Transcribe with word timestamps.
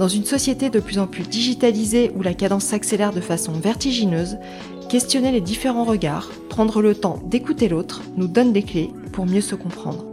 Dans 0.00 0.08
une 0.08 0.24
société 0.24 0.70
de 0.70 0.80
plus 0.80 0.98
en 0.98 1.06
plus 1.06 1.24
digitalisée 1.24 2.10
où 2.16 2.22
la 2.22 2.32
cadence 2.32 2.64
s'accélère 2.64 3.12
de 3.12 3.20
façon 3.20 3.52
vertigineuse, 3.52 4.38
questionner 4.88 5.30
les 5.30 5.42
différents 5.42 5.84
regards, 5.84 6.30
prendre 6.48 6.80
le 6.80 6.94
temps 6.94 7.20
d'écouter 7.26 7.68
l'autre 7.68 8.00
nous 8.16 8.26
donne 8.26 8.54
des 8.54 8.62
clés 8.62 8.88
pour 9.12 9.26
mieux 9.26 9.42
se 9.42 9.54
comprendre. 9.54 10.06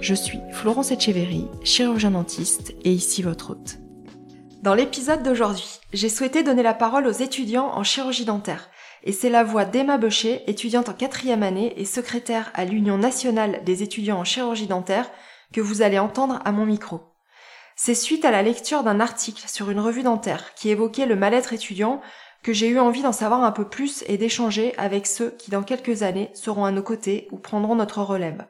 Je 0.00 0.14
suis 0.14 0.38
Florence 0.52 0.92
Etcheverry, 0.92 1.44
chirurgien 1.62 2.12
dentiste 2.12 2.72
et 2.84 2.90
ici 2.90 3.20
votre 3.20 3.50
hôte. 3.50 3.76
Dans 4.62 4.72
l'épisode 4.72 5.22
d'aujourd'hui, 5.22 5.78
j'ai 5.92 6.08
souhaité 6.08 6.42
donner 6.42 6.62
la 6.62 6.72
parole 6.72 7.06
aux 7.06 7.10
étudiants 7.10 7.70
en 7.74 7.84
chirurgie 7.84 8.24
dentaire. 8.24 8.70
Et 9.04 9.12
c'est 9.12 9.28
la 9.28 9.44
voix 9.44 9.66
d'Emma 9.66 9.98
Beucher, 9.98 10.40
étudiante 10.46 10.88
en 10.88 10.94
quatrième 10.94 11.42
année 11.42 11.74
et 11.76 11.84
secrétaire 11.84 12.50
à 12.54 12.64
l'Union 12.64 12.96
nationale 12.96 13.60
des 13.66 13.82
étudiants 13.82 14.20
en 14.20 14.24
chirurgie 14.24 14.68
dentaire, 14.68 15.10
que 15.52 15.60
vous 15.60 15.82
allez 15.82 15.98
entendre 15.98 16.40
à 16.46 16.50
mon 16.50 16.64
micro. 16.64 17.02
C'est 17.80 17.94
suite 17.94 18.24
à 18.24 18.32
la 18.32 18.42
lecture 18.42 18.82
d'un 18.82 18.98
article 18.98 19.44
sur 19.46 19.70
une 19.70 19.78
revue 19.78 20.02
dentaire 20.02 20.52
qui 20.54 20.68
évoquait 20.68 21.06
le 21.06 21.14
mal-être 21.14 21.52
étudiant 21.52 22.00
que 22.42 22.52
j'ai 22.52 22.66
eu 22.66 22.80
envie 22.80 23.02
d'en 23.02 23.12
savoir 23.12 23.44
un 23.44 23.52
peu 23.52 23.68
plus 23.68 24.02
et 24.08 24.18
d'échanger 24.18 24.74
avec 24.78 25.06
ceux 25.06 25.30
qui 25.38 25.52
dans 25.52 25.62
quelques 25.62 26.02
années 26.02 26.32
seront 26.34 26.64
à 26.64 26.72
nos 26.72 26.82
côtés 26.82 27.28
ou 27.30 27.36
prendront 27.36 27.76
notre 27.76 28.02
relève. 28.02 28.44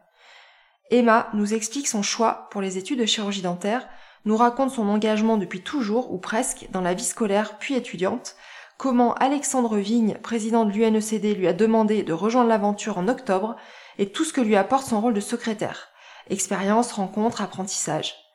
Emma 0.91 1.29
nous 1.35 1.53
explique 1.53 1.89
son 1.89 2.03
choix 2.03 2.49
pour 2.51 2.63
les 2.63 2.79
études 2.79 3.01
de 3.01 3.05
chirurgie 3.05 3.43
dentaire, 3.43 3.87
nous 4.25 4.37
raconte 4.37 4.71
son 4.71 4.89
engagement 4.89 5.37
depuis 5.37 5.61
toujours 5.61 6.11
ou 6.11 6.17
presque 6.17 6.67
dans 6.71 6.81
la 6.81 6.95
vie 6.95 7.05
scolaire 7.05 7.59
puis 7.59 7.75
étudiante, 7.75 8.35
comment 8.79 9.13
Alexandre 9.13 9.77
Vigne, 9.77 10.17
président 10.23 10.65
de 10.65 10.73
l'UNECD, 10.73 11.37
lui 11.37 11.49
a 11.49 11.53
demandé 11.53 12.03
de 12.03 12.15
rejoindre 12.15 12.49
l'aventure 12.49 12.97
en 12.97 13.09
octobre 13.09 13.57
et 13.99 14.11
tout 14.11 14.25
ce 14.25 14.33
que 14.33 14.41
lui 14.41 14.57
apporte 14.57 14.87
son 14.87 15.03
rôle 15.03 15.13
de 15.13 15.21
secrétaire. 15.21 15.89
Expérience, 16.31 16.93
rencontre, 16.93 17.43
apprentissage. 17.43 18.28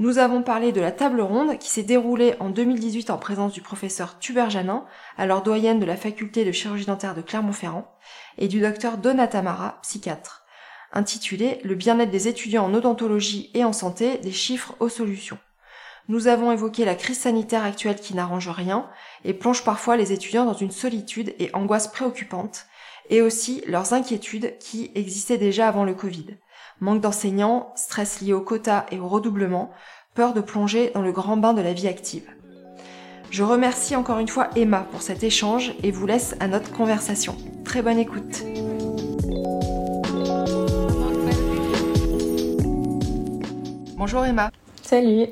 Nous 0.00 0.18
avons 0.18 0.42
parlé 0.42 0.72
de 0.72 0.80
la 0.80 0.90
table 0.90 1.20
ronde 1.20 1.56
qui 1.58 1.70
s'est 1.70 1.84
déroulée 1.84 2.34
en 2.40 2.50
2018 2.50 3.10
en 3.10 3.16
présence 3.16 3.52
du 3.52 3.60
professeur 3.60 4.18
Tuber 4.18 4.46
Janin, 4.48 4.84
alors 5.16 5.42
doyenne 5.42 5.78
de 5.78 5.86
la 5.86 5.96
faculté 5.96 6.44
de 6.44 6.50
chirurgie 6.50 6.86
dentaire 6.86 7.14
de 7.14 7.22
Clermont-Ferrand, 7.22 7.96
et 8.36 8.48
du 8.48 8.60
docteur 8.60 8.98
Donatamara, 8.98 9.78
psychiatre, 9.82 10.46
intitulé 10.92 11.60
Le 11.62 11.76
bien-être 11.76 12.10
des 12.10 12.26
étudiants 12.26 12.64
en 12.64 12.74
odontologie 12.74 13.52
et 13.54 13.62
en 13.62 13.72
santé, 13.72 14.18
des 14.18 14.32
chiffres 14.32 14.74
aux 14.80 14.88
solutions. 14.88 15.38
Nous 16.08 16.26
avons 16.26 16.50
évoqué 16.50 16.84
la 16.84 16.96
crise 16.96 17.20
sanitaire 17.20 17.62
actuelle 17.62 18.00
qui 18.00 18.16
n'arrange 18.16 18.48
rien 18.48 18.90
et 19.24 19.32
plonge 19.32 19.62
parfois 19.62 19.96
les 19.96 20.12
étudiants 20.12 20.44
dans 20.44 20.54
une 20.54 20.72
solitude 20.72 21.36
et 21.38 21.54
angoisse 21.54 21.86
préoccupante, 21.86 22.66
et 23.10 23.22
aussi 23.22 23.62
leurs 23.68 23.92
inquiétudes 23.92 24.58
qui 24.58 24.90
existaient 24.96 25.38
déjà 25.38 25.68
avant 25.68 25.84
le 25.84 25.94
Covid 25.94 26.36
manque 26.80 27.00
d'enseignants, 27.00 27.72
stress 27.76 28.20
lié 28.20 28.32
au 28.32 28.40
quota 28.40 28.86
et 28.90 28.98
au 28.98 29.08
redoublement, 29.08 29.70
peur 30.14 30.32
de 30.32 30.40
plonger 30.40 30.90
dans 30.94 31.02
le 31.02 31.12
grand 31.12 31.36
bain 31.36 31.52
de 31.52 31.62
la 31.62 31.72
vie 31.72 31.88
active. 31.88 32.28
Je 33.30 33.42
remercie 33.42 33.96
encore 33.96 34.18
une 34.18 34.28
fois 34.28 34.48
Emma 34.54 34.86
pour 34.92 35.02
cet 35.02 35.24
échange 35.24 35.74
et 35.82 35.90
vous 35.90 36.06
laisse 36.06 36.36
à 36.40 36.46
notre 36.46 36.70
conversation. 36.70 37.36
Très 37.64 37.82
bonne 37.82 37.98
écoute. 37.98 38.44
Bonjour 43.96 44.24
Emma. 44.24 44.50
Salut. 44.94 45.26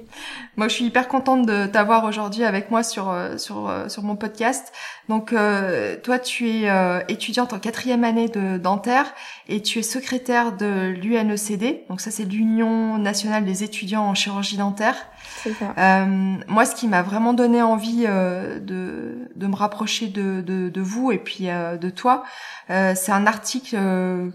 Moi, 0.56 0.66
je 0.66 0.74
suis 0.74 0.86
hyper 0.86 1.06
contente 1.06 1.46
de 1.46 1.66
t'avoir 1.66 2.04
aujourd'hui 2.04 2.42
avec 2.42 2.72
moi 2.72 2.82
sur 2.82 3.10
euh, 3.10 3.38
sur 3.38 3.68
euh, 3.68 3.88
sur 3.88 4.02
mon 4.02 4.16
podcast. 4.16 4.72
Donc, 5.08 5.32
euh, 5.32 5.94
toi, 6.02 6.18
tu 6.18 6.48
es 6.48 6.68
étudiante 7.06 7.52
en 7.52 7.60
quatrième 7.60 8.02
année 8.02 8.28
de 8.28 8.58
dentaire 8.58 9.14
et 9.48 9.62
tu 9.62 9.78
es 9.78 9.82
secrétaire 9.82 10.50
de 10.56 10.88
l'UNECD. 11.00 11.86
Donc 11.88 12.00
ça, 12.00 12.10
c'est 12.10 12.24
l'Union 12.24 12.98
nationale 12.98 13.44
des 13.44 13.62
étudiants 13.62 14.02
en 14.02 14.14
chirurgie 14.16 14.56
dentaire. 14.56 14.96
C'est 15.44 15.54
ça. 15.54 16.06
moi, 16.48 16.64
ce 16.64 16.74
qui 16.74 16.88
m'a 16.88 17.02
vraiment 17.02 17.32
donné 17.32 17.62
envie 17.62 18.02
de 18.02 19.28
de 19.36 19.46
me 19.46 19.54
rapprocher 19.54 20.08
de 20.08 20.40
de, 20.40 20.70
de 20.70 20.80
vous 20.80 21.12
et 21.12 21.18
puis 21.18 21.44
de 21.46 21.90
toi, 21.90 22.24
c'est 22.68 23.12
un 23.12 23.26
article 23.26 23.76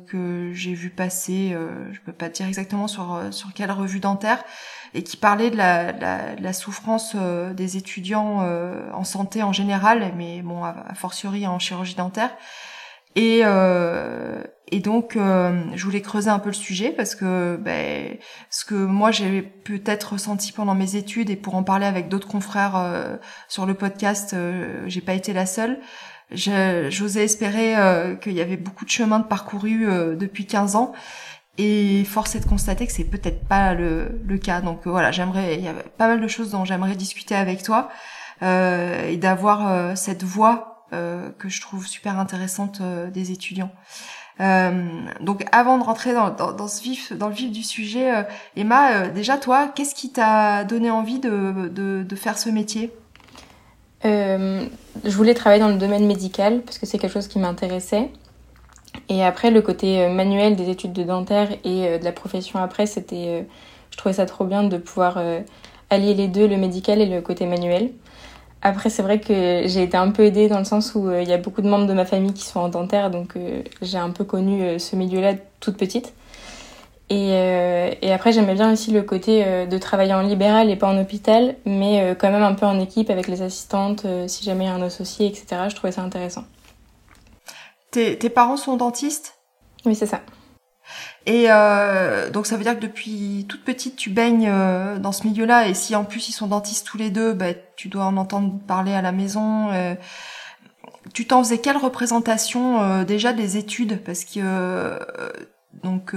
que 0.08 0.52
j'ai 0.54 0.74
vu 0.74 0.90
passer. 0.90 1.56
je 1.92 2.00
peux 2.00 2.14
pas 2.14 2.30
te 2.30 2.36
dire 2.36 2.48
exactement 2.48 2.88
sur 2.88 3.22
sur 3.32 3.54
quelle 3.54 3.72
revue 3.72 4.00
dentaire 4.00 4.42
et 4.98 5.04
qui 5.04 5.16
parlait 5.16 5.52
de 5.52 5.56
la, 5.56 5.92
la, 5.92 6.54
souffrance 6.54 7.14
euh, 7.16 7.54
des 7.54 7.78
étudiants 7.78 8.40
euh, 8.42 8.90
en 8.94 9.04
santé 9.04 9.44
en 9.44 9.54
général, 9.54 10.12
mais 10.18 10.42
bon, 10.42 10.64
a, 10.64 10.74
fortiori 10.96 11.46
en 11.46 11.60
chirurgie 11.60 11.94
dentaire. 11.94 12.32
Et, 13.16 13.42
euh, 13.44 14.42
et 14.72 14.80
donc, 14.80 15.14
je 15.16 15.84
voulais 15.84 16.02
creuser 16.02 16.30
un 16.30 16.40
peu 16.40 16.50
le 16.50 16.56
sujet 16.56 16.90
parce 16.90 17.16
que 17.16 17.58
ben, 17.58 18.18
ce 18.50 18.66
que 18.66 18.76
moi 18.76 19.12
j'ai 19.12 19.42
peut-être 19.42 20.14
ressenti 20.14 20.52
pendant 20.52 20.76
mes 20.76 20.96
études 20.96 21.30
et 21.30 21.36
pour 21.36 21.56
en 21.56 21.64
parler 21.64 21.86
avec 21.86 22.10
d'autres 22.10 22.28
confrères 22.28 23.18
sur 23.48 23.66
le 23.66 23.74
podcast, 23.74 24.36
j'ai 24.86 25.02
pas 25.02 25.14
été 25.14 25.34
la 25.34 25.48
seule. 25.48 25.80
J'osais 26.32 27.24
espérer 27.24 27.76
qu'il 28.22 28.34
y 28.34 28.42
avait 28.42 28.58
beaucoup 28.58 28.86
de 28.86 28.92
chemin 28.92 29.18
de 29.18 29.26
parcouru 29.26 29.88
depuis 30.16 30.46
15 30.46 30.76
ans 30.76 30.94
et 31.58 32.04
force 32.06 32.36
est 32.36 32.40
de 32.40 32.46
constater 32.46 32.86
que 32.86 32.94
c'est 32.94 33.04
peut-être 33.04 33.48
pas 33.48 33.74
le, 33.74 34.22
le, 34.26 34.38
cas. 34.38 34.62
Donc 34.62 34.86
euh, 34.86 34.92
voilà, 34.92 35.12
j'aimerais, 35.12 35.56
il 35.56 35.64
y 35.64 35.68
a 35.68 35.74
pas 35.98 36.08
mal 36.08 36.22
de 36.22 36.28
choses 36.28 36.52
dont 36.52 36.66
j'aimerais 36.66 36.96
discuter 36.96 37.36
avec 37.36 37.64
toi 37.64 37.90
euh, 38.44 39.10
et 39.10 39.18
d'avoir 39.18 39.68
euh, 39.68 39.96
cette 39.96 40.24
voix 40.24 40.86
euh, 40.94 41.30
que 41.40 41.50
je 41.50 41.60
trouve 41.62 41.88
super 41.88 42.20
intéressante 42.20 42.80
euh, 42.82 43.10
des 43.10 43.32
étudiants. 43.32 43.72
donc 44.40 45.46
avant 45.52 45.80
de 45.80 45.84
rentrer 45.84 46.14
dans, 46.14 46.30
dans, 46.30 46.52
dans, 46.52 46.68
ce 46.68 46.84
vif, 46.84 47.12
dans 47.12 47.28
le 47.28 47.34
vif 47.34 47.52
du 47.52 47.64
sujet, 47.64 48.28
Emma, 48.56 49.08
déjà 49.08 49.38
toi, 49.38 49.68
qu'est-ce 49.68 49.96
qui 49.96 50.12
t'a 50.12 50.64
donné 50.64 50.92
envie 50.92 51.18
de, 51.20 51.72
de, 51.74 52.06
de, 52.08 52.16
faire 52.16 52.38
ce 52.38 52.50
métier? 52.50 52.94
Je 54.04 54.70
voulais 55.06 55.34
travailler 55.34 55.60
dans 55.60 55.70
le 55.70 55.80
domaine 55.80 56.06
médical 56.06 56.62
parce 56.62 56.78
que 56.78 56.86
c'est 56.86 57.00
quelque 57.00 57.14
chose 57.14 57.28
qui 57.28 57.40
m'intéressait. 57.40 58.12
Et 59.10 59.24
après, 59.24 59.52
le 59.52 59.62
côté 59.62 60.02
euh, 60.02 60.10
manuel 60.10 60.56
des 60.56 60.70
études 60.70 60.94
de 60.94 61.04
dentaire 61.04 61.52
et 61.64 61.88
euh, 61.88 61.98
de 61.98 62.04
la 62.04 62.12
profession 62.12 62.60
après, 62.60 62.86
c'était, 62.86 63.26
euh, 63.28 63.42
je 63.92 63.98
trouvais 63.98 64.14
ça 64.14 64.26
trop 64.26 64.46
bien 64.46 64.64
de 64.64 64.78
pouvoir 64.78 65.20
allier 65.90 66.14
les 66.14 66.28
deux, 66.28 66.48
le 66.48 66.58
médical 66.58 67.02
et 67.02 67.06
le 67.06 67.22
côté 67.22 67.46
manuel. 67.46 67.92
Après, 68.62 68.90
c'est 68.90 69.02
vrai 69.02 69.20
que 69.20 69.64
j'ai 69.66 69.84
été 69.84 69.98
un 69.98 70.12
peu 70.12 70.26
aidée 70.26 70.50
dans 70.50 70.60
le 70.60 70.66
sens 70.66 70.94
où 70.96 71.12
il 71.12 71.28
y 71.28 71.34
a 71.34 71.38
beaucoup 71.38 71.62
de 71.62 71.70
membres 71.70 71.88
de 71.88 71.94
ma 71.94 72.06
famille 72.06 72.34
qui 72.34 72.44
sont 72.44 72.60
en 72.60 72.70
dentaire, 72.70 73.12
donc 73.12 73.36
j'ai 73.82 73.98
un 73.98 74.10
peu 74.10 74.24
connu 74.24 74.80
ce 74.80 74.96
milieu-là 74.96 75.36
toute 75.60 75.78
petite. 75.78 76.14
Et, 77.10 77.30
et 78.02 78.12
après, 78.12 78.34
j'aimais 78.34 78.56
bien 78.56 78.74
aussi 78.74 78.92
le 78.92 79.04
côté 79.04 79.46
de 79.68 79.78
travailler 79.78 80.14
en 80.14 80.22
libéral 80.22 80.70
et 80.70 80.76
pas 80.76 80.90
en 80.90 81.00
hôpital, 81.00 81.56
mais 81.66 82.16
quand 82.20 82.32
même 82.32 82.44
un 82.44 82.56
peu 82.56 82.66
en 82.66 82.80
équipe 82.80 83.10
avec 83.10 83.28
les 83.28 83.42
assistantes, 83.42 84.06
si 84.28 84.44
jamais 84.44 84.66
il 84.66 84.68
y 84.68 84.72
a 84.72 84.74
un 84.74 84.82
associé, 84.82 85.28
etc. 85.28 85.62
Je 85.70 85.76
trouvais 85.76 85.94
ça 85.94 86.02
intéressant. 86.02 86.44
Tes, 87.98 88.16
tes 88.16 88.30
parents 88.30 88.58
sont 88.58 88.78
dentistes? 88.78 89.40
Oui, 89.84 89.96
c'est 89.96 90.06
ça. 90.06 90.22
Et 91.26 91.46
euh, 91.50 92.30
donc 92.30 92.46
ça 92.46 92.56
veut 92.56 92.62
dire 92.62 92.76
que 92.76 92.86
depuis 92.86 93.48
toute 93.50 93.64
petite 93.64 93.96
tu 93.96 94.12
baignes 94.12 94.48
euh, 94.48 95.00
dans 95.00 95.12
ce 95.12 95.26
milieu-là 95.26 95.68
et 95.68 95.74
si 95.74 95.96
en 95.96 96.04
plus 96.04 96.30
ils 96.30 96.32
sont 96.32 96.46
dentistes 96.46 96.86
tous 96.86 97.00
les 97.00 97.10
deux, 97.10 97.34
bah, 97.34 97.56
tu 97.76 97.88
dois 97.88 98.06
en 98.06 98.16
entendre 98.18 98.60
parler 98.68 98.94
à 98.94 99.02
la 99.02 99.12
maison. 99.12 99.72
Euh, 99.72 99.96
tu 101.12 101.26
t'en 101.26 101.44
faisais 101.44 101.58
quelle 101.58 101.78
représentation 101.78 103.02
déjà 103.04 103.34
des 103.34 103.58
études? 103.58 104.00
Parce 104.04 104.26
que 104.26 105.00
donc 105.82 106.14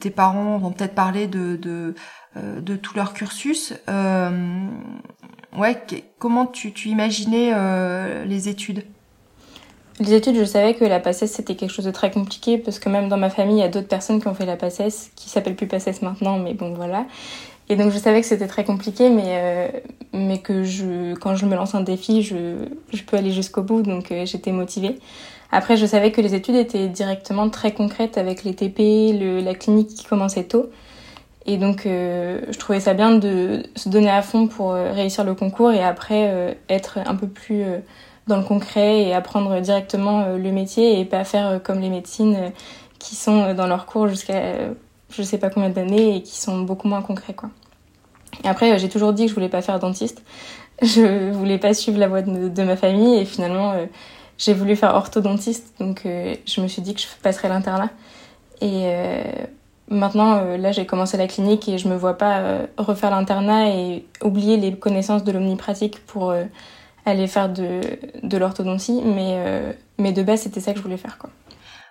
tes 0.00 0.10
parents 0.10 0.58
vont 0.58 0.72
peut-être 0.72 0.96
parler 0.96 1.28
de 1.28 1.54
de, 1.54 1.94
de 2.34 2.74
tout 2.74 2.96
leur 2.96 3.12
cursus. 3.12 3.72
ouais, 5.56 5.86
comment 6.18 6.46
tu, 6.46 6.72
tu 6.72 6.88
imaginais 6.88 7.54
les 8.24 8.48
études? 8.48 8.84
Les 10.00 10.14
études, 10.14 10.36
je 10.36 10.44
savais 10.44 10.74
que 10.74 10.84
la 10.84 10.98
PACES, 10.98 11.26
c'était 11.26 11.54
quelque 11.54 11.70
chose 11.70 11.84
de 11.84 11.90
très 11.90 12.10
compliqué, 12.10 12.56
parce 12.56 12.78
que 12.78 12.88
même 12.88 13.08
dans 13.08 13.18
ma 13.18 13.28
famille, 13.28 13.56
il 13.56 13.60
y 13.60 13.64
a 13.64 13.68
d'autres 13.68 13.88
personnes 13.88 14.20
qui 14.20 14.28
ont 14.28 14.34
fait 14.34 14.46
la 14.46 14.56
PACES, 14.56 15.10
qui 15.14 15.28
s'appellent 15.28 15.56
plus 15.56 15.66
PACES 15.66 16.00
maintenant, 16.02 16.38
mais 16.38 16.54
bon, 16.54 16.72
voilà. 16.72 17.04
Et 17.68 17.76
donc, 17.76 17.92
je 17.92 17.98
savais 17.98 18.22
que 18.22 18.26
c'était 18.26 18.46
très 18.46 18.64
compliqué, 18.64 19.10
mais, 19.10 19.24
euh, 19.28 19.68
mais 20.14 20.38
que 20.38 20.64
je, 20.64 21.14
quand 21.14 21.36
je 21.36 21.44
me 21.44 21.54
lance 21.54 21.74
un 21.74 21.82
défi, 21.82 22.22
je, 22.22 22.64
je 22.92 23.02
peux 23.02 23.16
aller 23.16 23.30
jusqu'au 23.30 23.62
bout, 23.62 23.82
donc 23.82 24.10
euh, 24.10 24.24
j'étais 24.24 24.52
motivée. 24.52 24.98
Après, 25.52 25.76
je 25.76 25.84
savais 25.84 26.12
que 26.12 26.22
les 26.22 26.34
études 26.34 26.56
étaient 26.56 26.88
directement 26.88 27.50
très 27.50 27.72
concrètes 27.72 28.16
avec 28.16 28.42
les 28.42 28.54
TP, 28.54 29.12
le, 29.18 29.40
la 29.40 29.54
clinique 29.54 29.88
qui 29.88 30.04
commençait 30.04 30.44
tôt. 30.44 30.70
Et 31.46 31.56
donc, 31.56 31.82
je 31.86 32.58
trouvais 32.58 32.80
ça 32.80 32.92
bien 32.92 33.12
de 33.12 33.62
se 33.74 33.88
donner 33.88 34.10
à 34.10 34.20
fond 34.20 34.46
pour 34.46 34.72
réussir 34.72 35.24
le 35.24 35.34
concours 35.34 35.72
et 35.72 35.82
après 35.82 36.56
être 36.68 36.98
un 36.98 37.14
peu 37.16 37.26
plus 37.26 37.64
dans 38.30 38.38
le 38.38 38.44
concret 38.44 39.02
et 39.02 39.14
apprendre 39.14 39.60
directement 39.60 40.26
le 40.28 40.50
métier 40.50 40.98
et 40.98 41.04
pas 41.04 41.24
faire 41.24 41.62
comme 41.62 41.80
les 41.80 41.90
médecines 41.90 42.52
qui 42.98 43.14
sont 43.14 43.54
dans 43.54 43.66
leur 43.66 43.86
cours 43.86 44.08
jusqu'à 44.08 44.40
je 45.10 45.22
sais 45.22 45.38
pas 45.38 45.50
combien 45.50 45.70
d'années 45.70 46.16
et 46.16 46.22
qui 46.22 46.38
sont 46.38 46.60
beaucoup 46.60 46.88
moins 46.88 47.02
concrets, 47.02 47.34
quoi. 47.34 47.50
Après, 48.44 48.78
j'ai 48.78 48.88
toujours 48.88 49.12
dit 49.12 49.24
que 49.24 49.30
je 49.30 49.34
voulais 49.34 49.48
pas 49.48 49.62
faire 49.62 49.78
dentiste. 49.78 50.22
Je 50.82 51.30
voulais 51.32 51.58
pas 51.58 51.74
suivre 51.74 51.98
la 51.98 52.08
voie 52.08 52.22
de, 52.22 52.62
ma 52.62 52.74
famille 52.74 53.18
et 53.18 53.26
finalement, 53.26 53.72
euh, 53.72 53.84
j'ai 54.38 54.54
voulu 54.54 54.76
faire 54.76 54.94
orthodontiste. 54.94 55.74
Donc, 55.78 56.06
euh, 56.06 56.34
je 56.46 56.62
me 56.62 56.68
suis 56.68 56.80
dit 56.80 56.94
que 56.94 57.02
je 57.02 57.06
passerais 57.22 57.50
l'internat. 57.50 57.90
Et 58.62 58.84
euh, 58.86 59.22
maintenant, 59.90 60.56
là, 60.56 60.72
j'ai 60.72 60.86
commencé 60.86 61.18
la 61.18 61.26
clinique 61.26 61.68
et 61.68 61.76
je 61.76 61.86
me 61.86 61.96
vois 61.96 62.16
pas 62.16 62.60
refaire 62.78 63.10
l'internat 63.10 63.68
et 63.68 64.06
oublier 64.22 64.56
les 64.56 64.74
connaissances 64.74 65.22
de 65.22 65.32
l'omnipratique 65.32 65.98
pour 66.06 66.32
aller 67.06 67.26
faire 67.26 67.48
de, 67.48 67.80
de 68.22 68.36
l'orthodontie. 68.38 69.02
Mais, 69.04 69.74
mais 69.98 70.12
de 70.12 70.22
base, 70.22 70.42
c'était 70.42 70.60
ça 70.60 70.72
que 70.72 70.78
je 70.78 70.82
voulais 70.82 70.96
faire, 70.96 71.18
quoi. 71.18 71.30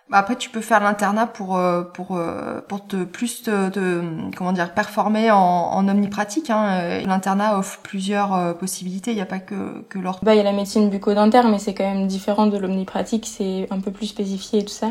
Bah, 0.10 0.18
après, 0.18 0.36
tu 0.36 0.50
peux 0.50 0.62
faire 0.62 0.80
l'internat 0.80 1.28
pour 1.28 1.56
euh, 1.58 1.84
pour 1.84 2.18
euh, 2.18 2.62
pour 2.68 2.88
te 2.88 3.04
plus 3.04 3.44
te, 3.44 4.02
comment 4.36 4.54
dire 4.54 4.74
performer 4.74 5.30
en, 5.30 5.38
en 5.38 5.88
omnipratique. 5.88 6.50
Hein. 6.50 7.02
L'internat 7.06 7.60
offre 7.60 7.80
plusieurs 7.84 8.34
euh, 8.34 8.54
possibilités. 8.54 9.12
Il 9.12 9.16
n'y 9.16 9.22
a 9.22 9.28
pas 9.28 9.38
que 9.38 9.84
que 9.88 10.00
l'ortho. 10.00 10.26
Bah, 10.26 10.34
il 10.34 10.38
y 10.38 10.42
a 10.42 10.44
la 10.44 10.52
médecine 10.52 10.90
bucco-dentaire, 10.90 11.48
mais 11.48 11.60
c'est 11.60 11.76
quand 11.76 11.84
même 11.84 12.08
différent 12.08 12.48
de 12.48 12.58
l'omnipratique. 12.58 13.28
C'est 13.28 13.68
un 13.70 13.80
peu 13.80 13.92
plus 13.92 14.08
spécifié 14.08 14.62
et 14.62 14.66
tout 14.66 14.74
ça. 14.74 14.90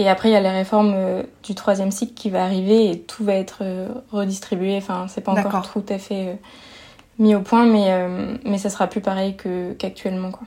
Et 0.00 0.08
après, 0.08 0.30
il 0.30 0.32
y 0.32 0.36
a 0.36 0.40
les 0.40 0.50
réformes 0.50 0.96
du 1.44 1.54
troisième 1.54 1.90
cycle 1.92 2.14
qui 2.14 2.30
va 2.30 2.42
arriver 2.42 2.90
et 2.90 3.00
tout 3.02 3.22
va 3.22 3.34
être 3.34 3.62
redistribué. 4.10 4.78
Enfin, 4.78 5.06
c'est 5.08 5.20
pas 5.20 5.32
encore 5.32 5.70
tout 5.70 5.84
à 5.90 5.98
fait 5.98 6.38
mis 7.20 7.36
au 7.36 7.40
point, 7.40 7.64
mais 7.64 8.08
mais 8.44 8.58
ça 8.58 8.70
sera 8.70 8.88
plus 8.88 9.00
pareil 9.00 9.36
que 9.36 9.72
qu'actuellement, 9.74 10.32
quoi. 10.32 10.46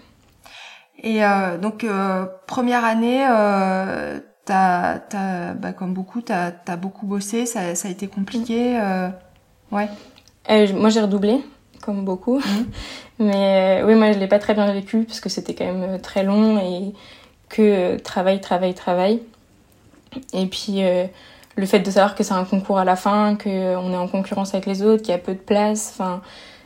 Et 1.03 1.23
euh, 1.23 1.57
donc 1.57 1.83
euh, 1.83 2.25
première 2.47 2.85
année, 2.85 3.27
euh, 3.29 4.19
t'as, 4.45 4.99
t'as, 4.99 5.53
bah, 5.53 5.73
comme 5.73 5.93
beaucoup, 5.93 6.21
t'as, 6.21 6.51
as 6.65 6.77
beaucoup 6.77 7.05
bossé, 7.05 7.45
ça, 7.45 7.75
ça 7.75 7.89
a 7.89 7.91
été 7.91 8.07
compliqué, 8.07 8.79
euh, 8.79 9.09
ouais. 9.71 9.89
moi 10.73 10.89
j'ai 10.89 11.01
redoublé, 11.01 11.41
comme 11.81 12.05
beaucoup, 12.05 12.37
mhm. 12.37 12.67
mais 13.19 13.81
oui, 13.85 13.95
moi 13.95 14.13
je 14.13 14.19
l'ai 14.19 14.27
pas 14.27 14.39
très 14.39 14.53
bien 14.53 14.71
vécu 14.71 15.03
parce 15.03 15.19
que 15.19 15.27
c'était 15.27 15.53
quand 15.53 15.65
même 15.65 15.99
très 15.99 16.23
long 16.23 16.57
et 16.57 16.93
que 17.49 17.97
travail, 17.97 18.39
travail, 18.39 18.73
travail. 18.73 19.21
Et 20.31 20.45
puis 20.45 20.81
le 21.55 21.65
fait 21.65 21.79
de 21.79 21.91
savoir 21.91 22.15
que 22.15 22.23
c'est 22.23 22.33
un 22.33 22.45
concours 22.45 22.77
à 22.79 22.85
la 22.85 22.95
fin, 22.95 23.35
que 23.35 23.75
on 23.75 23.91
est 23.91 23.97
en 23.97 24.07
concurrence 24.07 24.53
avec 24.53 24.67
les 24.67 24.83
autres, 24.83 25.01
qu'il 25.01 25.11
y 25.11 25.15
a 25.15 25.19
peu 25.19 25.33
de 25.33 25.39
place, 25.39 25.91
enfin 25.93 26.21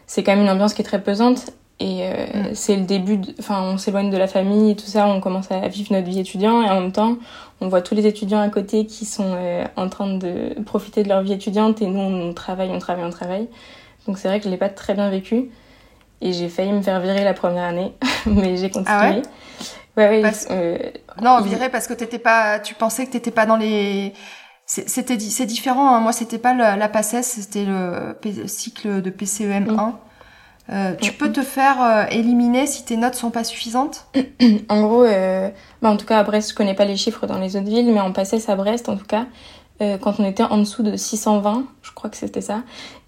c'est 0.07 0.23
quand 0.23 0.31
même 0.33 0.43
une 0.43 0.49
ambiance 0.49 0.73
qui 0.73 0.81
est 0.81 0.85
très 0.85 1.01
pesante 1.01 1.51
et 1.79 1.99
euh, 2.01 2.49
mm. 2.49 2.55
c'est 2.55 2.75
le 2.75 2.83
début, 2.83 3.19
enfin, 3.39 3.61
on 3.61 3.77
s'éloigne 3.77 4.09
de 4.09 4.17
la 4.17 4.27
famille 4.27 4.71
et 4.71 4.75
tout 4.75 4.87
ça, 4.87 5.07
on 5.07 5.19
commence 5.19 5.51
à 5.51 5.67
vivre 5.67 5.93
notre 5.93 6.07
vie 6.07 6.19
étudiante 6.19 6.65
et 6.65 6.69
en 6.69 6.81
même 6.81 6.91
temps, 6.91 7.17
on 7.61 7.67
voit 7.67 7.81
tous 7.81 7.93
les 7.93 8.07
étudiants 8.07 8.41
à 8.41 8.49
côté 8.49 8.85
qui 8.85 9.05
sont 9.05 9.35
euh, 9.35 9.65
en 9.75 9.89
train 9.89 10.17
de 10.17 10.59
profiter 10.65 11.03
de 11.03 11.09
leur 11.09 11.21
vie 11.21 11.33
étudiante 11.33 11.81
et 11.81 11.87
nous, 11.87 11.99
on 11.99 12.33
travaille, 12.33 12.69
on 12.71 12.79
travaille, 12.79 13.05
on 13.05 13.11
travaille. 13.11 13.47
Donc 14.07 14.17
c'est 14.17 14.27
vrai 14.27 14.39
que 14.39 14.45
je 14.45 14.49
l'ai 14.49 14.57
pas 14.57 14.69
très 14.69 14.95
bien 14.95 15.09
vécu 15.09 15.51
et 16.21 16.33
j'ai 16.33 16.49
failli 16.49 16.71
me 16.71 16.81
faire 16.81 16.99
virer 16.99 17.23
la 17.23 17.33
première 17.33 17.65
année, 17.65 17.93
mais 18.25 18.57
j'ai 18.57 18.71
continué. 18.71 18.97
Ah 18.97 19.09
ouais 19.11 19.21
Ouais, 19.97 20.21
ouais. 20.21 20.31
Euh, 20.51 20.77
non, 21.23 21.41
virer 21.41 21.69
parce 21.69 21.87
que 21.87 21.93
t'étais 21.93 22.19
pas, 22.19 22.59
tu 22.59 22.75
pensais 22.75 23.07
que 23.07 23.11
t'étais 23.11 23.31
pas 23.31 23.47
dans 23.47 23.57
les 23.57 24.13
c'était 24.67 25.17
c'est 25.17 25.45
différent 25.45 25.95
hein. 25.95 26.01
moi 26.01 26.11
c'était 26.11 26.37
pas 26.37 26.53
la, 26.53 26.75
la 26.75 26.89
PACES 26.89 27.23
c'était 27.23 27.65
le 27.65 28.15
cycle 28.47 29.01
de 29.01 29.09
PCEM 29.09 29.69
1 29.69 29.99
euh, 30.69 30.95
tu 30.99 31.13
peux 31.13 31.31
te 31.31 31.41
faire 31.41 31.81
euh, 31.81 32.05
éliminer 32.11 32.67
si 32.67 32.83
tes 32.83 32.97
notes 32.97 33.15
sont 33.15 33.31
pas 33.31 33.43
suffisantes? 33.43 34.07
En 34.69 34.81
gros, 34.81 35.03
euh, 35.03 35.49
bah 35.81 35.89
en 35.89 35.97
tout 35.97 36.05
cas 36.05 36.19
à 36.19 36.23
Brest, 36.23 36.51
je 36.51 36.55
connais 36.55 36.73
pas 36.73 36.85
les 36.85 36.97
chiffres 36.97 37.25
dans 37.25 37.37
les 37.37 37.55
autres 37.55 37.67
villes, 37.67 37.91
mais 37.93 38.01
on 38.01 38.11
passait 38.11 38.49
à 38.49 38.55
Brest 38.55 38.89
en 38.89 38.97
tout 38.97 39.05
cas, 39.05 39.27
euh, 39.81 39.97
quand 39.97 40.19
on 40.19 40.25
était 40.25 40.43
en 40.43 40.57
dessous 40.57 40.83
de 40.83 40.95
620, 40.95 41.65
je 41.81 41.91
crois 41.91 42.09
que 42.09 42.17
c'était 42.17 42.41
ça, 42.41 42.63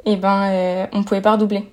et 0.06 0.16
ben 0.16 0.88
on 0.94 1.04
pouvait 1.04 1.22
pas 1.22 1.34
redoubler. 1.34 1.70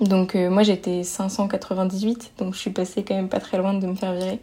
Donc 0.00 0.34
moi 0.34 0.62
j'étais 0.62 1.02
598, 1.04 2.32
donc 2.38 2.54
je 2.54 2.58
suis 2.58 2.70
passée 2.70 3.04
quand 3.04 3.14
même 3.14 3.28
pas 3.28 3.40
très 3.40 3.58
loin 3.58 3.74
de 3.74 3.86
me 3.86 3.94
faire 3.94 4.14
virer. 4.14 4.40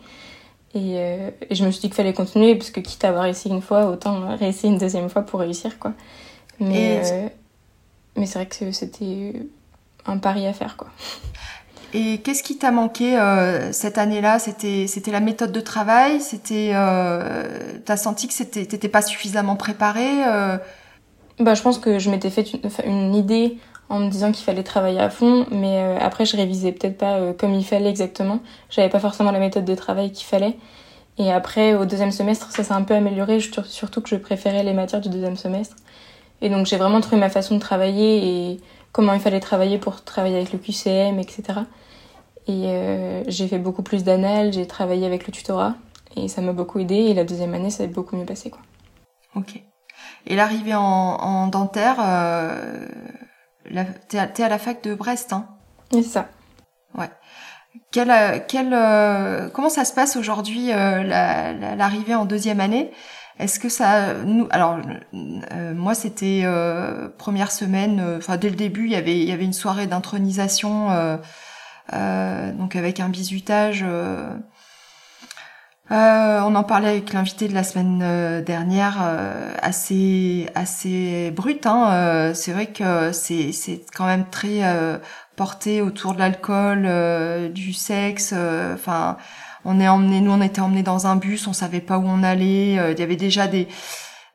Et, 0.78 1.34
et 1.50 1.56
je 1.56 1.66
me 1.66 1.72
suis 1.72 1.82
dit 1.82 1.88
qu'il 1.88 1.96
fallait 1.96 2.14
continuer, 2.14 2.56
parce 2.56 2.72
que 2.72 2.80
quitte 2.80 3.04
à 3.06 3.10
avoir 3.10 3.24
réussi 3.24 3.50
une 3.50 3.62
fois, 3.62 3.88
autant 3.88 4.36
réussir 4.38 4.70
une 4.70 4.78
deuxième 4.78 5.10
fois 5.10 5.24
pour 5.24 5.40
réussir 5.40 5.80
quoi. 5.80 5.94
Mais, 6.60 7.32
mais 8.16 8.26
c'est 8.26 8.40
vrai 8.40 8.48
que 8.48 8.72
c'était 8.72 9.34
un 10.06 10.18
pari 10.18 10.48
à 10.48 10.54
faire, 10.54 10.78
quoi. 10.78 10.88
Et 11.94 12.18
qu'est-ce 12.20 12.44
qui 12.44 12.58
t'a 12.58 12.72
manqué 12.72 13.18
euh, 13.18 13.72
cette 13.72 13.98
année-là? 13.98 14.40
C'était 14.40 14.88
c'était 14.88 15.12
la 15.12 15.22
méthode 15.22 15.54
de 15.54 15.62
travail? 15.62 16.20
C'était 16.20 16.72
euh, 16.74 17.80
t'as 17.86 17.96
senti 17.96 18.28
que 18.28 18.34
c'était 18.34 18.66
t'étais 18.66 18.90
pas 18.90 19.02
suffisamment 19.02 19.56
préparé 19.56 20.26
euh? 20.26 20.58
Bah 21.40 21.54
je 21.54 21.62
pense 21.62 21.80
que 21.80 21.98
je 21.98 22.10
m'étais 22.10 22.30
fait 22.30 22.46
une, 22.84 23.16
idée 23.16 23.58
en 23.90 24.00
me 24.00 24.10
disant 24.10 24.32
qu'il 24.32 24.44
fallait 24.44 24.64
travailler 24.64 25.00
à 25.00 25.10
fond, 25.10 25.46
mais 25.50 25.78
euh, 25.78 25.98
après 26.00 26.26
je 26.26 26.36
révisais 26.36 26.72
peut-être 26.72 26.98
pas 26.98 27.18
euh, 27.18 27.34
comme 27.34 27.54
il 27.54 27.66
fallait 27.66 27.90
exactement. 27.90 28.40
J'avais 28.70 28.90
pas 28.90 29.00
forcément 29.00 29.32
la 29.32 29.40
méthode 29.40 29.66
de 29.66 29.76
travail 29.76 30.12
qu'il 30.12 30.26
fallait. 30.26 30.58
Et 31.18 31.32
après 31.32 31.74
au 31.74 31.86
deuxième 31.86 32.12
semestre 32.12 32.52
ça 32.52 32.64
s'est 32.64 32.74
un 32.74 32.84
peu 32.84 32.96
amélioré, 32.96 33.40
surtout 33.40 34.02
que 34.02 34.10
je 34.10 34.18
préférais 34.18 34.64
les 34.64 34.74
matières 34.74 35.02
du 35.02 35.10
deuxième 35.10 35.38
semestre. 35.38 35.76
Et 36.42 36.50
donc 36.50 36.66
j'ai 36.66 36.78
vraiment 36.78 37.02
trouvé 37.02 37.18
ma 37.18 37.30
façon 37.30 37.56
de 37.56 37.60
travailler 37.60 38.52
et 38.52 38.60
comment 38.92 39.14
il 39.14 39.20
fallait 39.20 39.40
travailler 39.40 39.78
pour 39.78 40.04
travailler 40.04 40.36
avec 40.36 40.52
le 40.52 40.60
QCM, 40.60 41.20
etc. 41.20 41.62
Et 42.48 42.68
euh, 42.68 43.24
j'ai 43.28 43.48
fait 43.48 43.60
beaucoup 43.60 43.84
plus 43.84 44.04
d'annales, 44.04 44.54
j'ai 44.54 44.68
travaillé 44.68 45.06
avec 45.06 45.28
le 45.28 45.34
tutorat 45.34 45.76
et 46.16 46.28
ça 46.28 46.42
m'a 46.42 46.54
beaucoup 46.54 46.80
aidé. 46.80 46.96
Et 46.96 47.14
la 47.14 47.24
deuxième 47.24 47.54
année, 47.54 47.70
ça 47.70 47.84
a 47.84 47.88
beaucoup 47.88 48.16
mieux 48.16 48.26
passé, 48.26 48.50
quoi. 48.50 48.62
Ok. 49.36 49.62
Et 50.26 50.36
l'arrivée 50.36 50.76
en, 50.76 50.82
en 50.82 51.48
dentaire, 51.48 51.98
t'es 54.08 54.18
à, 54.18 54.46
à, 54.46 54.50
la 54.50 54.60
fac 54.60 54.84
de 54.84 54.96
Brest, 54.96 55.34
hein 55.34 55.48
C'est 55.92 56.04
ça. 56.04 56.28
Ouais. 56.98 57.10
Quel, 57.92 58.12
euh, 58.12 58.40
quel, 58.48 58.74
euh, 58.74 59.50
comment 59.50 59.70
ça 59.70 59.86
se 59.86 59.94
passe 59.94 60.16
aujourd'hui 60.18 60.72
euh, 60.72 61.04
l'arrivée 61.76 62.16
en 62.16 62.26
deuxième 62.26 62.60
année? 62.60 62.92
Est-ce 63.40 63.60
que 63.60 63.70
ça 63.70 64.16
nous 64.26 64.48
alors 64.50 64.80
euh, 65.14 65.74
moi 65.76 65.94
c'était 65.94 66.44
première 67.20 67.52
semaine 67.52 68.04
enfin 68.18 68.36
dès 68.36 68.50
le 68.50 68.56
début 68.56 68.86
il 68.86 68.92
y 68.92 68.96
avait 68.96 69.16
il 69.16 69.26
y 69.26 69.32
avait 69.32 69.46
une 69.46 69.54
soirée 69.54 69.86
d'intronisation 69.86 70.90
donc 71.92 72.76
avec 72.76 73.00
un 73.00 73.10
bisutage 75.90 76.44
on 76.46 76.56
en 76.56 76.64
parlait 76.64 76.90
avec 76.90 77.14
l'invité 77.14 77.48
de 77.48 77.54
la 77.54 77.64
semaine 77.64 78.44
dernière, 78.44 78.98
assez 79.62 80.48
assez 80.56 81.32
brut. 81.32 81.66
Hein, 81.66 82.32
c'est 82.34 82.52
vrai 82.52 82.68
que 82.68 83.12
c'est 83.12 83.52
c'est 83.52 83.82
quand 83.96 84.06
même 84.06 84.26
très 84.30 84.62
porté 85.36 85.82
autour 85.82 86.14
de 86.14 86.20
l'alcool, 86.20 87.52
du 87.52 87.74
sexe. 87.74 88.34
Enfin, 88.34 89.18
on 89.70 89.82
est 89.82 89.88
emmené, 89.90 90.22
nous 90.22 90.32
on 90.32 90.42
était 90.42 90.62
emmenés 90.62 90.82
dans 90.82 91.08
un 91.08 91.18
bus, 91.18 91.46
on 91.46 91.54
savait 91.54 91.82
pas 91.82 91.98
où 91.98 92.06
on 92.06 92.24
allait. 92.24 92.80
Euh, 92.80 92.94
il 92.94 93.00
y 93.00 93.04
avait 93.04 93.18
déjà 93.18 93.48
des 93.48 93.68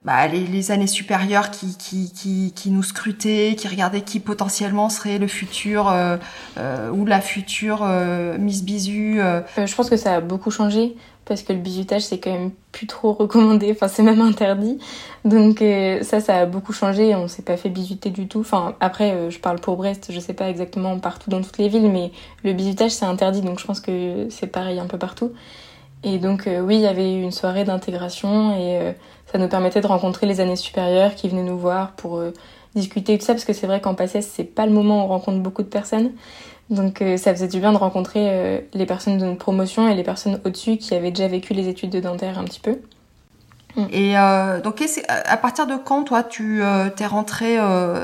bah, 0.05 0.27
les, 0.27 0.71
années 0.73 0.87
supérieures 0.87 1.51
qui, 1.51 1.79
qui, 1.79 2.13
qui, 2.13 2.53
qui, 2.55 2.71
nous 2.71 2.83
scrutaient, 2.83 3.55
qui 3.57 3.69
regardaient 3.69 4.03
qui 4.03 4.21
potentiellement 4.21 4.91
serait 4.91 5.19
le 5.19 5.29
futur 5.29 5.89
euh, 5.89 6.17
euh, 6.59 6.91
ou 6.91 7.07
la 7.07 7.21
future 7.21 7.87
Miss 8.39 8.63
Bisu. 8.63 9.21
je 9.57 9.75
pense 9.75 9.89
que 9.89 9.97
ça 9.97 10.17
a 10.17 10.21
beaucoup 10.21 10.51
changé 10.51 10.97
parce 11.33 11.43
que 11.43 11.55
le 11.55 11.59
bisutage 11.59 12.03
c'est 12.03 12.19
quand 12.19 12.31
même 12.31 12.51
plus 12.73 12.87
trop 12.87 13.13
recommandé, 13.13 13.71
enfin 13.73 13.89
c'est 13.89 14.03
même 14.03 14.21
interdit. 14.21 14.79
Donc 15.25 15.63
euh, 15.63 16.03
ça, 16.03 16.21
ça 16.21 16.41
a 16.41 16.47
beaucoup 16.47 16.75
changé, 16.75 17.15
on 17.15 17.27
s'est 17.27 17.43
pas 17.43 17.57
fait 17.57 17.71
bisuter 17.71 18.11
du 18.11 18.29
tout. 18.29 18.41
Enfin 18.41 18.75
après, 18.81 19.13
euh, 19.13 19.31
je 19.31 19.39
parle 19.39 19.59
pour 19.59 19.77
Brest, 19.77 20.11
je 20.11 20.21
sais 20.21 20.35
pas 20.35 20.51
exactement 20.51 20.99
partout 20.99 21.31
dans 21.31 21.41
toutes 21.41 21.57
les 21.57 21.69
villes, 21.69 21.91
mais 21.91 22.13
le 22.45 22.53
bisutage 22.53 22.91
c'est 22.91 23.07
interdit, 23.07 23.41
donc 23.41 23.59
je 23.59 23.65
pense 23.65 23.81
que 23.81 24.27
c'est 24.29 24.47
pareil 24.47 24.79
un 24.79 24.87
peu 24.87 24.99
partout. 24.99 25.33
Et 26.05 26.19
donc 26.19 26.47
euh, 26.47 26.61
oui, 26.61 26.77
il 26.77 26.83
y 26.83 26.87
avait 26.87 27.15
une 27.15 27.33
soirée 27.33 27.65
d'intégration 27.65 28.55
et 28.55 28.95
ça 29.33 29.39
nous 29.39 29.49
permettait 29.49 29.81
de 29.81 29.87
rencontrer 29.87 30.27
les 30.27 30.41
années 30.41 30.57
supérieures 30.57 31.15
qui 31.15 31.29
venaient 31.31 31.43
nous 31.43 31.59
voir 31.59 31.93
pour 31.93 32.23
discuter 32.75 33.17
tout 33.17 33.25
ça, 33.25 33.33
parce 33.33 33.47
que 33.47 33.55
c'est 33.55 33.67
vrai 33.67 33.81
qu'en 33.81 33.95
passé 33.95 34.21
c'est 34.21 34.45
pas 34.45 34.67
le 34.67 34.73
moment 34.73 35.01
où 35.01 35.05
on 35.05 35.09
rencontre 35.09 35.39
beaucoup 35.39 35.63
de 35.63 35.69
personnes. 35.69 36.13
Donc 36.73 37.03
euh, 37.03 37.19
ça 37.19 37.35
faisait 37.35 37.49
du 37.49 37.61
bien 37.61 37.71
de 37.73 37.77
rencontrer 37.77 38.29
euh, 38.31 38.59
les 38.73 38.87
personnes 38.87 39.19
de 39.19 39.27
notre 39.27 39.39
promotion 39.39 39.89
et 39.89 39.95
les 39.95 40.03
personnes 40.03 40.41
au-dessus 40.47 40.79
qui 40.79 40.95
avaient 40.95 41.11
déjà 41.11 41.29
vécu 41.29 41.53
les 41.53 41.69
études 41.69 41.91
de 41.91 42.01
dentaire 42.01 42.39
un 42.39 42.45
petit 42.45 42.61
peu. 42.61 42.79
Mm. 43.77 43.87
Et 43.93 44.19
euh, 44.19 44.61
donc 44.63 44.83
à 45.07 45.37
partir 45.37 45.67
de 45.67 45.75
quand 45.77 46.05
toi 46.05 46.23
tu 46.23 46.63
t'es 46.97 47.07
rentré 47.07 47.59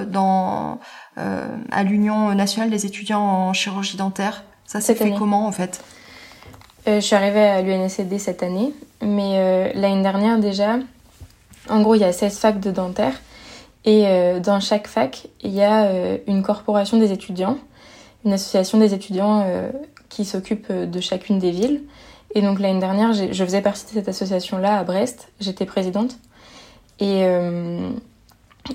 dans 0.07 0.79
à 1.17 1.83
l'Union 1.83 2.35
nationale 2.35 2.71
des 2.71 2.87
étudiants 2.87 3.21
en 3.21 3.53
chirurgie 3.55 3.97
dentaire? 3.97 4.45
Ça 4.67 4.83
s'est 4.83 4.95
fait 4.95 5.15
comment 5.19 5.47
en 5.47 5.53
fait? 5.53 5.83
Je 6.87 7.01
suis 7.01 7.17
arrivée 7.17 7.45
à 7.45 7.63
l'UNSCD 7.63 8.19
cette 8.19 8.43
année, 8.43 8.73
mais 9.03 9.73
l'année 9.75 10.03
dernière 10.03 10.39
déjà, 10.39 10.77
en 11.71 11.81
gros 11.81 11.95
il 11.95 12.03
y 12.03 12.05
a 12.05 12.13
16 12.13 12.39
facs 12.39 12.61
de 12.61 12.71
dentaire 12.71 13.15
Et 13.85 14.05
dans 14.41 14.61
chaque 14.61 14.87
fac, 14.87 15.27
il 15.43 15.53
y 15.53 15.63
a 15.63 15.91
une 16.27 16.43
corporation 16.43 16.99
des 16.99 17.13
étudiants, 17.13 17.59
une 18.25 18.33
association 18.33 18.79
des 18.79 18.95
étudiants 18.95 19.47
qui 20.09 20.25
s'occupe 20.25 20.73
de 20.73 21.01
chacune 21.01 21.39
des 21.39 21.51
villes. 21.51 21.83
Et 22.35 22.43
donc 22.43 22.61
l'année 22.61 22.81
dernière, 22.81 23.13
je 23.13 23.45
faisais 23.45 23.63
partie 23.63 23.85
de 23.87 23.91
cette 23.91 24.09
association-là 24.09 24.79
à 24.79 24.85
Brest, 24.85 25.29
j'étais 25.41 25.67
présidente. 25.67 26.19
Et, 27.01 27.21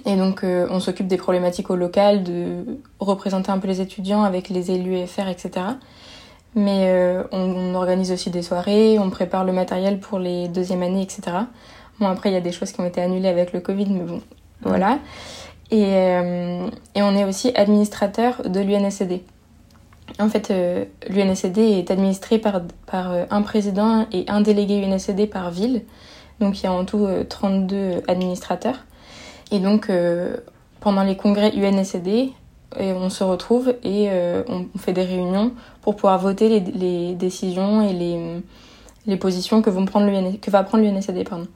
et 0.05 0.15
donc 0.15 0.43
on 0.43 0.79
s'occupe 0.79 1.07
des 1.07 1.17
problématiques 1.17 1.69
au 1.69 1.75
local, 1.75 2.23
de 2.23 2.79
représenter 2.99 3.51
un 3.51 3.59
peu 3.59 3.67
les 3.67 3.81
étudiants 3.81 4.23
avec 4.23 4.49
les 4.49 4.71
élus 4.71 5.05
FR, 5.05 5.27
etc. 5.27 5.65
Mais 6.55 6.85
euh, 6.87 7.23
on, 7.31 7.73
organise 7.73 8.11
aussi 8.11 8.29
des 8.29 8.43
soirées, 8.43 8.99
on 8.99 9.09
prépare 9.09 9.43
le 9.43 9.53
matériel 9.53 9.99
pour 9.99 10.19
les 10.19 10.47
deuxièmes 10.47 10.83
années, 10.83 11.01
etc. 11.01 11.37
Bon, 11.99 12.07
après, 12.07 12.29
il 12.29 12.33
y 12.33 12.37
a 12.37 12.41
des 12.41 12.51
choses 12.51 12.71
qui 12.71 12.79
ont 12.79 12.85
été 12.85 13.01
annulées 13.01 13.27
avec 13.27 13.53
le 13.53 13.59
Covid, 13.59 13.87
mais 13.89 14.03
bon, 14.03 14.21
voilà. 14.61 14.99
Et, 15.71 15.85
euh, 15.85 16.67
et 16.95 17.01
on 17.01 17.15
est 17.15 17.25
aussi 17.25 17.51
administrateur 17.55 18.47
de 18.47 18.59
l'UNSCD. 18.59 19.23
En 20.19 20.29
fait, 20.29 20.51
euh, 20.51 20.85
l'UNSCD 21.09 21.59
est 21.59 21.91
administré 21.91 22.37
par, 22.37 22.61
par 22.85 23.11
un 23.29 23.41
président 23.41 24.05
et 24.11 24.25
un 24.27 24.41
délégué 24.41 24.83
UNSCD 24.83 25.27
par 25.27 25.49
ville. 25.51 25.83
Donc, 26.39 26.59
il 26.59 26.65
y 26.65 26.67
a 26.67 26.73
en 26.73 26.85
tout 26.85 27.07
32 27.29 28.01
administrateurs. 28.07 28.85
Et 29.51 29.59
donc, 29.59 29.89
pendant 30.79 31.03
les 31.03 31.15
congrès 31.15 31.55
UNSCD, 31.55 32.33
et 32.79 32.93
on 32.93 33.09
se 33.09 33.23
retrouve 33.23 33.75
et 33.83 34.07
euh, 34.09 34.43
on 34.47 34.77
fait 34.77 34.93
des 34.93 35.03
réunions 35.03 35.53
pour 35.81 35.95
pouvoir 35.95 36.19
voter 36.19 36.49
les, 36.49 36.59
les 36.59 37.15
décisions 37.15 37.87
et 37.87 37.93
les, 37.93 38.41
les 39.05 39.17
positions 39.17 39.61
que, 39.61 39.69
vont 39.69 39.85
prendre 39.85 40.07
que 40.39 40.51
va 40.51 40.63
prendre 40.63 40.83
l'UNSCD. 40.83 41.23
Pardon. 41.23 41.47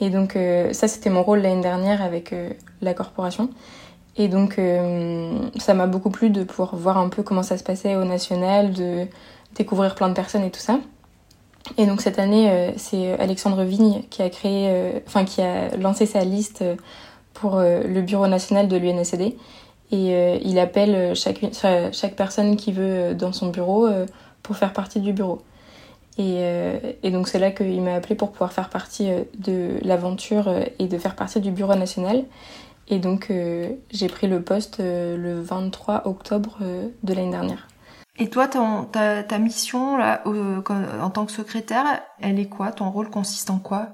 Et 0.00 0.10
donc 0.10 0.36
euh, 0.36 0.72
ça 0.72 0.88
c'était 0.88 1.10
mon 1.10 1.22
rôle 1.22 1.40
l'année 1.40 1.60
dernière 1.60 2.02
avec 2.02 2.32
euh, 2.32 2.50
la 2.80 2.94
corporation. 2.94 3.50
Et 4.16 4.28
donc 4.28 4.60
ça 5.56 5.72
m'a 5.72 5.86
beaucoup 5.86 6.10
plu 6.10 6.28
de 6.28 6.42
pouvoir 6.42 6.74
voir 6.74 6.98
un 6.98 7.08
peu 7.08 7.22
comment 7.22 7.44
ça 7.44 7.56
se 7.56 7.62
passait 7.62 7.94
au 7.96 8.04
national, 8.04 8.72
de 8.72 9.06
découvrir 9.54 9.94
plein 9.94 10.08
de 10.08 10.14
personnes 10.14 10.42
et 10.42 10.50
tout 10.50 10.60
ça. 10.60 10.80
Et 11.78 11.86
donc 11.86 12.02
cette 12.02 12.18
année, 12.18 12.74
c'est 12.76 13.18
Alexandre 13.18 13.62
Vigne 13.62 14.02
qui 14.10 14.20
a 14.20 14.28
créé, 14.28 15.00
enfin 15.06 15.24
qui 15.24 15.40
a 15.40 15.74
lancé 15.76 16.04
sa 16.04 16.24
liste 16.24 16.64
pour 17.32 17.60
le 17.60 18.00
bureau 18.02 18.26
national 18.26 18.68
de 18.68 18.76
l'UNSCD 18.76 19.36
et 19.92 20.14
euh, 20.14 20.38
il 20.42 20.58
appelle 20.58 21.14
chaque, 21.16 21.44
chaque 21.92 22.14
personne 22.14 22.56
qui 22.56 22.72
veut 22.72 22.84
euh, 22.84 23.14
dans 23.14 23.32
son 23.32 23.48
bureau 23.48 23.86
euh, 23.86 24.06
pour 24.42 24.56
faire 24.56 24.72
partie 24.72 25.00
du 25.00 25.12
bureau. 25.12 25.42
Et, 26.18 26.42
et 27.02 27.10
donc 27.10 27.28
c'est 27.28 27.38
là 27.38 27.50
qu'il 27.50 27.80
m'a 27.80 27.94
appelé 27.94 28.14
pour 28.14 28.30
pouvoir 28.30 28.52
faire 28.52 28.68
partie 28.68 29.10
de 29.38 29.78
l'aventure 29.82 30.52
et 30.78 30.86
de 30.86 30.98
faire 30.98 31.16
partie 31.16 31.40
du 31.40 31.50
bureau 31.50 31.74
national. 31.74 32.24
Et 32.88 32.98
donc 32.98 33.32
j'ai 33.90 34.08
pris 34.08 34.26
le 34.26 34.42
poste 34.42 34.80
le 34.80 35.40
23 35.40 36.06
octobre 36.06 36.58
de 37.02 37.14
l'année 37.14 37.30
dernière. 37.30 37.68
Et 38.18 38.28
toi, 38.28 38.48
ton, 38.48 38.84
ta, 38.84 39.22
ta, 39.22 39.38
mission 39.38 39.96
là, 39.96 40.22
en 40.26 41.08
tant 41.08 41.24
que 41.24 41.32
secrétaire, 41.32 42.02
elle 42.20 42.38
est 42.38 42.48
quoi? 42.48 42.70
Ton 42.70 42.90
rôle 42.90 43.08
consiste 43.08 43.48
en 43.48 43.58
quoi? 43.58 43.88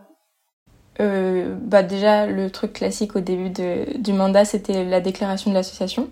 Euh, 1.01 1.55
bah 1.61 1.83
déjà, 1.83 2.27
le 2.27 2.51
truc 2.51 2.73
classique 2.73 3.17
au 3.17 3.21
début 3.21 3.51
de, 3.51 3.99
du 3.99 4.13
mandat, 4.13 4.45
c'était 4.45 4.85
la 4.85 5.01
déclaration 5.01 5.51
de 5.51 5.55
l'association. 5.55 6.09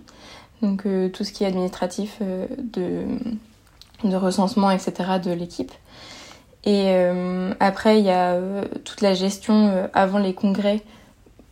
Donc 0.62 0.87
euh, 0.87 1.08
tout 1.08 1.25
ce 1.25 1.32
qui 1.32 1.44
est 1.44 1.46
administratif 1.46 2.18
euh, 2.23 2.46
de, 2.58 3.04
de, 4.02 4.16
recensement, 4.16 4.70
etc. 4.70 4.92
de 5.22 5.32
l'équipe. 5.32 5.72
Et 6.64 6.86
euh, 6.88 7.52
après, 7.60 7.98
il 7.98 8.04
y 8.04 8.10
a 8.10 8.38
toute 8.84 9.02
la 9.02 9.14
gestion 9.14 9.88
avant 9.92 10.18
les 10.18 10.34
congrès 10.34 10.82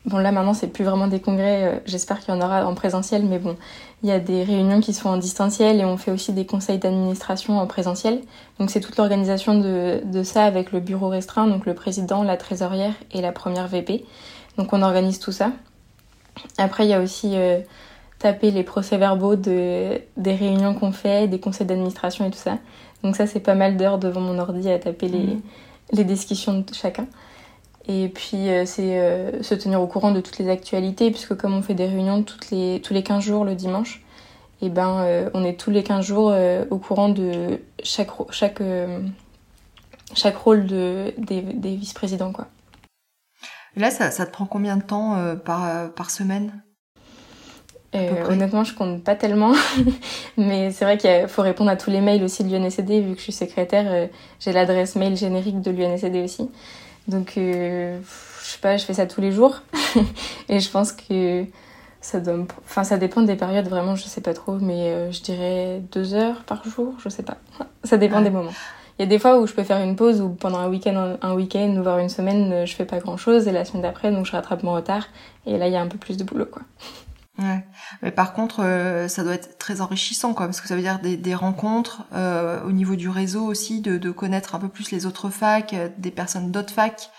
Bon, 0.04 0.18
là 0.18 0.32
maintenant, 0.32 0.52
c'est 0.52 0.66
plus 0.66 0.84
vraiment 0.84 1.06
des 1.06 1.20
congrès. 1.20 1.64
Euh, 1.64 1.78
j'espère 1.86 2.18
qu'il 2.18 2.34
y 2.34 2.36
en 2.36 2.40
aura 2.40 2.66
en 2.66 2.74
présentiel, 2.74 3.24
mais 3.24 3.38
bon, 3.38 3.56
il 4.02 4.08
y 4.08 4.12
a 4.12 4.18
des 4.18 4.42
réunions 4.42 4.80
qui 4.80 4.92
sont 4.94 5.08
en 5.08 5.16
distanciel 5.16 5.80
et 5.80 5.84
on 5.84 5.96
fait 5.96 6.10
aussi 6.10 6.32
des 6.32 6.44
conseils 6.44 6.78
d'administration 6.78 7.58
en 7.60 7.66
présentiel. 7.68 8.20
Donc, 8.58 8.70
c'est 8.70 8.80
toute 8.80 8.96
l'organisation 8.96 9.60
de, 9.60 10.00
de 10.04 10.22
ça 10.24 10.44
avec 10.44 10.72
le 10.72 10.80
bureau 10.80 11.08
restreint, 11.08 11.46
donc 11.46 11.66
le 11.66 11.74
président, 11.74 12.24
la 12.24 12.36
trésorière 12.36 12.94
et 13.12 13.20
la 13.20 13.30
première 13.30 13.68
VP. 13.68 14.04
Donc, 14.58 14.72
on 14.72 14.82
organise 14.82 15.20
tout 15.20 15.30
ça. 15.30 15.52
Après, 16.58 16.84
il 16.84 16.90
y 16.90 16.94
a 16.94 17.00
aussi 17.00 17.36
euh, 17.36 17.60
taper 18.22 18.52
les 18.52 18.62
procès-verbaux 18.62 19.34
de, 19.34 20.00
des 20.16 20.34
réunions 20.34 20.74
qu'on 20.74 20.92
fait, 20.92 21.26
des 21.26 21.40
conseils 21.40 21.66
d'administration 21.66 22.24
et 22.24 22.30
tout 22.30 22.38
ça. 22.38 22.58
Donc, 23.02 23.16
ça, 23.16 23.26
c'est 23.26 23.40
pas 23.40 23.56
mal 23.56 23.76
d'heures 23.76 23.98
devant 23.98 24.20
mon 24.20 24.38
ordi 24.38 24.70
à 24.70 24.78
taper 24.78 25.08
les, 25.08 25.34
mmh. 25.34 25.42
les 25.92 26.04
discussions 26.04 26.60
de 26.60 26.72
chacun. 26.72 27.08
Et 27.88 28.08
puis, 28.08 28.48
euh, 28.48 28.64
c'est 28.64 29.00
euh, 29.00 29.42
se 29.42 29.56
tenir 29.56 29.82
au 29.82 29.88
courant 29.88 30.12
de 30.12 30.20
toutes 30.20 30.38
les 30.38 30.48
actualités, 30.48 31.10
puisque 31.10 31.34
comme 31.36 31.52
on 31.52 31.62
fait 31.62 31.74
des 31.74 31.86
réunions 31.86 32.22
toutes 32.22 32.50
les, 32.50 32.80
tous 32.80 32.94
les 32.94 33.02
15 33.02 33.24
jours 33.24 33.44
le 33.44 33.56
dimanche, 33.56 34.04
et 34.60 34.66
eh 34.66 34.68
ben, 34.68 35.00
euh, 35.00 35.30
on 35.34 35.44
est 35.44 35.58
tous 35.58 35.72
les 35.72 35.82
15 35.82 36.06
jours 36.06 36.32
au 36.70 36.78
courant 36.78 37.08
de 37.08 37.58
chaque, 37.82 38.10
chaque, 38.30 38.62
chaque 40.14 40.36
rôle 40.36 40.66
de, 40.66 41.12
des, 41.18 41.42
des 41.42 41.74
vice-présidents. 41.74 42.30
Quoi. 42.30 42.46
Là, 43.74 43.90
ça, 43.90 44.12
ça, 44.12 44.26
te 44.26 44.30
prend 44.30 44.46
combien 44.46 44.76
de 44.76 44.84
temps 44.84 45.16
par, 45.44 45.92
par 45.94 46.10
semaine? 46.10 46.62
Honnêtement, 47.94 48.64
je 48.64 48.74
compte 48.74 49.02
pas 49.04 49.14
tellement, 49.14 49.52
mais 50.36 50.70
c'est 50.70 50.84
vrai 50.84 50.96
qu'il 50.96 51.28
faut 51.28 51.42
répondre 51.42 51.70
à 51.70 51.76
tous 51.76 51.90
les 51.90 52.00
mails 52.00 52.24
aussi 52.24 52.42
de 52.44 52.56
l'UNSD, 52.56 52.90
vu 52.90 53.12
que 53.12 53.18
je 53.18 53.24
suis 53.24 53.32
secrétaire, 53.32 54.08
j'ai 54.40 54.52
l'adresse 54.52 54.96
mail 54.96 55.16
générique 55.16 55.60
de 55.60 55.70
l'UNSD 55.70 56.16
aussi. 56.24 56.48
Donc, 57.08 57.34
euh, 57.36 57.98
je 58.42 58.48
sais 58.48 58.58
pas, 58.58 58.76
je 58.76 58.84
fais 58.84 58.94
ça 58.94 59.06
tous 59.06 59.20
les 59.20 59.32
jours. 59.32 59.62
et 60.48 60.60
je 60.60 60.70
pense 60.70 60.92
que 60.92 61.44
ça 62.00 62.20
donne. 62.20 62.46
Enfin, 62.64 62.84
ça 62.84 62.96
dépend 62.96 63.22
des 63.22 63.36
périodes, 63.36 63.68
vraiment, 63.68 63.96
je 63.96 64.04
sais 64.04 64.20
pas 64.20 64.34
trop, 64.34 64.56
mais 64.56 64.90
euh, 64.90 65.12
je 65.12 65.22
dirais 65.22 65.82
deux 65.92 66.14
heures 66.14 66.42
par 66.44 66.64
jour, 66.68 66.94
je 67.02 67.08
sais 67.08 67.22
pas. 67.22 67.36
Ça 67.84 67.96
dépend 67.96 68.20
des 68.20 68.30
moments. 68.30 68.52
Il 68.98 69.02
y 69.02 69.04
a 69.04 69.08
des 69.08 69.18
fois 69.18 69.40
où 69.40 69.46
je 69.46 69.54
peux 69.54 69.64
faire 69.64 69.82
une 69.82 69.96
pause, 69.96 70.20
ou 70.20 70.28
pendant 70.28 70.58
un 70.58 70.68
week-end, 70.68 71.16
un 71.20 71.34
week-end, 71.34 71.80
voire 71.82 71.98
une 71.98 72.08
semaine, 72.08 72.52
euh, 72.52 72.66
je 72.66 72.74
fais 72.74 72.84
pas 72.84 72.98
grand-chose, 72.98 73.48
et 73.48 73.52
la 73.52 73.64
semaine 73.64 73.82
d'après, 73.82 74.12
donc 74.12 74.26
je 74.26 74.32
rattrape 74.32 74.62
mon 74.62 74.74
retard, 74.74 75.06
et 75.46 75.58
là, 75.58 75.66
il 75.66 75.72
y 75.72 75.76
a 75.76 75.80
un 75.80 75.88
peu 75.88 75.98
plus 75.98 76.16
de 76.16 76.24
boulot, 76.24 76.46
quoi. 76.46 76.62
Ouais. 77.38 77.64
Mais 78.02 78.10
par 78.10 78.34
contre, 78.34 78.60
euh, 78.62 79.08
ça 79.08 79.24
doit 79.24 79.34
être 79.34 79.56
très 79.56 79.80
enrichissant, 79.80 80.34
quoi, 80.34 80.46
parce 80.46 80.60
que 80.60 80.68
ça 80.68 80.76
veut 80.76 80.82
dire 80.82 81.00
des, 81.00 81.34
rencontres 81.34 82.04
euh, 82.12 82.62
au 82.64 82.72
niveau 82.72 82.94
du 82.94 83.08
réseau 83.08 83.44
aussi, 83.44 83.80
de, 83.80 84.10
connaître 84.10 84.54
un 84.54 84.58
peu 84.58 84.68
plus 84.68 84.90
les 84.90 85.06
autres 85.06 85.30
facs, 85.30 85.72
euh, 85.72 85.88
des 85.96 86.10
personnes 86.10 86.50
d'autres 86.50 86.72
facs, 86.72 87.10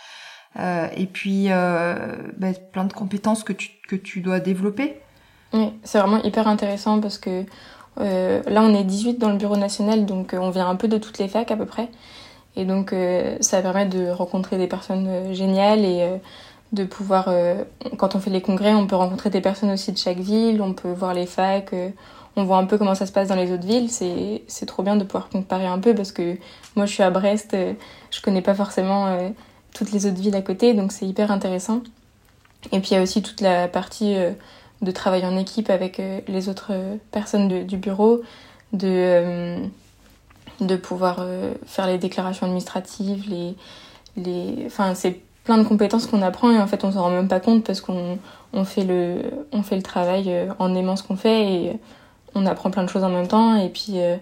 et 0.96 1.08
puis 1.08 1.48
bah, 1.48 2.50
plein 2.72 2.86
de 2.86 2.94
compétences 2.94 3.44
que 3.44 3.54
tu, 3.54 3.72
que 3.88 3.96
tu 3.96 4.22
dois 4.22 4.40
développer. 4.40 5.02
Oui, 5.52 5.74
c'est 5.84 5.98
vraiment 5.98 6.22
hyper 6.22 6.48
intéressant 6.48 7.00
parce 7.00 7.18
que 7.18 7.44
là, 7.98 8.62
on 8.62 8.76
est 8.76 8.84
18 8.84 9.18
dans 9.18 9.32
le 9.32 9.38
bureau 9.38 9.58
national, 9.58 10.06
donc 10.06 10.36
on 10.40 10.52
vient 10.52 10.70
un 10.70 10.76
peu 10.76 10.88
de 10.88 11.00
toutes 11.00 11.18
les 11.18 11.28
facs 11.28 11.50
à 11.50 11.58
peu 11.58 11.66
près. 11.66 11.90
Et 12.56 12.66
donc, 12.66 12.94
ça 13.40 13.64
permet 13.64 13.88
de 13.88 14.12
rencontrer 14.12 14.60
des 14.60 14.68
personnes 14.68 15.34
géniales 15.34 15.80
et 15.80 16.20
de 16.74 16.84
pouvoir, 16.84 17.26
euh, 17.28 17.64
quand 17.98 18.16
on 18.16 18.20
fait 18.20 18.32
les 18.32 18.42
congrès, 18.42 18.74
on 18.74 18.88
peut 18.88 18.96
rencontrer 18.96 19.30
des 19.30 19.42
personnes 19.42 19.70
aussi 19.70 19.92
de 19.92 19.98
chaque 19.98 20.18
ville, 20.18 20.62
on 20.62 20.74
peut 20.74 20.92
voir 20.92 21.14
les 21.14 21.28
facs, 21.28 21.72
euh, 21.74 21.90
on 22.36 22.44
voit 22.46 22.58
un 22.58 22.66
peu 22.66 22.80
comment 22.80 22.96
ça 22.96 23.06
se 23.06 23.12
passe 23.12 23.28
dans 23.28 23.36
les 23.36 23.52
autres 23.52 23.66
villes. 23.66 23.90
C'est, 23.92 24.66
trop 24.66 24.82
bien 24.82 24.96
de 24.96 25.04
pouvoir 25.04 25.30
comparer 25.30 25.68
un 25.68 25.78
peu 25.78 25.94
parce 25.94 26.12
que 26.12 26.36
moi 26.76 26.88
je 26.88 26.94
suis 26.94 27.04
à 27.04 27.12
Brest, 27.12 27.54
euh, 27.54 27.74
je 28.10 28.22
connais 28.22 28.42
pas 28.42 28.56
forcément 28.56 29.18
toutes 29.74 29.92
les 29.92 30.08
autres 30.08 30.20
villes 30.20 30.36
à 30.36 30.42
côté, 30.42 30.74
donc 30.74 30.92
c'est 30.92 31.06
hyper 31.06 31.32
intéressant. 31.32 31.82
Et 32.72 32.80
puis 32.80 32.90
il 32.92 32.94
y 32.96 32.98
a 32.98 33.04
aussi 33.04 33.22
toute 33.22 33.42
la 33.42 33.68
partie 33.68 34.16
de 34.82 34.92
travail 34.92 35.26
en 35.26 35.38
équipe 35.38 35.70
avec 35.70 36.02
les 36.28 36.50
autres 36.50 36.72
personnes 37.12 37.66
du 37.66 37.78
bureau, 37.78 38.22
de, 38.72 39.58
de 40.60 40.76
pouvoir 40.76 41.24
faire 41.68 41.86
les 41.86 42.00
déclarations 42.00 42.48
administratives, 42.48 43.30
les, 43.30 43.56
les... 44.18 44.64
Enfin, 44.66 44.96
c'est 44.96 45.20
plein 45.44 45.58
de 45.58 45.64
compétences 45.64 46.08
qu'on 46.08 46.22
apprend 46.22 46.52
et 46.52 46.60
en 46.60 46.68
fait 46.68 46.84
on 46.84 46.92
s'en 46.92 47.04
rend 47.04 47.10
même 47.10 47.28
pas 47.28 47.40
compte 47.40 47.64
parce 47.64 47.82
qu'on 47.82 48.18
on 48.54 48.66
fait 48.66 48.84
le 48.84 49.22
on 49.52 49.62
fait 49.62 49.76
le 49.76 49.82
travail 49.84 50.26
euh, 50.28 50.54
en 50.60 50.74
aimant 50.76 50.96
ce 50.96 51.04
qu'on 51.04 51.18
fait 51.18 51.54
et 51.54 51.80
on 52.36 52.46
apprend 52.46 52.72
plein 52.72 52.84
de 52.84 52.90
choses 52.90 53.04
en 53.04 53.10
même 53.10 53.28
temps. 53.28 53.56
Et 53.56 53.70
puis 53.70 53.94
euh, 53.96 54.16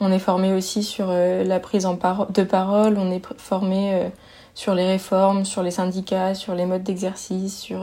on 0.00 0.12
est 0.12 0.18
formé 0.18 0.52
aussi 0.52 0.82
sur 0.82 1.06
euh, 1.08 1.42
la 1.44 1.58
prise 1.58 1.86
en 1.86 1.94
de 1.94 2.42
parole, 2.42 2.98
on 2.98 3.10
est 3.10 3.22
formé 3.38 4.10
sur 4.54 4.74
les 4.74 4.86
réformes, 4.86 5.44
sur 5.44 5.62
les 5.62 5.70
syndicats, 5.70 6.34
sur 6.34 6.54
les 6.54 6.66
modes 6.66 6.82
d'exercice, 6.82 7.58
sur 7.58 7.80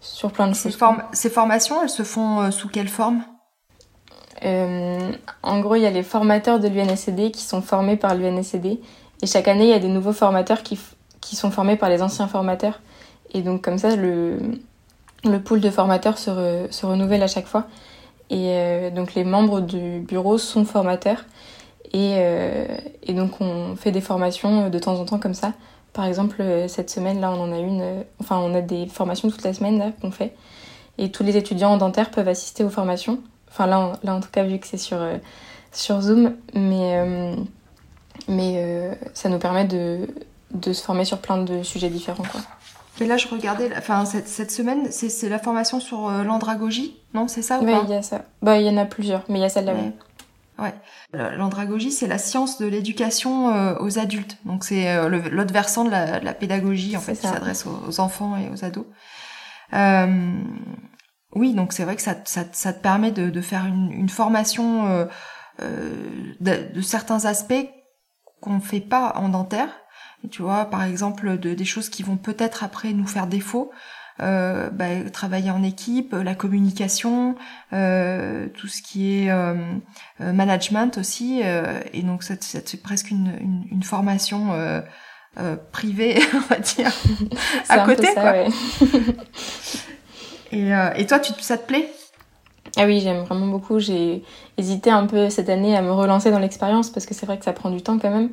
sur 0.00 0.32
plein 0.32 0.48
de 0.48 0.54
choses. 0.54 0.76
ces 1.12 1.30
formations, 1.30 1.82
elles 1.82 1.88
se 1.88 2.02
font 2.02 2.50
sous 2.50 2.68
quelle 2.68 2.88
forme? 2.88 3.22
En 4.42 5.60
gros, 5.60 5.76
il 5.76 5.82
y 5.82 5.86
a 5.86 5.90
les 5.90 6.02
formateurs 6.02 6.60
de 6.60 6.68
l'UNSCD 6.68 7.30
qui 7.30 7.42
sont 7.42 7.62
formés 7.62 7.96
par 7.96 8.14
l'UNSCD 8.14 8.80
et 9.22 9.26
chaque 9.26 9.48
année, 9.48 9.64
il 9.64 9.70
y 9.70 9.74
a 9.74 9.78
des 9.78 9.88
nouveaux 9.88 10.12
formateurs 10.12 10.62
qui 10.62 10.78
qui 11.24 11.36
sont 11.36 11.50
formés 11.50 11.76
par 11.76 11.88
les 11.88 12.02
anciens 12.02 12.28
formateurs. 12.28 12.80
Et 13.32 13.40
donc 13.40 13.62
comme 13.62 13.78
ça, 13.78 13.96
le, 13.96 14.38
le 15.24 15.40
pool 15.40 15.60
de 15.60 15.70
formateurs 15.70 16.18
se, 16.18 16.66
se 16.70 16.86
renouvelle 16.86 17.22
à 17.22 17.26
chaque 17.26 17.46
fois. 17.46 17.66
Et 18.28 18.50
euh, 18.50 18.90
donc 18.90 19.14
les 19.14 19.24
membres 19.24 19.60
du 19.60 20.00
bureau 20.00 20.36
sont 20.36 20.66
formateurs. 20.66 21.24
Et, 21.92 22.16
euh, 22.18 22.66
et, 23.04 23.14
donc 23.14 23.40
on 23.40 23.74
fait 23.76 23.90
des 23.90 24.00
formations 24.00 24.68
de 24.68 24.78
temps 24.78 24.98
en 25.00 25.04
temps 25.04 25.18
comme 25.18 25.34
ça 25.34 25.52
Par 25.92 26.04
exemple, 26.04 26.42
cette 26.68 26.90
semaine, 26.90 27.20
là, 27.20 27.30
on 27.30 27.40
en 27.40 27.52
a 27.52 27.58
une, 27.58 28.04
enfin, 28.20 28.38
on 28.38 28.54
a 28.54 28.60
des 28.60 28.86
formations 28.86 29.30
toute 29.30 29.44
la 29.44 29.54
semaine 29.54 29.92
qu'on 30.00 30.10
fait. 30.10 30.34
Et 30.98 31.10
tous 31.10 31.22
les 31.22 31.36
étudiants 31.36 31.70
en 31.70 31.76
dentaire 31.78 32.10
peuvent 32.10 32.28
assister 32.28 32.64
aux 32.64 32.70
formations. 32.70 33.20
Enfin, 33.48 33.66
là, 33.66 33.92
là 34.02 34.14
en 34.14 34.20
tout 34.20 34.30
cas, 34.30 34.42
vu 34.42 34.58
que 34.58 34.66
c'est 34.66 34.76
sur, 34.76 34.98
sur 35.72 36.00
Zoom. 36.00 36.34
Mais, 36.54 37.34
mais 38.28 38.98
ça 39.12 39.28
nous 39.28 39.38
permet 39.38 39.64
de, 39.64 40.08
de 40.54 40.72
se 40.72 40.82
former 40.82 41.04
sur 41.04 41.18
plein 41.18 41.38
de 41.38 41.62
sujets 41.62 41.90
différents, 41.90 42.24
quoi. 42.24 42.40
Et 43.00 43.06
là, 43.06 43.16
je 43.16 43.26
regardais, 43.26 43.70
enfin, 43.76 44.04
cette, 44.04 44.28
cette 44.28 44.52
semaine, 44.52 44.90
c'est 44.90 45.28
la 45.28 45.40
formation 45.40 45.80
sur 45.80 46.08
euh, 46.08 46.22
l'andragogie, 46.22 46.96
non 47.12 47.26
C'est 47.26 47.42
ça 47.42 47.58
ou 47.58 47.64
Oui, 47.64 47.72
il 47.84 47.90
y 47.90 47.94
a 47.94 48.02
ça. 48.02 48.22
Bah, 48.40 48.58
il 48.58 48.66
y 48.66 48.70
en 48.70 48.76
a 48.76 48.84
plusieurs, 48.84 49.24
mais 49.28 49.40
il 49.40 49.42
y 49.42 49.44
a 49.44 49.48
celle-là, 49.48 49.74
ouais. 49.74 49.92
ouais. 50.60 50.74
L'andragogie, 51.36 51.90
c'est 51.90 52.06
la 52.06 52.18
science 52.18 52.58
de 52.58 52.66
l'éducation 52.66 53.52
euh, 53.52 53.74
aux 53.80 53.98
adultes. 53.98 54.38
Donc, 54.44 54.62
c'est 54.62 54.88
euh, 54.88 55.08
l'autre 55.08 55.52
versant 55.52 55.84
de 55.84 55.90
la, 55.90 56.20
de 56.20 56.24
la, 56.24 56.34
pédagogie, 56.34 56.96
en 56.96 57.00
fait, 57.00 57.14
qui 57.14 57.26
s'adresse 57.26 57.66
aux, 57.66 57.82
aux, 57.88 58.00
enfants 58.00 58.36
et 58.36 58.48
aux 58.50 58.64
ados. 58.64 58.86
Euh, 59.72 60.32
oui, 61.34 61.52
donc 61.54 61.72
c'est 61.72 61.82
vrai 61.82 61.96
que 61.96 62.02
ça, 62.02 62.14
ça, 62.24 62.44
ça, 62.52 62.72
te 62.72 62.80
permet 62.80 63.10
de, 63.10 63.28
de 63.28 63.40
faire 63.40 63.66
une, 63.66 63.90
une 63.90 64.08
formation 64.08 65.08
de, 65.58 66.72
de 66.72 66.80
certains 66.80 67.24
aspects 67.24 67.68
qu'on 68.40 68.60
fait 68.60 68.80
pas 68.80 69.14
en 69.16 69.30
dentaire 69.30 69.68
tu 70.30 70.42
vois, 70.42 70.66
par 70.66 70.82
exemple, 70.84 71.38
de, 71.38 71.54
des 71.54 71.64
choses 71.64 71.88
qui 71.88 72.02
vont 72.02 72.16
peut-être 72.16 72.64
après 72.64 72.92
nous 72.92 73.06
faire 73.06 73.26
défaut. 73.26 73.70
Euh, 74.22 74.70
bah, 74.70 75.10
travailler 75.12 75.50
en 75.50 75.64
équipe, 75.64 76.12
la 76.12 76.36
communication, 76.36 77.34
euh, 77.72 78.46
tout 78.56 78.68
ce 78.68 78.80
qui 78.80 79.12
est 79.12 79.30
euh, 79.30 79.54
euh 80.20 80.32
management 80.32 80.98
aussi. 80.98 81.40
Euh, 81.42 81.80
et 81.92 82.02
donc, 82.02 82.22
c'est 82.22 82.82
presque 82.82 83.10
une, 83.10 83.32
une, 83.40 83.64
une 83.72 83.82
formation 83.82 84.52
euh, 84.52 84.82
privée, 85.72 86.20
on 86.34 86.38
va 86.38 86.56
dire, 86.56 86.92
à 87.68 87.80
côté. 87.80 88.06
Ça, 88.06 88.20
quoi. 88.20 88.30
Ouais. 88.30 88.46
et, 90.52 90.70
et 90.96 91.06
toi, 91.06 91.18
tu, 91.18 91.32
ça 91.40 91.58
te 91.58 91.66
plaît? 91.66 91.90
Ah 92.76 92.86
oui, 92.86 93.00
j'aime 93.00 93.24
vraiment 93.24 93.46
beaucoup. 93.46 93.80
J'ai 93.80 94.22
hésité 94.56 94.90
un 94.90 95.06
peu 95.06 95.28
cette 95.28 95.48
année 95.48 95.76
à 95.76 95.82
me 95.82 95.90
relancer 95.90 96.30
dans 96.30 96.38
l'expérience 96.38 96.90
parce 96.90 97.06
que 97.06 97.14
c'est 97.14 97.26
vrai 97.26 97.38
que 97.38 97.44
ça 97.44 97.52
prend 97.52 97.70
du 97.70 97.82
temps 97.82 97.98
quand 97.98 98.10
même 98.10 98.30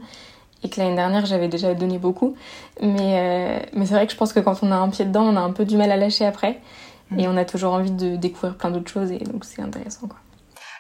et 0.64 0.70
que 0.70 0.80
l'année 0.80 0.96
dernière 0.96 1.26
j'avais 1.26 1.48
déjà 1.48 1.74
donné 1.74 1.98
beaucoup. 1.98 2.36
Mais, 2.82 2.90
euh, 3.00 3.60
mais 3.74 3.86
c'est 3.86 3.94
vrai 3.94 4.06
que 4.06 4.14
je 4.14 4.18
pense 4.18 4.34
que 4.34 4.40
quand 4.40 4.62
on 4.64 4.72
a 4.72 4.76
un 4.76 4.90
pied 4.90 5.06
dedans, 5.06 5.24
on 5.24 5.36
a 5.36 5.42
un 5.42 5.52
peu 5.52 5.66
du 5.66 5.78
mal 5.78 5.92
à 5.92 5.98
lâcher 5.98 6.26
après. 6.26 6.60
Mm. 7.10 7.20
Et 7.20 7.28
on 7.28 7.38
a 7.38 7.46
toujours 7.46 7.74
envie 7.74 7.92
de 7.92 8.16
découvrir 8.16 8.56
plein 8.56 8.72
d'autres 8.72 8.92
choses 8.92 9.12
et 9.12 9.20
donc 9.20 9.46
c'est 9.46 9.62
intéressant. 9.62 10.08
Quoi. 10.08 10.18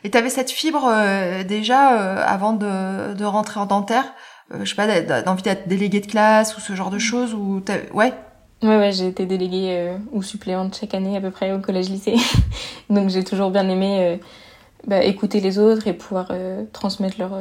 Et 0.03 0.11
tu 0.11 0.17
avais 0.17 0.29
cette 0.29 0.51
fibre 0.51 0.87
euh, 0.91 1.43
déjà 1.43 1.99
euh, 1.99 2.23
avant 2.25 2.53
de, 2.53 3.13
de 3.13 3.25
rentrer 3.25 3.59
en 3.59 3.65
dentaire 3.65 4.05
Je 4.51 4.65
sais 4.65 4.75
pas, 4.75 5.21
d'envie 5.21 5.43
d'être 5.43 5.67
déléguée 5.67 5.99
de 5.99 6.07
classe 6.07 6.57
ou 6.57 6.61
ce 6.61 6.73
genre 6.73 6.89
de 6.89 6.97
mm. 6.97 6.99
choses 6.99 7.33
ou 7.33 7.61
Ouais 7.93 8.13
Ouais, 8.63 8.77
ouais, 8.77 8.91
j'ai 8.91 9.07
été 9.07 9.25
déléguée 9.25 9.91
ou 10.11 10.21
suppléante 10.21 10.77
chaque 10.79 10.93
année 10.93 11.17
à 11.17 11.21
peu 11.21 11.31
près 11.31 11.51
au 11.51 11.57
collège-lycée. 11.57 12.15
donc 12.91 13.09
j'ai 13.09 13.23
toujours 13.23 13.49
bien 13.49 13.67
aimé 13.67 14.19
bah, 14.85 15.03
écouter 15.03 15.39
les 15.39 15.57
autres 15.57 15.87
et 15.87 15.93
pouvoir 15.93 16.31
transmettre 16.71 17.15
leur 17.17 17.31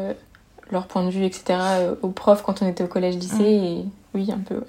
leur 0.73 0.87
point 0.87 1.05
de 1.05 1.11
vue, 1.11 1.25
etc., 1.25 1.59
euh, 1.61 1.95
aux 2.03 2.11
profs 2.11 2.43
quand 2.43 2.62
on 2.62 2.69
était 2.69 2.85
au 2.85 2.89
collège-lycée. 2.89 3.37
Mm. 3.37 3.65
Et 3.65 3.85
oui, 4.15 4.33
un 4.33 4.39
peu. 4.39 4.62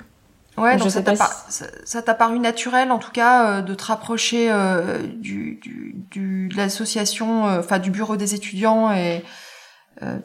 Ouais, 0.57 0.75
donc, 0.77 0.91
ça 0.91 1.01
t'a 1.01 1.15
ça 1.15 2.01
t'a 2.01 2.13
paru 2.13 2.37
naturel, 2.39 2.91
en 2.91 2.99
tout 2.99 3.11
cas, 3.11 3.45
euh, 3.45 3.61
de 3.61 3.73
te 3.73 3.85
rapprocher 3.85 4.51
euh, 4.51 4.99
du, 5.15 5.59
du, 5.61 5.95
du, 6.11 6.49
de 6.49 6.57
l'association, 6.57 7.45
enfin 7.45 7.79
du 7.79 7.89
bureau 7.89 8.17
des 8.17 8.35
étudiants, 8.35 8.91
et 8.91 9.23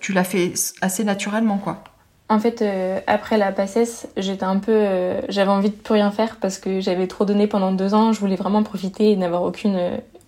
tu 0.00 0.12
l'as 0.12 0.24
fait 0.24 0.54
assez 0.80 1.04
naturellement, 1.04 1.58
quoi. 1.58 1.84
En 2.28 2.40
fait, 2.40 2.64
après 3.06 3.38
la 3.38 3.52
PACES, 3.52 4.08
j'étais 4.16 4.44
un 4.44 4.58
peu, 4.58 4.84
j'avais 5.28 5.50
envie 5.50 5.70
de 5.70 5.76
plus 5.76 5.94
rien 5.94 6.10
faire 6.10 6.36
parce 6.36 6.58
que 6.58 6.80
j'avais 6.80 7.06
trop 7.06 7.24
donné 7.24 7.46
pendant 7.46 7.70
deux 7.70 7.94
ans. 7.94 8.12
Je 8.12 8.18
voulais 8.18 8.36
vraiment 8.36 8.62
profiter 8.64 9.12
et 9.12 9.16
n'avoir 9.16 9.42
aucune, 9.42 9.78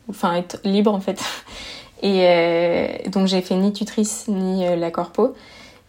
enfin 0.09 0.35
être 0.37 0.61
libre 0.65 0.95
en 0.95 1.01
fait. 1.01 1.21
Et 2.03 2.27
euh, 2.27 2.87
donc 3.09 3.27
j'ai 3.27 3.43
fait 3.43 3.55
ni 3.57 3.73
tutrice 3.73 4.29
ni 4.29 4.67
euh, 4.67 4.77
la 4.77 4.91
corpo. 4.91 5.35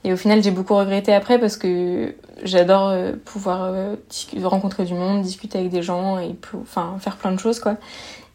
Et 0.03 0.13
au 0.13 0.17
final, 0.17 0.41
j'ai 0.41 0.51
beaucoup 0.51 0.75
regretté 0.75 1.13
après 1.13 1.39
parce 1.39 1.57
que 1.57 2.15
j'adore 2.43 2.89
euh, 2.89 3.13
pouvoir 3.25 3.73
rencontrer 4.43 4.85
du 4.85 4.93
monde, 4.93 5.21
discuter 5.21 5.59
avec 5.59 5.71
des 5.71 5.81
gens 5.81 6.19
et 6.19 6.35
enfin 6.61 6.97
faire 6.99 7.17
plein 7.17 7.31
de 7.31 7.39
choses 7.39 7.59
quoi. 7.59 7.75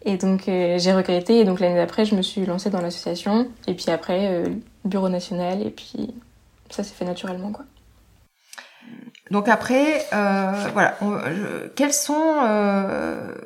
Et 0.05 0.19
donc 0.19 0.43
j'ai 0.45 0.93
regretté 0.93 1.41
et 1.41 1.45
donc 1.45 1.61
l'année 1.61 1.77
d'après, 1.77 2.05
je 2.05 2.15
me 2.15 2.21
suis 2.21 2.45
lancée 2.45 2.69
dans 2.69 2.83
l'association 2.83 3.49
et 3.67 3.73
puis 3.73 3.91
après 3.91 4.45
bureau 4.85 5.09
national 5.09 5.63
et 5.63 5.71
puis 5.71 6.13
ça 6.69 6.85
s'est 6.85 6.93
fait 6.93 7.07
naturellement 7.07 7.53
quoi. 7.53 7.65
Donc 9.31 9.49
après, 9.49 10.05
euh, 10.13 10.53
voilà, 10.75 10.99
quels 11.75 11.95
sont 11.95 12.35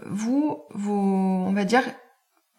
vous, 0.06 0.58
vos, 0.74 0.92
on 1.46 1.52
va 1.52 1.64
dire, 1.64 1.84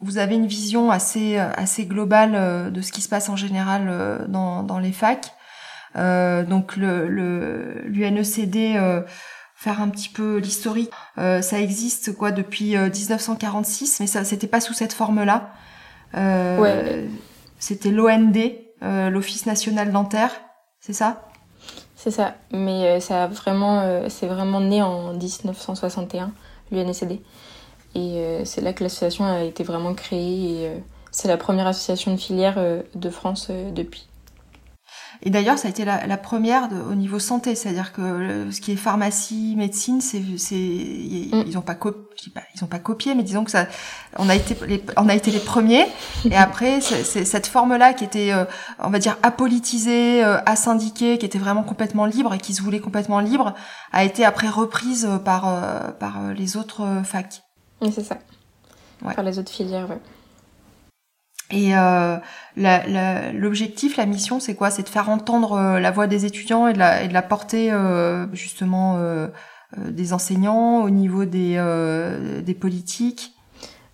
vous 0.02 0.18
avez 0.18 0.36
une 0.36 0.48
vision 0.48 0.92
assez 0.92 1.38
assez 1.38 1.86
globale 1.86 2.34
euh, 2.36 2.70
de 2.70 2.82
ce 2.82 2.92
qui 2.92 3.02
se 3.02 3.10
passe 3.10 3.30
en 3.30 3.36
général 3.36 3.88
euh, 3.88 4.26
dans, 4.28 4.64
dans 4.64 4.80
les 4.80 4.92
facs. 4.92 5.34
Euh, 5.96 6.44
donc 6.44 6.76
le 6.76 7.82
l'UNECD 7.86 8.78
euh, 8.78 9.02
faire 9.56 9.82
un 9.82 9.90
petit 9.90 10.10
peu 10.10 10.38
l'historique. 10.38 10.92
Euh, 11.18 11.42
ça 11.42 11.60
existe 11.60 12.16
quoi 12.16 12.32
depuis 12.32 12.78
1946, 12.78 14.00
mais 14.00 14.08
ça 14.08 14.24
c'était 14.24 14.48
pas 14.48 14.62
sous 14.62 14.74
cette 14.74 14.94
forme-là. 14.94 15.52
ouais. 16.14 17.08
C'était 17.62 17.92
l'OND, 17.92 18.38
l'Office 18.82 19.46
national 19.46 19.92
dentaire, 19.92 20.32
c'est 20.80 20.94
ça? 20.94 21.28
C'est 21.98 22.12
ça, 22.12 22.36
mais 22.54 23.02
ça 23.02 23.26
a 23.26 23.28
vraiment 23.28 24.08
c'est 24.08 24.28
vraiment 24.28 24.62
né 24.62 24.82
en 24.82 25.12
1961 25.14 26.32
l'UNECD. 26.72 27.20
Et 27.96 28.18
euh, 28.18 28.46
c'est 28.46 28.62
là 28.62 28.74
que 28.74 28.84
l'association 28.84 29.26
a 29.26 29.42
été 29.42 29.64
vraiment 29.64 29.94
créée 29.94 30.62
et 30.62 30.68
euh, 30.68 30.78
c'est 31.12 31.28
la 31.28 31.38
première 31.38 31.68
association 31.68 32.14
de 32.14 32.20
filière 32.20 32.56
euh, 32.58 32.84
de 32.94 33.10
France 33.10 33.50
depuis. 33.50 34.08
Et 35.22 35.32
d'ailleurs, 35.32 35.58
ça 35.58 35.68
a 35.68 35.72
été 35.72 35.84
la, 35.84 36.08
la 36.08 36.16
première 36.16 36.70
de, 36.70 36.80
au 36.80 36.96
niveau 36.96 37.20
santé, 37.20 37.54
c'est-à-dire 37.54 37.92
que 37.92 38.50
ce 38.52 38.62
qui 38.62 38.72
est 38.72 38.78
pharmacie, 38.78 39.56
médecine, 39.58 40.00
c'est, 40.00 40.24
c'est, 40.38 40.56
mm. 40.56 41.44
ils 41.46 41.58
ont 41.58 41.62
pas, 41.62 41.76
ils 42.56 42.64
ont 42.64 42.68
pas 42.68 42.80
copié, 42.80 43.16
mais 43.16 43.24
disons 43.24 43.44
que 43.44 43.52
ça, 43.52 43.68
on 44.18 44.30
a 44.30 44.36
été, 44.36 44.56
les, 44.66 44.82
on 44.96 45.10
a 45.10 45.16
été 45.16 45.32
les 45.32 45.40
premiers. 45.40 45.86
et 46.24 46.36
après, 46.38 46.80
c'est, 46.80 47.26
cette 47.26 47.48
forme-là 47.48 47.94
qui 47.94 48.06
était, 48.06 48.32
on 48.80 48.90
va 48.90 49.00
dire, 49.00 49.18
apolitisée, 49.22 50.24
euh, 50.24 50.38
asyndiquée, 50.46 51.18
qui 51.18 51.26
était 51.26 51.40
vraiment 51.40 51.64
complètement 51.64 52.06
libre 52.06 52.34
et 52.34 52.38
qui 52.38 52.54
se 52.54 52.62
voulait 52.62 52.80
complètement 52.80 53.20
libre, 53.20 53.56
a 53.92 54.06
été 54.06 54.24
après 54.24 54.48
reprise 54.48 55.10
par, 55.26 55.98
par 56.00 56.32
les 56.34 56.56
autres 56.56 57.02
facs. 57.04 57.42
Oui, 57.82 57.92
c'est 57.92 58.04
ça. 58.04 58.18
Ouais. 59.02 59.14
Par 59.14 59.24
les 59.24 59.40
autres 59.40 59.52
filières, 59.52 59.90
ouais. 59.90 60.00
Et 61.52 61.76
euh, 61.76 62.18
l'objectif, 63.34 63.98
la, 63.98 64.04
la, 64.04 64.10
mission, 64.10 64.40
c'est 64.40 64.54
quoi? 64.54 64.70
C'est 64.70 64.84
de 64.84 64.90
faire 64.90 65.10
entendre 65.10 65.54
euh, 65.54 65.80
la 65.80 65.90
voix 65.90 66.06
des 66.06 66.26
étudiants 66.26 66.68
et 66.68 66.74
de 66.74 66.80
la, 66.80 67.04
et 67.04 67.08
de 67.08 67.14
la 67.14 67.24
porter 67.24 67.72
euh, 67.72 68.28
justement 68.34 69.00
des 69.78 70.14
enseignants 70.14 70.84
au 70.84 70.90
niveau 70.90 71.26
des, 71.26 71.62
des 72.44 72.54
politiques? 72.54 73.34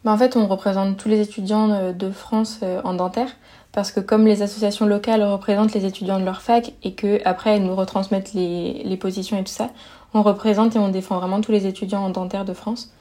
Ben, 0.04 0.12
en 0.12 0.17
fait, 0.17 0.36
on 0.36 0.48
représente 0.48 0.98
tous 0.98 1.10
les 1.10 1.21
étudiants 1.21 1.93
de 1.93 2.12
France 2.12 2.60
en 2.84 2.93
dentaire 2.93 3.30
parce 3.71 3.91
que 3.91 4.00
comme 4.00 4.26
les 4.26 4.41
associations 4.41 4.86
locales 4.86 5.21
représentent 5.24 5.74
les 5.74 5.86
étudiants 5.86 6.19
de 6.19 6.24
leur 6.24 6.41
fac 6.41 6.74
et 6.84 6.93
que 6.93 7.19
après 7.26 7.58
elles 7.58 7.63
nous 7.63 7.76
retransmettent 7.76 8.34
les, 8.34 8.84
les 8.86 8.98
positions 8.98 9.38
et 9.38 9.43
tout 9.43 9.52
ça, 9.52 9.69
on 10.13 10.21
représente 10.24 10.78
et 10.78 10.80
on 10.80 10.88
défend 10.88 11.19
vraiment 11.19 11.41
tous 11.41 11.52
les 11.52 11.67
étudiants 11.67 12.06
en 12.06 12.10
dentaire 12.10 12.45
de 12.45 12.54
France 12.54 12.93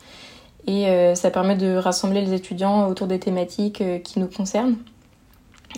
et 0.66 0.88
euh, 0.88 1.14
ça 1.14 1.30
permet 1.30 1.56
de 1.56 1.76
rassembler 1.76 2.22
les 2.22 2.32
étudiants 2.32 2.88
autour 2.88 3.06
des 3.06 3.18
thématiques 3.18 3.80
euh, 3.80 3.98
qui 3.98 4.18
nous 4.18 4.28
concernent. 4.28 4.76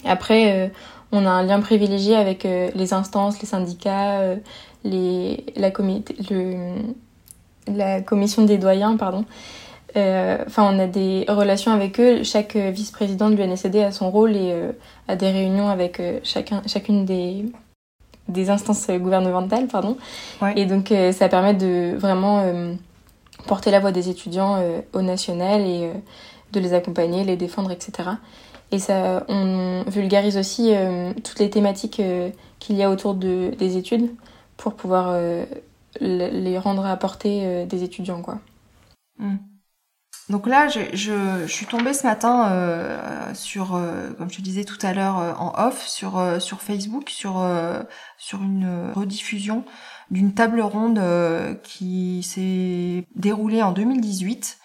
Après, 0.04 0.52
euh, 0.52 0.68
on 1.12 1.26
a 1.26 1.30
un 1.30 1.42
lien 1.42 1.60
privilégié 1.60 2.16
avec 2.16 2.42
les 2.44 2.92
instances, 2.92 3.40
les 3.40 3.46
syndicats, 3.46 4.34
les, 4.82 5.46
la, 5.54 5.70
comité, 5.70 6.16
le, 6.28 6.74
la 7.68 8.00
commission 8.02 8.42
des 8.42 8.58
doyens, 8.58 8.96
pardon. 8.96 9.24
Enfin, 9.94 10.68
on 10.70 10.78
a 10.80 10.88
des 10.88 11.24
relations 11.28 11.72
avec 11.72 12.00
eux. 12.00 12.24
Chaque 12.24 12.56
vice-président 12.56 13.30
de 13.30 13.36
l'UNSD 13.36 13.76
a 13.76 13.92
son 13.92 14.10
rôle 14.10 14.34
et 14.34 14.52
a 15.06 15.14
des 15.14 15.30
réunions 15.30 15.68
avec 15.68 16.02
chacun, 16.24 16.60
chacune 16.66 17.04
des, 17.04 17.46
des 18.28 18.50
instances 18.50 18.90
gouvernementales, 18.90 19.68
pardon. 19.68 19.96
Ouais. 20.42 20.54
Et 20.56 20.66
donc, 20.66 20.92
ça 21.12 21.28
permet 21.28 21.54
de 21.54 21.96
vraiment 21.96 22.44
porter 23.46 23.70
la 23.70 23.80
voix 23.80 23.92
des 23.92 24.08
étudiants 24.08 24.56
euh, 24.56 24.80
au 24.92 25.02
national 25.02 25.62
et 25.62 25.84
euh, 25.84 25.92
de 26.52 26.60
les 26.60 26.74
accompagner, 26.74 27.24
les 27.24 27.36
défendre, 27.36 27.70
etc. 27.70 28.10
Et 28.72 28.78
ça, 28.78 29.24
on 29.28 29.84
vulgarise 29.86 30.36
aussi 30.36 30.74
euh, 30.74 31.12
toutes 31.24 31.38
les 31.38 31.50
thématiques 31.50 32.02
qu'il 32.58 32.76
y 32.76 32.82
a 32.82 32.90
autour 32.90 33.14
de, 33.14 33.52
des 33.58 33.76
études 33.76 34.10
pour 34.56 34.74
pouvoir 34.74 35.16
les 36.00 36.58
rendre 36.58 36.84
à 36.84 36.96
portée 36.96 37.66
des 37.66 37.82
étudiants, 37.84 38.22
quoi. 38.22 38.38
Hmm. 39.18 39.36
Donc 40.28 40.48
là, 40.48 40.66
je, 40.68 41.46
suis 41.46 41.66
tombée 41.66 41.92
ce 41.92 42.06
matin 42.06 43.32
sur, 43.34 43.78
comme 44.18 44.30
je 44.30 44.36
te 44.38 44.42
disais 44.42 44.64
tout 44.64 44.78
à 44.82 44.94
l'heure 44.94 45.16
en 45.40 45.52
off, 45.56 45.86
sur 45.86 46.20
sur 46.40 46.62
Facebook, 46.62 47.10
sur 47.10 47.44
sur 48.18 48.42
une 48.42 48.92
rediffusion 48.94 49.64
d'une 50.10 50.34
table 50.34 50.60
ronde 50.60 51.00
qui 51.62 52.22
s'est 52.22 53.06
déroulée 53.14 53.62
en 53.62 53.72
2018 53.72 54.58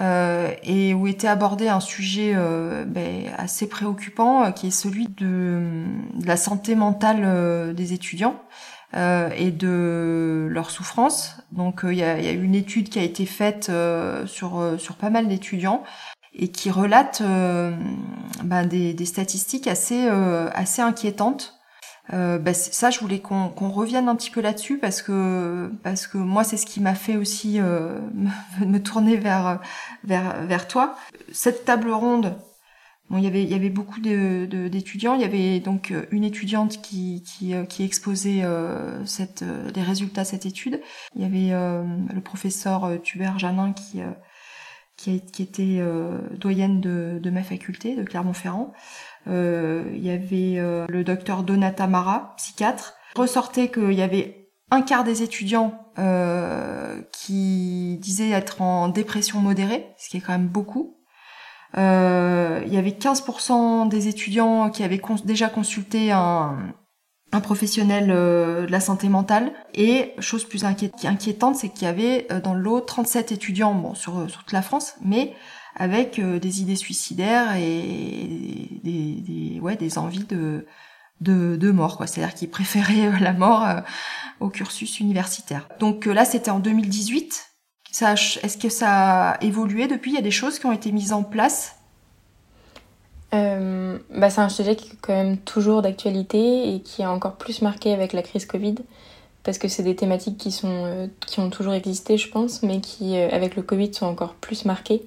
euh, 0.00 0.54
et 0.62 0.94
où 0.94 1.06
était 1.06 1.28
abordé 1.28 1.68
un 1.68 1.80
sujet 1.80 2.32
euh, 2.34 2.84
ben, 2.86 3.24
assez 3.36 3.68
préoccupant, 3.68 4.44
euh, 4.44 4.50
qui 4.50 4.68
est 4.68 4.70
celui 4.70 5.08
de, 5.08 5.84
la 6.24 6.36
santé 6.36 6.74
mentale 6.74 7.74
des 7.74 7.92
étudiants 7.92 8.40
et 8.92 9.52
de 9.52 10.48
leur 10.50 10.70
souffrance. 10.70 11.36
Donc 11.52 11.82
il 11.84 11.94
y 11.94 12.02
a, 12.02 12.18
y, 12.18 12.26
a, 12.26 12.32
une 12.32 12.56
étude 12.56 12.88
qui 12.88 12.98
a 12.98 13.02
été 13.02 13.24
faite 13.24 13.70
sur 14.26 14.74
sur 14.78 14.96
pas 14.96 15.10
mal 15.10 15.28
d'étudiants 15.28 15.84
et 16.34 16.48
qui 16.48 16.70
relate 16.70 17.22
ben, 18.42 18.66
des, 18.66 18.92
des, 18.92 19.04
statistiques 19.04 19.68
assez 19.68 20.08
assez 20.08 20.82
inquiétantes 20.82 21.59
euh, 22.12 22.38
bah, 22.38 22.54
ça, 22.54 22.90
je 22.90 22.98
voulais 23.00 23.20
qu'on 23.20 23.70
revienne 23.70 24.08
un 24.08 24.16
petit 24.16 24.30
peu 24.30 24.40
là-dessus 24.40 24.78
parce 24.78 25.02
que 25.02 25.70
parce 25.82 26.06
que 26.06 26.18
moi, 26.18 26.44
c'est 26.44 26.56
ce 26.56 26.66
qui 26.66 26.80
m'a 26.80 26.94
fait 26.94 27.16
aussi 27.16 27.60
euh, 27.60 28.00
me, 28.66 28.78
tourner 28.78 29.16
vers 29.16 29.60
vers 30.04 30.44
vers 30.46 30.66
toi. 30.66 30.96
Cette 31.32 31.64
table 31.64 31.90
ronde, 31.90 32.36
bon, 33.08 33.18
il 33.18 33.24
y 33.24 33.26
avait 33.26 33.44
il 33.44 33.50
y 33.50 33.54
avait 33.54 33.70
beaucoup 33.70 34.00
d'étudiants. 34.00 35.14
Il 35.14 35.20
y 35.20 35.24
avait 35.24 35.60
donc 35.60 35.94
une 36.10 36.24
étudiante 36.24 36.82
qui 36.82 37.22
qui, 37.22 37.84
exposait 37.84 38.42
euh, 38.42 39.04
cette 39.06 39.44
les 39.74 39.82
résultats 39.82 40.22
de 40.22 40.28
cette 40.28 40.46
étude. 40.46 40.80
Il 41.14 41.22
y 41.22 41.24
avait 41.24 41.52
le 42.12 42.20
professeur 42.20 42.90
Tubert 43.02 43.38
Janin 43.38 43.72
qui 43.72 44.00
qui, 44.96 45.22
qui 45.22 45.42
était 45.42 45.80
doyenne 46.32 46.80
de, 46.80 47.18
de 47.22 47.30
ma 47.30 47.42
faculté 47.42 47.94
de 47.94 48.02
Clermont-Ferrand. 48.02 48.74
Euh, 49.28 49.84
il 49.94 50.04
y 50.04 50.10
avait 50.10 50.58
euh, 50.58 50.86
le 50.88 51.04
docteur 51.04 51.42
Donata 51.42 51.86
Mara, 51.86 52.34
psychiatre. 52.36 52.94
Ressortait 53.16 53.68
qu'il 53.68 53.92
y 53.92 54.02
avait 54.02 54.48
un 54.70 54.82
quart 54.82 55.04
des 55.04 55.22
étudiants 55.22 55.74
euh, 55.98 57.02
qui 57.12 57.98
disaient 58.00 58.30
être 58.30 58.62
en 58.62 58.88
dépression 58.88 59.40
modérée, 59.40 59.88
ce 59.98 60.08
qui 60.08 60.18
est 60.18 60.20
quand 60.20 60.32
même 60.32 60.48
beaucoup. 60.48 60.96
Il 61.76 61.80
y 62.72 62.78
avait 62.78 62.90
15% 62.90 63.88
des 63.88 64.08
étudiants 64.08 64.70
qui 64.70 64.82
avaient 64.82 65.00
déjà 65.24 65.48
consulté 65.48 66.10
un, 66.10 66.58
un 67.30 67.40
professionnel 67.40 68.08
de 68.08 68.66
la 68.68 68.80
santé 68.80 69.08
mentale. 69.08 69.52
Et 69.74 70.14
chose 70.18 70.44
plus 70.44 70.64
inquiétante, 70.64 71.54
c'est 71.54 71.68
qu'il 71.68 71.84
y 71.84 71.90
avait 71.90 72.26
dans 72.42 72.54
le 72.54 72.60
lot 72.60 72.80
37 72.80 73.30
étudiants 73.30 73.74
bon, 73.74 73.94
sur 73.94 74.26
toute 74.26 74.50
la 74.50 74.62
France, 74.62 74.94
mais 75.04 75.32
avec 75.76 76.18
euh, 76.18 76.38
des 76.38 76.62
idées 76.62 76.76
suicidaires 76.76 77.54
et 77.56 78.80
des, 78.82 79.58
ouais, 79.60 79.76
des 79.76 79.98
envies 79.98 80.24
de, 80.24 80.66
de, 81.20 81.70
mort, 81.70 81.96
quoi. 81.96 82.06
C'est-à-dire 82.06 82.34
qu'ils 82.34 82.50
préféraient 82.50 83.08
euh, 83.08 83.18
la 83.20 83.32
mort 83.32 83.64
euh, 83.64 83.80
au 84.40 84.48
cursus 84.48 85.00
universitaire. 85.00 85.68
Donc 85.78 86.06
là, 86.06 86.24
c'était 86.24 86.50
en 86.50 86.60
2018. 86.60 87.46
Ça, 87.92 88.12
est-ce 88.14 88.56
que 88.56 88.68
ça 88.68 89.30
a 89.30 89.42
évolué 89.42 89.88
depuis? 89.88 90.12
Il 90.12 90.14
y 90.14 90.18
a 90.18 90.22
des 90.22 90.30
choses 90.30 90.58
qui 90.58 90.66
ont 90.66 90.72
été 90.72 90.92
mises 90.92 91.12
en 91.12 91.22
place? 91.22 91.76
Bah 93.32 94.28
c'est 94.28 94.40
un 94.40 94.48
sujet 94.48 94.74
qui 94.74 94.90
est 94.90 94.98
quand 95.00 95.12
même 95.12 95.38
toujours 95.38 95.82
d'actualité 95.82 96.74
et 96.74 96.82
qui 96.82 97.02
est 97.02 97.06
encore 97.06 97.36
plus 97.36 97.62
marqué 97.62 97.92
avec 97.92 98.12
la 98.12 98.22
crise 98.22 98.44
Covid 98.44 98.74
parce 99.44 99.56
que 99.56 99.68
c'est 99.68 99.84
des 99.84 99.94
thématiques 99.94 100.36
qui 100.36 100.50
sont 100.50 101.08
qui 101.28 101.38
ont 101.38 101.48
toujours 101.48 101.74
existé 101.74 102.18
je 102.18 102.28
pense 102.28 102.64
mais 102.64 102.80
qui 102.80 103.16
avec 103.16 103.54
le 103.54 103.62
Covid 103.62 103.94
sont 103.94 104.06
encore 104.06 104.34
plus 104.34 104.64
marquées 104.64 105.04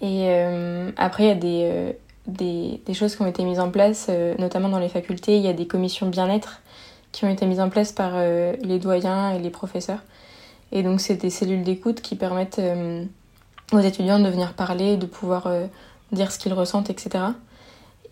et 0.00 0.26
euh, 0.28 0.90
après, 0.96 1.24
il 1.24 1.28
y 1.28 1.30
a 1.30 1.34
des, 1.34 1.60
euh, 1.64 1.92
des, 2.26 2.82
des, 2.84 2.94
choses 2.94 3.16
qui 3.16 3.22
ont 3.22 3.26
été 3.26 3.44
mises 3.44 3.60
en 3.60 3.70
place, 3.70 4.06
euh, 4.10 4.34
notamment 4.38 4.68
dans 4.68 4.78
les 4.78 4.88
facultés. 4.88 5.36
Il 5.36 5.42
y 5.42 5.48
a 5.48 5.54
des 5.54 5.66
commissions 5.66 6.08
bien-être 6.08 6.60
qui 7.12 7.24
ont 7.24 7.30
été 7.30 7.46
mises 7.46 7.60
en 7.60 7.70
place 7.70 7.92
par 7.92 8.18
les 8.18 8.78
doyens 8.78 9.30
et 9.30 9.38
les 9.38 9.48
professeurs. 9.48 10.00
Et 10.70 10.82
donc, 10.82 11.00
c'est 11.00 11.14
des 11.14 11.30
cellules 11.30 11.62
d'écoute 11.62 12.02
qui 12.02 12.14
permettent 12.14 12.60
aux 13.72 13.78
étudiants 13.78 14.18
de 14.18 14.28
venir 14.28 14.52
parler, 14.52 14.98
de 14.98 15.06
pouvoir 15.06 15.48
dire 16.12 16.30
ce 16.30 16.38
qu'ils 16.38 16.52
ressentent, 16.52 16.90
etc. 16.90 17.24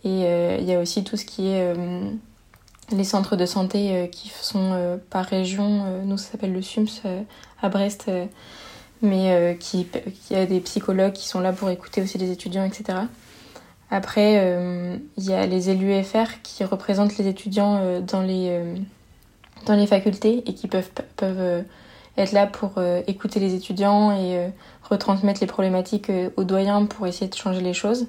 Et 0.04 0.20
il 0.22 0.64
y 0.64 0.72
a 0.72 0.80
aussi 0.80 1.04
tout 1.04 1.18
ce 1.18 1.26
qui 1.26 1.48
est 1.48 1.74
les 2.92 3.04
centres 3.04 3.36
de 3.36 3.44
santé 3.44 4.08
qui 4.10 4.30
sont 4.30 4.98
par 5.10 5.26
région. 5.26 5.84
nous, 6.06 6.16
ça 6.16 6.32
s'appelle 6.32 6.54
le 6.54 6.62
SUMS 6.62 7.02
à 7.60 7.68
Brest 7.68 8.10
mais 9.02 9.32
euh, 9.32 9.54
qui, 9.54 9.86
qui 10.26 10.34
a 10.34 10.46
des 10.46 10.60
psychologues 10.60 11.12
qui 11.12 11.28
sont 11.28 11.40
là 11.40 11.52
pour 11.52 11.70
écouter 11.70 12.02
aussi 12.02 12.18
les 12.18 12.30
étudiants, 12.30 12.64
etc. 12.64 12.98
Après, 13.90 14.38
euh, 14.38 14.96
il 15.16 15.24
y 15.24 15.32
a 15.32 15.46
les 15.46 15.70
élus 15.70 16.02
FR 16.02 16.42
qui 16.42 16.64
représentent 16.64 17.16
les 17.18 17.28
étudiants 17.28 17.78
euh, 17.80 18.00
dans, 18.00 18.22
les, 18.22 18.58
dans 19.66 19.74
les 19.74 19.86
facultés 19.86 20.42
et 20.46 20.54
qui 20.54 20.68
peuvent, 20.68 20.90
peuvent 21.16 21.64
être 22.16 22.32
là 22.32 22.46
pour 22.46 22.80
écouter 23.06 23.40
les 23.40 23.54
étudiants 23.54 24.12
et 24.16 24.52
retransmettre 24.88 25.40
les 25.40 25.46
problématiques 25.48 26.10
aux 26.36 26.44
doyens 26.44 26.86
pour 26.86 27.06
essayer 27.06 27.28
de 27.28 27.34
changer 27.34 27.60
les 27.60 27.74
choses. 27.74 28.06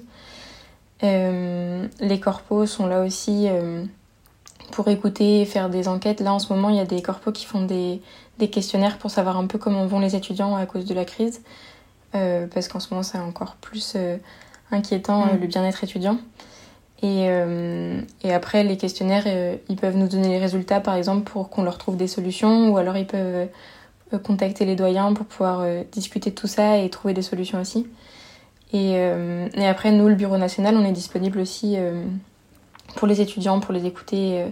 les 1.02 2.20
corpos 2.22 2.66
sont 2.66 2.86
là 2.86 3.02
aussi 3.02 3.48
pour 4.72 4.88
écouter 4.88 5.40
et 5.42 5.44
faire 5.44 5.68
des 5.68 5.88
enquêtes. 5.88 6.20
Là, 6.20 6.32
en 6.32 6.38
ce 6.38 6.52
moment, 6.52 6.68
il 6.68 6.76
y 6.76 6.80
a 6.80 6.84
des 6.84 7.02
corpos 7.02 7.32
qui 7.32 7.46
font 7.46 7.64
des, 7.64 8.00
des 8.38 8.48
questionnaires 8.48 8.98
pour 8.98 9.10
savoir 9.10 9.36
un 9.36 9.46
peu 9.46 9.58
comment 9.58 9.86
vont 9.86 10.00
les 10.00 10.16
étudiants 10.16 10.56
à 10.56 10.66
cause 10.66 10.84
de 10.84 10.94
la 10.94 11.04
crise. 11.04 11.42
Euh, 12.14 12.46
parce 12.52 12.68
qu'en 12.68 12.80
ce 12.80 12.88
moment, 12.90 13.02
c'est 13.02 13.18
encore 13.18 13.56
plus 13.56 13.94
euh, 13.96 14.16
inquiétant, 14.70 15.22
euh, 15.22 15.34
mm. 15.34 15.40
le 15.40 15.46
bien-être 15.46 15.84
étudiant. 15.84 16.18
Et, 17.02 17.26
et, 18.24 18.32
après, 18.32 18.64
les 18.64 18.78
questionnaires, 18.78 19.26
ils 19.68 19.76
peuvent 19.76 19.98
nous 19.98 20.08
donner 20.08 20.28
les 20.28 20.38
résultats, 20.38 20.80
par 20.80 20.94
exemple, 20.94 21.30
pour 21.30 21.50
qu'on 21.50 21.62
leur 21.62 21.76
trouve 21.76 21.98
des 21.98 22.06
solutions, 22.06 22.70
ou 22.70 22.78
alors 22.78 22.96
ils 22.96 23.06
peuvent 23.06 23.48
contacter 24.22 24.64
les 24.64 24.76
doyens 24.76 25.12
pour 25.12 25.26
pouvoir 25.26 25.66
discuter 25.92 26.30
de 26.30 26.34
tout 26.34 26.46
ça 26.46 26.78
et 26.78 26.88
trouver 26.88 27.12
des 27.12 27.20
solutions 27.20 27.60
aussi. 27.60 27.86
Et, 28.72 28.92
et, 28.92 29.66
après, 29.66 29.92
nous, 29.92 30.08
le 30.08 30.14
Bureau 30.14 30.38
national, 30.38 30.74
on 30.74 30.86
est 30.86 30.92
disponible 30.92 31.38
aussi 31.38 31.76
pour 32.96 33.06
les 33.06 33.20
étudiants, 33.20 33.60
pour 33.60 33.72
les 33.72 33.86
écouter 33.86 34.46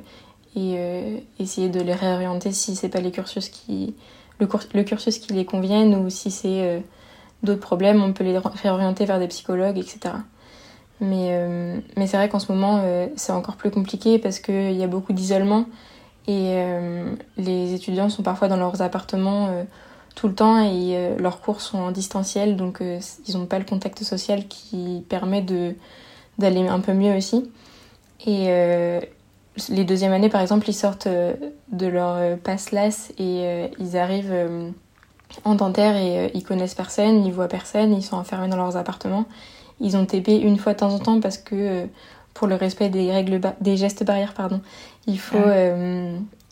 et 0.56 0.74
euh, 0.78 1.18
essayer 1.38 1.68
de 1.68 1.80
les 1.80 1.94
réorienter 1.94 2.52
si 2.52 2.76
c'est 2.76 2.88
pas 2.88 3.00
les 3.00 3.10
cursus 3.10 3.48
qui 3.48 3.94
le, 4.40 4.82
cursus 4.82 5.18
qui 5.18 5.32
les 5.32 5.44
conviennent 5.44 5.94
ou 5.94 6.10
si 6.10 6.30
c'est 6.30 6.62
euh, 6.62 6.80
d'autres 7.42 7.60
problèmes, 7.60 8.02
on 8.02 8.12
peut 8.12 8.24
les 8.24 8.38
réorienter 8.38 9.04
vers 9.04 9.18
des 9.18 9.28
psychologues, 9.28 9.78
etc. 9.78 10.14
Mais, 11.00 11.28
euh, 11.30 11.78
c'est 11.96 12.16
vrai 12.16 12.28
qu'en 12.28 12.38
ce 12.38 12.50
moment, 12.50 12.82
c'est 13.16 13.32
encore 13.32 13.56
plus 13.56 13.70
compliqué 13.70 14.18
parce 14.18 14.38
qu'il 14.38 14.72
y 14.72 14.82
a 14.82 14.86
beaucoup 14.86 15.12
d'isolement 15.12 15.66
et 16.26 16.56
les 17.36 17.74
étudiants 17.74 18.08
sont 18.08 18.22
parfois 18.22 18.48
dans 18.48 18.56
leurs 18.56 18.80
appartements 18.80 19.66
tout 20.14 20.28
le 20.28 20.34
temps 20.34 20.58
et 20.58 21.14
leurs 21.18 21.40
cours 21.40 21.60
sont 21.60 21.78
en 21.78 21.90
distanciel, 21.90 22.56
donc 22.56 22.80
ils 22.80 23.36
n'ont 23.36 23.46
pas 23.46 23.58
le 23.58 23.64
contact 23.64 24.02
social 24.04 24.48
qui 24.48 25.04
permet 25.08 25.44
d'aller 26.38 26.66
un 26.66 26.80
peu 26.80 26.94
mieux 26.94 27.14
aussi. 27.14 27.50
Et, 28.26 28.50
les 29.68 29.84
deuxièmes 29.84 30.12
années, 30.12 30.28
par 30.28 30.40
exemple, 30.40 30.68
ils 30.68 30.74
sortent 30.74 31.06
euh, 31.06 31.34
de 31.70 31.86
leur 31.86 32.16
euh, 32.16 32.36
passe 32.36 32.72
LAS 32.72 33.12
et 33.18 33.42
euh, 33.44 33.68
ils 33.78 33.96
arrivent 33.96 34.34
en 35.44 35.54
dentaire 35.54 35.96
et 35.96 36.30
ils 36.34 36.44
connaissent 36.44 36.74
personne, 36.74 37.24
ils 37.24 37.32
voient 37.32 37.48
personne, 37.48 37.92
ils 37.92 38.02
sont 38.02 38.16
enfermés 38.16 38.48
dans 38.48 38.56
leurs 38.56 38.76
appartements. 38.76 39.26
Ils 39.80 39.96
ont 39.96 40.06
TP 40.06 40.28
une 40.28 40.58
fois 40.58 40.74
de 40.74 40.78
temps 40.78 40.92
en 40.92 40.98
temps 40.98 41.20
parce 41.20 41.38
que 41.38 41.86
pour 42.34 42.46
le 42.46 42.54
respect 42.54 42.88
des 42.88 43.10
règles 43.10 43.40
des 43.60 43.76
gestes 43.76 44.04
barrières 44.04 44.34
pardon, 44.34 44.60
il 45.08 45.18
faut 45.18 45.36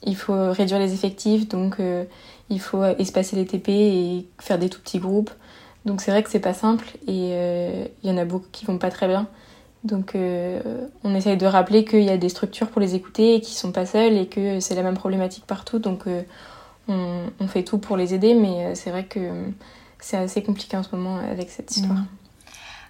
il 0.04 0.16
faut 0.16 0.50
réduire 0.50 0.80
les 0.80 0.92
effectifs 0.92 1.48
donc 1.48 1.76
il 2.50 2.60
faut 2.60 2.82
espacer 2.82 3.36
les 3.36 3.46
TP 3.46 3.68
et 3.68 4.26
faire 4.40 4.58
des 4.58 4.68
tout 4.68 4.80
petits 4.80 4.98
groupes. 4.98 5.30
Donc 5.84 6.00
c'est 6.00 6.10
vrai 6.10 6.24
que 6.24 6.30
c'est 6.30 6.40
pas 6.40 6.54
simple 6.54 6.86
et 7.06 7.86
il 8.02 8.10
y 8.10 8.12
en 8.12 8.18
a 8.18 8.24
beaucoup 8.24 8.48
qui 8.50 8.64
vont 8.64 8.78
pas 8.78 8.90
très 8.90 9.06
bien. 9.06 9.28
Donc 9.84 10.14
euh, 10.14 10.86
on 11.02 11.14
essaye 11.14 11.36
de 11.36 11.46
rappeler 11.46 11.84
qu'il 11.84 12.02
y 12.02 12.10
a 12.10 12.16
des 12.16 12.28
structures 12.28 12.68
pour 12.68 12.80
les 12.80 12.94
écouter 12.94 13.34
et 13.34 13.40
qu'ils 13.40 13.56
sont 13.56 13.72
pas 13.72 13.86
seuls 13.86 14.16
et 14.16 14.26
que 14.26 14.60
c'est 14.60 14.74
la 14.74 14.82
même 14.82 14.94
problématique 14.94 15.44
partout. 15.44 15.80
Donc 15.80 16.06
euh, 16.06 16.22
on, 16.88 17.48
fait 17.48 17.64
tout 17.64 17.78
pour 17.78 17.96
les 17.96 18.14
aider, 18.14 18.34
mais 18.34 18.66
euh, 18.66 18.74
c'est 18.74 18.90
vrai 18.90 19.04
que 19.04 19.20
c'est 19.98 20.16
assez 20.16 20.42
compliqué 20.42 20.76
en 20.76 20.82
ce 20.82 20.94
moment 20.94 21.18
avec 21.18 21.50
cette 21.50 21.76
histoire. 21.76 21.98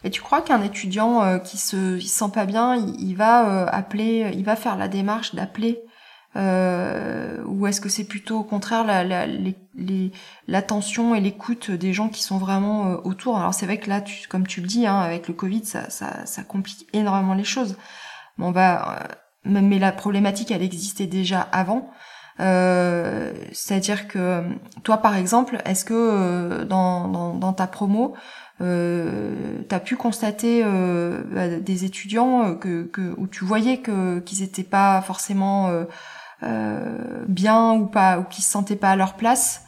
Et 0.04 0.10
tu 0.10 0.20
crois 0.20 0.40
qu'un 0.40 0.62
étudiant 0.62 1.38
qui 1.38 1.58
se 1.58 2.00
sent 2.00 2.30
pas 2.34 2.44
bien, 2.44 2.74
il, 2.74 3.14
va 3.14 3.66
appeler, 3.66 4.32
il 4.34 4.44
va 4.44 4.56
faire 4.56 4.76
la 4.76 4.88
démarche 4.88 5.34
d'appeler 5.36 5.80
euh, 6.36 7.42
ou 7.44 7.66
est-ce 7.66 7.80
que 7.80 7.88
c'est 7.88 8.04
plutôt 8.04 8.38
au 8.38 8.44
contraire 8.44 8.84
l'attention 10.48 11.04
la, 11.08 11.14
la, 11.14 11.18
et 11.18 11.20
l'écoute 11.20 11.70
des 11.70 11.92
gens 11.92 12.08
qui 12.08 12.22
sont 12.22 12.38
vraiment 12.38 12.86
euh, 12.86 12.96
autour? 13.04 13.38
Alors 13.38 13.54
c'est 13.54 13.66
vrai 13.66 13.78
que 13.78 13.88
là, 13.88 14.00
tu, 14.00 14.28
comme 14.28 14.46
tu 14.46 14.60
le 14.60 14.66
dis, 14.66 14.86
hein, 14.86 14.98
avec 14.98 15.28
le 15.28 15.34
Covid, 15.34 15.64
ça, 15.64 15.90
ça, 15.90 16.24
ça, 16.26 16.42
complique 16.42 16.88
énormément 16.92 17.34
les 17.34 17.44
choses. 17.44 17.76
on 18.38 18.50
va, 18.50 19.02
euh, 19.02 19.08
mais 19.44 19.78
la 19.78 19.92
problématique, 19.92 20.50
elle 20.50 20.62
existait 20.62 21.06
déjà 21.06 21.40
avant. 21.40 21.90
Euh, 22.40 23.32
C'est-à-dire 23.52 24.08
que 24.08 24.42
toi, 24.82 24.98
par 24.98 25.16
exemple, 25.16 25.58
est-ce 25.64 25.84
que 25.84 25.94
euh, 25.94 26.64
dans, 26.64 27.08
dans, 27.08 27.34
dans, 27.34 27.52
ta 27.52 27.66
promo, 27.66 28.14
euh, 28.60 29.60
tu 29.68 29.74
as 29.74 29.80
pu 29.80 29.96
constater 29.96 30.64
bah, 30.64 31.48
des 31.48 31.84
étudiants 31.84 32.54
que, 32.54 32.84
que, 32.84 33.14
où 33.16 33.26
tu 33.26 33.44
voyais 33.44 33.78
que 33.78 34.20
qu'ils 34.20 34.40
n'étaient 34.40 34.62
pas 34.62 35.00
forcément 35.02 35.70
bien 37.28 37.72
ou 37.72 37.86
pas, 37.86 38.18
ou 38.18 38.24
qui 38.24 38.42
se 38.42 38.50
sentaient 38.50 38.76
pas 38.76 38.90
à 38.90 38.96
leur 38.96 39.14
place. 39.14 39.64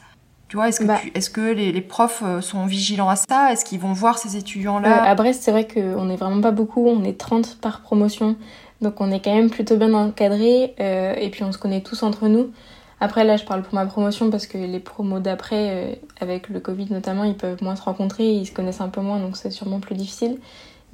Tu 0.47 0.57
vois, 0.57 0.69
est-ce 0.69 0.79
que, 0.79 0.85
bah. 0.85 0.99
est-ce 1.15 1.29
que 1.29 1.41
les, 1.41 1.71
les, 1.71 1.81
profs 1.81 2.23
sont 2.41 2.65
vigilants 2.65 3.09
à 3.09 3.15
ça? 3.15 3.51
Est-ce 3.51 3.65
qu'ils 3.65 3.79
vont 3.79 3.93
voir 3.93 4.19
ces 4.19 4.37
étudiants-là? 4.37 5.03
À 5.03 5.15
Brest, 5.15 5.41
c'est 5.41 5.51
vrai 5.51 5.67
qu'on 5.67 6.05
n'est 6.05 6.17
vraiment 6.17 6.41
pas 6.41 6.51
beaucoup, 6.51 6.87
on 6.87 7.03
est 7.03 7.17
30 7.17 7.57
par 7.61 7.81
promotion. 7.81 8.35
Donc 8.81 9.01
on 9.01 9.11
est 9.11 9.23
quand 9.23 9.33
même 9.33 9.49
plutôt 9.49 9.77
bien 9.77 9.93
encadré 9.93 10.75
et 10.77 11.29
puis 11.31 11.43
on 11.43 11.51
se 11.51 11.57
connaît 11.57 11.81
tous 11.81 12.03
entre 12.03 12.27
nous. 12.27 12.51
Après, 13.01 13.25
là, 13.25 13.37
je 13.37 13.43
parle 13.43 13.61
pour 13.61 13.75
ma 13.75 13.85
promotion 13.85 14.29
parce 14.29 14.47
que 14.47 14.57
les 14.57 14.79
promos 14.79 15.19
d'après, 15.19 15.69
euh, 15.69 15.95
avec 16.21 16.49
le 16.49 16.59
Covid 16.59 16.87
notamment, 16.91 17.23
ils 17.23 17.35
peuvent 17.35 17.61
moins 17.61 17.75
se 17.75 17.81
rencontrer, 17.81 18.31
ils 18.31 18.45
se 18.45 18.51
connaissent 18.53 18.81
un 18.81 18.89
peu 18.89 19.01
moins, 19.01 19.19
donc 19.19 19.37
c'est 19.37 19.51
sûrement 19.51 19.79
plus 19.79 19.95
difficile. 19.95 20.39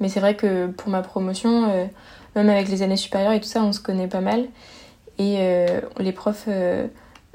Mais 0.00 0.08
c'est 0.08 0.20
vrai 0.20 0.34
que 0.34 0.66
pour 0.66 0.90
ma 0.90 1.02
promotion, 1.02 1.70
euh, 1.70 1.86
même 2.34 2.50
avec 2.50 2.68
les 2.68 2.82
années 2.82 2.96
supérieures 2.96 3.32
et 3.32 3.40
tout 3.40 3.48
ça, 3.48 3.62
on 3.62 3.72
se 3.72 3.80
connaît 3.80 4.08
pas 4.08 4.20
mal. 4.20 4.46
Et 5.18 5.36
euh, 5.40 5.80
les 5.98 6.12
profs 6.12 6.48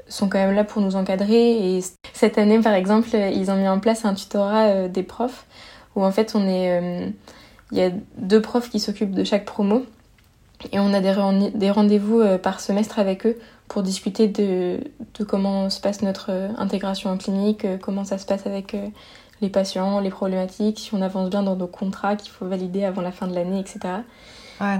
sont 0.08 0.28
quand 0.28 0.38
même 0.38 0.54
là 0.54 0.64
pour 0.64 0.82
nous 0.82 0.96
encadrer. 0.96 1.76
Et 1.76 1.84
cette 2.12 2.38
année, 2.38 2.58
par 2.60 2.74
exemple, 2.74 3.08
ils 3.14 3.50
ont 3.50 3.56
mis 3.56 3.68
en 3.68 3.78
place 3.78 4.04
un 4.04 4.14
tutorat 4.14 4.88
des 4.88 5.02
profs 5.02 5.46
où 5.96 6.04
en 6.04 6.10
fait, 6.10 6.34
on 6.34 6.46
est. 6.46 7.12
Il 7.70 7.76
y 7.76 7.82
a 7.82 7.90
deux 8.16 8.40
profs 8.40 8.70
qui 8.70 8.80
s'occupent 8.80 9.14
de 9.14 9.24
chaque 9.24 9.44
promo. 9.44 9.84
Et 10.72 10.80
on 10.80 10.92
a 10.92 11.00
des 11.00 11.70
rendez-vous 11.70 12.22
par 12.38 12.60
semestre 12.60 12.98
avec 12.98 13.26
eux 13.26 13.38
pour 13.68 13.82
discuter 13.82 14.26
de, 14.26 14.80
de, 15.18 15.24
comment 15.24 15.70
se 15.70 15.80
passe 15.80 16.02
notre 16.02 16.30
euh, 16.30 16.48
intégration 16.56 17.10
en 17.10 17.18
clinique, 17.18 17.64
euh, 17.64 17.76
comment 17.80 18.04
ça 18.04 18.18
se 18.18 18.26
passe 18.26 18.46
avec 18.46 18.74
euh, 18.74 18.86
les 19.40 19.50
patients, 19.50 20.00
les 20.00 20.10
problématiques, 20.10 20.78
si 20.78 20.94
on 20.94 21.02
avance 21.02 21.30
bien 21.30 21.42
dans 21.42 21.54
nos 21.54 21.66
contrats 21.66 22.16
qu'il 22.16 22.32
faut 22.32 22.46
valider 22.46 22.84
avant 22.84 23.02
la 23.02 23.12
fin 23.12 23.28
de 23.28 23.34
l'année, 23.34 23.60
etc. 23.60 23.78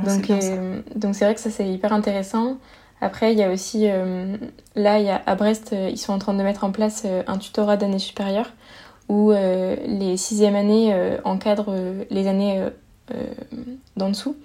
donc 0.05 0.27
donc 0.97 1.15
c'est 1.15 1.25
vrai 1.25 1.35
que 1.35 1.41
ça 1.41 1.51
c'est 1.51 1.69
hyper 1.69 1.93
intéressant. 1.93 2.57
Après 3.01 3.33
il 3.33 3.39
y 3.39 3.43
a 3.43 3.51
aussi 3.51 3.87
là 4.75 4.99
y 4.99 5.09
a, 5.09 5.23
à 5.25 5.35
Brest 5.35 5.75
ils 5.91 5.99
sont 5.99 6.13
en 6.13 6.19
train 6.19 6.35
de 6.35 6.43
mettre 6.43 6.65
en 6.65 6.73
place 6.73 7.07
un 7.27 7.39
tutorat 7.39 7.77
d'année 7.77 7.99
supérieure 7.99 8.51
où 9.09 9.31
les 9.31 10.17
sixième 10.17 10.57
années 10.57 10.95
encadrent 11.25 11.75
les 12.11 12.27
années 12.27 12.63
d'en 13.97 14.11
dessous. 14.11 14.37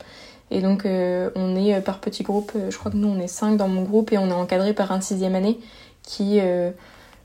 Et 0.54 0.62
donc 0.62 0.86
euh, 0.86 1.32
on 1.36 1.56
est 1.56 1.74
euh, 1.74 1.82
par 1.82 2.00
petits 2.00 2.22
groupes, 2.22 2.52
euh, 2.56 2.70
je 2.70 2.78
crois 2.78 2.92
que 2.92 2.98
nous 2.98 3.08
on 3.08 3.20
est 3.20 3.28
cinq 3.28 3.58
dans 3.58 3.68
mon 3.68 3.82
groupe 3.82 4.14
et 4.14 4.20
on 4.20 4.30
est 4.30 4.34
encadré 4.34 4.74
par 4.74 4.92
un 4.92 5.02
sixième 5.02 5.34
année 5.34 5.60
qui, 6.04 6.42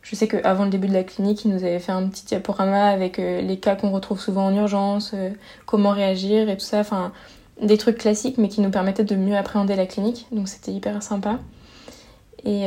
je 0.03 0.15
sais 0.15 0.29
qu'avant 0.29 0.63
le 0.63 0.71
début 0.71 0.87
de 0.87 0.93
la 0.93 1.03
clinique, 1.03 1.45
il 1.45 1.51
nous 1.51 1.65
avait 1.65 1.81
fait 1.81 1.91
un 1.91 2.07
petit 2.07 2.25
diaporama 2.25 2.85
avec 2.85 3.17
les 3.17 3.59
cas 3.59 3.75
qu'on 3.75 3.91
retrouve 3.91 4.21
souvent 4.21 4.47
en 4.47 4.55
urgence, 4.55 5.17
comment 5.67 5.91
réagir 5.91 6.49
et 6.49 6.57
tout 6.57 6.65
ça, 6.65 6.79
enfin 6.79 7.11
des 7.63 7.79
trucs 7.79 7.99
classiques 7.99 8.39
mais 8.39 8.49
qui 8.49 8.61
nous 8.61 8.71
permettaient 8.71 9.05
de 9.05 9.17
mieux 9.17 9.37
appréhender 9.37 9.77
la 9.77 9.87
clinique, 9.87 10.27
donc 10.33 10.49
c'était 10.49 10.73
hyper 10.73 11.03
sympa. 11.03 11.39
Et, 12.45 12.67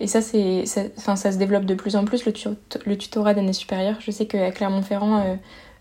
et 0.00 0.06
ça, 0.06 0.22
c'est, 0.22 0.64
ça, 0.64 0.84
ça, 0.96 1.32
se 1.32 1.36
développe 1.36 1.66
de 1.66 1.74
plus 1.74 1.96
en 1.96 2.06
plus, 2.06 2.24
le, 2.24 2.32
le 2.86 2.96
tutorat 2.96 3.34
d'année 3.34 3.52
supérieure. 3.52 3.96
Je 4.00 4.10
sais 4.10 4.26
qu'à 4.26 4.50
Clermont-Ferrand, 4.50 5.36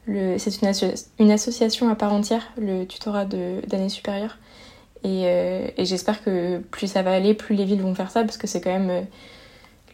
c'est 0.06 0.62
une, 0.62 0.94
une, 1.20 1.32
association 1.32 1.90
à 1.90 1.96
part 1.96 2.14
entière, 2.14 2.52
le 2.58 2.86
tutorat 2.86 3.26
d'année 3.26 3.90
supérieure. 3.90 4.38
Et, 5.04 5.24
euh, 5.26 5.68
et 5.78 5.86
j'espère 5.86 6.24
que 6.24 6.60
plus 6.60 6.88
ça 6.88 7.02
va 7.02 7.12
aller, 7.12 7.34
plus 7.34 7.56
les 7.56 7.66
villes 7.66 7.82
vont 7.82 7.96
faire 7.96 8.12
ça, 8.12 8.24
parce 8.24 8.38
que 8.38 8.48
c'est 8.48 8.62
quand 8.62 8.78
même. 8.78 9.06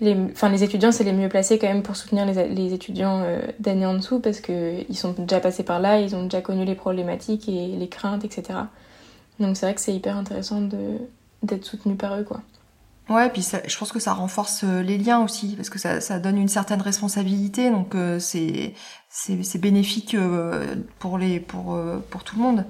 Euh, 0.01 0.05
les, 0.05 0.15
enfin, 0.31 0.49
les 0.49 0.63
étudiants, 0.63 0.91
c'est 0.91 1.03
les 1.03 1.13
mieux 1.13 1.29
placés 1.29 1.57
quand 1.57 1.67
même 1.67 1.83
pour 1.83 1.95
soutenir 1.95 2.25
les, 2.25 2.47
les 2.49 2.73
étudiants 2.73 3.21
euh, 3.23 3.39
d'année 3.59 3.85
en 3.85 3.93
dessous, 3.93 4.19
parce 4.19 4.41
qu'ils 4.41 4.97
sont 4.97 5.13
déjà 5.17 5.39
passés 5.39 5.63
par 5.63 5.79
là, 5.79 5.99
ils 5.99 6.15
ont 6.15 6.23
déjà 6.23 6.41
connu 6.41 6.65
les 6.65 6.75
problématiques 6.75 7.49
et 7.49 7.67
les 7.67 7.89
craintes, 7.89 8.25
etc. 8.25 8.59
Donc 9.39 9.57
c'est 9.57 9.65
vrai 9.65 9.75
que 9.75 9.81
c'est 9.81 9.93
hyper 9.93 10.17
intéressant 10.17 10.61
d'être 11.43 11.65
soutenu 11.65 11.95
par 11.95 12.15
eux, 12.15 12.23
quoi. 12.23 12.41
Ouais, 13.09 13.29
puis 13.29 13.41
ça, 13.41 13.59
je 13.65 13.77
pense 13.77 13.93
que 13.93 13.99
ça 13.99 14.13
renforce 14.13 14.63
les 14.63 14.97
liens 14.97 15.23
aussi, 15.23 15.55
parce 15.55 15.69
que 15.69 15.79
ça, 15.79 16.01
ça 16.01 16.19
donne 16.19 16.37
une 16.37 16.49
certaine 16.49 16.81
responsabilité, 16.81 17.69
donc 17.71 17.95
c'est 18.19 18.73
c'est 19.09 19.59
bénéfique 19.59 20.13
euh, 20.13 20.75
pour, 20.99 21.17
les, 21.17 21.39
pour, 21.39 21.75
euh, 21.75 21.97
pour 22.09 22.23
tout 22.23 22.35
le 22.35 22.41
monde. 22.41 22.65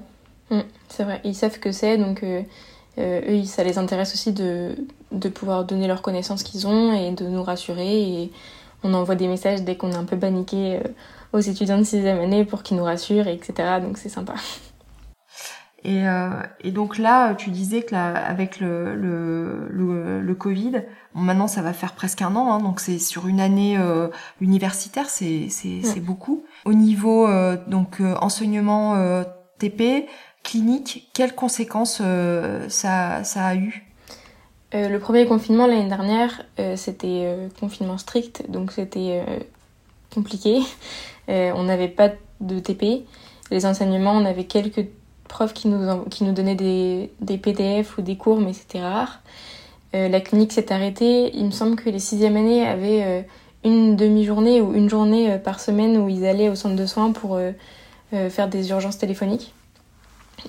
Mm, 0.49 0.61
c'est 0.87 1.03
vrai, 1.03 1.21
ils 1.23 1.35
savent 1.35 1.59
que 1.59 1.71
c'est, 1.71 1.97
donc 1.97 2.23
euh, 2.97 3.41
eux, 3.41 3.43
ça 3.43 3.63
les 3.63 3.77
intéresse 3.77 4.13
aussi 4.13 4.31
de, 4.33 4.75
de 5.11 5.29
pouvoir 5.29 5.65
donner 5.65 5.87
leurs 5.87 6.01
connaissances 6.01 6.43
qu'ils 6.43 6.67
ont 6.67 6.93
et 6.93 7.11
de 7.11 7.25
nous 7.25 7.43
rassurer. 7.43 8.01
Et 8.01 8.31
on 8.83 8.93
envoie 8.93 9.15
des 9.15 9.27
messages 9.27 9.63
dès 9.63 9.75
qu'on 9.75 9.91
est 9.91 9.95
un 9.95 10.05
peu 10.05 10.17
paniqué 10.17 10.79
aux 11.33 11.39
étudiants 11.39 11.77
de 11.77 11.83
sixième 11.83 12.19
année 12.19 12.45
pour 12.45 12.63
qu'ils 12.63 12.77
nous 12.77 12.83
rassurent, 12.83 13.27
etc. 13.27 13.79
Donc 13.81 13.97
c'est 13.97 14.09
sympa. 14.09 14.35
Et, 15.83 16.03
et, 16.61 16.71
donc 16.71 16.97
là, 16.97 17.33
tu 17.35 17.49
disais 17.49 17.81
que 17.81 17.93
là, 17.93 18.07
avec 18.09 18.59
le, 18.59 18.93
le, 18.95 19.67
le, 19.69 20.21
le 20.21 20.35
Covid, 20.35 20.81
maintenant 21.17 21.47
ça 21.47 21.61
va 21.61 21.73
faire 21.73 21.93
presque 21.93 22.21
un 22.21 22.35
an, 22.35 22.51
hein, 22.51 22.59
donc 22.59 22.79
c'est 22.79 22.99
sur 22.99 23.27
une 23.27 23.39
année 23.39 23.77
euh, 23.77 24.07
universitaire, 24.41 25.09
c'est 25.09 25.49
c'est 25.49 25.99
beaucoup. 25.99 26.43
Au 26.65 26.73
niveau 26.73 27.27
euh, 27.27 27.57
donc 27.67 27.99
euh, 27.99 28.15
enseignement 28.21 28.95
TP, 29.59 30.07
quelles 31.13 31.35
conséquences 31.35 32.01
ça 32.69 33.23
ça 33.23 33.45
a 33.45 33.55
eu? 33.55 33.83
Le 34.73 34.97
premier 34.97 35.25
confinement 35.25 35.67
l'année 35.67 35.87
dernière, 35.87 36.43
c'était 36.75 37.35
confinement 37.59 37.97
strict, 37.97 38.49
donc 38.49 38.71
c'était 38.71 39.23
compliqué. 40.13 40.59
on 41.27 41.63
n'avait 41.63 41.87
pas 41.87 42.09
de 42.41 42.59
TP. 42.59 43.05
Les 43.51 43.65
enseignements, 43.65 44.11
on 44.11 44.25
avait 44.25 44.43
quelques 44.43 44.87
profs 45.27 45.53
qui 45.53 45.67
nous, 45.67 46.03
qui 46.05 46.23
nous 46.23 46.33
donnaient 46.33 46.55
des, 46.55 47.11
des 47.21 47.37
PDF 47.37 47.97
ou 47.97 48.01
des 48.01 48.17
cours, 48.17 48.39
mais 48.39 48.53
c'était 48.53 48.81
rare. 48.81 49.21
Euh, 49.95 50.09
la 50.09 50.21
clinique 50.21 50.51
s'est 50.51 50.71
arrêtée. 50.71 51.31
Il 51.35 51.45
me 51.45 51.51
semble 51.51 51.75
que 51.75 51.89
les 51.89 51.99
sixième 51.99 52.35
années 52.35 52.67
avaient 52.67 53.03
euh, 53.03 53.21
une 53.63 53.95
demi-journée 53.95 54.61
ou 54.61 54.73
une 54.73 54.89
journée 54.89 55.31
euh, 55.31 55.37
par 55.37 55.59
semaine 55.59 55.97
où 55.97 56.09
ils 56.09 56.25
allaient 56.25 56.49
au 56.49 56.55
centre 56.55 56.75
de 56.75 56.85
soins 56.85 57.11
pour 57.11 57.39
faire 58.11 58.47
des 58.47 58.69
urgences 58.69 58.97
téléphoniques 58.97 59.53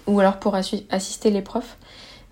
ou 0.07 0.21
alors 0.21 0.39
pour 0.39 0.55
assister 0.55 1.31
les 1.31 1.43
profs. 1.43 1.77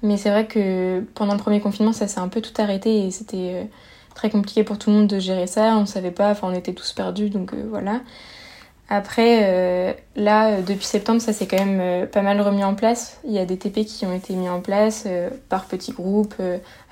Mais 0.02 0.16
c'est 0.16 0.30
vrai 0.30 0.46
que 0.46 1.02
pendant 1.14 1.32
le 1.32 1.38
premier 1.38 1.60
confinement, 1.60 1.92
ça 1.92 2.06
s'est 2.06 2.20
un 2.20 2.28
peu 2.28 2.40
tout 2.40 2.52
arrêté 2.60 3.06
et 3.06 3.10
c'était 3.10 3.68
très 4.14 4.30
compliqué 4.30 4.62
pour 4.62 4.78
tout 4.78 4.90
le 4.90 4.96
monde 4.96 5.06
de 5.06 5.18
gérer 5.18 5.46
ça. 5.46 5.76
On 5.76 5.86
savait 5.86 6.10
pas, 6.10 6.30
enfin 6.30 6.48
on 6.50 6.54
était 6.54 6.74
tous 6.74 6.92
perdus, 6.92 7.30
donc 7.30 7.54
voilà. 7.70 8.00
Après, 8.88 9.40
euh, 9.42 9.92
là, 10.14 10.50
euh, 10.50 10.62
depuis 10.62 10.84
septembre, 10.84 11.20
ça 11.20 11.32
s'est 11.32 11.48
quand 11.48 11.58
même 11.58 11.80
euh, 11.80 12.06
pas 12.06 12.22
mal 12.22 12.40
remis 12.40 12.62
en 12.62 12.74
place. 12.74 13.18
Il 13.24 13.32
y 13.32 13.38
a 13.38 13.44
des 13.44 13.56
TP 13.56 13.84
qui 13.84 14.06
ont 14.06 14.12
été 14.12 14.34
mis 14.34 14.48
en 14.48 14.60
place 14.60 15.08
par 15.48 15.64
petits 15.64 15.92
groupes, 15.92 16.34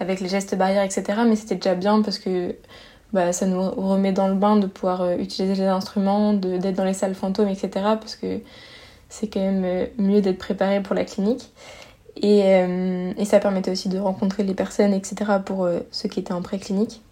avec 0.00 0.20
les 0.20 0.29
gestes 0.29 0.57
barrières, 0.57 0.83
etc. 0.83 1.20
Mais 1.27 1.37
c'était 1.37 1.55
déjà 1.55 1.74
bien 1.74 2.03
parce 2.03 2.18
que 2.18 2.57
bah, 3.12 3.33
ça 3.33 3.46
nous 3.46 3.62
remet 3.70 4.12
dans 4.12 4.27
le 4.29 4.35
bain 4.35 4.57
de 4.57 4.66
pouvoir 4.66 5.12
utiliser 5.18 5.55
les 5.55 5.68
instruments, 5.68 6.33
d'être 6.35 6.74
dans 6.74 6.85
les 6.85 6.94
salles 6.94 7.14
fantômes, 7.14 7.48
etc. 7.48 7.68
Parce 8.00 8.16
que 8.16 8.40
c'est 9.14 9.29
quand 9.29 9.40
même 9.40 9.88
mieux 9.98 10.20
d'être 10.20 10.38
préparé 10.38 10.83
pour 10.83 10.94
la 10.94 11.05
clinique. 11.05 11.53
Et, 12.16 12.40
et, 12.40 13.24
ça 13.24 13.40
permettait 13.40 13.72
aussi 13.72 13.88
de 13.88 13.98
rencontrer 13.98 14.44
les 14.44 14.55
personnes, 14.55 14.92
etc. 14.92 15.33
pour 15.44 15.68
ceux 15.90 16.09
qui 16.09 16.20
étaient 16.20 16.33
en 16.33 16.42
pré-clinique. 16.42 17.03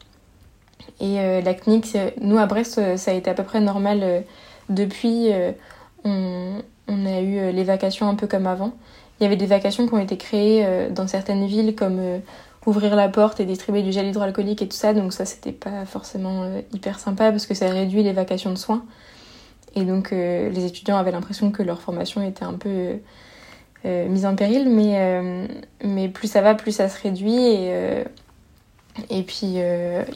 Et 1.00 1.16
la 1.42 1.54
clinique, 1.54 1.96
nous 2.20 2.38
à 2.38 2.46
Brest, 2.46 2.96
ça 2.96 3.10
a 3.10 3.14
été 3.14 3.28
à 3.28 3.34
peu 3.34 3.42
près 3.42 3.60
normal 3.60 4.24
depuis, 4.68 5.32
euh, 5.32 5.52
on, 6.04 7.06
a 7.06 7.20
eu 7.20 7.38
euh, 7.38 7.52
les 7.52 7.64
vacations 7.64 8.08
un 8.08 8.14
peu 8.14 8.26
comme 8.26 8.46
avant. 8.46 8.72
Il 9.20 9.24
y 9.24 9.26
avait 9.26 9.36
des 9.36 9.46
vacations 9.46 9.86
qui 9.86 9.94
ont 9.94 9.98
été 9.98 10.16
créées 10.16 10.64
euh, 10.64 10.90
dans 10.90 11.06
certaines 11.06 11.46
villes 11.46 11.74
comme 11.74 12.00
ouvrir 12.66 12.96
la 12.96 13.08
porte 13.08 13.40
et 13.40 13.44
distribuer 13.44 13.82
du 13.82 13.92
gel 13.92 14.06
hydroalcoolique 14.06 14.62
et 14.62 14.68
tout 14.68 14.76
ça. 14.76 14.94
Donc 14.94 15.12
ça, 15.12 15.24
c'était 15.24 15.52
pas 15.52 15.84
forcément 15.84 16.48
hyper 16.72 16.98
sympa 16.98 17.30
parce 17.30 17.46
que 17.46 17.54
ça 17.54 17.68
réduit 17.68 18.02
les 18.02 18.12
vacations 18.12 18.50
de 18.50 18.58
soins. 18.58 18.84
Et 19.74 19.84
donc 19.84 20.10
les 20.10 20.64
étudiants 20.64 20.96
avaient 20.96 21.12
l'impression 21.12 21.50
que 21.50 21.62
leur 21.62 21.80
formation 21.80 22.22
était 22.22 22.44
un 22.44 22.54
peu 22.54 22.98
mise 23.84 24.26
en 24.26 24.36
péril. 24.36 24.68
Mais, 24.68 25.48
mais 25.82 26.08
plus 26.08 26.28
ça 26.28 26.42
va, 26.42 26.54
plus 26.54 26.72
ça 26.72 26.88
se 26.88 27.00
réduit. 27.02 27.38
Et, 29.08 29.22
puis 29.22 29.56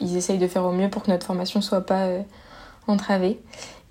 ils 0.01 0.15
essayent 0.15 0.37
de 0.37 0.47
faire 0.47 0.63
au 0.63 0.71
mieux 0.71 0.89
pour 0.89 1.03
que 1.03 1.11
notre 1.11 1.25
formation 1.25 1.61
soit 1.61 1.85
pas 1.85 2.07
entravée. 2.87 3.39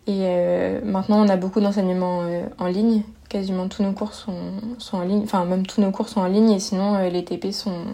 Et 0.07 0.21
euh, 0.23 0.81
maintenant, 0.85 1.25
on 1.25 1.29
a 1.29 1.37
beaucoup 1.37 1.61
d'enseignements 1.61 2.23
euh, 2.23 2.45
en 2.59 2.67
ligne. 2.67 3.03
Quasiment 3.29 3.67
tous 3.67 3.83
nos 3.83 3.93
cours 3.93 4.15
sont, 4.15 4.61
sont, 4.79 4.99
en 4.99 5.03
ligne. 5.03 5.23
Enfin, 5.25 5.45
même 5.45 5.67
tous 5.67 5.81
nos 5.81 5.91
cours 5.91 6.09
sont 6.09 6.21
en 6.21 6.29
ligne. 6.29 6.51
Et 6.51 6.61
sinon, 6.61 6.95
euh, 6.95 7.09
les 7.09 7.25
TP 7.25 7.53
sont 7.53 7.85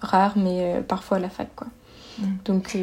rares, 0.00 0.38
mais 0.38 0.82
parfois 0.88 1.18
à 1.18 1.20
la 1.20 1.28
fac. 1.28 1.54
Quoi. 1.54 1.66
Mm. 2.18 2.24
Donc, 2.44 2.76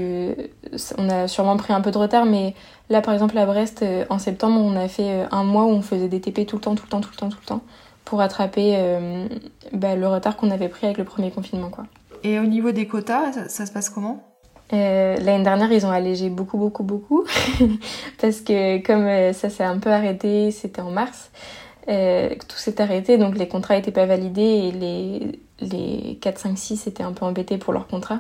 on 0.97 1.09
a 1.09 1.27
sûrement 1.27 1.57
pris 1.57 1.73
un 1.73 1.81
peu 1.81 1.91
de 1.91 1.97
retard. 1.97 2.25
Mais 2.25 2.53
là, 2.89 3.01
par 3.01 3.13
exemple, 3.13 3.37
à 3.37 3.45
Brest, 3.45 3.83
en 4.09 4.19
septembre, 4.19 4.59
on 4.61 4.75
a 4.75 4.87
fait 4.87 5.25
un 5.31 5.43
mois 5.43 5.65
où 5.65 5.69
on 5.69 5.81
faisait 5.81 6.07
des 6.07 6.21
TP 6.21 6.45
tout 6.45 6.55
le 6.57 6.61
temps, 6.61 6.75
tout 6.75 6.85
le 6.85 6.89
temps, 6.89 7.01
tout 7.01 7.11
le 7.11 7.17
temps, 7.17 7.29
tout 7.29 7.39
le 7.41 7.47
temps. 7.47 7.61
Pour 8.05 8.19
rattraper 8.19 8.77
bah, 9.73 9.95
le 9.95 10.07
retard 10.07 10.37
qu'on 10.37 10.51
avait 10.51 10.69
pris 10.69 10.85
avec 10.85 10.97
le 10.97 11.03
premier 11.03 11.31
confinement. 11.31 11.69
Quoi. 11.69 11.85
Et 12.23 12.39
au 12.39 12.45
niveau 12.45 12.71
des 12.71 12.87
quotas, 12.87 13.47
ça 13.47 13.65
se 13.65 13.71
passe 13.71 13.89
comment? 13.89 14.23
Euh, 14.73 15.15
L'année 15.17 15.43
dernière, 15.43 15.71
ils 15.71 15.85
ont 15.85 15.91
allégé 15.91 16.29
beaucoup, 16.29 16.57
beaucoup, 16.57 16.83
beaucoup. 16.83 17.23
parce 18.21 18.41
que 18.41 18.79
comme 18.85 19.05
euh, 19.05 19.33
ça 19.33 19.49
s'est 19.49 19.63
un 19.63 19.79
peu 19.79 19.91
arrêté, 19.91 20.51
c'était 20.51 20.81
en 20.81 20.91
mars, 20.91 21.31
euh, 21.87 22.29
tout 22.47 22.57
s'est 22.57 22.81
arrêté, 22.81 23.17
donc 23.17 23.37
les 23.37 23.47
contrats 23.47 23.75
n'étaient 23.75 23.91
pas 23.91 24.05
validés 24.05 24.41
et 24.41 24.71
les, 24.71 25.39
les 25.61 26.17
4, 26.21 26.39
5, 26.39 26.57
6 26.57 26.87
étaient 26.87 27.03
un 27.03 27.13
peu 27.13 27.25
embêtés 27.25 27.57
pour 27.57 27.71
leur 27.71 27.87
contrat. 27.87 28.19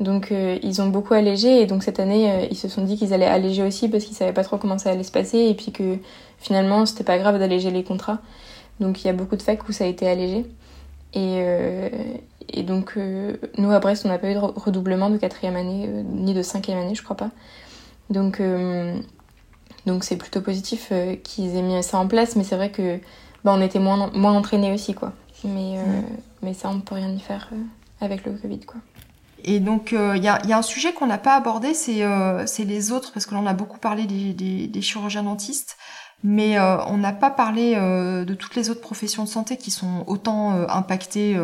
Donc 0.00 0.32
ils 0.62 0.80
ont 0.80 0.88
beaucoup 0.88 1.12
allégé 1.12 1.60
et 1.60 1.66
donc 1.66 1.82
cette 1.82 2.00
année 2.00 2.48
ils 2.50 2.56
se 2.56 2.68
sont 2.68 2.82
dit 2.82 2.96
qu'ils 2.96 3.12
allaient 3.12 3.26
alléger 3.26 3.62
aussi 3.62 3.86
parce 3.86 4.04
qu'ils 4.04 4.16
savaient 4.16 4.32
pas 4.32 4.44
trop 4.44 4.56
comment 4.56 4.78
ça 4.78 4.90
allait 4.90 5.02
se 5.02 5.12
passer 5.12 5.38
et 5.38 5.54
puis 5.54 5.72
que 5.72 5.98
finalement 6.38 6.86
c'était 6.86 7.04
pas 7.04 7.18
grave 7.18 7.38
d'alléger 7.38 7.70
les 7.70 7.84
contrats. 7.84 8.18
Donc 8.80 9.04
il 9.04 9.08
y 9.08 9.10
a 9.10 9.12
beaucoup 9.12 9.36
de 9.36 9.42
facs 9.42 9.68
où 9.68 9.72
ça 9.72 9.84
a 9.84 9.86
été 9.86 10.08
allégé. 10.08 10.46
Et, 11.12 11.42
et 12.52 12.62
donc, 12.62 12.94
euh, 12.96 13.36
nous, 13.58 13.70
à 13.70 13.78
Brest, 13.78 14.04
on 14.04 14.08
n'a 14.08 14.18
pas 14.18 14.30
eu 14.30 14.34
de 14.34 14.38
redoublement 14.38 15.10
de 15.10 15.16
quatrième 15.16 15.56
année, 15.56 15.86
euh, 15.88 16.02
ni 16.02 16.34
de 16.34 16.42
cinquième 16.42 16.78
année, 16.78 16.94
je 16.94 17.02
crois 17.02 17.16
pas. 17.16 17.30
Donc, 18.08 18.40
euh, 18.40 18.98
donc 19.86 20.04
c'est 20.04 20.16
plutôt 20.16 20.40
positif 20.40 20.92
qu'ils 21.22 21.56
aient 21.56 21.62
mis 21.62 21.82
ça 21.82 21.98
en 21.98 22.08
place, 22.08 22.34
mais 22.36 22.44
c'est 22.44 22.56
vrai 22.56 22.70
que 22.70 22.98
bah, 23.44 23.52
on 23.54 23.62
était 23.62 23.78
moins, 23.78 24.10
moins 24.14 24.32
entraînés 24.32 24.72
aussi, 24.72 24.94
quoi. 24.94 25.12
Mais, 25.44 25.78
mais 26.42 26.54
ça, 26.54 26.68
on 26.68 26.80
peut 26.80 26.96
rien 26.96 27.10
y 27.10 27.20
faire 27.20 27.48
avec 28.00 28.26
le 28.26 28.32
Covid, 28.32 28.60
quoi. 28.60 28.80
Et 29.44 29.60
donc, 29.60 29.92
il 29.92 30.22
y, 30.22 30.28
a, 30.28 30.44
y, 30.46 30.52
a, 30.52 30.58
un 30.58 30.62
sujet 30.62 30.92
qu'on 30.92 31.06
n'a 31.06 31.18
pas 31.18 31.34
abordé, 31.34 31.74
c'est 31.74 32.64
les 32.64 32.92
autres, 32.92 33.12
parce 33.12 33.26
que 33.26 33.34
là, 33.34 33.40
on 33.40 33.46
a 33.46 33.54
beaucoup 33.54 33.78
parlé 33.78 34.06
des, 34.06 34.32
des, 34.32 34.66
des 34.66 34.82
chirurgiens 34.82 35.22
dentistes, 35.22 35.76
mais 36.22 36.58
on 36.60 36.98
n'a 36.98 37.12
pas 37.12 37.30
parlé 37.30 37.74
de 37.74 38.34
toutes 38.34 38.56
les 38.56 38.70
autres 38.70 38.80
professions 38.80 39.24
de 39.24 39.28
santé 39.28 39.56
qui 39.56 39.70
sont 39.70 40.04
autant 40.06 40.52
impactées 40.68 41.36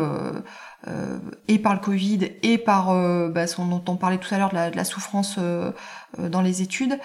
euh, 0.87 1.17
et 1.47 1.57
par 1.57 1.73
le 1.73 1.79
Covid 1.79 2.31
et 2.43 2.57
par 2.59 2.91
euh, 2.91 3.29
bah, 3.29 3.47
ce 3.47 3.57
dont 3.57 3.83
on 3.87 3.95
parlait 3.95 4.19
tout 4.19 4.33
à 4.33 4.37
l'heure 4.37 4.49
de 4.49 4.55
la, 4.55 4.69
de 4.69 4.75
la 4.75 4.83
souffrance 4.83 5.37
euh, 5.39 5.71
dans 6.17 6.41
les 6.41 6.61
études. 6.61 6.99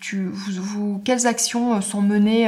Tu, 0.00 0.24
vous, 0.24 0.62
vous, 0.62 1.00
quelles 1.04 1.26
actions 1.26 1.80
sont 1.82 2.00
menées 2.00 2.44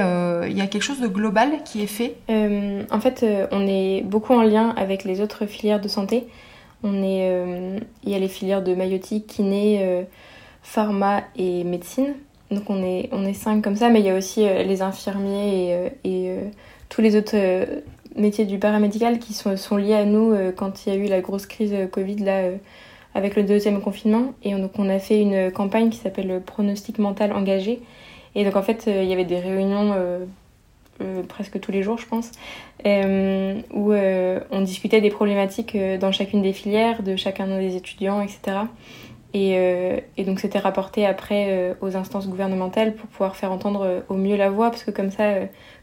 Il 0.49 0.57
y 0.57 0.61
a 0.61 0.67
quelque 0.67 0.83
chose 0.83 1.01
de 1.01 1.09
global 1.09 1.63
qui 1.65 1.83
est 1.83 1.87
fait? 1.87 2.17
En 2.29 3.01
fait, 3.01 3.25
on 3.51 3.67
est 3.67 4.03
beaucoup 4.03 4.33
en 4.33 4.43
lien 4.43 4.71
avec 4.77 5.05
les 5.05 5.21
autres 5.21 5.47
filières 5.47 5.81
de 5.81 5.89
santé. 5.89 6.27
On 6.83 7.03
est, 7.03 7.79
il 8.05 8.11
y 8.11 8.15
a 8.15 8.19
les 8.19 8.29
filières 8.29 8.63
de 8.63 8.75
maïotique, 8.75 9.27
kiné, 9.27 10.07
pharma 10.63 11.23
et 11.37 11.65
médecine. 11.65 12.15
Donc 12.51 12.71
on 12.71 12.83
est, 12.83 13.11
on 13.13 13.27
est 13.27 13.35
cinq 13.35 13.63
comme 13.63 13.77
ça, 13.77 13.91
mais 13.91 14.01
il 14.01 14.07
y 14.07 14.11
a 14.11 14.17
aussi 14.17 14.41
les 14.43 14.81
infirmiers 14.81 15.93
et, 16.05 16.35
tous 16.89 17.01
les 17.01 17.17
autres 17.17 17.37
métiers 18.17 18.45
du 18.45 18.59
paramédical 18.59 19.19
qui 19.19 19.35
sont, 19.35 19.57
sont 19.57 19.77
liés 19.77 19.95
à 19.95 20.05
nous 20.05 20.33
euh, 20.33 20.53
quand 20.53 20.87
il 20.87 20.93
y 20.93 20.97
a 20.97 20.99
eu 20.99 21.09
la 21.09 21.21
grosse 21.21 21.47
crise 21.47 21.73
euh, 21.73 21.87
Covid 21.87 22.17
là 22.17 22.39
euh, 22.39 22.57
avec 23.15 23.37
le 23.37 23.43
deuxième 23.43 23.81
confinement. 23.81 24.35
Et 24.43 24.53
donc 24.55 24.73
on 24.79 24.89
a 24.89 24.99
fait 24.99 25.21
une 25.21 25.51
campagne 25.51 25.91
qui 25.91 25.99
s'appelle 25.99 26.41
Pronostic 26.45 26.99
mental 26.99 27.33
engagé. 27.33 27.81
Et 28.35 28.45
donc 28.45 28.57
en 28.57 28.63
fait 28.63 28.85
il 28.87 29.05
y 29.05 29.13
avait 29.13 29.25
des 29.25 29.39
réunions 29.39 29.95
presque 31.29 31.59
tous 31.59 31.73
les 31.73 31.83
jours 31.83 31.99
je 31.99 32.07
pense 32.07 32.31
où 32.85 33.93
on 33.93 34.61
discutait 34.63 35.01
des 35.01 35.11
problématiques 35.11 35.77
dans 36.01 36.13
chacune 36.13 36.43
des 36.43 36.53
filières, 36.53 37.03
de 37.03 37.17
chacun 37.17 37.47
des 37.59 37.77
étudiants, 37.77 38.23
etc. 38.23 38.59
Et, 39.35 39.59
et, 40.17 40.25
donc 40.25 40.41
c'était 40.41 40.59
rapporté 40.59 41.07
après 41.07 41.75
aux 41.81 41.97
instances 41.97 42.29
gouvernementales 42.29 42.95
pour 42.95 43.09
pouvoir 43.09 43.37
faire 43.37 43.53
entendre 43.53 44.05
au 44.09 44.15
mieux 44.15 44.37
la 44.37 44.51
voix, 44.51 44.71
parce 44.71 44.85
que 44.85 44.91
comme 44.91 45.11
ça, 45.11 45.35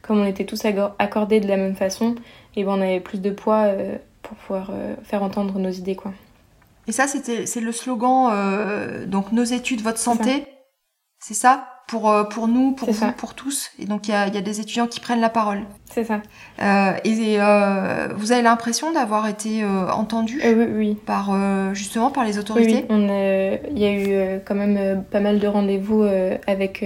comme 0.01 0.19
on 0.19 0.25
était 0.25 0.45
tous 0.45 0.63
accordés 0.97 1.39
de 1.39 1.47
la 1.47 1.57
même 1.57 1.75
façon, 1.75 2.15
et 2.55 2.63
ben 2.63 2.71
on 2.71 2.81
avait 2.81 2.99
plus 2.99 3.21
de 3.21 3.29
poids 3.29 3.63
euh, 3.65 3.97
pour 4.21 4.37
pouvoir 4.37 4.69
euh, 4.71 4.95
faire 5.03 5.23
entendre 5.23 5.57
nos 5.59 5.69
idées 5.69 5.95
quoi. 5.95 6.13
Et 6.89 6.91
ça 6.91 7.07
c'était 7.07 7.45
c'est 7.45 7.61
le 7.61 7.71
slogan 7.71 8.31
euh, 8.33 9.05
donc 9.05 9.31
nos 9.31 9.43
études 9.43 9.81
votre 9.81 9.99
santé. 9.99 10.45
C'est 11.19 11.35
ça? 11.35 11.67
Pour 11.87 12.13
pour 12.29 12.47
nous, 12.47 12.73
pour 12.73 12.91
vous, 12.91 13.11
pour 13.13 13.33
tous. 13.33 13.71
Et 13.79 13.85
donc 13.85 14.07
il 14.07 14.11
y 14.11 14.13
a, 14.13 14.27
y 14.27 14.37
a, 14.37 14.41
des 14.41 14.59
étudiants 14.59 14.85
qui 14.85 14.99
prennent 14.99 15.21
la 15.21 15.29
parole. 15.29 15.61
C'est 15.85 16.03
ça. 16.03 16.21
et 17.03 17.37
vous 18.15 18.31
avez 18.31 18.41
l'impression 18.41 18.91
d'avoir 18.91 19.27
été 19.27 19.65
entendu 19.65 20.39
oui, 20.43 20.65
oui. 20.71 20.95
par 20.95 21.31
justement 21.73 22.11
par 22.11 22.25
les 22.25 22.37
autorités? 22.37 22.85
Oui, 22.89 22.95
il 23.71 23.79
y 23.79 23.85
a 23.85 23.93
eu 23.93 24.39
quand 24.45 24.55
même 24.55 25.03
pas 25.03 25.19
mal 25.19 25.39
de 25.39 25.47
rendez-vous 25.47 26.03
avec 26.47 26.83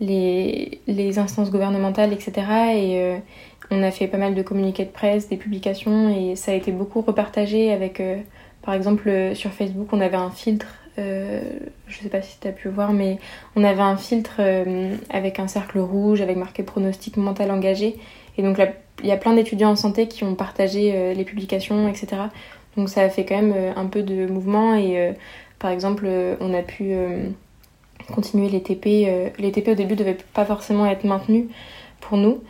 les, 0.00 0.80
les 0.86 1.18
instances 1.18 1.50
gouvernementales, 1.50 2.12
etc. 2.12 2.32
Et 2.74 3.00
euh, 3.00 3.18
on 3.70 3.82
a 3.82 3.90
fait 3.90 4.08
pas 4.08 4.18
mal 4.18 4.34
de 4.34 4.42
communiqués 4.42 4.84
de 4.84 4.90
presse, 4.90 5.28
des 5.28 5.36
publications, 5.36 6.08
et 6.08 6.36
ça 6.36 6.52
a 6.52 6.54
été 6.54 6.72
beaucoup 6.72 7.00
repartagé 7.00 7.72
avec, 7.72 8.00
euh, 8.00 8.16
par 8.64 8.74
exemple, 8.74 9.08
euh, 9.08 9.34
sur 9.34 9.50
Facebook, 9.50 9.88
on 9.92 10.00
avait 10.00 10.16
un 10.16 10.30
filtre, 10.30 10.66
euh, 10.98 11.42
je 11.86 11.98
sais 11.98 12.08
pas 12.08 12.22
si 12.22 12.38
tu 12.40 12.48
as 12.48 12.52
pu 12.52 12.68
voir, 12.68 12.92
mais 12.92 13.18
on 13.56 13.64
avait 13.64 13.82
un 13.82 13.96
filtre 13.96 14.40
avec 15.10 15.38
un 15.38 15.48
cercle 15.48 15.78
rouge, 15.78 16.20
avec 16.20 16.36
marqué 16.36 16.62
pronostic 16.62 17.16
mental 17.16 17.50
engagé. 17.50 17.96
Et 18.38 18.42
donc 18.42 18.60
il 19.02 19.06
y 19.06 19.12
a 19.12 19.16
plein 19.16 19.34
d'étudiants 19.34 19.70
en 19.70 19.76
santé 19.76 20.08
qui 20.08 20.24
ont 20.24 20.34
partagé 20.34 21.14
les 21.14 21.24
publications, 21.24 21.88
etc. 21.88 22.22
Donc 22.76 22.88
ça 22.88 23.02
a 23.02 23.08
fait 23.08 23.24
quand 23.24 23.40
même 23.40 23.72
un 23.76 23.86
peu 23.86 24.02
de 24.02 24.26
mouvement 24.26 24.76
et 24.76 25.14
par 25.58 25.70
exemple, 25.70 26.08
on 26.40 26.54
a 26.54 26.62
pu 26.62 26.94
continuer 28.12 28.48
les 28.48 28.62
TP. 28.62 29.06
Euh, 29.06 29.30
les 29.38 29.52
TP 29.52 29.68
au 29.68 29.74
début 29.74 29.96
devaient 29.96 30.18
pas 30.32 30.44
forcément 30.44 30.86
être 30.86 31.04
maintenus 31.04 31.46
pour 32.00 32.18
nous. 32.18 32.42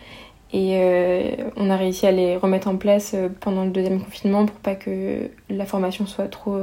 Et 0.55 0.77
euh, 0.77 1.51
on 1.57 1.69
a 1.69 1.77
réussi 1.77 2.07
à 2.07 2.13
les 2.13 2.37
remettre 2.37 2.69
en 2.69 2.77
place 2.77 3.11
euh, 3.15 3.29
pendant 3.41 3.65
le 3.65 3.73
deuxième 3.73 4.01
confinement 4.01 4.47
pour 4.47 4.55
pas 4.61 4.77
que 4.77 5.29
la 5.51 5.67
formation 5.67 6.07
soit 6.07 6.29
trop 6.29 6.63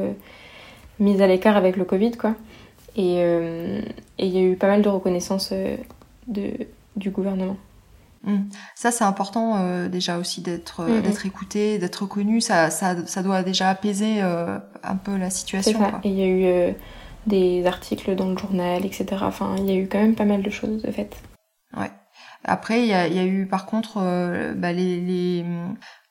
mise 1.00 1.22
à 1.22 1.28
l'écart 1.28 1.58
avec 1.58 1.76
le 1.76 1.84
Covid. 1.84 2.12
Quoi. 2.12 2.36
Et 2.96 3.16
il 3.16 4.28
y 4.28 4.38
a 4.38 4.42
eu 4.42 4.56
pas 4.56 4.68
mal 4.68 4.82
de 4.82 4.88
reconnaissance 4.88 5.54
de, 6.28 6.52
du 6.96 7.10
gouvernement. 7.10 7.58
Mmh. 8.24 8.38
Ça, 8.76 8.92
c'est 8.92 9.04
important 9.04 9.88
déjà 9.88 10.20
aussi 10.20 10.42
d'être 10.42 10.84
mmh, 10.84 10.98
mmh. 10.98 11.02
d'être 11.02 11.26
écouté, 11.26 11.78
d'être 11.80 12.04
reconnu. 12.04 12.40
Ça, 12.40 12.70
ça, 12.70 12.96
ça, 13.08 13.24
doit 13.24 13.44
déjà 13.44 13.70
apaiser 13.70 14.22
un 14.22 14.96
peu 15.04 15.18
la 15.18 15.30
situation. 15.30 15.82
Et 16.04 16.10
il 16.10 16.20
y 16.20 16.24
a 16.24 16.28
eu 16.70 16.76
des 17.28 17.66
articles 17.66 18.16
dans 18.16 18.30
le 18.30 18.38
journal, 18.38 18.86
etc. 18.86 19.06
Enfin, 19.22 19.56
il 19.58 19.66
y 19.66 19.72
a 19.72 19.76
eu 19.76 19.88
quand 19.88 20.00
même 20.00 20.16
pas 20.16 20.26
mal 20.26 20.44
de 20.44 20.50
choses 20.50 20.82
de 20.82 20.92
fait. 20.92 21.16
Ouais. 21.76 21.92
Après, 22.44 22.82
il 22.82 22.88
y 22.88 22.94
a, 22.94 23.26
eu 23.26 23.46
par 23.46 23.66
contre 23.66 23.98
euh, 23.98 24.54
bah, 24.54 24.74
les, 24.74 25.46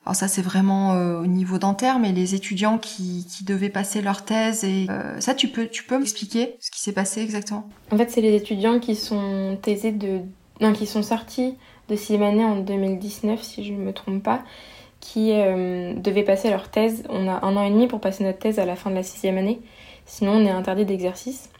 Alors 0.04 0.14
ça, 0.14 0.28
c'est 0.28 0.42
vraiment 0.42 0.94
euh, 0.94 1.20
au 1.20 1.26
niveau 1.26 1.58
dentaire, 1.58 1.98
mais 1.98 2.12
les 2.12 2.34
étudiants 2.34 2.78
qui, 2.78 3.26
devaient 3.44 3.70
passer 3.70 4.00
leur 4.00 4.24
thèse 4.24 4.64
et 4.64 4.86
euh, 4.90 5.18
ça, 5.20 5.34
tu 5.34 5.48
peux, 5.48 5.66
tu 5.66 5.82
peux 5.82 5.98
m'expliquer 5.98 6.56
ce 6.60 6.70
qui 6.70 6.80
s'est 6.80 6.92
passé 6.92 7.20
exactement? 7.20 7.68
En 7.90 7.96
fait, 7.96 8.10
c'est 8.10 8.20
les 8.20 8.34
étudiants 8.36 8.78
qui 8.78 8.94
sont 8.94 9.58
thésés 9.60 9.92
de, 9.92 10.20
non, 10.60 10.72
qui 10.72 10.86
sont 10.86 11.02
sortis 11.02 11.56
de 11.88 11.96
sixième 11.96 12.22
année 12.22 12.44
en 12.44 12.56
2019, 12.56 13.42
si 13.42 13.64
je 13.64 13.72
ne 13.72 13.78
me 13.78 13.92
trompe 13.92 14.22
pas, 14.22 14.44
qui 15.00 15.30
devaient 15.32 16.22
passer 16.22 16.50
leur 16.50 16.68
thèse. 16.68 17.02
On 17.08 17.26
a 17.26 17.44
un 17.44 17.56
an 17.56 17.64
et 17.64 17.70
demi 17.70 17.88
pour 17.88 18.00
passer 18.00 18.22
notre 18.22 18.38
thèse 18.38 18.60
à 18.60 18.66
la 18.66 18.76
fin 18.76 18.90
de 18.90 18.94
la 18.94 19.02
sixième 19.02 19.38
année. 19.38 19.60
Sinon, 20.06 20.32
on 20.34 20.46
est 20.46 20.50
interdit 20.50 20.84
d'exercice. 20.84 21.50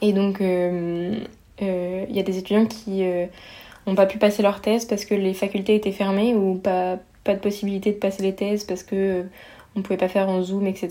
Et 0.00 0.12
donc, 0.12 0.36
il 0.40 1.26
y 1.60 2.20
a 2.20 2.22
des 2.22 2.38
étudiants 2.38 2.66
qui 2.66 3.02
n'ont 3.86 3.92
euh, 3.92 3.96
pas 3.96 4.06
pu 4.06 4.18
passer 4.18 4.42
leur 4.42 4.60
thèse 4.60 4.84
parce 4.84 5.04
que 5.04 5.14
les 5.14 5.34
facultés 5.34 5.74
étaient 5.74 5.92
fermées 5.92 6.34
ou 6.34 6.54
pas, 6.54 6.98
pas 7.24 7.34
de 7.34 7.40
possibilité 7.40 7.92
de 7.92 7.96
passer 7.96 8.22
les 8.22 8.34
thèses 8.34 8.64
parce 8.64 8.82
que 8.82 9.24
on 9.74 9.78
ne 9.78 9.84
pouvait 9.84 9.98
pas 9.98 10.08
faire 10.08 10.28
en 10.28 10.42
Zoom, 10.42 10.66
etc. 10.66 10.90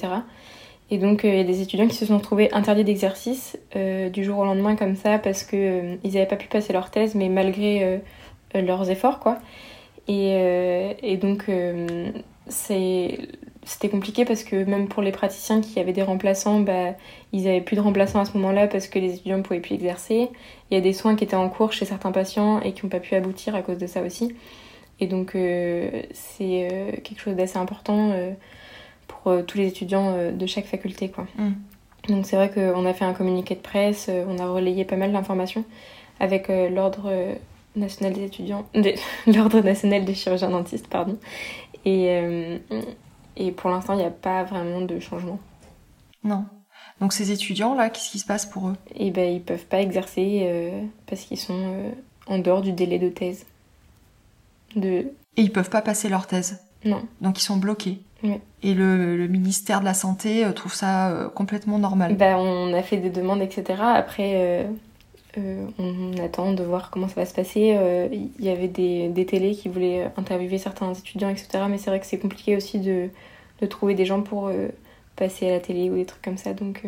Et 0.90 0.98
donc, 0.98 1.22
il 1.24 1.36
y 1.36 1.40
a 1.40 1.44
des 1.44 1.62
étudiants 1.62 1.88
qui 1.88 1.96
se 1.96 2.06
sont 2.06 2.20
trouvés 2.20 2.52
interdits 2.52 2.84
d'exercice 2.84 3.58
du 3.76 4.24
jour 4.24 4.40
au 4.40 4.44
lendemain 4.44 4.76
comme 4.76 4.96
ça 4.96 5.20
parce 5.20 5.44
qu'ils 5.44 6.00
ils 6.04 6.14
n'avaient 6.14 6.26
pas 6.26 6.36
pu 6.36 6.48
passer 6.48 6.74
leur 6.74 6.90
thèse, 6.90 7.14
mais 7.14 7.30
malgré 7.30 8.02
leurs 8.56 8.90
efforts, 8.90 9.20
quoi. 9.20 9.38
Et, 10.08 10.98
et 11.04 11.18
donc, 11.18 11.46
c'est 12.48 13.20
c'était 13.64 13.90
compliqué 13.90 14.26
parce 14.26 14.44
que 14.44 14.64
même 14.64 14.88
pour 14.88 15.04
les 15.04 15.12
praticiens 15.12 15.62
qui 15.62 15.80
avaient 15.80 15.94
des 15.94 16.02
remplaçants, 16.02 16.60
bah, 16.60 16.96
ils 17.32 17.44
n'avaient 17.44 17.62
plus 17.62 17.76
de 17.76 17.82
remplaçants 17.82 18.20
à 18.20 18.26
ce 18.26 18.36
moment-là 18.38 18.68
parce 18.68 18.88
que 18.88 18.98
les 18.98 19.14
étudiants 19.16 19.38
ne 19.38 19.44
pouvaient 19.44 19.60
plus 19.60 19.76
exercer. 19.76 20.30
Il 20.70 20.74
y 20.74 20.78
a 20.78 20.82
des 20.82 20.94
soins 20.94 21.16
qui 21.16 21.24
étaient 21.24 21.36
en 21.36 21.50
cours 21.50 21.72
chez 21.72 21.86
certains 21.86 22.12
patients 22.12 22.60
et 22.62 22.74
qui 22.74 22.86
n'ont 22.86 22.90
pas 22.90 23.00
pu 23.00 23.14
aboutir 23.14 23.56
à 23.56 23.62
cause 23.62 23.78
de 23.78 23.88
ça 23.88 24.02
aussi. 24.02 24.36
Et 25.00 25.08
donc 25.08 25.36
euh, 25.36 25.90
c'est 26.14 26.70
euh, 26.72 26.92
quelque 27.04 27.20
chose 27.20 27.36
d'assez 27.36 27.58
important 27.58 28.12
euh, 28.14 28.32
pour 29.08 29.34
tous 29.46 29.58
les 29.58 29.68
étudiants 29.68 30.32
de 30.32 30.46
chaque 30.46 30.66
faculté. 30.66 31.10
Quoi. 31.10 31.28
Mm. 31.38 31.52
Donc 32.10 32.26
c'est 32.26 32.36
vrai 32.36 32.50
qu'on 32.50 32.86
a 32.86 32.94
fait 32.94 33.06
un 33.06 33.14
communiqué 33.14 33.54
de 33.56 33.60
presse, 33.60 34.10
on 34.28 34.40
a 34.40 34.48
relayé 34.48 34.86
pas 34.86 34.96
mal 34.96 35.12
d'informations 35.12 35.66
avec 36.20 36.48
l'ordre 36.50 37.12
national 37.76 38.14
des 38.14 38.24
étudiants, 38.24 38.66
l'ordre 39.28 39.60
national 39.60 40.06
des 40.06 40.16
chirurgiens 40.16 40.50
dentistes, 40.50 40.88
pardon. 40.88 41.18
Et 41.86 42.60
et 43.42 43.52
pour 43.52 43.70
l'instant, 43.70 43.94
il 43.94 44.00
n'y 44.00 44.06
a 44.06 44.12
pas 44.12 44.44
vraiment 44.44 44.82
de 44.82 45.00
changement. 45.00 45.40
Non. 46.24 46.46
Donc 47.00 47.14
ces 47.14 47.32
étudiants-là, 47.32 47.90
qu'est-ce 47.90 48.12
qui 48.12 48.20
se 48.20 48.26
passe 48.26 48.46
pour 48.46 48.70
eux? 48.70 48.76
Eh 48.96 49.10
ben, 49.10 49.34
ils 49.34 49.42
peuvent 49.42 49.66
pas 49.66 49.82
exercer 49.82 50.42
euh, 50.44 50.84
parce 51.08 51.22
qu'ils 51.22 51.40
sont 51.40 51.58
euh, 51.58 51.90
en 52.28 52.38
dehors 52.38 52.62
du 52.62 52.72
délai 52.72 53.00
de 53.00 53.10
thèse. 53.10 53.46
De... 54.76 55.12
Et 55.38 55.42
ils 55.42 55.52
peuvent 55.52 55.72
pas 55.72 55.82
passer 55.82 56.10
leur 56.10 56.28
thèse? 56.28 56.62
Non. 56.86 57.02
Donc 57.20 57.40
ils 57.40 57.44
sont 57.44 57.58
bloqués? 57.58 58.00
Oui. 58.24 58.36
Et 58.62 58.76
le, 58.76 59.28
ministère 59.28 59.80
de 59.80 59.86
la 59.86 59.96
Santé 59.96 60.46
euh, 60.46 60.52
trouve 60.52 60.76
ça 60.76 61.32
complètement 61.34 61.80
normal? 61.80 62.16
Ben, 62.16 62.38
On 62.38 62.72
a 62.72 62.84
fait 62.84 62.98
des 62.98 63.10
demandes, 63.10 63.42
etc. 63.42 63.82
Après, 63.82 64.70
on 65.38 66.14
attend 66.24 66.54
de 66.54 66.64
voir 66.64 66.92
comment 66.92 67.08
ça 67.08 67.16
va 67.16 67.26
se 67.26 67.34
passer. 67.34 67.76
Il 68.12 68.46
y 68.46 68.50
avait 68.50 68.68
des, 68.68 69.08
des 69.10 69.26
télés 69.26 69.56
qui 69.56 69.70
voulaient 69.70 70.12
interviewer 70.18 70.60
certains 70.60 70.94
étudiants, 70.94 71.30
etc. 71.30 71.64
Mais 71.68 71.80
c'est 71.80 71.90
vrai 71.90 72.00
que 72.00 72.06
c'est 72.06 72.20
compliqué 72.20 72.56
aussi 72.56 72.80
de, 72.80 73.10
de, 73.62 73.66
trouver 73.66 73.94
des 73.94 74.06
gens 74.06 74.22
pour 74.22 74.52
passer 75.16 75.48
à 75.48 75.52
la 75.52 75.60
télé 75.60 75.90
ou 75.90 75.96
des 75.96 76.06
trucs 76.06 76.22
comme 76.22 76.38
ça. 76.38 76.54
Donc, 76.54 76.84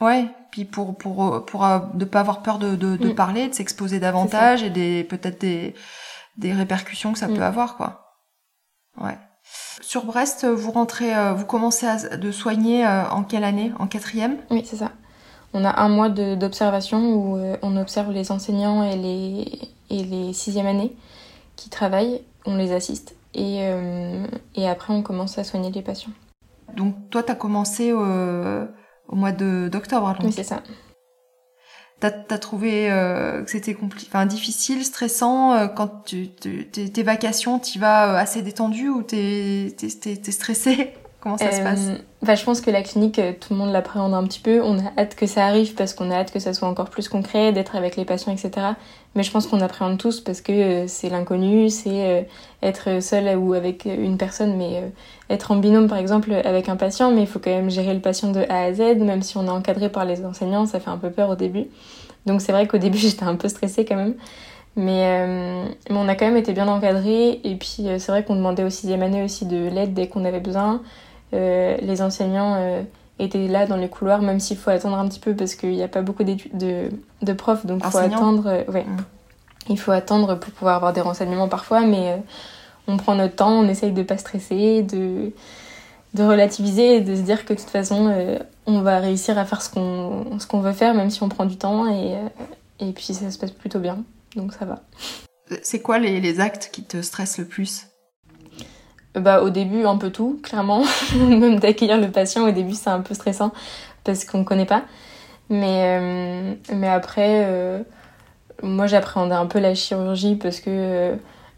Ouais, 0.00 0.26
puis 0.50 0.64
pour 0.64 0.96
pour 0.96 1.44
pour 1.46 1.66
ne 1.94 2.04
pas 2.04 2.20
avoir 2.20 2.42
peur 2.42 2.58
de 2.58 2.74
de, 2.74 2.96
de 2.96 3.08
mm. 3.08 3.14
parler, 3.14 3.48
de 3.48 3.54
s'exposer 3.54 4.00
davantage 4.00 4.62
et 4.62 4.70
des 4.70 5.04
peut-être 5.04 5.40
des 5.40 5.74
des 6.36 6.52
répercussions 6.52 7.12
que 7.12 7.18
ça 7.18 7.28
peut 7.28 7.34
mm. 7.34 7.42
avoir 7.42 7.76
quoi. 7.76 8.16
Ouais. 9.00 9.16
Sur 9.80 10.04
Brest, 10.04 10.46
vous 10.46 10.70
rentrez, 10.70 11.14
euh, 11.14 11.34
vous 11.34 11.44
commencez 11.44 11.86
à 11.86 12.16
de 12.16 12.30
soigner 12.32 12.86
euh, 12.86 13.08
en 13.10 13.22
quelle 13.22 13.44
année? 13.44 13.72
En 13.78 13.86
quatrième? 13.86 14.38
Oui, 14.50 14.62
c'est 14.64 14.76
ça. 14.76 14.92
On 15.52 15.64
a 15.64 15.80
un 15.80 15.88
mois 15.88 16.08
d'observation 16.08 17.14
où 17.14 17.36
euh, 17.36 17.56
on 17.62 17.76
observe 17.76 18.10
les 18.10 18.32
enseignants 18.32 18.82
et 18.82 18.96
les 18.96 19.70
et 19.90 20.02
les 20.02 20.32
sixième 20.32 20.66
années 20.66 20.96
qui 21.56 21.70
travaillent, 21.70 22.22
on 22.46 22.56
les 22.56 22.72
assiste 22.72 23.14
et 23.34 23.68
et 24.54 24.68
après 24.68 24.92
on 24.92 25.02
commence 25.02 25.38
à 25.38 25.44
soigner 25.44 25.70
les 25.70 25.82
patients. 25.82 26.12
Donc 26.76 27.10
toi, 27.10 27.22
tu 27.22 27.30
as 27.30 27.34
commencé 27.34 27.92
au 27.92 29.16
mois 29.16 29.32
d'octobre. 29.32 30.16
Oui, 30.22 30.32
c'est 30.32 30.42
ça. 30.42 30.62
T'as 32.00 32.10
as 32.28 32.38
trouvé 32.38 32.90
euh, 32.90 33.42
que 33.44 33.50
c'était 33.50 33.76
enfin 33.80 34.26
difficile, 34.26 34.84
stressant 34.84 35.54
euh, 35.54 35.68
quand 35.68 36.04
tu, 36.04 36.28
tes 36.28 37.02
vacations, 37.02 37.58
tu 37.58 37.78
vas 37.78 38.12
euh, 38.12 38.16
assez 38.16 38.42
détendu 38.42 38.88
ou 38.88 39.02
t'es 39.02 39.74
es, 39.82 40.30
stressé? 40.30 40.92
Comment 41.24 41.38
ça 41.38 41.50
se 41.50 41.62
passe 41.62 41.88
bah, 42.22 42.34
Je 42.34 42.44
pense 42.44 42.60
que 42.60 42.70
la 42.70 42.82
clinique, 42.82 43.20
tout 43.40 43.54
le 43.54 43.58
monde 43.58 43.72
l'appréhende 43.72 44.14
un 44.14 44.22
petit 44.24 44.40
peu. 44.40 44.62
On 44.62 44.78
a 44.78 44.92
hâte 44.98 45.16
que 45.16 45.26
ça 45.26 45.46
arrive 45.46 45.74
parce 45.74 45.94
qu'on 45.94 46.10
a 46.10 46.16
hâte 46.16 46.30
que 46.30 46.38
ça 46.38 46.52
soit 46.52 46.68
encore 46.68 46.90
plus 46.90 47.08
concret, 47.08 47.50
d'être 47.50 47.74
avec 47.74 47.96
les 47.96 48.04
patients, 48.04 48.30
etc. 48.30 48.66
Mais 49.14 49.22
je 49.22 49.30
pense 49.30 49.46
qu'on 49.46 49.60
appréhende 49.60 49.98
tous 49.98 50.20
parce 50.20 50.42
que 50.42 50.86
c'est 50.86 51.08
l'inconnu, 51.08 51.70
c'est 51.70 52.28
être 52.62 53.02
seul 53.02 53.36
ou 53.38 53.54
avec 53.54 53.86
une 53.86 54.18
personne, 54.18 54.56
mais 54.56 54.92
être 55.30 55.50
en 55.50 55.56
binôme 55.56 55.88
par 55.88 55.98
exemple 55.98 56.30
avec 56.44 56.68
un 56.68 56.76
patient, 56.76 57.10
mais 57.10 57.22
il 57.22 57.26
faut 57.26 57.38
quand 57.38 57.50
même 57.50 57.70
gérer 57.70 57.94
le 57.94 58.00
patient 58.00 58.30
de 58.30 58.44
A 58.50 58.64
à 58.64 58.74
Z, 58.74 58.98
même 58.98 59.22
si 59.22 59.38
on 59.38 59.46
est 59.46 59.50
encadré 59.50 59.88
par 59.88 60.04
les 60.04 60.26
enseignants, 60.26 60.66
ça 60.66 60.78
fait 60.78 60.90
un 60.90 60.98
peu 60.98 61.10
peur 61.10 61.30
au 61.30 61.36
début. 61.36 61.68
Donc 62.26 62.42
c'est 62.42 62.52
vrai 62.52 62.66
qu'au 62.66 62.78
début 62.78 62.98
j'étais 63.08 63.24
un 63.24 63.36
peu 63.36 63.48
stressée 63.48 63.86
quand 63.86 63.96
même. 63.96 64.14
Mais, 64.76 65.04
euh, 65.06 65.66
on 65.90 66.08
a 66.08 66.14
quand 66.16 66.24
même 66.26 66.36
été 66.36 66.52
bien 66.52 66.68
encadrés. 66.68 67.40
Et 67.44 67.56
puis 67.56 67.86
euh, 67.86 67.98
c'est 67.98 68.12
vrai 68.12 68.24
qu'on 68.24 68.36
demandait 68.36 68.64
au 68.64 68.70
sixième 68.70 69.02
année 69.02 69.22
aussi 69.22 69.46
de 69.46 69.68
l'aide 69.68 69.94
dès 69.94 70.08
qu'on 70.08 70.24
avait 70.24 70.40
besoin. 70.40 70.82
Euh, 71.32 71.76
les 71.80 72.02
enseignants 72.02 72.56
euh, 72.56 72.82
étaient 73.18 73.48
là 73.48 73.66
dans 73.66 73.76
les 73.76 73.88
couloirs, 73.88 74.22
même 74.22 74.40
s'il 74.40 74.56
faut 74.56 74.70
attendre 74.70 74.98
un 74.98 75.08
petit 75.08 75.20
peu 75.20 75.34
parce 75.34 75.54
qu'il 75.54 75.70
n'y 75.70 75.82
a 75.82 75.88
pas 75.88 76.02
beaucoup 76.02 76.24
de, 76.24 76.88
de 77.22 77.32
profs. 77.32 77.66
Donc 77.66 77.82
il 77.84 77.90
faut 77.90 77.98
attendre. 77.98 78.46
Euh, 78.46 78.62
ouais. 78.70 78.84
Mm. 78.84 78.96
Il 79.70 79.78
faut 79.78 79.92
attendre 79.92 80.38
pour 80.38 80.52
pouvoir 80.52 80.76
avoir 80.76 80.92
des 80.92 81.00
renseignements 81.00 81.48
parfois. 81.48 81.80
Mais 81.80 82.22
on 82.86 82.96
prend 82.96 83.14
notre 83.14 83.36
temps, 83.36 83.52
on 83.52 83.68
essaye 83.68 83.92
de 83.92 84.02
pas 84.02 84.18
stresser, 84.18 84.82
de, 84.82 85.32
de 86.12 86.22
relativiser 86.22 86.96
et 86.96 87.00
de 87.00 87.16
se 87.16 87.22
dire 87.22 87.44
que 87.44 87.54
de 87.54 87.58
toute 87.58 87.70
façon, 87.70 88.08
euh, 88.08 88.38
on 88.66 88.82
va 88.82 88.98
réussir 88.98 89.38
à 89.38 89.44
faire 89.44 89.62
ce 89.62 89.70
qu'on 89.70 90.38
ce 90.38 90.46
qu'on 90.46 90.60
veut 90.60 90.72
faire, 90.72 90.94
même 90.94 91.10
si 91.10 91.22
on 91.22 91.28
prend 91.28 91.46
du 91.46 91.56
temps, 91.56 91.86
et, 91.86 92.14
euh, 92.14 92.28
et 92.80 92.92
puis 92.92 93.04
ça 93.14 93.30
se 93.30 93.38
passe 93.38 93.52
plutôt 93.52 93.78
bien, 93.78 94.04
donc 94.36 94.52
ça 94.52 94.66
va. 94.66 94.82
C'est 95.62 95.80
quoi 95.80 95.98
les, 95.98 96.20
les 96.20 96.40
actes 96.40 96.70
qui 96.72 96.82
te 96.82 97.00
stressent 97.00 97.38
le 97.38 97.46
plus? 97.46 97.86
Bah, 99.14 99.42
au 99.42 99.50
début, 99.50 99.84
un 99.84 99.96
peu 99.96 100.10
tout, 100.10 100.40
clairement. 100.42 100.84
Même 101.16 101.58
d'accueillir 101.58 102.00
le 102.00 102.10
patient, 102.10 102.48
au 102.48 102.50
début, 102.50 102.74
c'est 102.74 102.90
un 102.90 103.00
peu 103.00 103.14
stressant 103.14 103.52
parce 104.04 104.24
qu'on 104.24 104.44
connaît 104.44 104.66
pas. 104.66 104.82
Mais, 105.50 105.98
euh, 106.00 106.54
mais 106.72 106.88
après, 106.88 107.84
moi, 108.62 108.86
j'appréhendais 108.86 109.34
un 109.34 109.46
peu 109.46 109.58
la 109.60 109.74
chirurgie 109.74 110.36
parce 110.36 110.60
que 110.60 111.16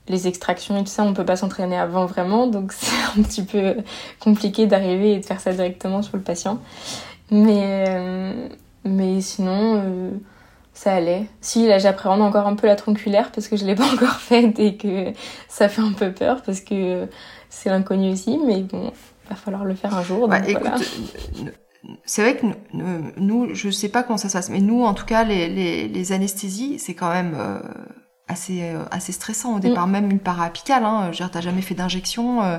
les 0.09 0.28
extractions 0.28 0.78
et 0.78 0.84
tout 0.84 0.90
ça, 0.90 1.02
on 1.02 1.14
peut 1.14 1.24
pas 1.24 1.36
s'entraîner 1.36 1.76
avant 1.76 2.07
vraiment, 2.07 2.46
donc 2.46 2.72
c'est 2.76 3.18
un 3.18 3.22
petit 3.22 3.44
peu 3.44 3.76
compliqué 4.20 4.66
d'arriver 4.66 5.14
et 5.14 5.18
de 5.18 5.24
faire 5.24 5.40
ça 5.40 5.52
directement 5.52 6.02
sur 6.02 6.16
le 6.16 6.22
patient. 6.22 6.59
Mais, 7.30 7.84
euh, 7.88 8.48
mais 8.84 9.20
sinon, 9.20 9.82
euh, 9.84 10.11
ça 10.74 10.94
allait. 10.94 11.26
Si, 11.40 11.66
là, 11.66 11.78
j'appréhende 11.78 12.22
encore 12.22 12.46
un 12.46 12.54
peu 12.54 12.66
la 12.66 12.76
tronculaire 12.76 13.32
parce 13.32 13.48
que 13.48 13.57
je 13.57 13.64
l'ai 13.64 13.74
pas 13.76 13.86
encore 13.92 14.20
faite 14.20 14.59
et 14.59 14.76
que 14.76 15.12
ça 15.48 15.68
fait 15.68 15.82
un 15.82 15.92
peu 15.92 16.12
peur 16.12 16.42
parce 16.42 16.61
que 16.61 17.09
c'est 17.57 17.70
l'inconnu 17.70 18.12
aussi, 18.12 18.38
mais 18.38 18.62
bon, 18.62 18.92
va 19.30 19.36
falloir 19.36 19.64
le 19.64 19.74
faire 19.74 19.94
un 19.94 20.02
jour. 20.02 20.28
Bah, 20.28 20.40
euh, 20.46 20.78
c'est 22.04 22.22
vrai 22.22 22.36
que 22.36 22.46
nous, 23.18 23.54
je 23.54 23.70
sais 23.70 23.88
pas 23.88 24.02
comment 24.02 24.18
ça 24.18 24.28
se 24.28 24.34
passe, 24.34 24.50
mais 24.50 24.61
nous, 24.61 24.84
en 24.84 24.94
tout 24.94 25.07
cas, 25.07 25.24
les, 25.24 25.48
les, 25.48 25.88
les 25.88 26.12
anesthésies, 26.12 26.78
c'est 26.78 26.94
quand 26.94 27.11
même 27.11 27.34
assez 28.28 28.62
euh, 28.62 28.82
assez 28.90 29.12
stressant 29.12 29.57
au 29.57 29.61
départ, 29.61 29.86
mm. 29.86 29.90
même 29.92 30.11
une 30.11 30.18
parapicale. 30.18 30.84
Hein, 30.84 31.11
t'as 31.32 31.40
jamais 31.40 31.62
fait 31.62 31.74
d'injection. 31.74 32.42
Euh, 32.42 32.59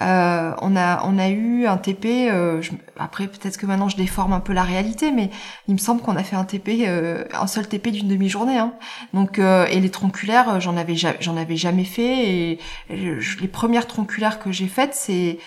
euh, 0.00 0.52
on 0.60 0.76
a 0.76 1.02
on 1.04 1.18
a 1.18 1.28
eu 1.28 1.66
un 1.66 1.78
TP. 1.78 2.28
Euh, 2.30 2.60
après 2.98 3.26
peut-être 3.26 3.56
que 3.56 3.66
maintenant 3.66 3.88
je 3.88 3.96
déforme 3.96 4.32
un 4.32 4.40
peu 4.40 4.52
la 4.52 4.62
réalité, 4.62 5.12
mais 5.12 5.30
il 5.68 5.74
me 5.74 5.78
semble 5.78 6.02
qu'on 6.02 6.16
a 6.16 6.22
fait 6.22 6.36
un 6.36 6.44
TP, 6.44 6.84
euh, 6.86 7.24
un 7.34 7.46
seul 7.46 7.66
TP 7.68 7.88
d'une 7.88 8.08
demi-journée. 8.08 8.58
Hein. 8.58 8.74
Donc 9.14 9.38
et 9.38 9.80
les 9.80 9.90
tronculaires, 9.90 10.60
j'en 10.60 10.76
avais 10.76 10.96
j'en 10.96 11.36
avais 11.36 11.56
jamais 11.56 11.84
fait. 11.84 12.30
Et, 12.30 12.58
les 12.90 13.48
premières 13.48 13.86
tronculaires 13.86 14.38
que 14.38 14.52
j'ai 14.52 14.68
faites, 14.68 14.94
c'est 14.94 15.38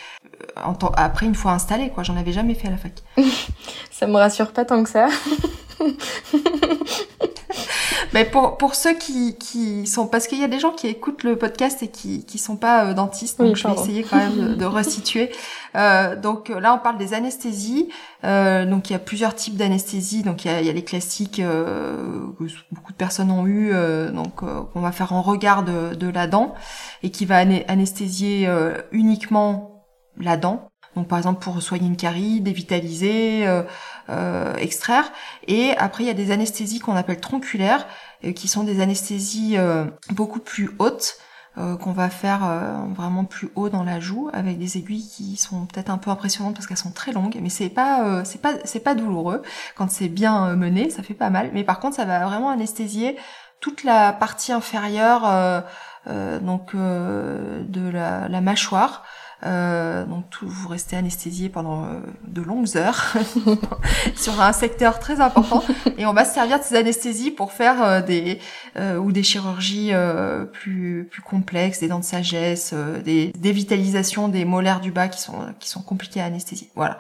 après 0.56 1.26
une 1.26 1.36
fois 1.36 1.52
installé 1.52 1.90
quoi. 1.90 2.04
J'en 2.04 2.18
avais 2.18 2.32
jamais 2.32 2.54
fait 2.54 2.68
à 2.68 2.72
la 2.72 2.78
fac. 2.78 2.94
ça 3.92 4.08
me 4.08 4.16
rassure 4.16 4.52
pas 4.52 4.66
tant 4.66 4.84
que 4.84 4.90
ça. 4.90 5.08
Mais 8.14 8.26
pour, 8.26 8.58
pour 8.58 8.76
ceux 8.76 8.96
qui, 8.98 9.38
qui 9.38 9.86
sont... 9.86 10.08
Parce 10.08 10.28
qu'il 10.28 10.40
y 10.40 10.44
a 10.44 10.48
des 10.48 10.60
gens 10.60 10.72
qui 10.72 10.88
écoutent 10.88 11.24
le 11.24 11.38
podcast 11.38 11.84
et 11.84 11.88
qui 11.88 12.26
qui 12.26 12.38
sont 12.38 12.58
pas 12.58 12.86
euh, 12.86 12.94
dentistes, 12.94 13.40
donc 13.40 13.56
je 13.56 13.68
vais 13.68 13.74
essayer 13.74 14.04
quand 14.04 14.18
même 14.18 14.36
de, 14.36 14.56
de 14.56 14.66
resituer. 14.66 15.32
Euh, 15.76 16.16
donc 16.16 16.50
là, 16.50 16.74
on 16.74 16.80
parle 16.80 16.98
des 16.98 17.14
anesthésies. 17.14 17.90
Euh, 18.24 18.66
donc 18.66 18.90
il 18.90 18.94
y 18.94 18.96
a 18.96 19.00
plusieurs 19.00 19.36
types 19.36 19.56
d'anesthésie. 19.56 20.24
Donc 20.24 20.46
il 20.46 20.52
y 20.52 20.54
a, 20.54 20.62
y 20.62 20.70
a 20.70 20.74
les 20.74 20.84
classiques 20.84 21.40
euh, 21.40 22.28
que 22.38 22.46
beaucoup 22.72 22.92
de 22.92 22.98
personnes 22.98 23.32
ont 23.32 23.46
eu, 23.46 23.72
euh, 23.74 24.12
donc 24.12 24.36
qu'on 24.38 24.82
va 24.82 24.92
faire 24.92 25.14
en 25.14 25.22
regard 25.22 25.64
de, 25.64 25.96
de 25.96 26.08
la 26.10 26.28
dent 26.28 26.54
et 27.04 27.12
qui 27.12 27.26
va 27.26 27.38
anesthésier 27.38 28.50
uniquement 28.92 29.86
la 30.18 30.38
dent. 30.38 30.70
Donc 30.96 31.08
par 31.08 31.20
exemple 31.20 31.42
pour 31.42 31.62
soigner 31.62 31.88
une 31.88 31.96
carie, 31.96 32.42
dévitaliser, 32.42 33.48
euh, 33.48 33.62
euh, 34.10 34.56
extraire. 34.56 35.12
Et 35.48 35.76
après 35.78 36.04
il 36.04 36.08
y 36.08 36.10
a 36.10 36.16
des 36.16 36.32
anesthésies 36.32 36.80
qu'on 36.80 36.96
appelle 36.96 37.20
tronculaires, 37.20 37.88
euh, 38.24 38.34
qui 38.34 38.48
sont 38.48 38.64
des 38.64 38.82
anesthésies 38.82 39.58
beaucoup 40.12 40.40
plus 40.40 40.72
hautes. 40.80 41.18
qu'on 41.82 41.92
va 41.92 42.10
faire 42.10 42.42
vraiment 42.96 43.26
plus 43.26 43.50
haut 43.56 43.68
dans 43.68 43.84
la 43.84 44.00
joue 44.00 44.30
avec 44.32 44.58
des 44.58 44.78
aiguilles 44.78 45.10
qui 45.10 45.36
sont 45.36 45.66
peut-être 45.66 45.90
un 45.90 45.98
peu 45.98 46.10
impressionnantes 46.10 46.54
parce 46.54 46.68
qu'elles 46.68 46.78
sont 46.78 46.94
très 46.94 47.12
longues 47.12 47.38
mais 47.42 47.50
c'est 47.50 47.70
pas 47.70 48.24
c'est 48.24 48.42
pas 48.42 48.54
c'est 48.64 48.80
pas 48.80 48.96
douloureux 48.96 49.42
quand 49.76 49.92
c'est 49.92 50.08
bien 50.08 50.56
mené 50.56 50.90
ça 50.90 51.04
fait 51.04 51.16
pas 51.16 51.30
mal 51.30 51.50
mais 51.54 51.66
par 51.66 51.80
contre 51.82 51.98
ça 51.98 52.06
va 52.06 52.26
vraiment 52.26 52.50
anesthésier 52.50 53.18
toute 53.60 53.84
la 53.84 54.14
partie 54.14 54.54
inférieure 54.54 55.24
donc 56.42 56.76
de 56.76 57.90
la, 57.90 58.30
la 58.30 58.42
mâchoire 58.42 59.04
euh, 59.46 60.04
donc 60.06 60.26
vous 60.42 60.68
restez 60.68 60.98
anesthésié 60.98 61.48
pendant 61.48 61.86
euh, 61.86 62.00
de 62.28 62.42
longues 62.42 62.76
heures 62.76 63.14
sur 64.16 64.42
un 64.42 64.52
secteur 64.52 65.00
très 65.00 65.22
important 65.22 65.64
et 65.98 66.06
on 66.06 66.12
va 66.12 66.26
se 66.26 66.34
servir 66.34 66.60
de 66.60 66.66
ces 66.66 66.76
anesthésies 66.76 67.32
pour 67.32 67.54
faire 67.54 67.82
euh, 67.82 68.02
des 68.02 68.40
ou 68.98 69.12
des 69.12 69.24
chirurgies 69.24 69.92
plus 70.54 71.08
plus 71.10 71.22
complexes, 71.22 71.80
des 71.80 71.88
dents 71.88 72.00
de 72.00 72.06
sagesse, 72.06 72.74
des 73.04 73.32
dévitalisations 73.38 74.28
des 74.28 74.46
molaires 74.46 74.80
du 74.80 74.92
bas 74.92 75.08
qui 75.08 75.22
sont 75.22 75.54
qui 75.60 75.70
sont 75.70 75.82
compliquées 75.82 76.22
à 76.22 76.26
anesthésier. 76.26 76.70
Voilà. 76.76 77.00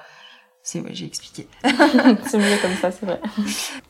C'est 0.62 0.82
ouais, 0.82 0.92
j'ai 0.94 1.06
expliqué. 1.06 1.48
c'est 1.64 2.38
mieux 2.38 2.58
comme 2.62 2.76
ça, 2.82 2.92
c'est 2.92 3.06
vrai. 3.06 3.22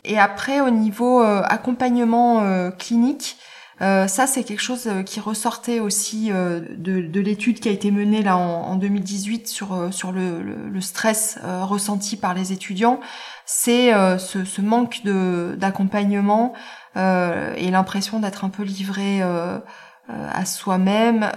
Et 0.05 0.19
après 0.19 0.61
au 0.61 0.69
niveau 0.69 1.19
accompagnement 1.21 2.71
clinique, 2.77 3.37
euh, 3.81 4.07
ça, 4.07 4.27
c'est 4.27 4.43
quelque 4.43 4.61
chose 4.61 4.87
euh, 4.87 5.03
qui 5.03 5.19
ressortait 5.19 5.79
aussi 5.79 6.31
euh, 6.31 6.59
de, 6.75 7.01
de 7.01 7.19
l'étude 7.21 7.59
qui 7.59 7.69
a 7.69 7.71
été 7.71 7.91
menée 7.91 8.21
là 8.21 8.37
en, 8.37 8.63
en 8.63 8.75
2018 8.75 9.47
sur 9.47 9.93
sur 9.93 10.11
le, 10.11 10.41
le, 10.41 10.81
stress 10.81 11.39
ressenti 11.43 12.17
par 12.17 12.33
les 12.33 12.51
étudiants. 12.51 12.99
C'est 13.45 13.91
ce, 14.17 14.45
ce, 14.45 14.61
manque 14.61 15.01
d'accompagnement 15.03 16.53
et 16.95 17.71
l'impression 17.71 18.19
d'être 18.19 18.45
un 18.45 18.49
peu 18.49 18.63
livré 18.63 19.21
à 19.21 20.45
soi-même, 20.45 21.29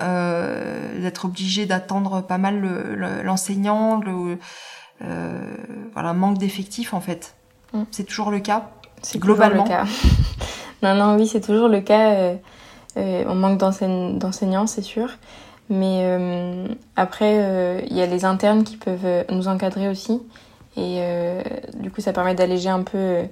d'être 1.00 1.24
obligé 1.24 1.66
d'attendre 1.66 2.22
pas 2.22 2.38
mal 2.38 2.60
l'enseignant, 3.24 4.00
le, 4.00 4.38
voilà, 5.92 6.12
manque 6.12 6.38
d'effectifs 6.38 6.94
en 6.94 7.00
fait. 7.00 7.34
Mm. 7.72 7.82
C'est 7.90 8.04
toujours 8.04 8.30
le 8.30 8.40
cas. 8.40 8.70
C'est 9.02 9.18
globalement. 9.18 9.64
le 9.64 9.68
cas. 9.68 9.84
Non, 10.82 10.96
non, 10.96 11.16
oui, 11.16 11.28
c'est 11.28 11.40
toujours 11.40 11.68
le 11.68 11.80
cas. 11.80 12.14
Euh, 12.14 12.34
euh, 12.96 13.24
on 13.28 13.36
manque 13.36 13.58
d'enseignants, 13.58 14.66
c'est 14.66 14.82
sûr. 14.82 15.10
Mais 15.70 16.00
euh, 16.02 16.66
après, 16.96 17.84
il 17.88 17.96
y 17.96 18.02
a 18.02 18.06
les 18.06 18.24
internes 18.24 18.64
qui 18.64 18.76
peuvent 18.76 19.24
nous 19.30 19.48
encadrer 19.48 19.88
aussi. 19.88 20.20
Et 20.76 21.00
du 21.76 21.90
coup, 21.90 22.00
ça 22.00 22.12
permet 22.12 22.34
d'alléger 22.34 22.68
un 22.68 22.82
peu 22.82 23.22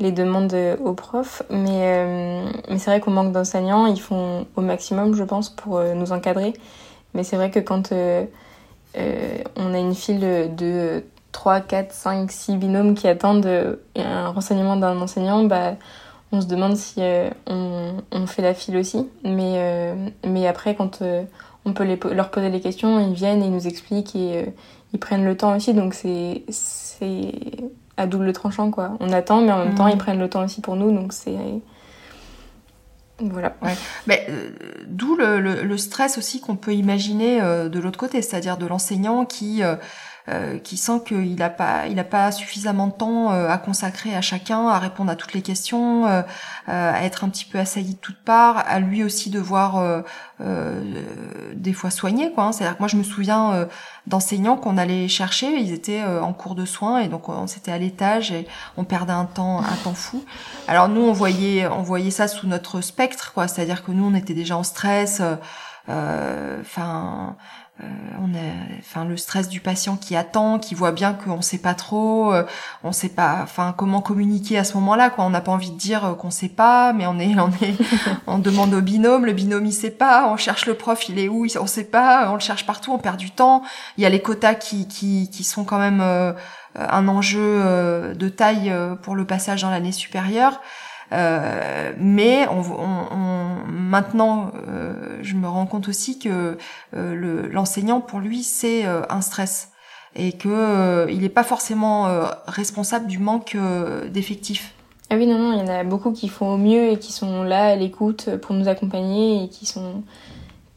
les 0.00 0.12
demandes 0.12 0.54
aux 0.84 0.92
profs. 0.92 1.42
Mais, 1.50 2.42
mais 2.68 2.78
c'est 2.78 2.90
vrai 2.90 3.00
qu'on 3.00 3.10
manque 3.10 3.32
d'enseignants. 3.32 3.86
Ils 3.86 4.00
font 4.00 4.46
au 4.54 4.60
maximum, 4.60 5.14
je 5.14 5.24
pense, 5.24 5.48
pour 5.48 5.80
nous 5.80 6.12
encadrer. 6.12 6.52
Mais 7.14 7.24
c'est 7.24 7.36
vrai 7.36 7.50
que 7.50 7.58
quand 7.58 7.92
on 7.92 9.74
a 9.74 9.78
une 9.78 9.94
file 9.94 10.54
de 10.54 11.02
3, 11.32 11.60
4, 11.60 11.92
5, 11.92 12.30
6 12.30 12.56
binômes 12.56 12.94
qui 12.94 13.08
attendent 13.08 13.78
un 13.96 14.28
renseignement 14.28 14.76
d'un 14.76 15.00
enseignant, 15.00 15.44
bah, 15.44 15.74
on 16.30 16.40
se 16.40 16.46
demande 16.46 16.76
si 16.76 17.00
on, 17.46 17.96
on, 18.10 18.26
fait 18.26 18.42
la 18.42 18.54
file 18.54 18.76
aussi. 18.76 19.08
Mais, 19.24 19.94
mais 20.24 20.46
après, 20.46 20.74
quand 20.74 21.02
on 21.64 21.72
peut 21.72 21.84
les, 21.84 21.98
leur 22.12 22.30
poser 22.30 22.50
des 22.50 22.60
questions, 22.60 22.98
ils 23.00 23.14
viennent 23.14 23.42
et 23.42 23.46
ils 23.46 23.52
nous 23.52 23.66
expliquent 23.66 24.16
et 24.16 24.42
euh, 24.42 24.46
ils 24.92 24.98
prennent 24.98 25.24
le 25.24 25.36
temps 25.36 25.56
aussi. 25.56 25.74
Donc 25.74 25.94
c'est 25.94 26.42
à 27.96 28.06
double 28.06 28.32
tranchant 28.32 28.70
quoi. 28.70 28.96
On 29.00 29.12
attend, 29.12 29.42
mais 29.42 29.52
en 29.52 29.64
même 29.64 29.74
temps 29.74 29.86
ils 29.86 29.96
mm. 29.96 29.98
prennent 29.98 30.18
le 30.18 30.28
temps 30.28 30.44
aussi 30.44 30.60
pour 30.60 30.76
nous. 30.76 30.92
Donc 30.92 31.12
c'est 31.12 31.36
voilà. 33.20 33.54
Mais 34.08 34.26
euh, 34.28 34.50
d'où 34.86 35.14
le, 35.14 35.38
le, 35.38 35.76
stress 35.76 36.18
aussi 36.18 36.40
qu'on 36.40 36.56
peut 36.56 36.74
imaginer 36.74 37.40
euh, 37.40 37.68
de 37.68 37.78
l'autre 37.78 37.98
côté, 37.98 38.20
c'est-à-dire 38.20 38.56
de 38.56 38.66
l'enseignant 38.66 39.24
qui 39.24 39.62
euh, 39.62 39.76
qui 40.62 40.76
sent 40.76 41.00
qu'il 41.06 41.34
n'a 41.34 41.50
pas, 41.50 41.88
il 41.88 41.98
a 41.98 42.04
pas 42.04 42.30
suffisamment 42.30 42.86
de 42.86 42.92
temps 42.92 43.32
euh, 43.32 43.48
à 43.48 43.58
consacrer 43.58 44.14
à 44.14 44.20
chacun, 44.20 44.68
à 44.68 44.78
répondre 44.78 45.10
à 45.10 45.16
toutes 45.16 45.32
les 45.32 45.42
questions, 45.42 46.06
euh, 46.06 46.22
à 46.68 47.02
être 47.04 47.24
un 47.24 47.28
petit 47.28 47.44
peu 47.44 47.58
assailli 47.58 47.94
de 47.94 47.98
toutes 47.98 48.22
parts, 48.22 48.62
à 48.68 48.78
lui 48.78 49.02
aussi 49.02 49.30
devoir 49.30 50.02
des 50.38 51.72
fois 51.72 51.90
soigner. 51.90 52.32
Quoi, 52.32 52.44
hein. 52.44 52.52
C'est-à-dire 52.52 52.76
que 52.76 52.82
moi, 52.82 52.88
je 52.88 52.96
me 52.96 53.02
souviens 53.02 53.66
d'enseignants 54.06 54.56
qu'on 54.56 54.78
allait 54.78 55.08
chercher, 55.08 55.48
ils 55.56 55.72
étaient 55.72 56.04
en 56.04 56.32
cours 56.32 56.54
de 56.54 56.64
soins 56.64 57.00
et 57.00 57.08
donc 57.08 57.28
on 57.28 57.46
s'était 57.46 57.72
à 57.72 57.78
l'étage 57.78 58.32
et 58.32 58.46
on 58.76 58.84
perdait 58.84 59.12
un 59.12 59.24
temps, 59.24 59.60
un 59.60 59.76
temps 59.82 59.94
fou. 59.94 60.24
Alors 60.68 60.88
nous, 60.88 61.02
on 61.02 61.12
voyait, 61.12 61.66
on 61.66 61.82
voyait 61.82 62.10
ça 62.10 62.28
sous 62.28 62.46
notre 62.46 62.80
spectre, 62.80 63.32
quoi. 63.32 63.48
C'est-à-dire 63.48 63.84
que 63.84 63.90
nous, 63.90 64.04
on 64.04 64.14
était 64.14 64.34
déjà 64.34 64.56
en 64.56 64.62
stress. 64.62 65.20
Enfin. 65.88 65.88
Euh, 65.88 66.62
on 68.20 68.34
a, 68.34 68.78
enfin, 68.78 69.04
le 69.04 69.16
stress 69.16 69.48
du 69.48 69.60
patient 69.60 69.96
qui 69.96 70.14
attend, 70.16 70.58
qui 70.58 70.74
voit 70.74 70.92
bien 70.92 71.14
qu'on 71.14 71.42
sait 71.42 71.58
pas 71.58 71.74
trop, 71.74 72.32
euh, 72.32 72.44
on 72.84 72.92
sait 72.92 73.08
pas, 73.08 73.40
enfin, 73.42 73.74
comment 73.76 74.00
communiquer 74.00 74.58
à 74.58 74.64
ce 74.64 74.74
moment-là, 74.74 75.10
quoi. 75.10 75.24
On 75.24 75.30
n'a 75.30 75.40
pas 75.40 75.52
envie 75.52 75.70
de 75.70 75.76
dire 75.76 76.04
euh, 76.04 76.14
qu'on 76.14 76.30
sait 76.30 76.48
pas, 76.48 76.92
mais 76.92 77.06
on 77.06 77.18
est, 77.18 77.34
on 77.38 77.50
est, 77.64 77.76
on 78.26 78.38
demande 78.38 78.74
au 78.74 78.80
binôme, 78.80 79.26
le 79.26 79.32
binôme 79.32 79.66
il 79.66 79.72
sait 79.72 79.90
pas, 79.90 80.28
on 80.28 80.36
cherche 80.36 80.66
le 80.66 80.74
prof, 80.74 81.08
il 81.08 81.18
est 81.18 81.28
où, 81.28 81.46
on 81.60 81.66
sait 81.66 81.84
pas, 81.84 82.30
on 82.30 82.34
le 82.34 82.40
cherche 82.40 82.66
partout, 82.66 82.92
on 82.92 82.98
perd 82.98 83.16
du 83.16 83.30
temps. 83.30 83.62
Il 83.96 84.02
y 84.02 84.06
a 84.06 84.08
les 84.08 84.20
quotas 84.20 84.54
qui, 84.54 84.86
qui, 84.86 85.30
qui 85.30 85.44
sont 85.44 85.64
quand 85.64 85.78
même 85.78 86.00
un 86.74 87.08
enjeu 87.08 88.14
de 88.14 88.28
taille 88.28 88.72
pour 89.02 89.14
le 89.14 89.24
passage 89.26 89.62
dans 89.62 89.70
l'année 89.70 89.92
supérieure. 89.92 90.60
Euh, 91.12 91.92
mais 91.98 92.46
maintenant, 93.68 94.50
euh, 94.68 95.18
je 95.22 95.34
me 95.34 95.46
rends 95.46 95.66
compte 95.66 95.88
aussi 95.88 96.18
que 96.18 96.56
euh, 96.96 97.48
l'enseignant, 97.52 98.00
pour 98.00 98.20
lui, 98.20 98.42
c'est 98.42 98.84
un 98.84 99.20
stress 99.20 99.70
et 100.14 100.32
que 100.32 101.06
il 101.10 101.20
n'est 101.20 101.28
pas 101.28 101.44
forcément 101.44 102.08
responsable 102.46 103.06
du 103.06 103.18
manque 103.18 103.56
d'effectifs. 104.10 104.74
Ah 105.10 105.16
oui, 105.16 105.26
non, 105.26 105.38
non, 105.38 105.52
il 105.52 105.58
y 105.58 105.62
en 105.62 105.72
a 105.72 105.84
beaucoup 105.84 106.12
qui 106.12 106.28
font 106.28 106.54
au 106.54 106.56
mieux 106.56 106.90
et 106.92 106.98
qui 106.98 107.12
sont 107.12 107.42
là 107.42 107.68
à 107.68 107.76
l'écoute 107.76 108.30
pour 108.40 108.54
nous 108.54 108.68
accompagner 108.68 109.44
et 109.44 109.48
qui 109.48 109.66
sont, 109.66 110.02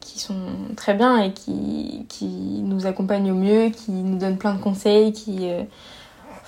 qui 0.01 0.19
sont 0.19 0.35
très 0.75 0.93
bien 0.93 1.17
et 1.17 1.31
qui, 1.31 2.05
qui 2.09 2.27
nous 2.27 2.85
accompagnent 2.85 3.31
au 3.31 3.35
mieux, 3.35 3.69
qui 3.69 3.91
nous 3.91 4.17
donnent 4.17 4.37
plein 4.37 4.53
de 4.53 4.61
conseils, 4.61 5.13
qui, 5.13 5.49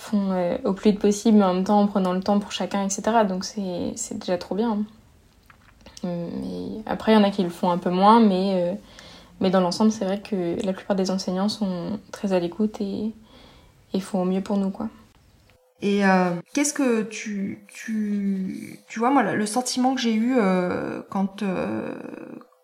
font 0.07 0.31
euh, 0.31 0.57
au 0.63 0.73
plus 0.73 0.91
vite 0.91 0.99
possible, 0.99 1.37
mais 1.37 1.43
en 1.43 1.53
même 1.53 1.63
temps 1.63 1.79
en 1.79 1.87
prenant 1.87 2.13
le 2.13 2.21
temps 2.21 2.39
pour 2.39 2.51
chacun, 2.51 2.83
etc. 2.83 3.01
Donc 3.27 3.43
c'est 3.43 4.17
déjà 4.17 4.37
trop 4.37 4.55
bien. 4.55 4.79
Mais 6.03 6.81
après, 6.85 7.11
il 7.13 7.15
y 7.15 7.17
en 7.17 7.23
a 7.23 7.31
qui 7.31 7.43
le 7.43 7.49
font 7.49 7.71
un 7.71 7.77
peu 7.77 7.89
moins, 7.89 8.19
mais, 8.19 8.53
euh, 8.55 8.73
mais 9.39 9.49
dans 9.49 9.61
l'ensemble, 9.61 9.91
c'est 9.91 10.05
vrai 10.05 10.21
que 10.21 10.63
la 10.63 10.73
plupart 10.73 10.95
des 10.95 11.11
enseignants 11.11 11.49
sont 11.49 11.99
très 12.11 12.33
à 12.33 12.39
l'écoute 12.39 12.79
et, 12.81 13.13
et 13.93 13.99
font 13.99 14.21
au 14.21 14.25
mieux 14.25 14.41
pour 14.41 14.57
nous. 14.57 14.69
quoi. 14.69 14.89
Et 15.81 16.05
euh, 16.05 16.31
qu'est-ce 16.53 16.73
que 16.73 17.03
tu, 17.03 17.65
tu, 17.67 18.79
tu 18.87 18.99
vois, 18.99 19.11
moi, 19.11 19.23
le 19.23 19.45
sentiment 19.45 19.95
que 19.95 20.01
j'ai 20.01 20.13
eu 20.15 20.37
quand, 21.09 21.43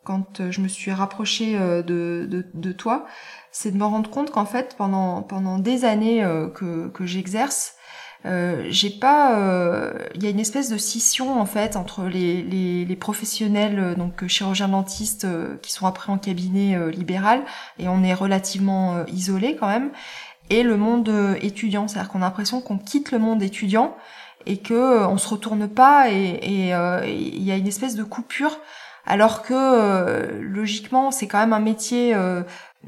quand 0.04 0.50
je 0.50 0.62
me 0.62 0.68
suis 0.68 0.92
rapprochée 0.92 1.58
de, 1.58 2.46
de 2.54 2.72
toi, 2.72 3.06
c'est 3.54 3.72
de 3.72 3.78
me 3.78 3.86
rendre 3.86 4.10
compte 4.10 4.32
qu'en 4.32 4.46
fait 4.46 4.76
pendant 4.78 5.22
pendant 5.22 5.60
des 5.60 5.86
années 5.86 6.22
euh, 6.26 6.50
que 6.50 6.90
que 6.90 7.06
j'exerce 7.06 7.78
euh, 8.26 8.68
j'ai 8.70 8.90
pas 8.90 9.38
euh, 9.38 9.92
il 10.16 10.24
y 10.24 10.28
a 10.28 10.30
une 10.30 10.40
espèce 10.40 10.70
de 10.70 10.78
scission 10.78 11.42
en 11.42 11.46
fait 11.46 11.76
entre 11.76 12.04
les 12.06 12.42
les, 12.42 12.86
les 12.86 12.96
professionnels 12.96 13.80
euh, 13.80 13.96
donc 13.96 14.26
chirurgiens 14.28 14.70
dentistes 14.70 15.28
qui 15.62 15.74
sont 15.74 15.88
après 15.88 16.12
en 16.12 16.18
cabinet 16.18 16.78
libéral 16.92 17.44
et 17.80 17.90
on 17.90 18.02
est 18.02 18.14
relativement 18.14 19.06
isolé 19.08 19.58
quand 19.58 19.68
même 19.68 19.92
et 20.50 20.64
le 20.64 20.78
monde 20.78 21.12
étudiant. 21.42 21.88
C'est-à-dire 21.88 22.12
qu'on 22.12 22.22
a 22.22 22.26
l'impression 22.26 22.62
qu'on 22.62 22.78
quitte 22.78 23.12
le 23.12 23.20
monde 23.20 23.42
étudiant 23.44 23.96
et 24.46 24.58
que 24.58 25.06
on 25.06 25.18
se 25.18 25.28
retourne 25.28 25.68
pas 25.68 26.10
et 26.10 26.40
il 26.42 27.44
y 27.44 27.52
a 27.52 27.56
une 27.56 27.68
espèce 27.68 27.96
de 27.96 28.04
coupure. 28.04 28.58
Alors 29.06 29.42
que 29.42 30.30
logiquement 30.42 31.12
c'est 31.12 31.28
quand 31.28 31.40
même 31.40 31.54
un 31.54 31.60
métier 31.60 32.16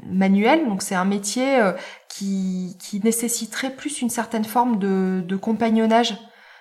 manuel, 0.04 0.66
donc 0.68 0.82
c'est 0.82 0.94
un 0.94 1.04
métier 1.04 1.60
euh, 1.60 1.72
qui, 2.08 2.76
qui 2.80 3.00
nécessiterait 3.02 3.70
plus 3.70 4.02
une 4.02 4.10
certaine 4.10 4.44
forme 4.44 4.78
de, 4.78 5.22
de 5.26 5.36
compagnonnage, 5.36 6.16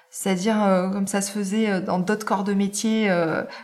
c'est-à-dire 0.09 0.63
euh, 0.63 0.89
comme 0.89 1.07
ça 1.07 1.21
se 1.21 1.31
faisait 1.31 1.69
euh, 1.69 1.81
dans 1.81 1.99
d'autres 1.99 2.25
corps 2.25 2.43
de 2.43 2.53
métier 2.53 3.09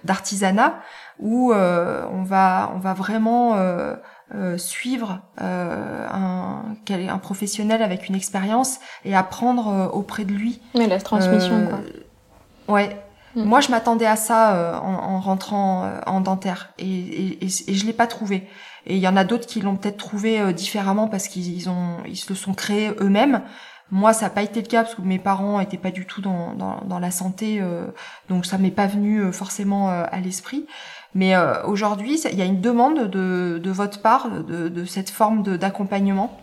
d'artisanat, 0.04 0.80
où 1.20 1.54
on 1.54 2.24
va 2.24 2.72
on 2.76 2.80
va 2.80 2.94
vraiment 2.94 3.56
suivre 4.58 5.22
un, 5.38 6.64
un 6.90 7.18
professionnel 7.18 7.84
avec 7.84 8.10
une 8.10 8.16
expérience 8.16 8.80
et 9.06 9.16
apprendre 9.16 9.92
auprès 9.94 10.26
de 10.26 10.34
lui. 10.34 10.62
Mais 10.76 10.88
la 10.88 11.00
transmission, 11.00 11.68
quoi. 11.68 11.80
Ouais, 12.76 12.98
mm. 13.36 13.44
Moi, 13.44 13.62
je 13.62 13.70
m'attendais 13.70 14.06
à 14.06 14.16
ça 14.16 14.82
en, 14.84 14.94
en, 14.94 15.20
rentrant 15.20 15.90
en 16.06 16.22
dentaire 16.22 16.70
et, 16.78 16.86
et, 16.86 17.46
et 17.46 17.74
je 17.74 17.86
l'ai 17.86 17.94
pas 17.94 18.08
trouvé. 18.08 18.48
Et 18.86 18.96
il 18.96 19.02
y 19.02 19.08
en 19.08 19.16
a 19.16 19.24
d'autres 19.24 19.46
qui 19.46 19.62
l'ont 19.62 19.76
peut-être 19.76 19.98
trouvé 19.98 20.40
euh, 20.40 20.54
différemment 20.54 21.08
parce 21.08 21.28
qu'ils 21.28 21.70
ont 21.70 21.98
ils 22.08 22.18
se 22.18 22.30
le 22.30 22.36
sont 22.36 22.54
créés 22.54 22.92
eux-mêmes. 23.00 23.42
Moi, 23.92 24.14
ça 24.14 24.26
n'a 24.26 24.30
pas 24.30 24.42
été 24.42 24.62
le 24.62 24.68
cas 24.68 24.84
parce 24.84 24.96
que 24.96 25.02
mes 25.02 25.20
parents 25.20 25.60
étaient 25.60 25.78
pas 25.78 25.92
du 25.92 26.06
tout 26.06 26.22
dans, 26.22 26.54
dans, 26.54 26.80
dans 26.86 27.00
la 27.00 27.12
santé, 27.12 27.60
euh, 27.62 27.88
donc 28.30 28.46
ça 28.46 28.58
m'est 28.58 28.72
pas 28.72 28.88
venu 28.88 29.20
euh, 29.20 29.32
forcément 29.34 29.90
à 29.90 30.18
l'esprit. 30.22 30.66
Mais 31.14 31.34
aujourd'hui, 31.66 32.18
il 32.32 32.40
y 32.40 32.42
a 32.42 32.46
une 32.46 32.62
demande 32.62 33.10
de, 33.10 33.60
de 33.62 33.70
votre 33.70 34.02
part 34.02 34.30
de, 34.30 34.70
de 34.70 34.86
cette 34.86 35.10
forme 35.10 35.44
d'accompagnement. 35.44 36.40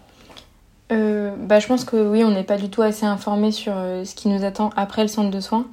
Euh, 0.93 1.35
bah, 1.39 1.59
je 1.59 1.67
pense 1.67 1.87
que 1.87 1.97
oui, 1.97 2.23
on 2.23 2.33
n'est 2.33 2.45
pas 2.45 2.59
du 2.59 2.69
tout 2.69 2.83
assez 2.83 3.07
informé 3.07 3.51
sur 3.51 3.73
ce 3.73 4.15
qui 4.15 4.29
nous 4.29 4.45
attend 4.45 4.69
après 4.77 5.01
le 5.01 5.09
centre 5.09 5.31
de 5.31 5.41
soins. 5.41 5.65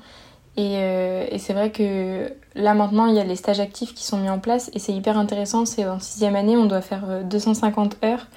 Et, 0.58 0.78
euh, 0.78 1.26
et 1.30 1.38
c'est 1.38 1.54
vrai 1.54 1.72
que 1.72 2.32
là 2.56 2.74
maintenant, 2.74 3.08
il 3.08 3.16
y 3.16 3.20
a 3.20 3.24
les 3.24 3.36
stages 3.36 3.60
actifs 3.60 3.94
qui 3.94 4.06
sont 4.06 4.18
mis 4.18 4.30
en 4.30 4.40
place 4.40 4.72
et 4.74 4.80
c'est 4.80 4.94
hyper 4.94 5.18
intéressant. 5.18 5.66
C'est 5.66 5.86
en 5.86 6.00
sixième 6.00 6.36
année, 6.36 6.56
on 6.56 6.66
doit 6.66 6.82
faire 6.82 7.24
250 7.24 7.98
euh, 8.04 8.08
heures 8.08 8.28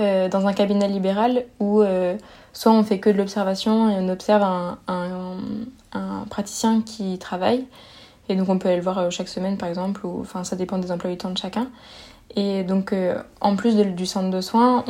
euh, 0.00 0.28
dans 0.28 0.46
un 0.46 0.52
cabinet 0.52 0.88
libéral 0.88 1.44
où 1.60 1.82
soit 2.52 2.72
on 2.72 2.82
fait 2.82 2.98
que 2.98 3.10
de 3.10 3.16
l'observation 3.16 3.88
et 3.88 3.94
on 3.94 4.08
observe 4.08 4.42
un, 4.42 4.78
praticien 6.28 6.82
qui 6.82 7.18
travaille. 7.18 7.66
Et 8.28 8.36
donc 8.36 8.48
on 8.48 8.58
peut 8.58 8.68
aller 8.68 8.76
le 8.76 8.82
voir 8.82 9.10
chaque 9.10 9.28
semaine 9.28 9.56
par 9.56 9.68
exemple, 9.68 10.06
ou 10.06 10.20
enfin 10.20 10.44
ça 10.44 10.56
dépend 10.56 10.78
des 10.78 10.92
emplois 10.92 11.10
du 11.10 11.16
temps 11.16 11.30
de 11.30 11.38
chacun. 11.38 11.68
Et 12.36 12.62
donc 12.62 12.94
en 13.40 13.56
plus 13.56 13.76
du 13.76 14.06
centre 14.06 14.30
de 14.30 14.40
soins, 14.40 14.84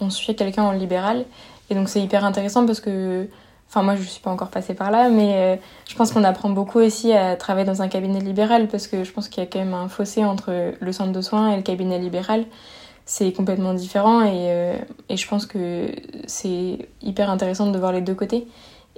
on 0.00 0.10
suit 0.10 0.36
quelqu'un 0.36 0.64
en 0.64 0.72
libéral. 0.72 1.26
Et 1.70 1.74
donc 1.74 1.90
c'est 1.90 2.00
hyper 2.00 2.24
intéressant 2.24 2.64
parce 2.64 2.80
que 2.80 3.28
Enfin, 3.68 3.82
moi, 3.82 3.96
je 3.96 4.02
suis 4.02 4.22
pas 4.22 4.30
encore 4.30 4.48
passée 4.48 4.72
par 4.72 4.90
là, 4.90 5.10
mais 5.10 5.34
euh, 5.34 5.56
je 5.86 5.94
pense 5.94 6.10
qu'on 6.10 6.24
apprend 6.24 6.48
beaucoup 6.48 6.78
aussi 6.78 7.12
à 7.12 7.36
travailler 7.36 7.66
dans 7.66 7.82
un 7.82 7.88
cabinet 7.88 8.20
libéral 8.20 8.66
parce 8.66 8.86
que 8.86 9.04
je 9.04 9.12
pense 9.12 9.28
qu'il 9.28 9.42
y 9.42 9.46
a 9.46 9.48
quand 9.50 9.58
même 9.58 9.74
un 9.74 9.88
fossé 9.88 10.24
entre 10.24 10.72
le 10.80 10.92
centre 10.92 11.12
de 11.12 11.20
soins 11.20 11.52
et 11.52 11.56
le 11.56 11.62
cabinet 11.62 11.98
libéral. 11.98 12.46
C'est 13.04 13.30
complètement 13.32 13.74
différent 13.74 14.22
et, 14.22 14.48
euh, 14.48 14.76
et, 15.10 15.18
je 15.18 15.28
pense 15.28 15.44
que 15.44 15.90
c'est 16.26 16.88
hyper 17.02 17.30
intéressant 17.30 17.70
de 17.70 17.78
voir 17.78 17.92
les 17.92 18.00
deux 18.00 18.14
côtés. 18.14 18.46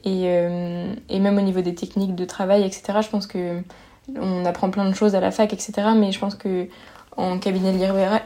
Et, 0.04 0.24
euh, 0.26 0.92
et, 1.08 1.18
même 1.18 1.36
au 1.36 1.42
niveau 1.42 1.62
des 1.62 1.74
techniques 1.74 2.14
de 2.14 2.24
travail, 2.24 2.62
etc., 2.62 3.00
je 3.02 3.08
pense 3.08 3.26
que 3.26 3.60
on 4.20 4.44
apprend 4.44 4.70
plein 4.70 4.88
de 4.88 4.94
choses 4.94 5.14
à 5.16 5.20
la 5.20 5.32
fac, 5.32 5.52
etc., 5.52 5.72
mais 5.96 6.12
je 6.12 6.18
pense 6.20 6.36
que 6.36 6.66
en 7.16 7.38
cabinet 7.38 7.72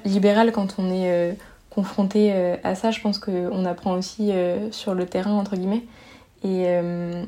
libéral 0.04 0.52
quand 0.52 0.76
on 0.78 0.90
est 0.90 1.36
confronté 1.70 2.32
à 2.62 2.74
ça, 2.74 2.90
je 2.90 3.00
pense 3.00 3.18
qu'on 3.18 3.64
apprend 3.64 3.92
aussi 3.92 4.32
sur 4.70 4.94
le 4.94 5.06
terrain, 5.06 5.32
entre 5.32 5.56
guillemets. 5.56 5.82
Et 6.44 6.66
euh, 6.66 7.24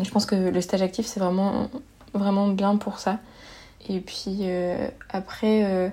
je 0.00 0.10
pense 0.10 0.24
que 0.24 0.36
le 0.36 0.60
stage 0.60 0.80
actif, 0.80 1.04
c'est 1.04 1.20
vraiment, 1.20 1.68
vraiment 2.14 2.48
bien 2.48 2.76
pour 2.76 3.00
ça. 3.00 3.18
Et 3.88 4.00
puis 4.00 4.38
euh, 4.42 4.88
après, 5.10 5.64
euh, 5.64 5.88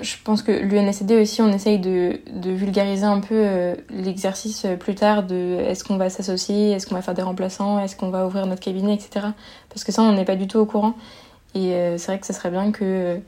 je 0.00 0.16
pense 0.24 0.42
que 0.42 0.50
l'UNSD 0.50 1.12
aussi, 1.12 1.42
on 1.42 1.52
essaye 1.52 1.78
de, 1.78 2.18
vulgariser 2.42 3.04
un 3.04 3.20
peu 3.20 3.76
l'exercice 3.90 4.66
plus 4.80 4.94
tard 4.94 5.22
de 5.22 5.58
est-ce 5.60 5.84
qu'on 5.84 5.96
va 5.96 6.10
s'associer, 6.10 6.72
est-ce 6.72 6.86
qu'on 6.86 6.94
va 6.94 7.02
faire 7.02 7.14
des 7.14 7.22
remplaçants, 7.22 7.78
est-ce 7.78 7.96
qu'on 7.96 8.08
va 8.08 8.26
ouvrir 8.26 8.46
notre 8.46 8.62
cabinet, 8.62 8.94
etc. 8.94 9.28
Parce 9.68 9.84
que 9.84 9.92
ça, 9.92 10.02
on 10.02 10.12
n'est 10.12 10.24
pas 10.24 10.36
du 10.36 10.48
tout 10.48 10.58
au 10.58 10.66
courant. 10.66 10.94
Et 11.54 11.70
c'est 11.96 12.06
vrai 12.06 12.18
que 12.18 12.26
ce 12.26 12.32
serait 12.32 12.50
bien 12.50 12.72
que 12.72 13.20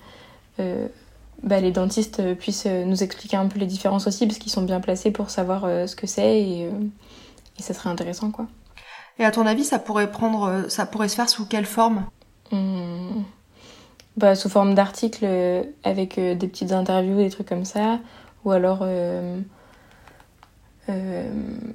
bah, 1.45 1.61
les 1.61 1.71
dentistes 1.71 2.35
puissent 2.35 2.67
nous 2.67 3.05
expliquer 3.05 3.37
un 3.37 3.47
peu 3.47 3.61
les 3.61 3.67
différences 3.67 4.09
aussi, 4.09 4.27
parce 4.27 4.41
qu'ils 4.41 4.51
sont 4.51 4.63
bien 4.63 4.81
placés 4.81 5.13
pour 5.13 5.31
savoir 5.31 5.63
ce 5.87 5.95
que 5.95 6.09
c'est 6.09 6.41
et, 6.41 6.69
et 7.59 7.63
ça 7.63 7.75
serait 7.75 7.91
intéressant, 7.91 8.31
quoi. 8.31 8.47
Et 9.19 9.25
à 9.25 9.31
ton 9.31 9.47
avis, 9.47 9.65
ça 9.65 9.79
pourrait 9.79 10.11
prendre, 10.11 10.67
ça 10.69 10.87
pourrait 10.87 11.09
se 11.09 11.17
faire 11.17 11.29
sous 11.29 11.47
quelle 11.47 11.67
forme? 11.67 12.05
Mmh 12.53 13.23
bah, 14.17 14.35
Sous 14.35 14.49
forme 14.49 14.75
d'articles 14.75 15.25
euh, 15.25 15.63
avec 15.85 16.19
euh, 16.19 16.35
des 16.35 16.49
petites 16.49 16.73
interviews, 16.73 17.17
des 17.17 17.31
trucs 17.31 17.49
comme 17.49 17.65
ça. 17.65 17.99
Ou 18.45 18.51
alors. 18.51 18.81
Euh, 18.83 19.39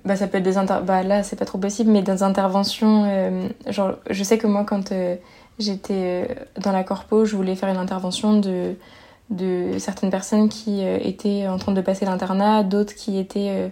bah, 0.05 0.15
ça 0.15 0.27
peut 0.27 0.37
être 0.37 0.43
des 0.43 0.57
inter... 0.57 0.79
bah, 0.85 1.03
là 1.03 1.21
c'est 1.21 1.35
pas 1.35 1.43
trop 1.43 1.57
possible 1.57 1.91
mais 1.91 2.01
des 2.01 2.23
interventions 2.23 3.43
genre 3.67 3.95
je 4.09 4.23
sais 4.23 4.37
que 4.37 4.47
moi 4.47 4.63
quand 4.63 4.93
j'étais 5.59 6.33
dans 6.61 6.71
la 6.71 6.85
corpo 6.85 7.25
je 7.25 7.35
voulais 7.35 7.57
faire 7.57 7.67
une 7.67 7.75
intervention 7.75 8.39
de 8.39 8.75
de 9.29 9.77
certaines 9.79 10.11
personnes 10.11 10.47
qui 10.47 10.81
étaient 10.81 11.45
en 11.49 11.57
train 11.57 11.73
de 11.73 11.81
passer 11.81 12.05
l'internat 12.05 12.63
d'autres 12.63 12.95
qui 12.95 13.19
étaient 13.19 13.69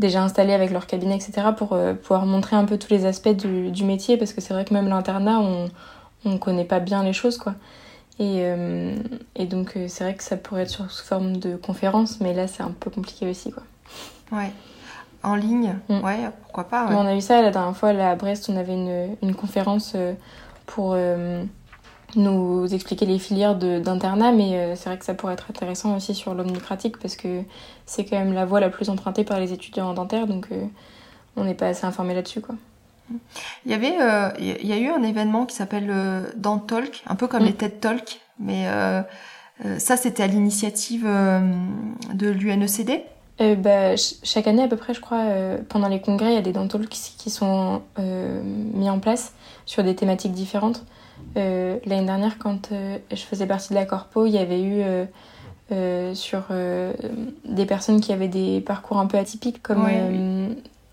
déjà 0.00 0.22
installées 0.22 0.54
avec 0.54 0.72
leur 0.72 0.86
cabinet 0.86 1.14
etc 1.16 1.48
pour 1.56 1.76
pouvoir 2.02 2.26
montrer 2.26 2.56
un 2.56 2.64
peu 2.64 2.78
tous 2.78 2.90
les 2.90 3.06
aspects 3.06 3.28
du, 3.28 3.70
du 3.70 3.84
métier 3.84 4.16
parce 4.16 4.32
que 4.32 4.40
c'est 4.40 4.54
vrai 4.54 4.64
que 4.64 4.74
même 4.74 4.88
l'internat 4.88 5.38
on 5.40 5.70
on 6.24 6.38
connaît 6.38 6.64
pas 6.64 6.80
bien 6.80 7.02
les 7.04 7.12
choses 7.12 7.38
quoi 7.38 7.54
et, 8.20 8.42
euh, 8.44 8.94
et 9.34 9.46
donc, 9.46 9.76
euh, 9.76 9.86
c'est 9.88 10.04
vrai 10.04 10.14
que 10.14 10.22
ça 10.22 10.36
pourrait 10.36 10.64
être 10.64 10.90
sous 10.90 11.04
forme 11.04 11.38
de 11.38 11.56
conférence, 11.56 12.20
mais 12.20 12.34
là, 12.34 12.46
c'est 12.46 12.62
un 12.62 12.70
peu 12.78 12.90
compliqué 12.90 13.28
aussi, 13.28 13.50
quoi. 13.50 13.62
Ouais. 14.30 14.52
En 15.22 15.36
ligne, 15.36 15.74
mm. 15.88 16.04
ouais, 16.04 16.18
pourquoi 16.42 16.64
pas. 16.64 16.88
On 16.90 17.06
a 17.06 17.16
eu 17.16 17.22
ça 17.22 17.40
la 17.40 17.50
dernière 17.50 17.74
fois, 17.74 17.94
là, 17.94 18.10
à 18.10 18.16
Brest, 18.16 18.50
on 18.50 18.58
avait 18.58 18.74
une, 18.74 19.16
une 19.22 19.34
conférence 19.34 19.92
euh, 19.94 20.12
pour 20.66 20.94
nous 22.16 22.72
expliquer 22.72 23.06
les 23.06 23.18
filières 23.18 23.54
d'internat, 23.56 24.32
mais 24.32 24.74
c'est 24.76 24.88
vrai 24.88 24.98
que 24.98 25.04
ça 25.04 25.14
pourrait 25.14 25.34
être 25.34 25.46
intéressant 25.50 25.96
aussi 25.96 26.14
sur 26.14 26.34
l'omnipratique, 26.34 26.98
parce 26.98 27.16
que 27.16 27.42
c'est 27.86 28.04
quand 28.04 28.18
même 28.18 28.32
la 28.32 28.44
voie 28.44 28.60
la 28.60 28.70
plus 28.70 28.88
empruntée 28.90 29.24
par 29.24 29.38
les 29.40 29.52
étudiants 29.52 29.90
en 29.90 29.94
dentaire, 29.94 30.26
donc 30.26 30.48
on 31.36 31.44
n'est 31.44 31.54
pas 31.54 31.68
assez 31.68 31.84
informé 31.84 32.14
là-dessus, 32.14 32.40
quoi. 32.40 32.56
Il 33.66 33.72
y 33.72 33.74
avait, 33.74 33.96
euh, 34.00 34.30
il 34.38 34.66
y 34.66 34.72
a 34.72 34.78
eu 34.78 34.88
un 34.88 35.02
événement 35.02 35.46
qui 35.46 35.54
s'appelle 35.54 35.88
euh, 35.90 36.22
Talk, 36.66 37.02
un 37.06 37.14
peu 37.14 37.26
comme 37.26 37.42
mm. 37.42 37.46
les 37.46 37.52
TED 37.54 37.80
Talk, 37.80 38.20
mais 38.38 38.68
euh, 38.68 39.02
euh, 39.64 39.78
ça 39.78 39.96
c'était 39.96 40.22
à 40.22 40.26
l'initiative 40.26 41.04
de 41.04 42.28
l'UNECD. 42.28 43.02
bah, 43.58 43.96
chaque 43.96 44.46
année 44.46 44.62
à 44.62 44.68
peu 44.68 44.76
près, 44.76 44.94
je 44.94 45.00
crois, 45.00 45.24
pendant 45.68 45.88
les 45.88 46.00
congrès, 46.00 46.32
il 46.32 46.34
y 46.34 46.38
a 46.38 46.42
des 46.42 46.52
Talks 46.52 46.88
qui 46.88 47.30
sont 47.30 47.82
mis 47.98 48.88
en 48.88 48.98
place 48.98 49.32
sur 49.66 49.82
des 49.82 49.94
thématiques 49.94 50.32
différentes. 50.32 50.84
L'année 51.36 52.06
dernière, 52.06 52.38
quand 52.38 52.70
je 52.70 53.22
faisais 53.22 53.46
partie 53.46 53.70
de 53.70 53.74
la 53.74 53.86
corpo, 53.86 54.26
il 54.26 54.32
y 54.32 54.38
avait 54.38 54.62
eu 54.62 54.82
sur 56.14 56.42
des 57.44 57.66
personnes 57.66 58.00
qui 58.00 58.12
avaient 58.12 58.28
des 58.28 58.60
parcours 58.60 58.98
un 58.98 59.06
peu 59.06 59.18
atypiques, 59.18 59.62
comme 59.62 59.86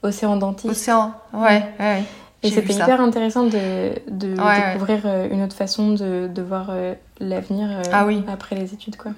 Océan 0.03 0.38
Dentiste. 0.38 0.71
Océan, 0.71 1.13
ouais, 1.34 1.63
ouais. 1.80 2.03
Et 2.43 2.51
c'était 2.51 2.73
hyper 2.73 3.01
intéressant 3.01 3.45
de, 3.45 3.93
de 4.09 4.36
découvrir 4.36 5.01
euh, 5.05 5.28
une 5.32 5.41
autre 5.41 5.55
façon 5.55 5.93
de, 5.93 6.30
de 6.34 6.41
voir 6.41 6.67
euh, 6.69 6.93
l'avenir 7.19 7.67
euh, 7.69 7.82
ah 7.91 8.05
oui. 8.05 8.23
après 8.32 8.55
les 8.55 8.73
études, 8.73 8.95
quoi. 8.95 9.11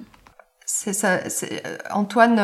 C'est 0.64 0.92
ça. 0.92 1.18
Antoine, 1.90 2.36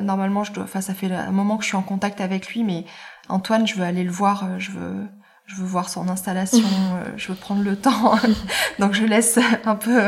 normalement, 0.00 0.44
je 0.44 0.52
dois. 0.52 0.62
Enfin, 0.62 0.80
ça 0.80 0.94
fait 0.94 1.12
un 1.12 1.32
moment 1.32 1.56
que 1.56 1.64
je 1.64 1.68
suis 1.68 1.76
en 1.76 1.82
contact 1.82 2.20
avec 2.20 2.48
lui, 2.48 2.62
mais 2.62 2.84
Antoine, 3.28 3.66
je 3.66 3.74
veux 3.74 3.82
aller 3.82 4.04
le 4.04 4.12
voir. 4.12 4.60
Je 4.60 4.70
veux 4.70 4.94
je 5.46 5.56
veux 5.56 5.66
voir 5.66 5.88
son 5.88 6.08
installation, 6.08 6.64
euh, 6.94 7.04
je 7.16 7.28
veux 7.28 7.34
prendre 7.34 7.62
le 7.62 7.76
temps. 7.76 8.14
Donc 8.78 8.94
je 8.94 9.04
laisse 9.04 9.38
un 9.64 9.76
peu 9.76 10.00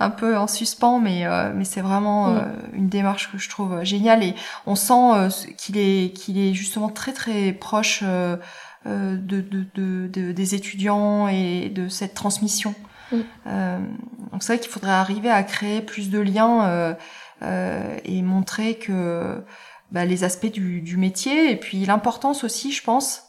un 0.00 0.10
peu 0.10 0.36
en 0.36 0.46
suspens 0.46 1.00
mais 1.00 1.26
euh, 1.26 1.52
mais 1.54 1.64
c'est 1.64 1.80
vraiment 1.80 2.28
euh, 2.28 2.40
une 2.72 2.88
démarche 2.88 3.32
que 3.32 3.38
je 3.38 3.48
trouve 3.48 3.82
géniale 3.84 4.22
et 4.22 4.34
on 4.66 4.74
sent 4.74 5.30
qu'il 5.56 5.78
est 5.78 6.12
qu'il 6.12 6.38
est 6.38 6.54
justement 6.54 6.88
très 6.88 7.12
très 7.12 7.52
proche 7.52 8.02
de, 8.02 9.20
de, 9.24 9.66
de, 9.74 10.32
des 10.32 10.54
étudiants 10.54 11.26
et 11.28 11.70
de 11.70 11.88
cette 11.88 12.14
transmission. 12.14 12.74
donc 13.12 14.42
c'est 14.42 14.52
vrai 14.52 14.58
qu'il 14.60 14.70
faudrait 14.70 14.92
arriver 14.92 15.30
à 15.30 15.42
créer 15.42 15.80
plus 15.80 16.10
de 16.10 16.20
liens 16.20 16.96
et 17.42 18.22
montrer 18.22 18.76
que 18.78 19.42
bah, 19.90 20.04
les 20.04 20.24
aspects 20.24 20.50
du, 20.52 20.80
du 20.82 20.96
métier 20.96 21.50
et 21.50 21.56
puis 21.56 21.84
l'importance 21.86 22.44
aussi, 22.44 22.72
je 22.72 22.82
pense, 22.82 23.25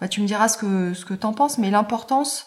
bah, 0.00 0.08
tu 0.08 0.20
me 0.20 0.26
diras 0.26 0.48
ce 0.48 0.58
que 0.58 0.94
ce 0.94 1.04
que 1.04 1.14
t'en 1.14 1.32
penses, 1.32 1.58
mais 1.58 1.70
l'importance 1.70 2.46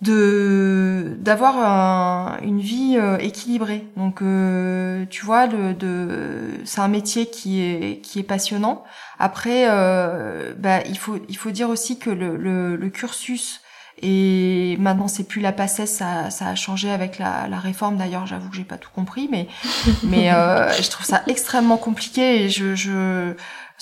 de 0.00 1.16
d'avoir 1.20 2.38
une 2.42 2.60
vie 2.60 2.96
euh, 2.98 3.16
équilibrée. 3.18 3.86
Donc 3.96 4.22
euh, 4.22 5.06
tu 5.08 5.24
vois, 5.24 5.46
le, 5.46 5.72
de 5.74 6.60
c'est 6.64 6.80
un 6.80 6.88
métier 6.88 7.26
qui 7.26 7.62
est 7.62 8.00
qui 8.02 8.18
est 8.18 8.24
passionnant. 8.24 8.84
Après, 9.18 9.66
euh, 9.68 10.52
bah, 10.58 10.80
il 10.86 10.98
faut 10.98 11.18
il 11.28 11.36
faut 11.36 11.50
dire 11.50 11.68
aussi 11.70 11.98
que 11.98 12.10
le, 12.10 12.36
le, 12.36 12.76
le 12.76 12.88
cursus 12.90 13.60
et 14.02 14.76
maintenant 14.80 15.06
c'est 15.08 15.24
plus 15.24 15.40
la 15.40 15.52
passesse, 15.52 15.92
ça, 15.92 16.28
ça 16.28 16.48
a 16.48 16.54
changé 16.56 16.90
avec 16.90 17.18
la, 17.18 17.46
la 17.48 17.58
réforme. 17.58 17.96
D'ailleurs, 17.96 18.26
j'avoue 18.26 18.50
que 18.50 18.56
j'ai 18.56 18.64
pas 18.64 18.76
tout 18.76 18.90
compris, 18.94 19.28
mais 19.30 19.46
mais 20.02 20.32
euh, 20.32 20.70
je 20.72 20.90
trouve 20.90 21.06
ça 21.06 21.22
extrêmement 21.28 21.76
compliqué 21.76 22.42
et 22.42 22.48
je 22.50 22.74
je 22.74 23.34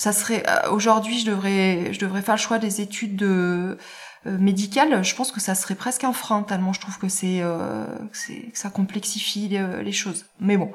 ça 0.02 0.12
serait 0.12 0.42
euh, 0.48 0.70
aujourd'hui 0.70 1.20
je 1.20 1.26
devrais 1.26 1.92
je 1.92 2.00
devrais 2.00 2.22
faire 2.22 2.34
le 2.34 2.40
choix 2.40 2.58
des 2.58 2.80
études 2.80 3.14
de 3.14 3.78
euh, 4.26 4.36
médicales. 4.36 5.04
Je 5.04 5.14
pense 5.14 5.30
que 5.30 5.40
ça 5.40 5.54
serait 5.54 5.76
presque 5.76 6.02
un 6.02 6.12
frein 6.12 6.42
tellement 6.42 6.72
je 6.72 6.80
trouve 6.80 6.98
que 6.98 7.08
c'est 7.08 7.38
euh, 7.40 7.86
que, 8.10 8.18
ça 8.52 8.68
complexifie 8.68 9.48
les, 9.48 9.92
choses. 9.92 10.26
Mais 10.40 10.56
bon. 10.56 10.72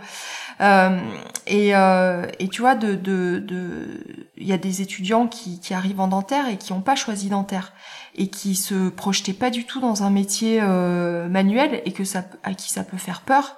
Euh, 0.62 0.98
et 1.46 1.72
et 2.40 2.48
tu 2.48 2.62
vois 2.62 2.76
de 2.76 2.96
de 2.96 3.40
de 3.40 4.06
il 4.38 4.48
y 4.48 4.54
a 4.54 4.58
des 4.58 4.82
étudiants 4.82 5.28
qui 5.28 5.60
qui 5.60 5.74
arrivent 5.74 6.00
en 6.00 6.08
dentaire 6.08 6.48
et 6.48 6.56
qui 6.56 6.72
n'ont 6.72 6.82
pas 6.82 6.96
choisi 6.96 7.28
dentaire 7.28 7.74
et 8.16 8.30
qui 8.30 8.56
se 8.56 8.88
projetaient 8.88 9.34
pas 9.34 9.50
du 9.50 9.66
tout 9.66 9.82
dans 9.82 10.04
un 10.04 10.10
métier 10.10 10.62
manuel 10.62 11.82
et 11.84 11.92
que 11.92 12.06
ça 12.06 12.24
à 12.44 12.54
qui 12.54 12.72
ça 12.72 12.86
peut 12.86 12.98
faire 12.98 13.20
peur 13.22 13.58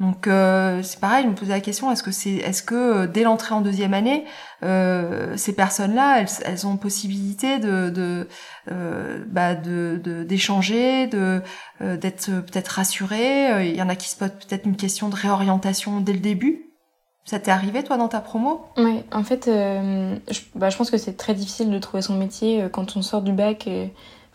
donc 0.00 0.28
euh, 0.28 0.80
c'est 0.84 1.00
pareil, 1.00 1.24
je 1.24 1.30
me 1.30 1.34
posais 1.34 1.52
la 1.52 1.60
question 1.60 1.90
est-ce 1.90 2.04
que 2.04 2.12
c'est 2.12 2.34
est-ce 2.36 2.62
que 2.62 2.74
euh, 2.74 3.06
dès 3.08 3.24
l'entrée 3.24 3.54
en 3.54 3.60
deuxième 3.60 3.94
année, 3.94 4.24
euh, 4.62 5.36
ces 5.36 5.52
personnes-là, 5.54 6.20
elles, 6.20 6.28
elles, 6.44 6.66
ont 6.68 6.76
possibilité 6.76 7.58
de 7.58 7.90
de 7.90 8.28
euh, 8.70 9.24
bah 9.26 9.56
de 9.56 10.00
d'échanger, 10.22 11.08
de, 11.08 11.42
euh, 11.80 11.96
d'être 11.96 12.26
peut-être 12.26 12.68
rassurées? 12.68 13.68
Il 13.68 13.76
y 13.76 13.82
en 13.82 13.88
a 13.88 13.96
qui 13.96 14.08
se 14.08 14.16
posent 14.16 14.30
peut-être 14.30 14.66
une 14.66 14.76
question 14.76 15.08
de 15.08 15.16
réorientation 15.16 16.00
dès 16.00 16.12
le 16.12 16.20
début. 16.20 16.66
Ça 17.24 17.40
t'est 17.40 17.50
arrivé 17.50 17.82
toi 17.82 17.96
dans 17.96 18.08
ta 18.08 18.20
promo? 18.20 18.66
Oui, 18.76 19.02
en 19.12 19.24
fait, 19.24 19.46
je, 19.46 20.40
bah, 20.54 20.70
je 20.70 20.76
pense 20.76 20.90
que 20.90 20.96
c'est 20.96 21.16
très 21.16 21.34
difficile 21.34 21.70
de 21.70 21.78
trouver 21.78 22.02
son 22.02 22.14
métier 22.14 22.68
quand 22.72 22.96
on 22.96 23.02
sort 23.02 23.20
du 23.20 23.32
bac. 23.32 23.68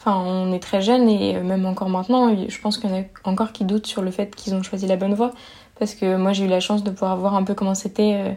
Enfin, 0.06 0.22
on 0.22 0.52
est 0.52 0.60
très 0.60 0.82
jeune 0.82 1.08
et 1.08 1.40
même 1.40 1.66
encore 1.66 1.88
maintenant, 1.88 2.36
je 2.36 2.60
pense 2.60 2.78
qu'il 2.78 2.90
y 2.90 2.94
en 2.94 2.98
a 2.98 3.04
encore 3.24 3.54
qui 3.54 3.64
doutent 3.64 3.88
sur 3.88 4.02
le 4.02 4.12
fait 4.12 4.36
qu'ils 4.36 4.54
ont 4.54 4.62
choisi 4.62 4.86
la 4.86 4.98
bonne 4.98 5.14
voie. 5.14 5.32
Parce 5.80 5.96
que 5.96 6.18
moi, 6.18 6.34
j'ai 6.34 6.44
eu 6.44 6.50
la 6.50 6.60
chance 6.60 6.84
de 6.84 6.92
pouvoir 6.92 7.16
voir 7.18 7.36
un 7.36 7.44
peu 7.44 7.54
comment 7.54 7.74
c'était 7.74 8.16
euh, 8.16 8.34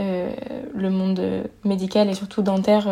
euh, 0.00 0.30
le 0.74 0.90
monde 0.90 1.20
médical 1.64 2.08
et 2.10 2.14
surtout 2.14 2.42
dentaire 2.42 2.86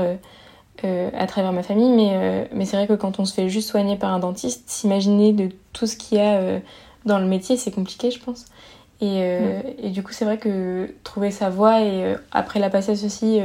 euh, 0.84 1.10
à 1.12 1.26
travers 1.26 1.52
ma 1.52 1.62
famille. 1.62 1.90
Mais, 1.90 2.48
mais 2.52 2.64
c'est 2.64 2.78
vrai 2.78 2.86
que 2.86 2.94
quand 2.94 3.20
on 3.20 3.26
se 3.26 3.34
fait 3.34 3.50
juste 3.50 3.68
soigner 3.68 3.96
par 3.96 4.10
un 4.12 4.20
dentiste, 4.20 4.68
s'imaginer 4.70 5.34
de 5.34 5.50
tout 5.74 5.86
ce 5.86 5.96
qu'il 5.96 6.16
y 6.16 6.20
a 6.22 6.60
dans 7.04 7.18
le 7.18 7.26
métier, 7.26 7.58
c'est 7.58 7.70
compliqué, 7.70 8.10
je 8.10 8.20
pense. 8.20 8.46
Et, 9.00 9.22
et, 9.78 9.90
du 9.90 10.02
coup, 10.02 10.12
c'est 10.12 10.24
vrai 10.24 10.38
que 10.38 10.92
trouver 11.04 11.30
sa 11.30 11.50
voie, 11.50 11.82
et 11.82 12.16
après 12.32 12.58
la 12.58 12.68
passesse 12.68 13.04
aussi, 13.04 13.38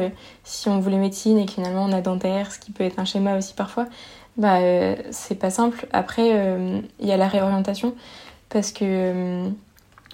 si 0.44 0.68
on 0.68 0.80
voulait 0.80 0.98
médecine 0.98 1.38
et 1.38 1.46
que 1.46 1.52
finalement 1.52 1.86
on 1.86 1.92
a 1.92 2.02
dentaire, 2.02 2.52
ce 2.52 2.58
qui 2.58 2.72
peut 2.72 2.84
être 2.84 2.98
un 2.98 3.06
schéma 3.06 3.38
aussi 3.38 3.54
parfois, 3.54 3.86
bah, 4.38 4.58
euh, 4.58 4.96
c'est 5.12 5.36
pas 5.36 5.50
simple. 5.50 5.88
Après, 5.94 6.32
euh, 6.34 6.80
il 7.00 7.08
y 7.08 7.12
a 7.12 7.18
la 7.18 7.28
réorientation 7.28 7.94
parce 8.50 8.72
que 8.72 8.84
euh, 8.84 9.50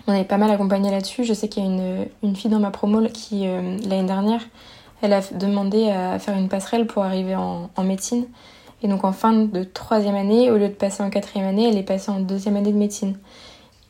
on 0.08 0.14
est 0.14 0.26
pas 0.26 0.38
mal 0.38 0.52
accompagné 0.52 0.92
là-dessus. 0.92 1.24
Je 1.24 1.34
sais 1.34 1.48
qu'il 1.48 1.64
y 1.64 1.66
a 1.66 1.70
une, 1.70 2.06
une, 2.24 2.36
fille 2.36 2.52
dans 2.52 2.60
ma 2.60 2.72
promo 2.72 3.02
qui, 3.08 3.46
l'année 3.46 4.08
dernière, 4.08 4.42
elle 5.02 5.14
a 5.14 5.22
demandé 5.34 5.90
à 5.90 6.20
faire 6.20 6.38
une 6.38 6.50
passerelle 6.50 6.88
pour 6.88 7.04
arriver 7.04 7.36
en, 7.36 7.70
en, 7.76 7.84
médecine. 7.84 8.26
Et 8.82 8.88
donc 8.88 9.04
en 9.04 9.12
fin 9.12 9.34
de 9.34 9.64
troisième 9.64 10.16
année, 10.16 10.52
au 10.52 10.58
lieu 10.58 10.70
de 10.70 10.74
passer 10.74 11.04
en 11.04 11.10
quatrième 11.10 11.48
année, 11.48 11.70
elle 11.70 11.78
est 11.78 11.84
passée 11.84 12.12
en 12.12 12.20
deuxième 12.22 12.56
année 12.56 12.72
de 12.72 12.78
médecine. 12.78 13.18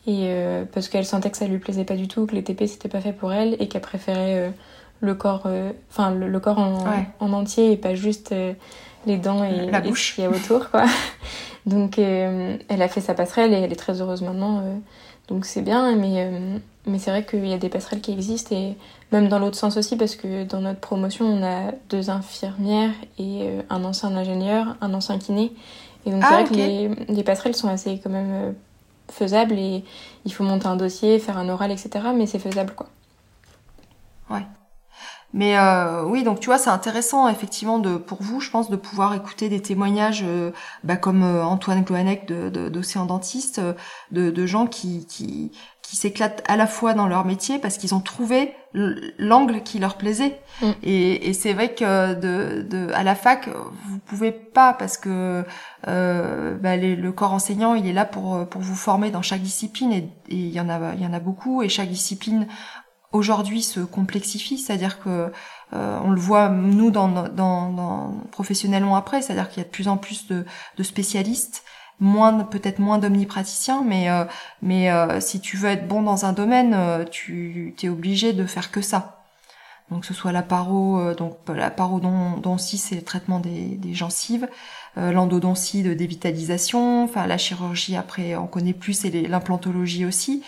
Et 0.08 0.34
parce 0.74 0.90
qu'elle 0.90 1.06
sentait 1.06 1.30
que 1.30 1.38
ça 1.38 1.46
lui 1.46 1.60
plaisait 1.60 1.84
pas 1.84 1.96
du 1.96 2.08
tout, 2.08 2.26
que 2.26 2.34
les 2.34 2.44
TP 2.44 2.66
c'était 2.66 2.90
pas 2.90 3.00
fait 3.00 3.14
pour 3.14 3.32
elle 3.32 3.56
et 3.60 3.68
qu'elle 3.68 3.82
préférait 3.82 4.52
le 5.00 5.14
corps, 5.14 5.48
enfin 5.92 6.10
le, 6.10 6.40
corps 6.40 6.58
en, 6.58 6.84
en, 7.20 7.34
entier 7.34 7.72
et 7.72 7.78
pas 7.78 7.94
juste 7.94 8.34
les 9.06 9.18
dents 9.18 9.44
et, 9.44 9.70
la 9.70 9.82
bouche. 9.82 10.10
ce 10.10 10.16
qu'il 10.16 10.24
y 10.24 10.28
a 10.28 10.30
autour, 10.30 10.70
quoi. 10.70 10.86
Donc, 11.66 12.00
euh, 12.00 12.58
elle 12.68 12.82
a 12.82 12.88
fait 12.88 13.02
sa 13.02 13.14
passerelle 13.14 13.54
et 13.54 13.58
elle 13.58 13.72
est 13.72 13.78
très 13.78 14.02
heureuse 14.02 14.22
maintenant. 14.22 14.60
Euh, 14.60 14.76
Donc 15.28 15.46
c'est 15.46 15.62
bien, 15.62 15.96
mais, 15.96 16.32
mais 16.86 17.00
c'est 17.00 17.12
vrai 17.12 17.26
qu'il 17.26 17.46
y 17.46 17.54
a 17.54 17.58
des 17.58 17.70
passerelles 17.70 18.02
qui 18.02 18.12
existent 18.12 18.56
et 18.56 18.76
même 19.12 19.28
dans 19.28 19.40
l'autre 19.40 19.58
sens 19.58 19.78
aussi, 19.78 19.96
parce 19.96 20.16
que 20.16 20.44
dans 20.44 20.62
notre 20.62 20.80
promotion, 20.80 21.26
on 21.26 21.44
a 21.44 21.72
deux 21.90 22.10
infirmières 22.10 22.94
et 23.18 23.50
un 23.70 23.84
ancien 23.84 24.16
ingénieur, 24.16 24.76
un 24.82 24.94
ancien 24.94 25.18
kiné. 25.20 25.52
Et 26.06 26.12
donc 26.12 26.24
c'est 26.24 26.34
ah, 26.34 26.42
vrai 26.42 26.46
que 26.46 26.54
les, 26.54 26.88
les, 27.10 27.24
passerelles 27.24 27.56
sont 27.56 27.68
assez 27.68 28.00
quand 28.00 28.10
même 28.10 28.56
faisables 29.12 29.56
et 29.56 29.84
il 30.26 30.34
faut 30.34 30.44
monter 30.44 30.68
un 30.68 30.76
dossier, 30.76 31.20
faire 31.20 31.38
un 31.38 31.50
oral, 31.50 31.72
etc. 31.72 31.90
Mais 32.16 32.26
c'est 32.26 32.40
faisable 32.40 32.74
quoi. 32.74 32.88
Ouais. 34.30 34.46
Mais 35.34 35.58
euh, 35.58 36.04
oui, 36.06 36.24
donc 36.24 36.40
tu 36.40 36.48
vois, 36.48 36.58
c'est 36.58 36.72
intéressant 36.72 37.28
effectivement 37.28 37.78
de 37.78 37.98
pour 37.98 38.22
vous, 38.22 38.40
je 38.40 38.50
pense, 38.50 38.70
de 38.70 38.76
pouvoir 38.76 39.14
écouter 39.14 39.48
des 39.48 39.62
témoignages 39.62 40.24
euh, 40.26 40.52
bah, 40.84 40.96
comme 40.96 41.24
euh, 41.24 41.44
Antoine 41.44 41.84
Gloanec 41.84 42.28
de 42.28 42.50
d'Océan 42.70 43.06
Dentiste, 43.06 43.62
de, 44.12 44.32
de 44.32 44.46
gens 44.48 44.66
qui 44.66 45.06
qui, 45.06 45.52
qui 45.84 45.96
s'éclatent 45.96 46.44
à 46.48 46.58
la 46.58 46.66
fois 46.66 46.96
dans 46.96 47.08
leur 47.08 47.26
métier 47.26 47.60
parce 47.60 47.78
qu'ils 47.78 47.94
ont 47.94 48.00
trouvé 48.00 48.56
l'angle 48.74 49.62
qui 49.62 49.80
leur 49.80 49.98
plaisait. 49.98 50.40
Mm. 50.62 50.72
Et, 50.84 51.30
et 51.30 51.34
c'est 51.34 51.54
vrai 51.54 51.74
que 51.76 52.16
de, 52.16 52.64
de 52.64 52.92
à 52.94 53.04
la 53.04 53.14
fac, 53.14 53.50
vous 53.88 54.00
pouvez 54.00 54.32
pas 54.32 54.74
parce 54.74 54.98
que 54.98 55.44
bah, 55.84 56.76
le 56.76 57.10
corps 57.12 57.34
enseignant, 57.34 57.76
il 57.76 57.86
est 57.86 57.94
là 57.94 58.06
pour 58.06 58.48
pour 58.48 58.62
vous 58.62 58.76
former 58.76 59.12
dans 59.12 59.22
chaque 59.22 59.42
discipline 59.42 59.92
et 59.94 60.10
il 60.30 60.50
y 60.50 60.60
en 60.60 60.70
a 60.70 60.96
il 60.96 61.04
y 61.04 61.06
en 61.06 61.14
a 61.14 61.20
beaucoup 61.20 61.62
et 61.62 61.70
chaque 61.70 61.90
discipline 61.90 62.48
aujourd'hui 63.12 63.62
se 63.62 63.80
complexifie, 63.80 64.58
c'est-à-dire 64.58 65.00
que 65.00 65.32
euh, 65.74 66.00
on 66.04 66.12
le 66.12 66.20
voit 66.20 66.50
nous 66.50 66.92
dans, 66.92 67.08
dans, 67.08 67.72
dans 67.72 68.14
professionnellement 68.32 68.96
après, 68.96 69.22
c'est-à-dire 69.22 69.50
qu'il 69.50 69.60
y 69.60 69.62
a 69.62 69.66
de 69.66 69.70
plus 69.70 69.88
en 69.88 69.98
plus 69.98 70.28
de, 70.28 70.46
de 70.78 70.84
spécialistes, 70.84 71.64
moins 72.00 72.44
peut-être 72.44 72.80
moins 72.80 72.98
d'omnipraticiens, 72.98 73.84
mais 73.84 74.10
euh, 74.10 74.26
mais 74.62 74.92
euh, 74.92 75.20
si 75.20 75.42
tu 75.42 75.58
veux 75.58 75.70
être 75.70 75.88
bon 75.88 76.02
dans 76.02 76.26
un 76.26 76.34
domaine, 76.34 77.06
tu 77.12 77.76
es 77.82 77.90
obligé 77.90 78.34
de 78.34 78.46
faire 78.46 78.72
que 78.72 78.82
ça. 78.82 79.16
Donc 79.92 80.06
ce 80.06 80.14
soit 80.14 80.32
la 80.32 80.44
paro, 80.44 81.16
donc 81.16 81.38
la 81.48 81.72
parodontie, 81.72 82.78
c'est 82.78 82.96
le 82.96 83.02
traitement 83.02 83.40
des, 83.40 83.76
des 83.76 83.96
gencives, 83.96 84.48
l'endodontie 84.96 85.82
de 85.82 85.96
dévitalisation, 85.96 87.04
enfin 87.06 87.26
la 87.26 87.40
chirurgie 87.40 87.96
après 87.96 88.36
on 88.36 88.46
connaît 88.46 88.74
plus 88.74 89.04
et 89.06 89.28
l'implantologie 89.28 90.06
aussi. 90.06 90.44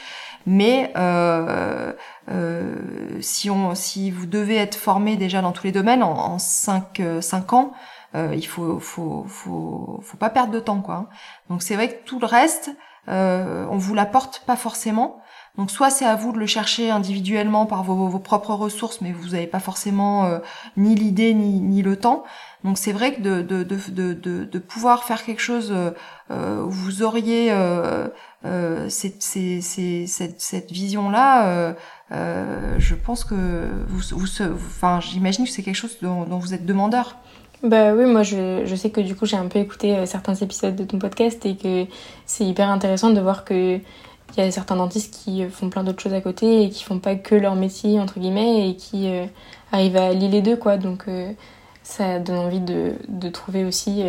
Mais 0.45 0.91
euh, 0.97 1.93
euh, 2.29 2.75
si, 3.21 3.49
on, 3.49 3.75
si 3.75 4.11
vous 4.11 4.25
devez 4.25 4.55
être 4.57 4.75
formé 4.75 5.17
déjà 5.17 5.41
dans 5.41 5.51
tous 5.51 5.65
les 5.65 5.71
domaines 5.71 6.03
en, 6.03 6.11
en 6.11 6.39
5, 6.39 6.99
euh, 6.99 7.21
ans, 7.51 7.73
euh, 8.15 8.33
il 8.35 8.45
faut, 8.45 8.79
faut, 8.79 9.25
faut, 9.27 9.99
faut 10.03 10.17
pas 10.17 10.29
perdre 10.29 10.51
de 10.51 10.59
temps. 10.59 10.81
quoi. 10.81 10.95
Hein. 10.95 11.07
Donc 11.49 11.61
c'est 11.61 11.75
vrai 11.75 11.89
que 11.89 12.05
tout 12.05 12.19
le 12.19 12.25
reste, 12.25 12.71
euh, 13.09 13.65
on 13.69 13.77
vous 13.77 13.93
l'apporte 13.93 14.43
pas 14.45 14.55
forcément. 14.55 15.21
Donc 15.57 15.69
soit 15.69 15.89
c'est 15.89 16.05
à 16.05 16.15
vous 16.15 16.31
de 16.31 16.37
le 16.37 16.45
chercher 16.45 16.91
individuellement 16.91 17.65
par 17.65 17.83
vos, 17.83 18.07
vos 18.07 18.19
propres 18.19 18.53
ressources, 18.53 19.01
mais 19.01 19.11
vous 19.11 19.29
n'avez 19.29 19.47
pas 19.47 19.59
forcément 19.59 20.25
euh, 20.25 20.39
ni 20.77 20.95
l'idée 20.95 21.33
ni, 21.33 21.59
ni 21.59 21.81
le 21.81 21.97
temps. 21.97 22.23
Donc 22.63 22.77
c'est 22.77 22.93
vrai 22.93 23.13
que 23.15 23.21
de, 23.21 23.41
de, 23.41 23.63
de, 23.63 24.13
de, 24.45 24.59
pouvoir 24.59 25.03
faire 25.03 25.25
quelque 25.25 25.41
chose 25.41 25.71
euh, 25.71 25.91
vous 26.67 27.03
auriez 27.03 27.51
euh, 27.51 28.07
euh, 28.45 28.89
cette, 28.89 30.71
vision-là, 30.71 31.75
je 32.09 32.95
pense 32.95 33.23
que 33.23 33.35
vous, 33.87 34.15
enfin, 34.53 34.99
j'imagine 34.99 35.45
que 35.45 35.51
c'est 35.51 35.63
quelque 35.63 35.75
chose 35.75 35.97
dont, 36.01 36.23
vous 36.23 36.53
êtes 36.53 36.65
demandeur. 36.65 37.17
Bah 37.63 37.93
oui, 37.93 38.05
moi 38.05 38.23
je, 38.23 38.73
sais 38.75 38.89
que 38.89 39.01
du 39.01 39.15
coup 39.15 39.27
j'ai 39.27 39.37
un 39.37 39.47
peu 39.47 39.59
écouté 39.59 40.05
certains 40.07 40.33
épisodes 40.33 40.75
de 40.75 40.83
ton 40.83 40.97
podcast 40.97 41.45
et 41.45 41.55
que 41.55 41.85
c'est 42.25 42.43
hyper 42.43 42.69
intéressant 42.69 43.11
de 43.11 43.21
voir 43.21 43.45
que 43.45 43.79
il 44.37 44.37
y 44.37 44.47
a 44.47 44.49
certains 44.49 44.77
dentistes 44.77 45.13
qui 45.13 45.43
font 45.49 45.69
plein 45.69 45.83
d'autres 45.83 46.01
choses 46.01 46.13
à 46.13 46.21
côté 46.21 46.63
et 46.63 46.69
qui 46.69 46.83
font 46.83 46.99
pas 46.99 47.15
que 47.15 47.35
leur 47.35 47.55
métier 47.55 47.99
entre 47.99 48.19
guillemets 48.19 48.69
et 48.69 48.75
qui 48.77 49.11
arrivent 49.71 49.97
à 49.97 50.13
lier 50.13 50.29
les 50.29 50.41
deux 50.41 50.55
quoi. 50.55 50.77
Donc 50.77 51.05
ça 51.83 52.17
donne 52.17 52.37
envie 52.37 52.61
de 52.61 53.29
trouver 53.29 53.63
aussi 53.63 54.03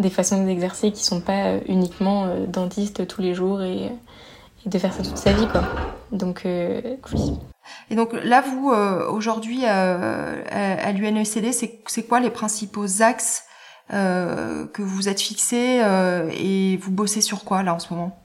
des 0.00 0.10
façons 0.10 0.44
d'exercer 0.44 0.90
qui 0.92 1.04
sont 1.04 1.20
pas 1.20 1.46
euh, 1.46 1.60
uniquement 1.68 2.24
euh, 2.24 2.46
dentiste 2.46 3.06
tous 3.06 3.20
les 3.20 3.34
jours 3.34 3.62
et, 3.62 3.86
et, 3.86 4.68
de 4.68 4.78
faire 4.78 4.92
ça 4.92 5.02
toute 5.02 5.16
sa 5.16 5.32
vie 5.32 5.46
quoi. 5.46 5.62
Donc 6.12 6.42
euh, 6.44 6.96
oui. 7.12 7.38
Et 7.90 7.94
donc 7.94 8.12
là 8.24 8.42
vous 8.42 8.70
aujourd'hui 8.70 9.64
à, 9.64 9.96
à 10.50 10.92
l'UNECD 10.92 11.52
c'est 11.52 12.02
quoi 12.02 12.18
les 12.18 12.30
principaux 12.30 13.02
axes 13.02 13.44
que 13.90 14.82
vous 14.82 15.08
êtes 15.08 15.20
fixés 15.20 15.80
et 16.32 16.76
vous 16.78 16.90
bossez 16.90 17.20
sur 17.20 17.44
quoi 17.44 17.62
là 17.62 17.74
en 17.74 17.78
ce 17.78 17.92
moment? 17.92 18.18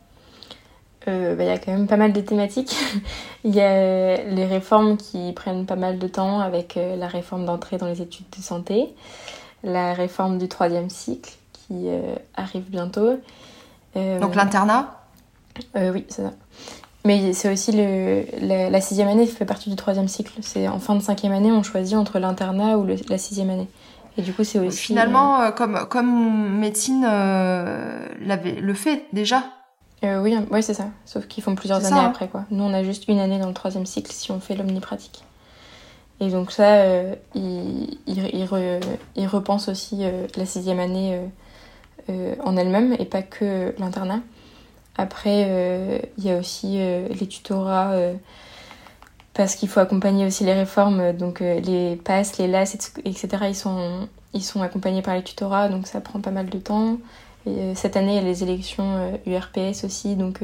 Il 1.05 1.35
bah, 1.37 1.43
y 1.43 1.49
a 1.49 1.59
quand 1.59 1.73
même 1.73 1.85
pas 1.85 1.97
mal 1.97 2.11
de 2.13 2.21
thématiques. 2.21 2.75
Il 3.43 3.53
y 3.53 3.61
a 3.61 4.23
les 4.23 4.45
réformes 4.45 4.97
qui 4.97 5.31
prennent 5.33 5.67
pas 5.67 5.75
mal 5.75 5.99
de 5.99 6.07
temps 6.07 6.39
avec 6.39 6.75
la 6.75 7.07
réforme 7.07 7.45
d'entrée 7.45 7.77
dans 7.77 7.87
les 7.87 8.01
études 8.01 8.29
de 8.35 8.41
santé, 8.41 8.95
la 9.63 9.93
réforme 9.93 10.39
du 10.39 10.47
troisième 10.47 10.89
cycle 10.89 11.33
qui 11.67 11.87
euh, 11.87 12.15
arrive 12.35 12.69
bientôt. 12.69 13.19
Euh, 13.95 14.19
Donc 14.19 14.35
l'internat 14.35 15.01
euh, 15.75 15.91
Oui, 15.91 16.05
c'est 16.09 16.23
ça. 16.23 16.33
Mais 17.03 17.33
c'est 17.33 17.51
aussi 17.51 17.71
le, 17.71 18.25
la, 18.41 18.81
sixième 18.81 19.07
année 19.07 19.27
fait 19.27 19.45
partie 19.45 19.69
du 19.69 19.75
troisième 19.75 20.07
cycle. 20.07 20.33
C'est 20.41 20.67
en 20.67 20.79
fin 20.79 20.95
de 20.95 21.01
cinquième 21.01 21.33
année, 21.33 21.51
on 21.51 21.61
choisit 21.61 21.95
entre 21.95 22.17
l'internat 22.17 22.79
ou 22.79 22.87
la 23.07 23.17
sixième 23.19 23.51
année. 23.51 23.67
Et 24.17 24.23
du 24.23 24.33
coup, 24.33 24.43
c'est 24.43 24.57
aussi. 24.57 24.79
Finalement, 24.79 25.51
comme, 25.51 25.85
comme 25.87 26.57
médecine 26.57 27.03
le 27.05 28.73
fait 28.73 29.05
déjà. 29.13 29.43
oui, 30.01 30.35
oui 30.49 30.63
c'est 30.63 30.73
ça. 30.73 30.87
Sauf 31.05 31.27
qu'ils 31.27 31.43
font 31.43 31.53
plusieurs 31.53 31.85
années 31.85 31.99
hein. 31.99 32.09
après. 32.09 32.27
quoi. 32.27 32.45
Nous, 32.49 32.63
on 32.63 32.73
a 32.73 32.81
juste 32.81 33.07
une 33.07 33.19
année 33.19 33.37
dans 33.37 33.49
le 33.49 33.53
troisième 33.53 33.85
cycle 33.85 34.11
si 34.11 34.31
on 34.31 34.39
fait 34.39 34.55
l'omnipratique. 34.55 35.23
Et 36.21 36.29
donc, 36.29 36.51
ça, 36.51 36.83
ils, 37.35 37.99
ils, 38.07 39.27
repensent 39.27 39.69
aussi 39.69 40.05
la 40.35 40.45
sixième 40.47 40.79
année 40.79 41.13
euh, 41.13 41.27
en 42.09 42.57
elle-même 42.57 42.95
et 42.99 43.05
pas 43.05 43.21
que 43.21 43.73
l'internat. 43.79 44.21
Après, 44.97 45.45
euh, 45.47 45.99
il 46.17 46.23
y 46.23 46.31
a 46.31 46.37
aussi 46.37 46.77
euh, 46.79 47.07
les 47.09 47.27
tutorats 47.27 47.93
parce 49.33 49.55
qu'il 49.55 49.67
faut 49.67 49.81
accompagner 49.81 50.25
aussi 50.25 50.45
les 50.45 50.53
réformes, 50.53 51.11
donc 51.11 51.41
les 51.41 51.97
passes, 51.97 52.37
les 52.37 52.47
LAS, 52.47 52.73
etc. 53.03 53.27
Ils 53.49 53.55
sont, 53.55 54.07
ils 54.33 54.43
sont 54.43 54.61
accompagnés 54.61 55.01
par 55.01 55.13
les 55.13 55.23
tutorats, 55.23 55.67
donc 55.67 55.87
ça 55.87 55.99
prend 55.99 56.21
pas 56.21 56.31
mal 56.31 56.49
de 56.49 56.57
temps. 56.57 56.97
Et, 57.45 57.75
cette 57.75 57.97
année, 57.97 58.13
il 58.13 58.15
y 58.15 58.19
a 58.19 58.21
les 58.21 58.43
élections 58.43 59.19
URPS 59.25 59.83
aussi, 59.83 60.15
donc 60.15 60.39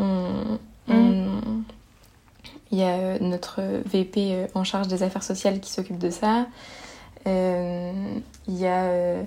on, 0.00 0.58
mm. 0.88 1.62
il 2.72 2.78
y 2.78 2.82
a 2.82 3.20
notre 3.20 3.60
VP 3.86 4.48
en 4.54 4.64
charge 4.64 4.88
des 4.88 5.04
affaires 5.04 5.22
sociales 5.22 5.60
qui 5.60 5.70
s'occupe 5.70 5.98
de 5.98 6.10
ça. 6.10 6.46
il 7.24 8.22
y 8.48 8.66
a 8.66 9.22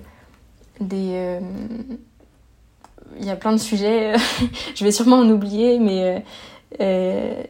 des. 0.82 1.12
Euh, 1.14 1.40
il 3.20 3.26
y 3.26 3.30
a 3.30 3.36
plein 3.36 3.52
de 3.52 3.58
sujets, 3.58 4.14
je 4.76 4.84
vais 4.84 4.92
sûrement 4.92 5.18
en 5.18 5.30
oublier, 5.30 5.80
mais 5.80 6.04
euh, 6.04 6.20
euh, 6.80 7.44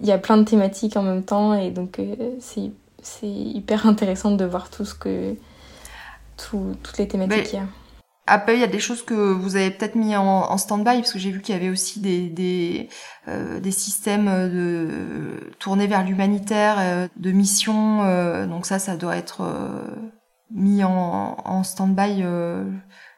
il 0.00 0.06
y 0.06 0.12
a 0.12 0.18
plein 0.18 0.38
de 0.38 0.44
thématiques 0.44 0.96
en 0.96 1.02
même 1.02 1.22
temps 1.22 1.54
et 1.54 1.70
donc 1.70 2.00
c'est 2.40 2.70
hyper 3.22 3.86
intéressant 3.86 4.32
de 4.32 4.44
voir 4.44 4.70
tout 4.70 4.84
ce 4.84 4.94
que. 4.94 5.34
toutes 6.36 6.98
les 6.98 7.06
thématiques 7.06 7.44
qu'il 7.44 7.58
y 7.58 7.62
a. 7.62 7.66
Après, 8.26 8.54
il 8.54 8.60
y 8.60 8.64
a 8.64 8.68
des 8.68 8.78
choses 8.78 9.02
que 9.02 9.14
vous 9.14 9.56
avez 9.56 9.70
peut-être 9.70 9.96
mis 9.96 10.16
en, 10.16 10.56
stand-by, 10.56 11.00
parce 11.00 11.12
que 11.12 11.18
j'ai 11.18 11.30
vu 11.30 11.42
qu'il 11.42 11.54
y 11.54 11.58
avait 11.58 11.68
aussi 11.68 12.00
des, 12.00 12.28
des, 12.28 12.88
des 13.26 13.70
systèmes 13.72 14.26
de 14.26 15.52
tournés 15.58 15.88
vers 15.88 16.04
l'humanitaire, 16.04 17.08
de 17.16 17.32
mission. 17.32 18.46
donc 18.46 18.64
ça, 18.64 18.78
ça 18.78 18.96
doit 18.96 19.16
être 19.16 19.42
mis 20.54 20.84
en, 20.84 21.36
en 21.44 21.62
stand-by 21.62 22.20
euh, 22.22 22.64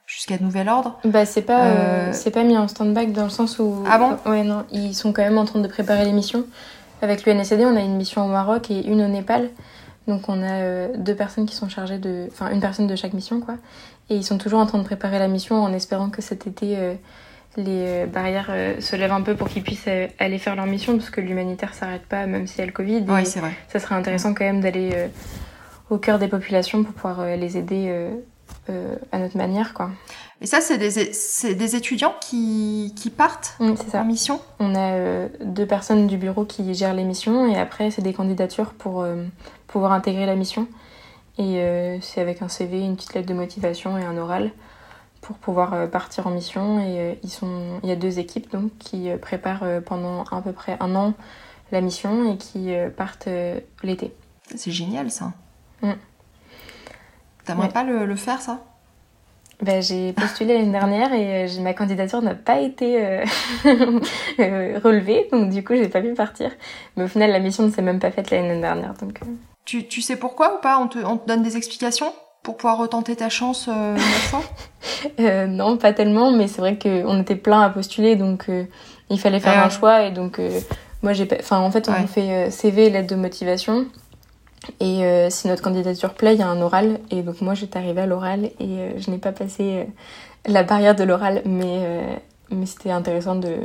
jusqu'à 0.06 0.38
nouvel 0.38 0.68
ordre 0.68 0.98
Bah 1.04 1.24
c'est 1.26 1.42
pas 1.42 1.64
euh, 1.66 1.74
euh, 1.76 2.12
c'est 2.12 2.30
pas 2.30 2.44
mis 2.44 2.56
en 2.56 2.68
stand-by 2.68 3.08
dans 3.08 3.24
le 3.24 3.30
sens 3.30 3.58
où 3.58 3.82
Ah 3.90 3.98
bon? 3.98 4.16
Ouais 4.30 4.42
non, 4.44 4.64
ils 4.72 4.94
sont 4.94 5.12
quand 5.12 5.22
même 5.22 5.38
en 5.38 5.44
train 5.44 5.60
de 5.60 5.68
préparer 5.68 6.04
les 6.04 6.12
missions. 6.12 6.44
Avec 7.02 7.26
l'UNSD, 7.26 7.60
on 7.62 7.76
a 7.76 7.80
une 7.80 7.96
mission 7.96 8.24
au 8.24 8.28
Maroc 8.28 8.70
et 8.70 8.86
une 8.86 9.02
au 9.02 9.08
Népal. 9.08 9.50
Donc 10.06 10.28
on 10.28 10.42
a 10.42 10.88
deux 10.96 11.14
personnes 11.14 11.46
qui 11.46 11.56
sont 11.56 11.68
chargées 11.68 11.98
de 11.98 12.28
enfin 12.30 12.50
une 12.50 12.60
personne 12.60 12.86
de 12.86 12.94
chaque 12.96 13.14
mission 13.14 13.40
quoi. 13.40 13.54
Et 14.10 14.16
ils 14.16 14.24
sont 14.24 14.38
toujours 14.38 14.60
en 14.60 14.66
train 14.66 14.78
de 14.78 14.84
préparer 14.84 15.18
la 15.18 15.28
mission 15.28 15.62
en 15.62 15.72
espérant 15.72 16.10
que 16.10 16.20
cet 16.22 16.46
été 16.46 16.76
les 17.56 18.04
barrières 18.06 18.50
se 18.80 18.96
lèvent 18.96 19.12
un 19.12 19.22
peu 19.22 19.34
pour 19.34 19.48
qu'ils 19.48 19.62
puissent 19.62 19.88
aller 20.18 20.38
faire 20.38 20.56
leur 20.56 20.66
mission 20.66 20.96
parce 20.98 21.08
que 21.08 21.22
l'humanitaire 21.22 21.72
s'arrête 21.72 22.04
pas 22.06 22.26
même 22.26 22.46
s'il 22.46 22.58
y 22.58 22.62
a 22.62 22.66
le 22.66 22.72
Covid. 22.72 23.00
Ouais, 23.08 23.24
c'est 23.24 23.40
vrai. 23.40 23.52
Ça 23.68 23.80
serait 23.80 23.94
intéressant 23.94 24.34
quand 24.34 24.44
même 24.44 24.60
d'aller 24.60 25.08
au 25.90 25.98
cœur 25.98 26.18
des 26.18 26.28
populations 26.28 26.82
pour 26.82 26.94
pouvoir 26.94 27.20
euh, 27.20 27.36
les 27.36 27.56
aider 27.56 27.86
euh, 27.88 28.14
euh, 28.70 28.96
à 29.12 29.18
notre 29.18 29.36
manière, 29.36 29.74
quoi. 29.74 29.90
Et 30.40 30.46
ça, 30.46 30.60
c'est 30.60 30.78
des, 30.78 31.54
des 31.54 31.76
étudiants 31.76 32.14
qui, 32.20 32.92
qui 32.96 33.10
partent 33.10 33.56
ça. 33.90 34.00
en 34.00 34.04
mission? 34.04 34.40
On 34.58 34.74
a 34.74 35.28
deux 35.42 35.64
personnes 35.64 36.06
du 36.06 36.18
bureau 36.18 36.44
qui 36.44 36.74
gèrent 36.74 36.92
les 36.92 37.04
missions 37.04 37.46
et 37.46 37.58
après, 37.58 37.90
c'est 37.90 38.02
des 38.02 38.12
candidatures 38.12 38.74
pour 38.74 39.06
pouvoir 39.68 39.92
intégrer 39.92 40.26
la 40.26 40.34
mission. 40.34 40.66
Et 41.38 41.64
c'est 42.02 42.20
avec 42.20 42.42
un 42.42 42.48
CV, 42.48 42.80
une 42.80 42.96
petite 42.96 43.14
lettre 43.14 43.28
de 43.28 43.32
motivation 43.32 43.96
et 43.96 44.04
un 44.04 44.18
oral 44.18 44.50
pour 45.22 45.36
pouvoir 45.36 45.88
partir 45.88 46.26
en 46.26 46.30
mission. 46.30 46.80
Et 46.80 47.18
ils 47.22 47.30
sont, 47.30 47.78
il 47.82 47.88
y 47.88 47.92
a 47.92 47.96
deux 47.96 48.18
équipes 48.18 48.50
donc 48.50 48.76
qui 48.78 49.08
préparent 49.22 49.64
pendant 49.86 50.24
à 50.24 50.42
peu 50.42 50.52
près 50.52 50.76
un 50.80 50.94
an 50.94 51.14
la 51.72 51.80
mission 51.80 52.30
et 52.30 52.36
qui 52.36 52.74
partent 52.98 53.28
l'été. 53.82 54.12
C'est 54.54 54.72
génial 54.72 55.10
ça. 55.10 55.32
Mm. 55.84 55.94
T'aimerais 57.44 57.68
pas 57.68 57.84
le, 57.84 58.16
faire 58.16 58.40
ça? 58.40 58.60
Ben, 59.62 59.82
j'ai 59.82 60.12
postulé 60.12 60.54
l'année 60.54 60.72
dernière 60.72 61.12
et 61.12 61.44
euh, 61.44 61.60
ma 61.60 61.74
candidature 61.74 62.20
n'a 62.22 62.34
pas 62.34 62.58
été 62.60 63.04
euh, 63.04 63.24
euh, 64.40 64.80
relevée, 64.82 65.28
donc 65.30 65.50
du 65.50 65.62
coup 65.62 65.74
j'ai 65.74 65.88
pas 65.88 66.00
pu 66.00 66.14
partir. 66.14 66.50
Mais 66.96 67.04
au 67.04 67.08
final 67.08 67.30
la 67.30 67.38
mission 67.38 67.64
ne 67.64 67.70
s'est 67.70 67.82
même 67.82 68.00
pas 68.00 68.10
faite 68.10 68.30
l'année 68.30 68.60
dernière. 68.60 68.94
Donc, 68.94 69.20
tu, 69.64 69.86
tu 69.86 70.00
sais 70.00 70.16
pourquoi 70.16 70.56
ou 70.56 70.60
pas? 70.60 70.78
On 70.78 70.88
te, 70.88 70.98
on 70.98 71.16
te 71.18 71.28
donne 71.28 71.42
des 71.42 71.56
explications 71.56 72.12
pour 72.42 72.56
pouvoir 72.56 72.78
retenter 72.78 73.16
ta 73.16 73.28
chance 73.28 73.68
une 73.68 73.98
fois? 73.98 74.42
Non, 75.18 75.76
pas 75.76 75.92
tellement, 75.92 76.30
mais 76.32 76.48
c'est 76.48 76.60
vrai 76.60 76.78
qu'on 76.78 77.20
était 77.20 77.36
plein 77.36 77.60
à 77.60 77.68
postuler, 77.68 78.16
donc 78.16 78.46
il 79.10 79.20
fallait 79.20 79.40
faire 79.40 79.62
un 79.64 79.68
choix 79.68 80.02
et 80.04 80.12
donc 80.12 80.40
moi 81.02 81.12
j'ai 81.12 81.28
enfin 81.38 81.58
en 81.58 81.70
fait 81.70 81.90
on 81.90 82.06
fait 82.06 82.50
CV 82.50 82.88
lettre 82.90 83.08
de 83.08 83.16
motivation 83.16 83.86
et 84.80 85.04
euh, 85.04 85.30
si 85.30 85.48
notre 85.48 85.62
candidature 85.62 86.14
plaît, 86.14 86.34
il 86.34 86.40
y 86.40 86.42
a 86.42 86.48
un 86.48 86.60
oral. 86.60 87.00
Et 87.10 87.22
donc 87.22 87.40
moi, 87.40 87.54
j'étais 87.54 87.78
arrivée 87.78 88.02
à 88.02 88.06
l'oral 88.06 88.44
et 88.44 88.52
euh, 88.60 88.98
je 88.98 89.10
n'ai 89.10 89.18
pas 89.18 89.32
passé 89.32 89.62
euh, 89.62 89.84
la 90.46 90.62
barrière 90.62 90.94
de 90.94 91.04
l'oral, 91.04 91.42
mais, 91.44 92.20
mais 92.50 92.66
c'était 92.66 92.90
intéressant 92.90 93.34
de, 93.34 93.56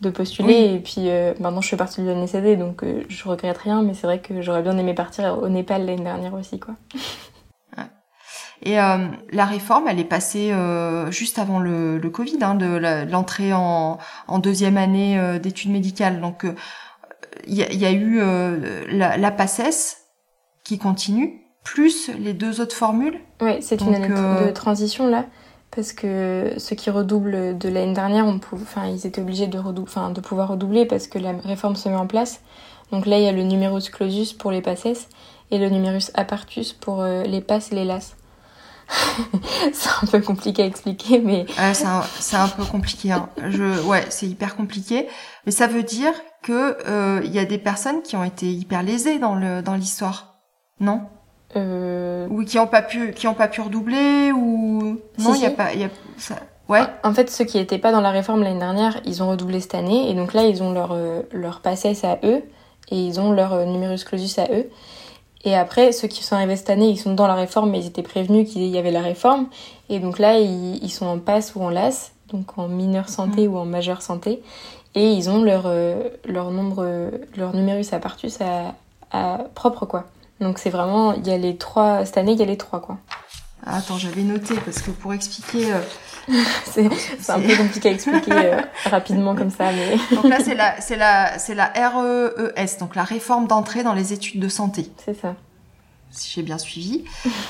de 0.00 0.10
postuler. 0.10 0.74
Et 0.74 0.78
puis 0.78 1.08
maintenant, 1.40 1.60
je 1.60 1.68
suis 1.68 1.76
partie 1.76 2.02
de 2.02 2.10
l'UNSD, 2.10 2.58
donc 2.58 2.84
je 3.08 3.28
regrette 3.28 3.56
rien, 3.56 3.82
mais 3.82 3.94
c'est 3.94 4.06
vrai 4.06 4.20
que 4.20 4.42
j'aurais 4.42 4.60
bien 4.60 4.76
aimé 4.76 4.92
partir 4.92 5.38
au 5.42 5.48
Népal 5.48 5.86
l'année 5.86 6.02
dernière 6.02 6.34
aussi. 6.34 6.58
quoi. 6.60 6.74
Et 8.62 8.74
la 8.74 9.44
réforme, 9.46 9.88
elle 9.88 9.98
est 9.98 10.04
passée 10.04 10.52
juste 11.08 11.38
avant 11.38 11.58
le, 11.58 11.96
le 11.96 12.10
Covid, 12.10 12.36
hein, 12.42 12.54
de 12.54 12.66
l'entrée 13.10 13.54
en, 13.54 13.96
en, 14.28 14.38
deuxième 14.38 14.76
année 14.76 15.38
d'études 15.42 15.70
médicales. 15.70 16.20
Donc, 16.20 16.44
il 17.46 17.54
y, 17.54 17.76
y, 17.76 17.86
a 17.86 17.92
eu 17.92 18.20
la, 18.90 19.16
la 19.16 19.30
PACES, 19.30 19.99
qui 20.70 20.78
continue, 20.78 21.42
plus 21.64 22.10
les 22.16 22.32
deux 22.32 22.60
autres 22.60 22.76
formules. 22.76 23.18
Oui, 23.40 23.56
c'est 23.60 23.80
une 23.80 23.92
année 23.92 24.06
de 24.06 24.14
euh, 24.14 24.52
transition 24.52 25.08
là, 25.08 25.24
parce 25.72 25.92
que 25.92 26.52
ceux 26.58 26.76
qui 26.76 26.90
redoublent 26.90 27.58
de 27.58 27.68
l'année 27.68 27.92
dernière, 27.92 28.24
on 28.24 28.38
enfin, 28.52 28.86
ils 28.86 29.04
étaient 29.04 29.20
obligés 29.20 29.48
de, 29.48 29.58
enfin, 29.58 30.10
de 30.10 30.20
pouvoir 30.20 30.46
redoubler 30.46 30.86
parce 30.86 31.08
que 31.08 31.18
la 31.18 31.32
réforme 31.32 31.74
se 31.74 31.88
met 31.88 31.96
en 31.96 32.06
place. 32.06 32.40
Donc 32.92 33.04
là, 33.06 33.18
il 33.18 33.24
y 33.24 33.26
a 33.26 33.32
le 33.32 33.42
numerus 33.42 33.90
clausus 33.90 34.32
pour 34.32 34.52
les 34.52 34.62
passes 34.62 35.08
et 35.50 35.58
le 35.58 35.68
numerus 35.70 36.12
apartus 36.14 36.72
pour 36.72 37.00
euh, 37.00 37.24
les 37.24 37.40
passes 37.40 37.72
et 37.72 37.74
les 37.74 37.84
las. 37.84 38.14
c'est 39.72 39.90
un 40.02 40.06
peu 40.06 40.20
compliqué 40.20 40.62
à 40.62 40.66
expliquer, 40.66 41.18
mais... 41.18 41.46
c'est 41.72 42.36
un, 42.36 42.48
peu 42.48 42.64
compliqué. 42.64 43.10
Hein. 43.10 43.28
Je, 43.48 43.82
ouais, 43.86 44.06
c'est 44.08 44.26
hyper 44.26 44.54
compliqué. 44.54 45.08
Mais 45.46 45.52
ça 45.52 45.66
veut 45.66 45.82
dire 45.82 46.12
que 46.44 46.76
euh, 46.86 47.22
il 47.24 47.32
y 47.32 47.40
a 47.40 47.44
des 47.44 47.58
personnes 47.58 48.02
qui 48.02 48.14
ont 48.14 48.24
été 48.24 48.46
hyper 48.46 48.84
lésées 48.84 49.18
dans 49.18 49.34
le 49.34 49.62
dans 49.62 49.74
l'histoire. 49.74 50.29
Non 50.80 51.02
euh... 51.56 52.26
Ou 52.30 52.44
qui 52.44 52.56
n'ont 52.56 52.66
pas 52.66 52.82
pu, 52.82 53.12
qui 53.12 53.26
ont 53.26 53.34
pas 53.34 53.48
pu 53.48 53.60
redoubler 53.60 54.32
ou 54.32 54.98
non, 55.18 55.34
il 55.34 55.42
y 55.42 55.46
a 55.46 55.50
pas, 55.50 55.74
y 55.74 55.84
a 55.84 55.88
ça... 56.16 56.36
Ouais. 56.68 56.82
En 57.02 57.12
fait, 57.12 57.28
ceux 57.30 57.44
qui 57.44 57.58
n'étaient 57.58 57.78
pas 57.78 57.90
dans 57.90 58.00
la 58.00 58.10
réforme 58.10 58.44
l'année 58.44 58.60
dernière, 58.60 59.00
ils 59.04 59.24
ont 59.24 59.28
redoublé 59.28 59.58
cette 59.58 59.74
année 59.74 60.08
et 60.08 60.14
donc 60.14 60.34
là, 60.34 60.44
ils 60.44 60.62
ont 60.62 60.72
leur 60.72 60.92
euh, 60.92 61.22
leur 61.32 61.60
passesse 61.60 62.04
à 62.04 62.18
eux 62.22 62.44
et 62.92 62.96
ils 62.96 63.18
ont 63.18 63.32
leur 63.32 63.52
euh, 63.54 63.64
numerus 63.64 64.04
clausus 64.04 64.38
à 64.38 64.46
eux. 64.52 64.70
Et 65.44 65.56
après, 65.56 65.90
ceux 65.90 66.06
qui 66.06 66.22
sont 66.22 66.36
arrivés 66.36 66.54
cette 66.54 66.70
année, 66.70 66.88
ils 66.88 66.98
sont 66.98 67.14
dans 67.14 67.26
la 67.26 67.34
réforme, 67.34 67.70
mais 67.70 67.80
ils 67.80 67.86
étaient 67.88 68.04
prévenus 68.04 68.48
qu'il 68.48 68.66
y 68.66 68.78
avait 68.78 68.92
la 68.92 69.00
réforme. 69.00 69.48
Et 69.88 69.98
donc 69.98 70.20
là, 70.20 70.38
ils, 70.38 70.76
ils 70.80 70.90
sont 70.90 71.06
en 71.06 71.18
passe 71.18 71.56
ou 71.56 71.62
en 71.62 71.70
LAS, 71.70 72.12
donc 72.32 72.56
en 72.56 72.68
mineur 72.68 73.08
santé 73.08 73.48
mhm. 73.48 73.54
ou 73.54 73.58
en 73.58 73.64
majeur 73.64 74.00
santé. 74.00 74.40
Et 74.94 75.12
ils 75.12 75.28
ont 75.28 75.42
leur, 75.42 75.64
euh, 75.66 76.10
leur 76.24 76.52
nombre, 76.52 77.10
leur 77.36 77.52
numerus 77.54 77.92
apartus 77.92 78.38
à, 78.40 78.74
à 79.10 79.38
propre, 79.56 79.86
quoi. 79.86 80.04
Donc 80.40 80.58
c'est 80.58 80.70
vraiment, 80.70 81.12
il 81.12 81.26
y 81.26 81.30
a 81.30 81.38
les 81.38 81.56
trois, 81.56 82.04
cette 82.04 82.18
année 82.18 82.32
il 82.32 82.38
y 82.38 82.42
a 82.42 82.46
les 82.46 82.56
trois 82.56 82.80
quoi. 82.80 82.98
Ah, 83.66 83.76
attends, 83.76 83.98
j'avais 83.98 84.22
noté 84.22 84.54
parce 84.64 84.80
que 84.80 84.90
pour 84.90 85.12
expliquer. 85.12 85.72
Euh, 85.72 85.80
c'est 86.64 86.86
un 87.30 87.40
peu 87.40 87.56
compliqué 87.56 87.88
à 87.90 87.92
expliquer 87.92 88.32
euh, 88.32 88.60
rapidement 88.86 89.34
comme 89.34 89.50
ça, 89.50 89.70
mais. 89.72 89.96
donc 90.16 90.24
là, 90.24 90.38
c'est 90.42 90.54
la, 90.54 90.80
c'est 90.80 90.96
la, 90.96 91.38
c'est 91.38 91.54
la 91.54 91.66
REES, 91.66 92.78
donc 92.78 92.94
la 92.96 93.04
réforme 93.04 93.46
d'entrée 93.46 93.82
dans 93.82 93.92
les 93.92 94.12
études 94.12 94.40
de 94.40 94.48
santé. 94.48 94.90
C'est 95.04 95.20
ça. 95.20 95.34
Si 96.10 96.32
j'ai 96.34 96.42
bien 96.42 96.58
suivi. 96.58 97.04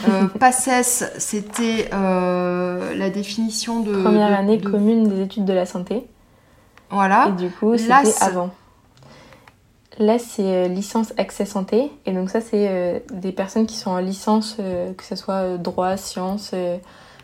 Euh, 0.09 0.27
PACES, 0.27 1.13
c'était 1.19 1.89
euh, 1.95 2.95
la 2.95 3.09
définition 3.09 3.81
de. 3.81 4.03
Première 4.03 4.39
année 4.39 4.61
commune 4.61 5.09
des 5.09 5.23
études 5.23 5.45
de 5.45 5.53
la 5.53 5.65
santé. 5.65 6.07
Voilà. 6.91 7.29
Et 7.29 7.43
du 7.43 7.51
coup, 7.51 7.77
c'était 7.79 7.95
avant. 8.21 8.51
Là, 10.01 10.19
c'est 10.19 10.43
euh, 10.43 10.67
licence 10.67 11.13
accès 11.19 11.45
santé. 11.45 11.93
Et 12.07 12.13
donc 12.13 12.31
ça, 12.31 12.41
c'est 12.41 12.69
euh, 12.69 12.99
des 13.13 13.33
personnes 13.33 13.67
qui 13.67 13.77
sont 13.77 13.91
en 13.91 13.99
licence, 13.99 14.57
euh, 14.59 14.95
que 14.95 15.05
ce 15.05 15.15
soit 15.15 15.59
droit, 15.59 15.99
sciences, 15.99 16.55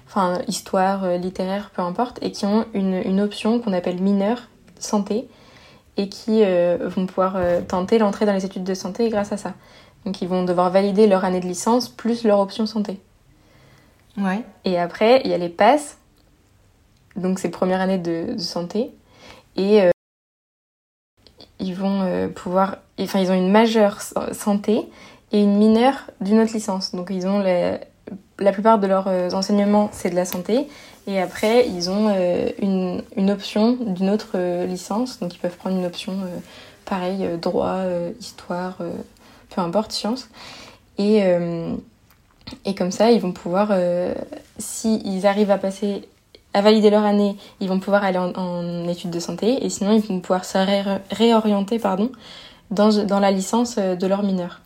enfin 0.07 0.41
histoire, 0.47 1.17
littéraire, 1.17 1.71
peu 1.75 1.81
importe, 1.81 2.19
et 2.21 2.31
qui 2.33 2.45
ont 2.45 2.67
une, 2.75 3.01
une 3.03 3.21
option 3.23 3.61
qu'on 3.61 3.73
appelle 3.73 4.01
mineure 4.01 4.43
santé 4.79 5.27
et 5.97 6.11
qui 6.11 6.43
vont 6.45 7.07
pouvoir 7.07 7.39
tenter 7.67 7.97
l'entrée 7.99 8.27
dans 8.27 8.35
les 8.35 8.45
études 8.45 8.65
de 8.65 8.75
santé 8.75 9.09
grâce 9.09 9.33
à 9.33 9.39
ça. 9.39 9.55
Donc 10.05 10.21
ils 10.21 10.29
vont 10.29 10.45
devoir 10.45 10.71
valider 10.71 11.07
leur 11.07 11.25
année 11.25 11.41
de 11.41 11.47
licence 11.47 11.89
plus 11.89 12.25
leur 12.25 12.39
option 12.39 12.67
santé. 12.67 13.01
Ouais. 14.19 14.45
Et 14.67 14.79
après, 14.79 15.23
il 15.25 15.31
y 15.31 15.35
a 15.35 15.39
les 15.39 15.49
passes. 15.49 15.97
Donc 17.17 17.39
c'est 17.39 17.49
première 17.49 17.81
année 17.81 17.97
de, 17.99 18.35
de 18.35 18.39
santé. 18.39 18.91
Et 19.57 19.91
ils 21.61 21.75
vont 21.75 22.03
euh, 22.03 22.29
pouvoir, 22.29 22.79
enfin 23.01 23.21
ils 23.21 23.31
ont 23.31 23.35
une 23.35 23.51
majeure 23.51 24.01
santé 24.33 24.83
et 25.33 25.41
une 25.41 25.57
mineure 25.57 26.11
d'une 26.21 26.41
autre 26.41 26.53
licence. 26.53 26.95
Donc 26.95 27.09
ils 27.11 27.27
ont 27.27 27.43
la 28.39 28.53
plupart 28.53 28.79
de 28.79 28.87
leurs 28.87 29.09
euh, 29.09 29.31
enseignements 29.31 29.89
c'est 29.93 30.11
de 30.11 30.15
la 30.15 30.25
santé 30.25 30.69
et 31.07 31.21
après 31.21 31.69
ils 31.69 31.91
ont 31.91 32.13
euh, 32.15 32.49
une, 32.61 33.03
une 33.17 33.31
option 33.31 33.73
d'une 33.81 34.11
autre 34.11 34.65
licence. 34.65 35.19
Donc 35.19 35.35
ils 35.35 35.39
peuvent 35.39 35.57
prendre 35.57 35.77
une 35.77 35.87
option 35.87 36.15
pareil 36.85 37.29
droit, 37.41 37.81
histoire, 38.21 38.79
peu 39.51 39.61
importe 39.61 39.93
sciences. 39.93 40.29
Et 40.99 41.23
et 42.65 42.77
comme 42.77 42.93
ça, 42.93 43.11
ils 43.11 43.21
vont 43.21 43.33
pouvoir, 43.33 43.73
s'ils 44.57 45.27
arrivent 45.27 45.51
à 45.51 45.59
passer 45.59 46.09
à 46.57 46.63
valider 46.63 46.89
leur 46.89 47.05
année, 47.05 47.37
ils 47.61 47.69
vont 47.69 47.79
pouvoir 47.79 48.03
aller 48.03 48.17
en, 48.19 48.89
études 48.89 49.11
de 49.11 49.21
santé 49.21 49.63
et 49.63 49.69
sinon 49.69 49.93
ils 49.93 50.01
vont 50.01 50.21
pouvoir 50.21 50.47
se 50.47 50.57
réorienter 51.15 51.79
pardon, 51.79 52.11
dans, 52.71 53.05
dans 53.05 53.21
la 53.21 53.31
licence 53.31 53.77
euh, 53.77 53.95
de 53.95 54.07
leur 54.07 54.23
mineur. 54.23 54.63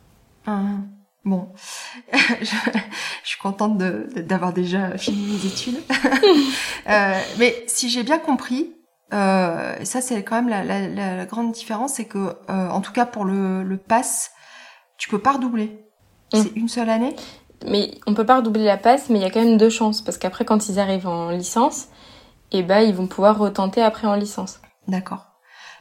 Ah, 0.47 0.61
bon, 1.25 1.49
je, 2.13 2.47
suis 3.25 3.41
contente 3.41 3.77
d'avoir 3.77 4.53
déjà 4.53 4.97
fini 4.99 5.33
mes 5.33 5.47
études. 5.47 5.81
euh, 6.89 7.21
mais 7.41 7.65
si 7.67 7.91
j'ai 7.91 8.05
bien 8.05 8.19
compris, 8.19 8.73
euh, 9.13 9.75
ça 9.83 10.01
c'est 10.01 10.23
quand 10.23 10.37
même 10.37 10.49
la, 10.49 10.63
la, 10.63 11.17
la 11.17 11.27
grande 11.27 11.51
différence, 11.51 11.95
c'est 11.95 12.05
que 12.05 12.19
euh, 12.19 12.69
en 12.69 12.81
tout 12.83 12.93
cas 12.93 13.05
pour 13.05 13.25
le, 13.25 13.65
le 13.65 13.77
pass, 13.77 14.31
tu 14.97 15.09
peux 15.09 15.19
pas 15.19 15.33
redoubler. 15.33 15.77
Mm. 16.33 16.39
C'est 16.41 16.53
une 16.55 16.69
seule 16.69 16.91
année? 16.91 17.17
Mais 17.67 17.91
on 18.07 18.15
peut 18.15 18.27
pas 18.27 18.37
redoubler 18.39 18.65
la 18.65 18.77
passe, 18.77 19.09
mais 19.09 19.19
il 19.19 19.23
y 19.23 19.25
a 19.25 19.31
quand 19.31 19.45
même 19.45 19.59
deux 19.59 19.71
chances 19.71 20.03
parce 20.03 20.19
qu'après 20.19 20.45
quand 20.45 20.69
ils 20.69 20.79
arrivent 20.79 21.09
en 21.09 21.31
licence, 21.31 21.89
eh 22.53 22.63
ben 22.63 22.81
ils 22.81 22.95
vont 22.95 23.07
pouvoir 23.07 23.39
retenter 23.39 23.83
après 23.83 24.07
en 24.07 24.15
licence. 24.15 24.61
D'accord. 24.89 25.27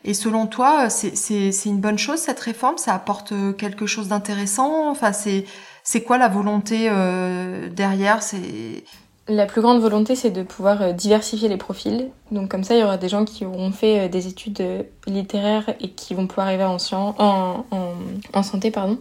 Et 0.04 0.14
selon 0.14 0.48
toi, 0.48 0.90
c'est 0.90 1.66
une 1.66 1.80
bonne 1.82 1.98
chose 1.98 2.20
cette 2.20 2.40
réforme? 2.40 2.78
Ça 2.78 2.94
apporte 2.94 3.34
euh, 3.34 3.52
quelque 3.52 3.86
chose 3.86 4.08
d'intéressant? 4.08 4.90
Enfin, 4.90 5.12
c'est 5.12 5.46
c'est 5.84 6.04
quoi 6.04 6.18
la 6.18 6.30
volonté 6.30 6.88
euh, 6.90 7.70
derrière? 7.70 8.24
C'est 8.24 8.86
la 9.28 9.46
plus 9.46 9.62
grande 9.62 9.82
volonté, 9.82 10.16
c'est 10.16 10.32
de 10.32 10.42
pouvoir 10.42 10.82
euh, 10.82 10.92
diversifier 10.94 11.50
les 11.50 11.58
profils. 11.58 12.10
Donc 12.32 12.50
comme 12.50 12.64
ça, 12.64 12.76
il 12.76 12.80
y 12.80 12.84
aura 12.84 12.98
des 12.98 13.10
gens 13.10 13.26
qui 13.26 13.46
auront 13.46 13.72
fait 13.72 14.08
des 14.08 14.28
études 14.28 14.64
littéraires 15.06 15.70
et 15.82 15.90
qui 15.90 16.14
vont 16.14 16.28
pouvoir 16.28 16.48
arriver 16.48 16.64
en, 16.64 16.80
sciences, 16.80 17.16
en, 17.20 17.66
en, 17.72 17.94
en 18.34 18.44
santé, 18.44 18.72
pardon, 18.72 18.98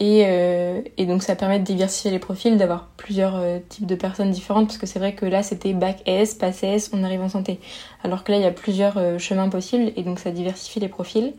et, 0.00 0.24
euh, 0.26 0.80
et, 0.96 1.06
donc 1.06 1.24
ça 1.24 1.34
permet 1.34 1.58
de 1.58 1.64
diversifier 1.64 2.12
les 2.12 2.20
profils, 2.20 2.56
d'avoir 2.56 2.86
plusieurs 2.96 3.34
euh, 3.36 3.58
types 3.68 3.86
de 3.86 3.96
personnes 3.96 4.30
différentes, 4.30 4.68
parce 4.68 4.78
que 4.78 4.86
c'est 4.86 5.00
vrai 5.00 5.14
que 5.14 5.26
là 5.26 5.42
c'était 5.42 5.72
bac 5.72 6.02
S, 6.06 6.34
passe 6.34 6.62
S, 6.62 6.90
on 6.92 7.02
arrive 7.02 7.20
en 7.20 7.28
santé. 7.28 7.58
Alors 8.04 8.22
que 8.22 8.30
là 8.30 8.38
il 8.38 8.44
y 8.44 8.46
a 8.46 8.52
plusieurs 8.52 8.96
euh, 8.96 9.18
chemins 9.18 9.48
possibles, 9.48 9.92
et 9.96 10.02
donc 10.04 10.20
ça 10.20 10.30
diversifie 10.30 10.78
les 10.78 10.88
profils. 10.88 11.34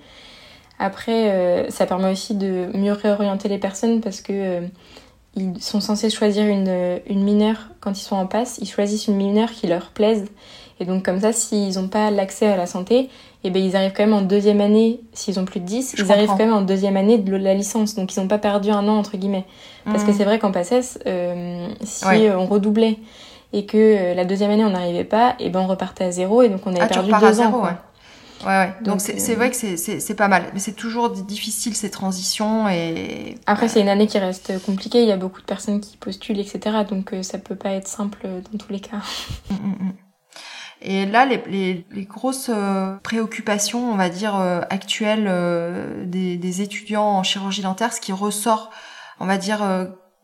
Après, 0.77 1.67
ça 1.69 1.85
permet 1.85 2.09
aussi 2.09 2.35
de 2.35 2.69
mieux 2.73 2.93
réorienter 2.93 3.49
les 3.49 3.57
personnes, 3.57 3.99
parce 3.99 4.21
que 4.21 4.61
ils 5.35 5.61
sont 5.61 5.81
censés 5.81 6.09
choisir 6.09 6.45
une, 6.45 7.01
une 7.05 7.21
mineure 7.21 7.71
quand 7.81 7.99
ils 7.99 8.03
sont 8.03 8.15
en 8.15 8.25
passe, 8.25 8.59
ils 8.61 8.67
choisissent 8.67 9.07
une 9.07 9.17
mineure 9.17 9.51
qui 9.51 9.67
leur 9.67 9.89
plaise. 9.89 10.25
Et 10.79 10.85
donc 10.85 11.03
comme 11.03 11.19
ça, 11.19 11.33
s'ils 11.33 11.75
n'ont 11.75 11.89
pas 11.89 12.11
l'accès 12.11 12.47
à 12.47 12.55
la 12.55 12.65
santé, 12.65 13.09
et 13.41 13.47
eh 13.47 13.51
ben 13.51 13.63
ils 13.63 13.77
arrivent 13.77 13.93
quand 13.95 14.03
même 14.03 14.13
en 14.13 14.21
deuxième 14.21 14.59
année, 14.59 14.99
s'ils 15.13 15.39
ont 15.39 15.45
plus 15.45 15.61
de 15.61 15.65
10, 15.65 15.95
ils 15.97 16.11
arrivent 16.11 16.27
quand 16.27 16.39
même 16.39 16.53
en 16.53 16.61
deuxième 16.61 16.97
année 16.97 17.17
de 17.17 17.35
la 17.37 17.53
licence. 17.53 17.95
Donc 17.95 18.13
ils 18.13 18.19
n'ont 18.19 18.27
pas 18.27 18.37
perdu 18.37 18.69
un 18.69 18.85
an, 18.89 18.97
entre 18.97 19.15
guillemets. 19.15 19.45
Parce 19.85 20.03
que 20.03 20.11
mmh. 20.11 20.13
c'est 20.13 20.25
vrai 20.25 20.39
qu'en 20.39 20.51
PACES, 20.51 20.99
euh, 21.07 21.69
si 21.81 22.05
on 22.05 22.45
redoublait 22.47 22.97
et 23.53 23.65
que 23.65 24.13
la 24.13 24.25
deuxième 24.25 24.51
année 24.51 24.65
on 24.65 24.71
n'arrivait 24.71 25.05
pas, 25.05 25.35
et 25.39 25.49
ben 25.49 25.61
on 25.61 25.67
repartait 25.67 26.03
à 26.03 26.11
zéro 26.11 26.41
et 26.41 26.49
donc 26.49 26.61
on 26.65 26.71
avait 26.71 26.81
ah, 26.81 26.87
perdu 26.87 27.11
deux 27.11 27.15
ans. 27.15 27.33
Zéro, 27.33 27.63
Ouais. 27.63 27.71
Ouais, 28.45 28.73
Donc 28.81 29.01
c'est 29.01 29.35
vrai 29.35 29.51
que 29.51 29.55
c'est 29.55 30.15
pas 30.15 30.27
mal, 30.27 30.43
mais 30.53 30.59
c'est 30.59 30.73
toujours 30.73 31.09
difficile 31.09 31.75
ces 31.75 31.89
transitions 31.89 32.67
et. 32.67 33.35
Après 33.45 33.69
c'est 33.69 33.79
une 33.79 33.89
année 33.89 34.07
qui 34.07 34.19
reste 34.19 34.61
compliquée. 34.65 35.01
Il 35.01 35.07
y 35.07 35.13
a 35.13 35.17
beaucoup 35.17 35.39
de 35.39 35.45
personnes 35.45 35.79
qui 35.79 35.95
postulent, 35.95 36.39
etc. 36.39 36.77
Donc 36.89 37.13
ça 37.21 37.37
peut 37.37 37.55
pas 37.55 37.71
être 37.71 37.87
simple 37.87 38.27
dans 38.51 38.57
tous 38.57 38.71
les 38.71 38.81
cas. 38.81 38.97
Et 40.81 41.05
là, 41.05 41.25
les, 41.25 41.43
les, 41.47 41.85
les 41.91 42.05
grosses 42.05 42.49
euh, 42.53 42.95
préoccupations, 43.03 43.91
on 43.91 43.95
va 43.95 44.09
dire, 44.09 44.39
euh, 44.39 44.61
actuelles 44.69 45.27
euh, 45.27 46.05
des, 46.05 46.37
des, 46.37 46.61
étudiants 46.61 47.03
en 47.03 47.23
chirurgie 47.23 47.61
dentaire, 47.61 47.91
ce 47.91 47.99
qui 47.99 48.13
ressort, 48.13 48.69
on 49.19 49.25
va 49.25 49.37
dire, 49.37 49.59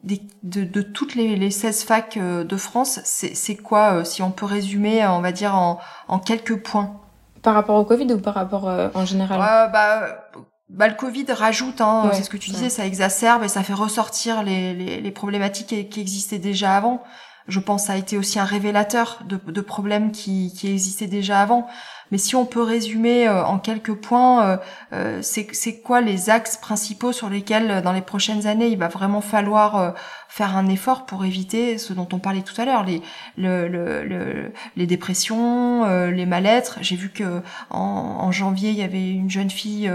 des, 0.04 0.22
de, 0.44 0.64
de, 0.64 0.82
toutes 0.82 1.16
les, 1.16 1.36
les 1.36 1.52
16 1.52 1.84
facs 1.84 2.18
de 2.18 2.58
France, 2.58 3.02
c'est 3.04 3.56
quoi, 3.58 4.06
si 4.06 4.22
on 4.22 4.32
peut 4.32 4.46
résumer, 4.46 5.06
on 5.06 5.20
va 5.20 5.34
dire, 5.34 5.56
en, 5.56 5.80
en 6.08 6.20
quelques 6.20 6.56
points? 6.56 7.02
Par 7.42 7.54
rapport 7.54 7.76
au 7.76 7.84
Covid 7.84 8.14
ou 8.14 8.20
par 8.20 8.36
rapport 8.36 8.64
en 8.94 9.06
général? 9.06 9.38
Bah, 9.38 10.30
bah, 10.70 10.88
le 10.88 10.96
Covid 10.96 11.26
rajoute, 11.30 11.82
hein, 11.82 12.10
c'est 12.14 12.24
ce 12.24 12.30
que 12.30 12.38
tu 12.38 12.52
disais, 12.52 12.70
ça 12.70 12.86
exacerbe 12.86 13.44
et 13.44 13.50
ça 13.50 13.62
fait 13.62 13.74
ressortir 13.74 14.42
les, 14.42 14.74
les, 14.74 15.02
les 15.02 15.12
problématiques 15.12 15.68
qui, 15.68 15.90
qui 15.90 16.00
existaient 16.00 16.40
déjà 16.40 16.78
avant 16.78 17.04
je 17.48 17.60
pense, 17.60 17.90
a 17.90 17.98
été 17.98 18.18
aussi 18.18 18.40
un 18.40 18.46
révélateur 18.46 19.22
de, 19.26 19.62
problèmes 19.62 20.12
qui, 20.12 20.52
existaient 20.64 21.08
déjà 21.08 21.42
avant. 21.42 21.68
Mais 22.12 22.18
si 22.18 22.36
on 22.36 22.46
peut 22.46 22.62
résumer 22.62 23.28
euh, 23.28 23.44
en 23.46 23.60
quelques 23.60 23.94
points, 23.94 24.46
euh, 24.46 24.58
euh, 24.94 25.20
c'est 25.22 25.82
quoi 25.82 26.02
les 26.02 26.30
axes 26.30 26.58
principaux 26.58 27.12
sur 27.12 27.30
lesquels, 27.30 27.82
dans 27.82 27.94
les 27.94 28.02
prochaines 28.02 28.48
années, 28.48 28.68
il 28.68 28.78
va 28.78 28.88
vraiment 28.88 29.22
falloir 29.22 29.96
faire 30.28 30.58
un 30.58 30.68
effort 30.68 31.06
pour 31.06 31.24
éviter 31.26 31.78
ce 31.78 31.94
dont 31.94 32.08
on 32.12 32.20
parlait 32.20 32.42
tout 32.42 32.60
à 32.60 32.66
l'heure, 32.66 32.84
les, 32.84 33.02
le, 33.38 33.68
le, 33.68 34.52
les 34.76 34.86
dépressions, 34.86 35.86
les 36.10 36.26
mal-être. 36.26 36.78
J'ai 36.82 36.96
vu 36.96 37.10
que 37.10 37.42
en, 37.70 37.78
en, 37.80 38.32
janvier, 38.32 38.70
il 38.72 38.76
y 38.78 38.84
avait 38.84 39.10
une 39.10 39.30
jeune 39.30 39.50
fille 39.50 39.92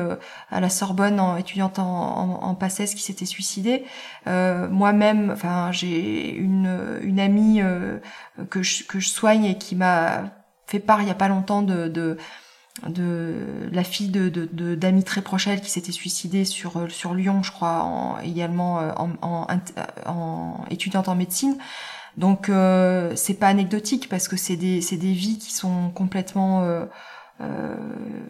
à 0.51 0.61
la 0.61 0.69
Sorbonne, 0.69 1.21
en, 1.21 1.37
étudiante 1.37 1.79
en, 1.79 1.85
en, 2.43 2.51
en 2.51 2.55
qui 2.55 3.03
s'était 3.03 3.27
suicidée. 3.27 3.85
Moi-même, 4.27 5.31
enfin, 5.33 5.71
j'ai 5.73 6.31
une, 6.31 6.99
une 7.03 7.21
amie 7.21 7.61
que 8.51 8.63
je, 8.63 8.85
que 8.85 8.99
je 8.99 9.09
soigne 9.09 9.45
et 9.45 9.59
qui 9.59 9.77
m'a 9.77 10.40
fait 10.71 10.79
part 10.79 11.03
il 11.03 11.09
y 11.09 11.11
a 11.11 11.15
pas 11.15 11.29
longtemps 11.29 11.63
de, 11.63 11.89
de, 11.89 12.17
de 12.87 13.69
la 13.73 13.83
fille 13.83 14.09
de, 14.09 14.29
de, 14.29 14.75
d'Ami 14.75 15.03
très 15.03 15.21
proche 15.21 15.49
elle 15.49 15.61
qui 15.61 15.71
s'était 15.71 15.93
suicidée 15.93 16.45
sur, 16.45 16.77
euh, 16.77 17.15
Lyon, 17.15 17.43
je 17.43 17.51
crois, 17.51 17.83
en, 17.83 18.19
également 18.21 18.81
euh, 18.81 18.93
en, 18.97 19.11
en, 19.21 19.47
en, 20.07 20.65
étudiante 20.71 21.09
en 21.09 21.17
médecine. 21.17 21.57
Donc 22.17 22.49
euh, 22.49 23.13
c'est 23.17 23.35
pas 23.35 23.49
anecdotique 23.49 24.09
parce 24.09 24.29
que 24.29 24.37
c'est 24.37 24.57
des, 24.57 24.81
c'est 24.81 24.97
des 24.97 25.13
vies 25.13 25.39
qui 25.39 25.53
sont 25.53 25.91
complètement 25.91 26.65
euh, 27.41 27.75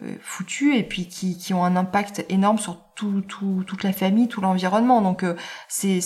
euh, 0.03 0.15
foutus 0.21 0.75
et 0.75 0.83
puis 0.83 1.07
qui, 1.07 1.37
qui 1.37 1.53
ont 1.53 1.63
un 1.63 1.75
impact 1.75 2.25
énorme 2.29 2.57
sur 2.57 2.77
tout, 2.95 3.21
tout, 3.21 3.63
toute 3.65 3.83
la 3.83 3.93
famille, 3.93 4.27
tout 4.27 4.41
l'environnement. 4.41 5.01
Donc 5.01 5.23
euh, 5.23 5.35
c'est 5.67 5.99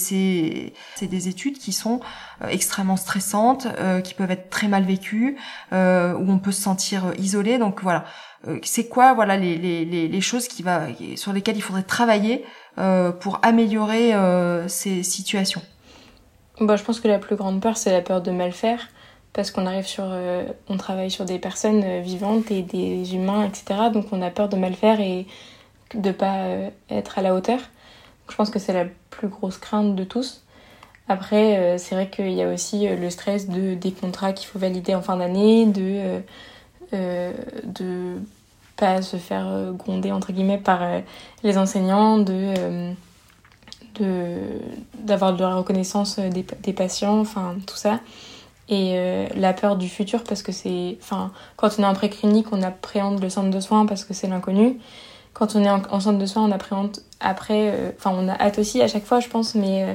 des 1.01 1.27
études 1.27 1.57
qui 1.57 1.73
sont 1.73 1.99
euh, 2.41 2.47
extrêmement 2.47 2.97
stressantes, 2.97 3.67
euh, 3.79 4.01
qui 4.01 4.13
peuvent 4.13 4.31
être 4.31 4.49
très 4.49 4.67
mal 4.67 4.83
vécues, 4.83 5.37
où 5.71 5.75
on 5.75 6.39
peut 6.39 6.51
se 6.51 6.61
sentir 6.61 7.13
isolé. 7.17 7.57
Donc 7.57 7.81
voilà, 7.81 8.05
c'est 8.63 8.87
quoi 8.87 9.13
voilà 9.13 9.37
les, 9.37 9.57
les, 9.57 9.85
les, 9.85 10.21
choses 10.21 10.47
qui 10.47 10.63
va 10.63 10.87
sur 11.15 11.33
lesquelles 11.33 11.57
il 11.57 11.61
faudrait 11.61 11.83
travailler 11.83 12.45
pour 13.19 13.39
améliorer 13.41 14.13
ces 14.67 15.03
situations? 15.03 15.61
Bah, 16.59 16.75
je 16.75 16.83
pense 16.83 16.99
que 16.99 17.07
la 17.07 17.19
plus 17.19 17.35
grande 17.35 17.61
peur, 17.61 17.75
c'est 17.75 17.91
la 17.91 18.01
peur 18.01 18.21
de 18.21 18.31
mal 18.31 18.51
faire 18.51 18.87
parce 19.35 19.51
qu'on 19.51 19.65
arrive 19.65 19.85
sur, 19.85 20.05
euh, 20.07 20.45
on 20.69 20.77
travaille 20.77 21.11
sur 21.11 21.25
des 21.25 21.39
personnes 21.39 21.83
euh, 21.83 21.99
vivantes 21.99 22.49
et 22.51 22.61
des 22.61 23.15
humains, 23.15 23.43
etc. 23.43 23.89
Donc 23.93 24.05
on 24.13 24.21
a 24.21 24.29
peur 24.29 24.47
de 24.47 24.55
mal 24.55 24.73
faire 24.73 25.01
et 25.01 25.27
de 25.93 26.11
pas 26.11 26.45
euh, 26.45 26.69
être 26.89 27.19
à 27.19 27.21
la 27.21 27.35
hauteur. 27.35 27.59
je 28.29 28.35
pense 28.35 28.49
que 28.49 28.59
c'est 28.59 28.73
la 28.73 28.85
plus 29.09 29.27
grosse 29.27 29.57
crainte 29.57 29.95
de 29.95 30.03
tous. 30.05 30.41
Après, 31.07 31.77
c'est 31.77 31.93
vrai 31.93 32.09
qu'il 32.09 32.31
y 32.31 32.41
a 32.41 32.51
aussi 32.51 32.87
le 32.87 33.11
stress 33.11 33.47
de, 33.47 33.75
des 33.75 33.91
contrats 33.91 34.33
qu'il 34.33 34.47
faut 34.47 34.57
valider 34.57 34.95
en 34.95 35.03
fin 35.03 35.17
d'année, 35.17 35.67
de 35.67 36.21
de 36.91 38.19
pas 38.75 39.03
se 39.03 39.17
faire 39.17 39.71
gronder 39.73 40.11
entre 40.11 40.31
guillemets 40.31 40.57
par 40.57 40.81
les 41.43 41.59
enseignants, 41.59 42.17
de 42.17 42.95
d'avoir 44.95 45.33
de, 45.33 45.41
la 45.41 45.53
reconnaissance 45.53 46.17
des, 46.17 46.43
des 46.63 46.73
patients, 46.73 47.19
enfin 47.19 47.55
tout 47.67 47.77
ça 47.77 47.99
et 48.67 48.93
euh, 48.95 49.27
la 49.35 49.53
peur 49.53 49.75
du 49.75 49.89
futur 49.89 50.23
parce 50.23 50.41
que 50.41 50.51
c'est 50.51 50.97
enfin 51.01 51.31
quand 51.55 51.69
on 51.77 51.83
est 51.83 51.85
en 51.85 51.93
préclinique 51.93 52.47
on 52.51 52.63
appréhende 52.63 53.21
le 53.21 53.29
centre 53.29 53.51
de 53.51 53.59
soins 53.59 53.85
parce 53.85 54.03
que 54.03 54.13
c'est 54.13 54.27
l'inconnu. 54.27 54.79
Quand 55.33 55.55
on 55.55 55.63
est 55.63 55.69
en, 55.69 55.99
centre 55.99 56.17
de 56.17 56.25
soins 56.25 56.45
on 56.45 56.51
appréhende 56.51 56.97
après 57.19 57.71
euh, 57.71 57.91
enfin 57.97 58.11
on 58.17 58.27
a 58.27 58.33
hâte 58.33 58.57
aussi 58.57 58.81
à 58.81 58.87
chaque 58.87 59.05
fois 59.05 59.19
je 59.19 59.27
pense 59.27 59.53
mais 59.53 59.83
euh, 59.83 59.93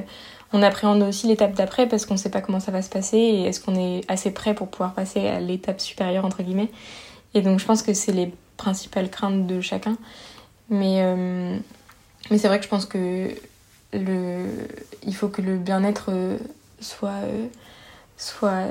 on 0.53 0.63
appréhende 0.63 1.01
aussi 1.03 1.27
l'étape 1.27 1.53
d'après 1.53 1.87
parce 1.87 2.05
qu'on 2.05 2.15
sait 2.15 2.29
pas 2.29 2.41
comment 2.41 2.59
ça 2.59 2.71
va 2.71 2.81
se 2.81 2.89
passer 2.89 3.17
et 3.17 3.43
est-ce 3.43 3.59
qu'on 3.59 3.75
est 3.75 4.09
assez 4.09 4.31
prêt 4.31 4.53
pour 4.53 4.69
pouvoir 4.69 4.93
passer 4.93 5.27
à 5.27 5.39
l'étape 5.39 5.81
supérieure 5.81 6.23
entre 6.25 6.43
guillemets. 6.43 6.71
Et 7.33 7.41
donc 7.41 7.59
je 7.59 7.65
pense 7.65 7.81
que 7.83 7.93
c'est 7.93 8.11
les 8.11 8.33
principales 8.57 9.09
craintes 9.09 9.47
de 9.47 9.61
chacun. 9.61 9.97
Mais 10.69 11.03
mais 12.29 12.37
c'est 12.37 12.47
vrai 12.47 12.59
que 12.59 12.65
je 12.65 12.69
pense 12.69 12.85
que 12.85 13.29
le 13.93 14.45
il 15.05 15.15
faut 15.15 15.29
que 15.29 15.41
le 15.41 15.57
bien-être 15.57 16.11
soit 16.81 17.21
soit 18.21 18.49
euh, 18.49 18.69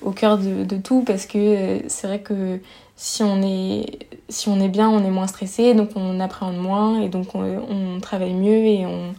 au 0.00 0.12
cœur 0.12 0.38
de, 0.38 0.76
tout 0.76 1.02
parce 1.02 1.26
que 1.26 1.36
euh, 1.36 1.78
c'est 1.88 2.06
vrai 2.06 2.20
que 2.20 2.60
si 2.94 3.24
on 3.24 3.42
est 3.42 3.98
si 4.28 4.48
on 4.48 4.60
est 4.60 4.68
bien 4.68 4.88
on 4.88 5.04
est 5.04 5.10
moins 5.10 5.26
stressé 5.26 5.74
donc 5.74 5.90
on 5.96 6.20
appréhende 6.20 6.56
moins 6.56 7.00
et 7.00 7.08
donc 7.08 7.34
on, 7.34 7.98
travaille 8.00 8.32
mieux 8.32 8.64
et 8.64 8.86
on 8.86 9.12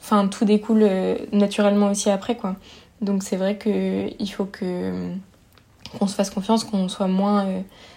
enfin 0.00 0.26
tout 0.26 0.44
découle 0.44 0.82
euh, 0.82 1.16
naturellement 1.30 1.90
aussi 1.90 2.10
après 2.10 2.36
quoi. 2.36 2.56
Donc 3.00 3.22
c'est 3.22 3.36
vrai 3.36 3.56
que 3.58 4.10
il 4.18 4.28
faut 4.28 4.44
que 4.44 4.92
qu'on 5.96 6.08
se 6.08 6.16
fasse 6.16 6.30
confiance 6.30 6.64
qu'on 6.64 6.88
soit 6.88 7.06
moins 7.06 7.46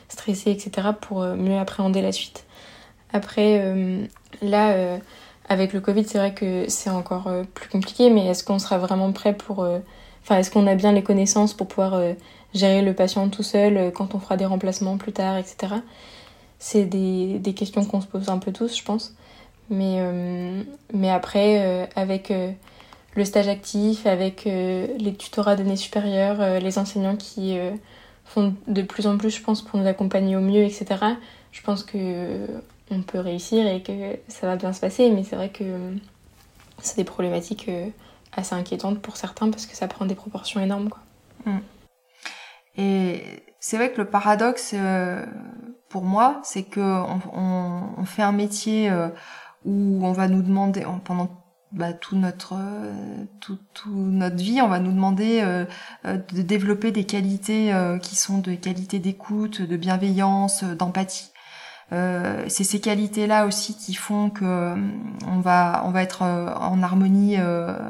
stressé 0.09 0.51
etc 0.51 0.89
pour 1.01 1.21
mieux 1.23 1.57
appréhender 1.57 2.03
la 2.03 2.11
suite. 2.11 2.45
Après 3.11 3.65
là 4.43 4.99
avec 5.49 5.73
le 5.73 5.81
covid 5.81 6.05
c'est 6.05 6.19
vrai 6.19 6.33
que 6.35 6.65
c'est 6.69 6.91
encore 6.91 7.29
plus 7.55 7.67
compliqué 7.67 8.11
mais 8.11 8.27
est-ce 8.27 8.43
qu'on 8.43 8.59
sera 8.59 8.77
vraiment 8.77 9.11
prêt 9.11 9.33
pour 9.33 9.67
Enfin, 10.23 10.37
est-ce 10.37 10.51
qu'on 10.51 10.67
a 10.67 10.75
bien 10.75 10.93
les 10.93 11.03
connaissances 11.03 11.53
pour 11.53 11.67
pouvoir 11.67 11.95
euh, 11.95 12.13
gérer 12.53 12.81
le 12.81 12.93
patient 12.93 13.27
tout 13.29 13.43
seul 13.43 13.77
euh, 13.77 13.91
quand 13.91 14.15
on 14.15 14.19
fera 14.19 14.37
des 14.37 14.45
remplacements 14.45 14.97
plus 14.97 15.11
tard, 15.11 15.37
etc. 15.37 15.75
C'est 16.59 16.85
des, 16.85 17.39
des 17.39 17.53
questions 17.53 17.83
qu'on 17.83 17.99
se 17.99 18.07
pose 18.07 18.29
un 18.29 18.37
peu 18.37 18.53
tous, 18.53 18.77
je 18.77 18.83
pense. 18.83 19.15
Mais, 19.69 19.97
euh, 19.99 20.63
mais 20.93 21.09
après, 21.09 21.89
avec 21.95 22.31
le 23.15 23.25
stage 23.25 23.47
actif, 23.47 24.05
avec 24.05 24.45
les 24.45 25.15
tutorats 25.17 25.55
d'année 25.55 25.77
supérieure, 25.77 26.59
les 26.59 26.77
enseignants 26.77 27.15
qui 27.15 27.57
font 28.25 28.53
de 28.67 28.81
plus 28.81 29.07
en 29.07 29.17
plus, 29.17 29.31
je 29.31 29.41
pense, 29.41 29.61
pour 29.61 29.79
nous 29.79 29.87
accompagner 29.87 30.35
au 30.35 30.41
mieux, 30.41 30.63
etc. 30.63 30.85
Je 31.51 31.61
pense 31.61 31.83
que 31.83 32.45
on 32.91 33.01
peut 33.01 33.19
réussir 33.19 33.65
et 33.67 33.81
que 33.81 34.17
ça 34.27 34.47
va 34.47 34.55
bien 34.55 34.73
se 34.73 34.79
passer. 34.79 35.09
Mais 35.09 35.23
c'est 35.23 35.35
vrai 35.35 35.49
que 35.49 35.63
c'est 36.81 36.97
des 36.97 37.05
problématiques 37.05 37.69
assez 38.37 38.55
inquiétante 38.55 38.99
pour 38.99 39.17
certains 39.17 39.49
parce 39.49 39.65
que 39.65 39.75
ça 39.75 39.87
prend 39.87 40.05
des 40.05 40.15
proportions 40.15 40.59
énormes. 40.59 40.89
Quoi. 40.89 41.01
Mm. 41.45 41.59
Et 42.75 43.43
c'est 43.59 43.77
vrai 43.77 43.91
que 43.91 44.01
le 44.01 44.09
paradoxe 44.09 44.71
euh, 44.73 45.25
pour 45.89 46.03
moi, 46.03 46.41
c'est 46.43 46.63
que 46.63 46.81
on, 46.81 48.05
fait 48.05 48.23
un 48.23 48.31
métier 48.31 48.89
euh, 48.89 49.09
où 49.63 50.05
on 50.05 50.11
va 50.11 50.27
nous 50.27 50.41
demander 50.41 50.85
pendant 51.05 51.29
bah, 51.71 51.93
tout 51.93 52.15
notre 52.15 52.55
tout, 53.39 53.59
notre 53.87 54.35
vie, 54.35 54.61
on 54.61 54.67
va 54.67 54.79
nous 54.79 54.91
demander 54.91 55.41
euh, 55.41 55.65
de 56.03 56.41
développer 56.41 56.91
des 56.91 57.05
qualités 57.05 57.73
qui 58.01 58.15
sont 58.15 58.39
des 58.39 58.57
qualités 58.57 58.99
d'écoute, 58.99 59.61
de 59.61 59.77
bienveillance, 59.77 60.63
d'empathie. 60.63 61.32
Euh, 61.91 62.45
c'est 62.47 62.63
ces 62.63 62.79
qualités-là 62.79 63.45
aussi 63.45 63.75
qui 63.75 63.93
font 63.93 64.29
que 64.29 64.45
euh, 64.45 64.75
on 65.27 65.39
va 65.39 65.83
on 65.85 65.91
va 65.91 66.01
être 66.01 66.23
euh, 66.23 66.53
en 66.55 66.81
harmonie 66.81 67.35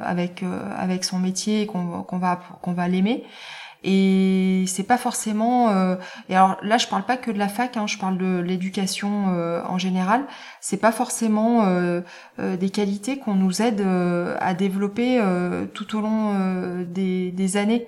avec 0.04 0.44
avec 0.78 1.04
son 1.04 1.20
métier 1.20 1.62
et 1.62 1.68
qu'on 1.68 2.04
qu'on 2.04 2.18
va 2.18 2.40
qu'on 2.62 2.74
va 2.74 2.88
l'aimer. 2.88 3.24
Et 3.86 4.64
c'est 4.68 4.84
pas 4.84 4.98
forcément. 4.98 5.70
et 6.30 6.36
alors 6.36 6.56
là, 6.62 6.78
je 6.78 6.88
parle 6.88 7.04
pas 7.04 7.18
que 7.18 7.32
de 7.32 7.38
la 7.38 7.50
fac, 7.50 7.76
hein, 7.76 7.86
je 7.86 7.98
parle 7.98 8.18
de 8.18 8.40
l'éducation 8.40 9.26
en 9.68 9.78
général. 9.78 10.24
C'est 10.62 10.78
pas 10.78 10.94
forcément 10.94 11.66
des 12.38 12.70
qualités 12.70 13.20
qu'on 13.20 13.36
nous 13.36 13.62
aide 13.62 13.86
à 14.40 14.54
développer 14.54 15.22
tout 15.74 15.98
au 15.98 16.02
long 16.02 16.86
des, 16.88 17.32
des 17.32 17.58
années. 17.58 17.86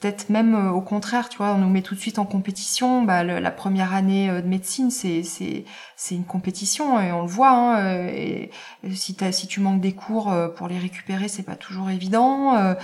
Euh, 0.00 0.10
peut-être 0.10 0.30
même 0.30 0.54
euh, 0.54 0.70
au 0.70 0.80
contraire, 0.80 1.28
tu 1.28 1.38
vois, 1.38 1.52
on 1.52 1.58
nous 1.58 1.68
met 1.68 1.82
tout 1.82 1.94
de 1.94 2.00
suite 2.00 2.18
en 2.18 2.24
compétition. 2.24 3.02
Bah, 3.02 3.22
la 3.22 3.50
première 3.50 3.94
année 3.94 4.28
de 4.28 4.46
médecine, 4.46 4.90
c'est 4.90 5.22
c'est 5.22 5.64
c'est 5.96 6.14
une 6.14 6.24
compétition 6.24 7.00
et 7.00 7.12
on 7.12 7.22
le 7.22 7.28
voit. 7.28 7.50
Hein, 7.50 8.08
et, 8.08 8.50
si 8.94 9.16
si 9.32 9.46
tu 9.46 9.60
manques 9.60 9.80
des 9.80 9.92
cours 9.92 10.34
pour 10.56 10.68
les 10.68 10.78
récupérer, 10.78 11.28
c'est 11.28 11.42
pas 11.42 11.56
toujours 11.56 11.90
évident. 11.90 12.74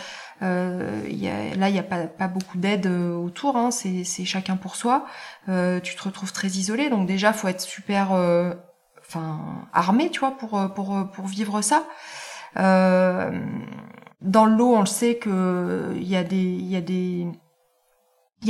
Euh, 0.43 1.03
y 1.09 1.29
a, 1.29 1.55
là, 1.57 1.69
il 1.71 1.73
n'y 1.73 1.79
a 1.79 1.83
pas, 1.83 2.07
pas 2.07 2.29
beaucoup 2.29 2.59
d'aide 2.59 2.87
autour. 2.87 3.57
Hein, 3.57 3.71
c'est 3.71 4.05
c'est 4.05 4.25
chacun 4.25 4.57
pour 4.57 4.77
soi. 4.77 5.07
tu 5.47 5.97
te 5.97 6.03
retrouves 6.03 6.33
très 6.33 6.49
isolé, 6.49 6.91
donc 6.91 7.07
déjà, 7.07 7.33
faut 7.33 7.49
être 7.49 7.61
super, 7.61 8.13
enfin, 9.01 9.41
armé, 9.73 10.11
tu 10.11 10.21
vois, 10.21 10.33
pour 10.33 10.73
pour 10.75 11.09
pour 11.13 11.27
vivre 11.27 11.63
ça. 11.63 11.85
Euh, 12.59 13.31
dans 14.21 14.47
l'eau, 14.47 14.75
on 14.75 14.81
le 14.81 14.87
sait 14.87 15.17
que 15.17 15.93
il 15.97 16.09
y 16.09 16.17
a 16.17 16.25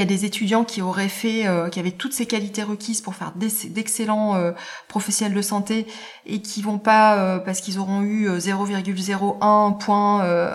des, 0.05 0.25
étudiants 0.25 0.65
qui 0.65 0.81
auraient 0.81 1.09
fait, 1.09 1.47
euh, 1.47 1.69
qui 1.69 1.81
avaient 1.81 1.91
toutes 1.91 2.13
ces 2.13 2.27
qualités 2.27 2.63
requises 2.63 3.01
pour 3.01 3.15
faire 3.15 3.33
d'excellents 3.35 4.37
euh, 4.37 4.53
professionnels 4.89 5.37
de 5.37 5.43
santé 5.43 5.87
et 6.25 6.41
qui 6.41 6.63
vont 6.63 6.79
pas 6.79 7.19
euh, 7.19 7.39
parce 7.39 7.61
qu'ils 7.61 7.79
auront 7.79 8.03
eu 8.03 8.29
0,01 8.29 9.79
point 9.79 10.55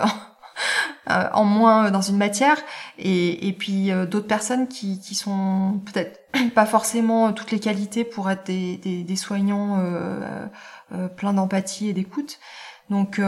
en 1.06 1.44
moins 1.44 1.90
dans 1.90 2.00
une 2.00 2.16
matière 2.16 2.56
et, 2.98 3.54
puis 3.58 3.90
d'autres 4.10 4.26
personnes 4.26 4.66
qui, 4.68 5.00
qui 5.00 5.14
sont 5.14 5.82
peut-être 5.84 6.20
pas 6.54 6.66
forcément 6.66 7.32
toutes 7.32 7.50
les 7.50 7.60
qualités 7.60 8.04
pour 8.04 8.30
être 8.30 8.46
des, 8.46 8.78
des 8.78 9.16
soignants 9.16 9.78
pleins 11.16 11.34
d'empathie 11.34 11.90
et 11.90 11.92
d'écoute. 11.92 12.38
Donc 12.88 13.20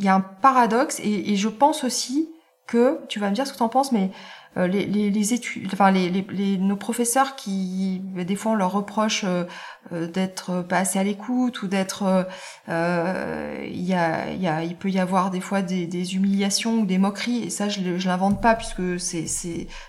il 0.00 0.06
y 0.06 0.08
a 0.08 0.14
un 0.14 0.20
paradoxe 0.20 0.98
et, 1.04 1.36
je 1.36 1.48
pense 1.48 1.84
aussi 1.84 2.30
que 2.66 2.98
tu 3.08 3.20
vas 3.20 3.28
me 3.28 3.34
dire 3.34 3.46
ce 3.46 3.52
que 3.52 3.58
tu 3.58 3.62
en 3.62 3.68
penses, 3.68 3.92
mais 3.92 4.10
euh, 4.56 4.66
les, 4.66 5.34
études, 5.34 5.68
enfin 5.72 5.92
nos 5.92 6.76
professeurs 6.76 7.36
qui 7.36 8.00
des 8.16 8.34
fois 8.34 8.52
on 8.52 8.54
leur 8.54 8.72
reproche 8.72 9.24
euh, 9.24 9.44
euh, 9.92 10.08
d'être 10.08 10.62
pas 10.62 10.78
assez 10.78 10.98
à 10.98 11.04
l'écoute 11.04 11.62
ou 11.62 11.68
d'être, 11.68 12.26
il 12.66 13.82
y 13.82 13.94
a, 13.94 14.62
peut 14.78 14.90
y 14.90 14.98
avoir 14.98 15.30
des 15.30 15.40
fois 15.40 15.60
des, 15.60 16.14
humiliations 16.14 16.80
ou 16.80 16.86
des 16.86 16.98
moqueries 16.98 17.44
et 17.44 17.50
ça 17.50 17.68
je, 17.68 17.98
je 17.98 18.08
l'invente 18.08 18.40
pas 18.40 18.54
puisque 18.54 18.98
c'est, 18.98 19.26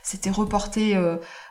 c'était 0.03 0.29
reporté 0.29 0.99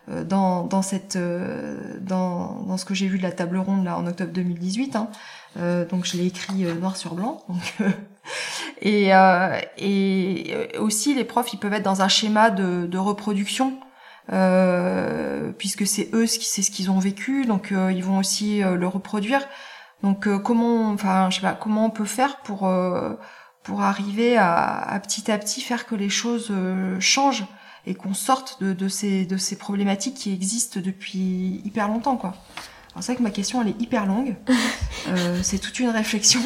dans, 0.07 0.65
dans 0.65 0.83
cette, 0.83 1.17
dans, 1.17 2.63
dans 2.63 2.77
ce 2.77 2.85
que 2.85 2.95
j'ai 2.95 3.09
vu 3.09 3.17
de 3.17 3.23
la 3.23 3.33
table 3.33 3.57
ronde 3.57 3.85
là 3.85 3.97
en 3.97 4.07
octobre 4.07 4.33
2018. 4.33 4.97
Hein. 4.97 5.09
Donc 5.57 6.05
je 6.05 6.17
l'ai 6.17 6.27
écrit 6.27 6.65
noir 6.81 6.97
sur 6.97 7.15
blanc. 7.15 7.43
Donc 7.49 7.75
et, 8.83 9.15
euh, 9.15 9.61
et 9.79 10.55
aussi, 10.79 11.15
les 11.15 11.25
profs, 11.25 11.53
ils 11.53 11.59
peuvent 11.59 11.73
être 11.73 11.83
dans 11.83 12.03
un 12.03 12.09
schéma 12.09 12.51
de, 12.51 12.87
de 12.87 12.99
reproduction. 12.99 13.79
Euh, 14.33 15.51
puisque 15.59 15.87
c'est 15.89 16.11
eux 16.13 16.27
c'est 16.27 16.63
ce 16.63 16.71
qu'ils 16.71 16.89
ont 16.89 17.01
vécu 17.01 17.47
donc 17.47 17.73
euh, 17.73 17.91
ils 17.91 18.05
vont 18.05 18.19
aussi 18.19 18.63
euh, 18.63 18.77
le 18.77 18.87
reproduire 18.87 19.41
donc 20.05 20.29
euh, 20.29 20.39
comment 20.39 20.91
enfin 20.91 21.31
je 21.31 21.37
sais 21.37 21.41
pas 21.41 21.55
comment 21.55 21.87
on 21.87 21.91
peut 21.91 22.05
faire 22.05 22.37
pour 22.43 22.71
pour 23.65 23.83
arriver 23.83 24.37
à, 24.37 24.79
à, 24.79 25.01
petit 25.01 25.33
à 25.33 25.39
petit 25.39 25.61
faire 25.61 25.85
que 25.85 25.97
les 25.97 26.11
choses 26.11 26.53
changent 27.01 27.45
et 27.87 27.95
qu'on 27.97 28.15
sorte 28.15 28.63
de, 28.63 28.73
de 28.73 28.87
ces 28.87 29.25
de 29.27 29.37
ces 29.37 29.59
problématiques 29.59 30.15
qui 30.15 30.33
existent 30.33 30.79
depuis 30.79 31.61
hyper 31.65 31.89
longtemps 31.89 32.17
quoi 32.17 32.35
alors 32.93 33.03
c'est 33.03 33.13
vrai 33.13 33.19
que 33.19 33.23
ma 33.23 33.31
question 33.31 33.63
elle 33.63 33.69
est 33.69 33.81
hyper 33.81 34.07
longue. 34.07 34.37
Euh, 35.09 35.39
c'est 35.43 35.59
toute 35.59 35.81
une 35.81 35.89
réflexion. 35.89 36.41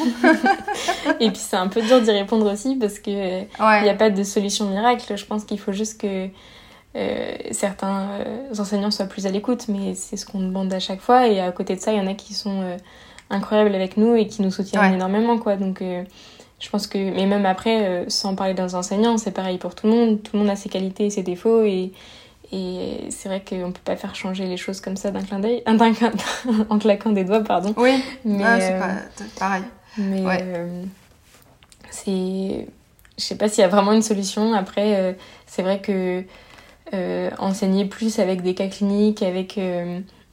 et 1.19 1.29
puis 1.29 1.37
c'est 1.37 1.57
un 1.57 1.67
peu 1.67 1.81
dur 1.81 2.01
d'y 2.01 2.11
répondre 2.11 2.49
aussi 2.51 2.77
parce 2.77 2.99
que 2.99 3.41
il 3.41 3.83
n'y 3.83 3.89
a 3.89 3.93
pas 3.93 4.09
de 4.09 4.23
solution 4.23 4.69
miracle. 4.69 5.17
Je 5.17 5.25
pense 5.25 5.43
qu'il 5.43 5.59
faut 5.59 5.73
juste 5.73 5.99
que 5.99 6.29
euh, 6.95 7.35
certains 7.51 8.09
euh, 8.11 8.53
enseignants 8.57 8.91
soient 8.91 9.07
plus 9.07 9.25
à 9.25 9.29
l'écoute, 9.29 9.65
mais 9.67 9.95
c'est 9.95 10.15
ce 10.15 10.25
qu'on 10.25 10.39
demande 10.39 10.71
à 10.73 10.79
chaque 10.79 11.01
fois. 11.01 11.27
Et 11.27 11.41
à 11.41 11.51
côté 11.51 11.75
de 11.75 11.81
ça, 11.81 11.91
il 11.91 11.97
y 11.97 12.01
en 12.01 12.07
a 12.07 12.13
qui 12.13 12.33
sont 12.33 12.61
euh, 12.61 12.77
incroyables 13.29 13.75
avec 13.75 13.97
nous 13.97 14.15
et 14.15 14.27
qui 14.27 14.41
nous 14.41 14.51
soutiennent 14.51 14.93
énormément, 14.93 15.37
quoi. 15.37 15.57
Donc 15.57 15.83
je 16.59 16.69
pense 16.69 16.87
que, 16.87 16.97
mais 16.97 17.25
même 17.25 17.45
après, 17.45 18.05
sans 18.07 18.35
parler 18.35 18.53
d'un 18.53 18.73
enseignant, 18.73 19.17
c'est 19.17 19.31
pareil 19.31 19.57
pour 19.57 19.75
tout 19.75 19.87
le 19.87 19.93
monde. 19.93 20.23
Tout 20.23 20.31
le 20.33 20.39
monde 20.39 20.49
a 20.49 20.55
ses 20.55 20.69
qualités 20.69 21.07
et 21.07 21.09
ses 21.09 21.23
défauts 21.23 21.63
et 21.63 21.91
et 22.51 23.07
c'est 23.09 23.27
vrai 23.27 23.43
qu'on 23.47 23.71
peut 23.71 23.81
pas 23.83 23.95
faire 23.95 24.15
changer 24.15 24.45
les 24.45 24.57
choses 24.57 24.81
comme 24.81 24.97
ça 24.97 25.11
d'un 25.11 25.23
clin 25.23 25.39
d'œil, 25.39 25.63
en 26.69 26.79
claquant 26.79 27.11
des 27.11 27.23
doigts, 27.23 27.43
pardon. 27.43 27.73
Oui, 27.77 28.03
mais 28.23 28.43
c'est 28.59 28.73
euh, 28.73 29.25
pareil. 29.39 29.63
Mais 29.97 30.23
euh, 30.25 30.83
c'est, 31.89 32.67
je 33.17 33.23
sais 33.23 33.35
pas 33.35 33.49
s'il 33.49 33.61
y 33.61 33.65
a 33.65 33.67
vraiment 33.67 33.93
une 33.93 34.01
solution. 34.01 34.53
Après, 34.53 34.95
euh, 34.95 35.13
c'est 35.47 35.63
vrai 35.63 35.81
que 35.81 36.23
enseigner 37.39 37.83
plus 37.83 38.19
avec 38.19 38.41
des 38.41 38.53
cas 38.53 38.67
cliniques, 38.67 39.21
avec 39.21 39.59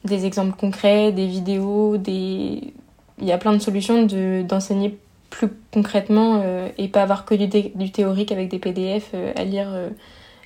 des 0.05 0.25
exemples 0.25 0.55
concrets, 0.55 1.11
des 1.11 1.27
vidéos, 1.27 1.97
des, 1.97 2.73
il 3.19 3.27
y 3.27 3.33
a 3.33 3.37
plein 3.37 3.51
de 3.51 3.59
solutions 3.59 4.05
de 4.05 4.43
d'enseigner 4.43 4.97
plus 5.29 5.49
concrètement 5.73 6.41
et 6.77 6.87
pas 6.87 7.01
avoir 7.01 7.25
que 7.25 7.35
du, 7.35 7.47
du 7.47 7.91
théorique 7.91 8.31
avec 8.31 8.47
des 8.47 8.59
PDF 8.59 9.13
à 9.35 9.43
lire 9.43 9.75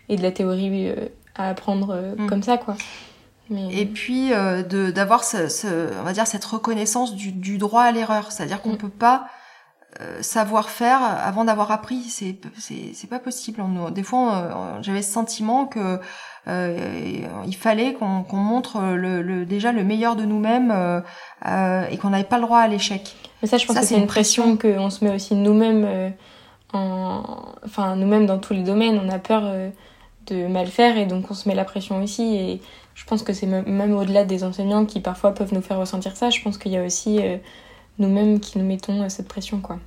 et 0.09 0.15
de 0.15 0.23
la 0.23 0.31
théorie 0.31 0.91
à 1.37 1.49
apprendre 1.49 1.91
euh, 1.91 2.15
mm. 2.17 2.27
comme 2.27 2.43
ça, 2.43 2.57
quoi. 2.57 2.75
Et 3.49 3.85
puis 3.85 4.33
euh, 4.33 4.61
d'avoir 4.91 5.23
ce, 5.23 5.47
ce, 5.47 5.67
on 6.01 6.03
va 6.03 6.11
dire 6.11 6.27
cette 6.27 6.43
reconnaissance 6.43 7.15
du, 7.15 7.31
du 7.31 7.57
droit 7.57 7.83
à 7.83 7.91
l'erreur, 7.93 8.33
c'est-à-dire 8.33 8.61
qu'on 8.61 8.73
mm. 8.73 8.77
peut 8.77 8.89
pas 8.89 9.27
euh, 10.01 10.21
savoir 10.21 10.69
faire 10.69 10.99
avant 11.01 11.45
d'avoir 11.45 11.71
appris, 11.71 12.03
c'est 12.03 12.37
c'est 12.57 13.09
pas 13.09 13.19
possible. 13.19 13.61
On, 13.61 13.89
des 13.89 14.03
fois, 14.03 14.79
j'avais 14.81 15.01
ce 15.01 15.13
sentiment 15.13 15.65
que 15.65 15.99
euh, 16.49 17.25
il 17.45 17.55
fallait 17.55 17.93
qu'on 17.93 18.23
qu'on 18.23 18.35
montre 18.35 18.81
le, 18.81 19.21
le, 19.21 19.45
déjà 19.45 19.71
le 19.71 19.85
meilleur 19.85 20.17
de 20.17 20.25
nous-mêmes 20.25 20.71
euh, 21.45 21.85
et 21.89 21.97
qu'on 21.97 22.09
n'avait 22.09 22.25
pas 22.25 22.35
le 22.37 22.43
droit 22.43 22.59
à 22.59 22.67
l'échec. 22.67 23.15
Mais 23.41 23.47
ça, 23.47 23.57
je 23.57 23.65
pense 23.65 23.79
que 23.79 23.85
c'est 23.85 23.95
une 23.95 24.07
pression, 24.07 24.57
pression 24.57 24.77
qu'on 24.77 24.89
se 24.89 25.05
met 25.05 25.15
aussi 25.15 25.35
nous-mêmes, 25.35 26.13
en, 26.73 27.23
enfin 27.65 27.95
nous-mêmes 27.95 28.25
dans 28.25 28.39
tous 28.39 28.53
les 28.53 28.63
domaines. 28.63 28.99
On 29.03 29.09
a 29.09 29.19
peur 29.19 29.43
de 30.27 30.47
mal 30.47 30.67
faire 30.67 30.97
et 30.97 31.05
donc 31.05 31.29
on 31.31 31.33
se 31.33 31.47
met 31.47 31.55
la 31.55 31.65
pression 31.65 32.01
aussi 32.01 32.35
et 32.35 32.61
je 32.95 33.05
pense 33.05 33.23
que 33.23 33.33
c'est 33.33 33.45
même 33.45 33.93
au-delà 33.93 34.23
des 34.23 34.43
enseignants 34.43 34.85
qui 34.85 34.99
parfois 34.99 35.33
peuvent 35.33 35.53
nous 35.53 35.61
faire 35.61 35.77
ressentir 35.77 36.17
ça, 36.17 36.29
je 36.29 36.41
pense 36.41 36.57
qu'il 36.57 36.71
y 36.71 36.77
a 36.77 36.83
aussi 36.83 37.19
euh, 37.21 37.37
nous-mêmes 37.99 38.39
qui 38.39 38.57
nous 38.57 38.65
mettons 38.65 39.03
euh, 39.03 39.09
cette 39.09 39.27
pression 39.27 39.59
quoi. 39.59 39.79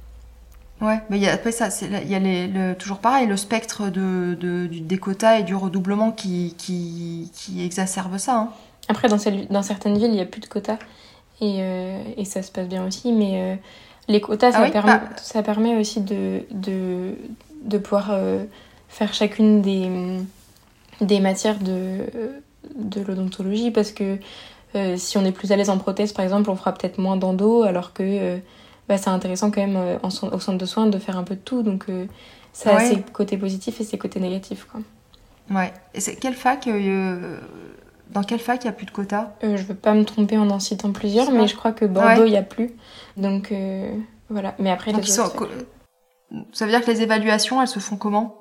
Ouais, 0.80 0.98
mais 1.10 1.18
il 1.18 1.22
y 1.22 1.26
a, 1.26 1.34
après 1.34 1.52
ça, 1.52 1.68
il 1.82 2.10
y 2.10 2.14
a 2.14 2.18
les, 2.18 2.46
le, 2.46 2.74
toujours 2.74 3.00
pareil, 3.00 3.26
le 3.26 3.36
spectre 3.36 3.90
de, 3.90 4.34
de, 4.40 4.66
du, 4.66 4.80
des 4.80 4.96
quotas 4.96 5.40
et 5.40 5.42
du 5.42 5.54
redoublement 5.54 6.10
qui, 6.10 6.54
qui, 6.56 7.30
qui 7.34 7.62
exacerbe 7.62 8.16
ça. 8.16 8.36
Hein. 8.36 8.48
Après, 8.88 9.08
dans, 9.08 9.18
dans 9.50 9.62
certaines 9.62 9.98
villes, 9.98 10.06
il 10.06 10.12
n'y 10.12 10.22
a 10.22 10.26
plus 10.26 10.40
de 10.40 10.46
quotas 10.46 10.78
et, 11.42 11.56
euh, 11.58 12.02
et 12.16 12.24
ça 12.24 12.42
se 12.42 12.50
passe 12.50 12.66
bien 12.66 12.86
aussi, 12.86 13.12
mais 13.12 13.58
les 14.08 14.22
quotas, 14.22 14.52
ça, 14.52 14.62
ah 14.64 14.70
permet, 14.70 14.92
bah 14.92 15.02
ça 15.16 15.42
permet 15.42 15.76
aussi 15.76 16.00
de, 16.00 16.44
de, 16.50 17.14
de 17.62 17.76
pouvoir 17.76 18.12
faire 18.90 19.14
chacune 19.14 19.62
des, 19.62 19.88
des 21.00 21.20
matières 21.20 21.58
de, 21.58 22.00
de 22.74 23.00
l'odontologie 23.00 23.70
parce 23.70 23.92
que 23.92 24.18
euh, 24.74 24.96
si 24.96 25.16
on 25.16 25.24
est 25.24 25.32
plus 25.32 25.52
à 25.52 25.56
l'aise 25.56 25.70
en 25.70 25.78
prothèse 25.78 26.12
par 26.12 26.24
exemple 26.24 26.50
on 26.50 26.56
fera 26.56 26.74
peut-être 26.74 26.98
moins 26.98 27.16
d'endo 27.16 27.62
alors 27.62 27.94
que 27.94 28.02
euh, 28.02 28.38
bah, 28.88 28.98
c'est 28.98 29.08
intéressant 29.08 29.50
quand 29.50 29.62
même 29.62 29.76
euh, 29.76 29.96
en, 30.02 30.08
au 30.08 30.40
centre 30.40 30.58
de 30.58 30.66
soins 30.66 30.86
de 30.86 30.98
faire 30.98 31.16
un 31.16 31.22
peu 31.22 31.36
de 31.36 31.40
tout 31.40 31.62
donc 31.62 31.86
ça 32.52 32.76
a 32.76 32.80
ses 32.80 33.00
côtés 33.00 33.38
positifs 33.38 33.80
et 33.80 33.84
ses 33.84 33.96
côtés 33.96 34.20
négatifs 34.20 34.66
quoi. 34.70 34.80
Ouais. 35.50 35.72
Et 35.94 36.00
c'est 36.00 36.16
quelle 36.16 36.34
fac 36.34 36.68
dans 38.10 38.22
quelle 38.24 38.40
fac 38.40 38.62
il 38.62 38.66
n'y 38.66 38.70
a 38.70 38.72
plus 38.72 38.86
de 38.86 38.90
quotas? 38.90 39.30
Je 39.42 39.62
veux 39.62 39.74
pas 39.74 39.94
me 39.94 40.04
tromper 40.04 40.36
en 40.36 40.50
en 40.50 40.58
citant 40.58 40.90
plusieurs, 40.90 41.30
mais 41.30 41.46
je 41.46 41.54
crois 41.54 41.70
que 41.72 41.84
Bordeaux, 41.84 42.24
il 42.24 42.32
n'y 42.32 42.36
a 42.36 42.42
plus. 42.42 42.72
Donc 43.16 43.52
voilà. 44.28 44.54
Mais 44.58 44.70
après, 44.70 44.92
les 44.92 45.02
Ça 45.02 45.24
veut 46.64 46.70
dire 46.70 46.84
que 46.84 46.90
les 46.90 47.02
évaluations, 47.02 47.60
elles 47.62 47.68
se 47.68 47.78
font 47.78 47.96
comment? 47.96 48.40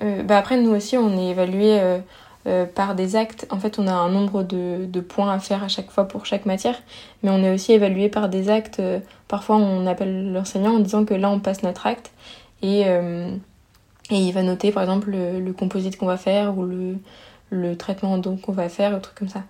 Bah 0.00 0.38
après, 0.38 0.56
nous 0.60 0.70
aussi, 0.70 0.96
on 0.96 1.16
est 1.18 1.30
évalué 1.30 1.80
euh, 1.80 1.98
euh, 2.46 2.66
par 2.66 2.94
des 2.94 3.16
actes. 3.16 3.46
En 3.50 3.58
fait, 3.58 3.78
on 3.78 3.86
a 3.86 3.92
un 3.92 4.08
nombre 4.10 4.42
de, 4.42 5.00
points 5.00 5.32
à 5.32 5.38
faire 5.38 5.64
à 5.64 5.68
chaque 5.68 5.90
fois 5.90 6.06
pour 6.06 6.26
chaque 6.26 6.46
matière, 6.46 6.76
mais 7.22 7.30
on 7.30 7.42
est 7.42 7.52
aussi 7.52 7.72
évalué 7.72 8.08
par 8.08 8.28
des 8.28 8.48
actes. 8.48 8.80
parfois, 9.28 9.56
on 9.56 9.86
appelle 9.86 10.32
l'enseignant 10.32 10.76
en 10.76 10.78
disant 10.80 11.04
que 11.04 11.14
là, 11.14 11.30
on 11.30 11.40
passe 11.40 11.62
notre 11.62 11.86
acte 11.86 12.12
et, 12.62 12.82
et 12.82 13.36
il 14.10 14.32
va 14.32 14.42
noter, 14.42 14.72
par 14.72 14.82
exemple, 14.82 15.10
le, 15.10 15.52
composite 15.52 15.96
qu'on 15.96 16.06
va 16.06 16.16
faire 16.16 16.56
ou 16.58 16.64
le, 17.50 17.76
traitement 17.76 18.20
qu'on 18.20 18.52
va 18.52 18.68
faire, 18.68 18.96
ou 18.96 19.00
truc 19.00 19.16
comme 19.16 19.28
ça. 19.28 19.44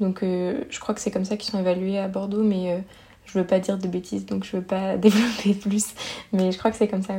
Donc, 0.00 0.20
je 0.22 0.80
crois 0.80 0.94
que 0.94 1.00
c'est 1.00 1.10
comme 1.10 1.24
ça 1.24 1.36
qu'ils 1.36 1.50
sont 1.50 1.58
évalués 1.58 1.98
à 1.98 2.08
Bordeaux, 2.08 2.44
mais 2.44 2.82
je 3.28 3.38
veux 3.38 3.46
pas 3.46 3.60
dire 3.60 3.78
de 3.78 3.86
bêtises, 3.88 4.26
donc 4.26 4.44
je 4.44 4.56
veux 4.56 4.62
pas 4.62 4.96
développer 4.98 5.54
plus. 5.54 5.94
Mais 6.32 6.52
je 6.52 6.58
crois 6.58 6.70
que 6.70 6.76
c'est 6.76 6.88
comme 6.88 7.02
ça. 7.02 7.14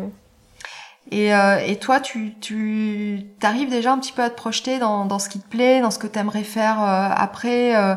Et, 1.12 1.34
euh, 1.34 1.58
et 1.66 1.78
toi, 1.78 2.00
tu, 2.00 2.36
tu 2.40 3.20
arrives 3.42 3.70
déjà 3.70 3.94
un 3.94 3.98
petit 3.98 4.12
peu 4.12 4.22
à 4.22 4.30
te 4.30 4.36
projeter 4.36 4.78
dans, 4.78 5.20
ce 5.20 5.28
qui 5.28 5.40
te 5.40 5.48
plaît, 5.48 5.82
dans 5.82 5.90
ce 5.90 5.98
que 5.98 6.06
tu 6.06 6.20
aimerais 6.20 6.44
faire 6.44 6.82
euh, 6.84 7.10
après 7.16 7.76
euh, 7.76 7.96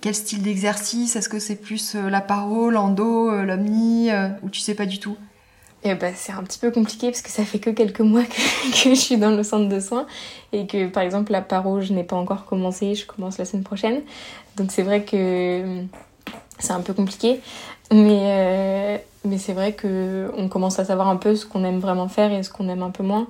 Quel 0.00 0.14
style 0.14 0.42
d'exercice? 0.42 1.14
Est-ce 1.14 1.28
que 1.28 1.38
c'est 1.38 1.56
plus 1.56 1.94
la 1.94 2.22
parole, 2.22 2.74
l'endo, 2.74 3.30
l'omni 3.42 4.10
Ou 4.42 4.48
tu 4.48 4.60
sais 4.60 4.74
pas 4.74 4.86
du 4.86 4.98
tout? 4.98 5.16
Et 5.86 5.94
bah, 5.94 6.14
c'est 6.14 6.32
un 6.32 6.42
petit 6.42 6.58
peu 6.58 6.70
compliqué 6.70 7.10
parce 7.10 7.20
que 7.20 7.28
ça 7.28 7.44
fait 7.44 7.58
que 7.58 7.68
quelques 7.68 8.00
mois 8.00 8.22
que, 8.24 8.30
je 8.72 8.94
suis 8.94 9.18
dans 9.18 9.30
le 9.30 9.42
centre 9.42 9.68
de 9.68 9.80
soins 9.80 10.06
et 10.52 10.66
que 10.66 10.88
par 10.88 11.02
exemple 11.02 11.30
la 11.30 11.42
paro 11.42 11.82
je 11.82 11.92
n'ai 11.92 12.04
pas 12.04 12.16
encore 12.16 12.46
commencé, 12.46 12.94
je 12.94 13.04
commence 13.04 13.36
la 13.36 13.44
semaine 13.44 13.64
prochaine. 13.64 14.00
Donc 14.56 14.72
c'est 14.72 14.82
vrai 14.82 15.04
que 15.04 15.82
c'est 16.58 16.72
un 16.72 16.80
peu 16.80 16.94
compliqué. 16.94 17.40
Mais, 17.92 19.04
mais 19.24 19.38
c'est 19.38 19.52
vrai 19.52 19.72
que 19.72 20.30
on 20.36 20.48
commence 20.48 20.78
à 20.78 20.84
savoir 20.84 21.08
un 21.08 21.16
peu 21.16 21.34
ce 21.36 21.46
qu'on 21.46 21.64
aime 21.64 21.78
vraiment 21.78 22.08
faire 22.08 22.32
et 22.32 22.42
ce 22.42 22.50
qu'on 22.50 22.68
aime 22.68 22.82
un 22.82 22.90
peu 22.90 23.02
moins. 23.02 23.26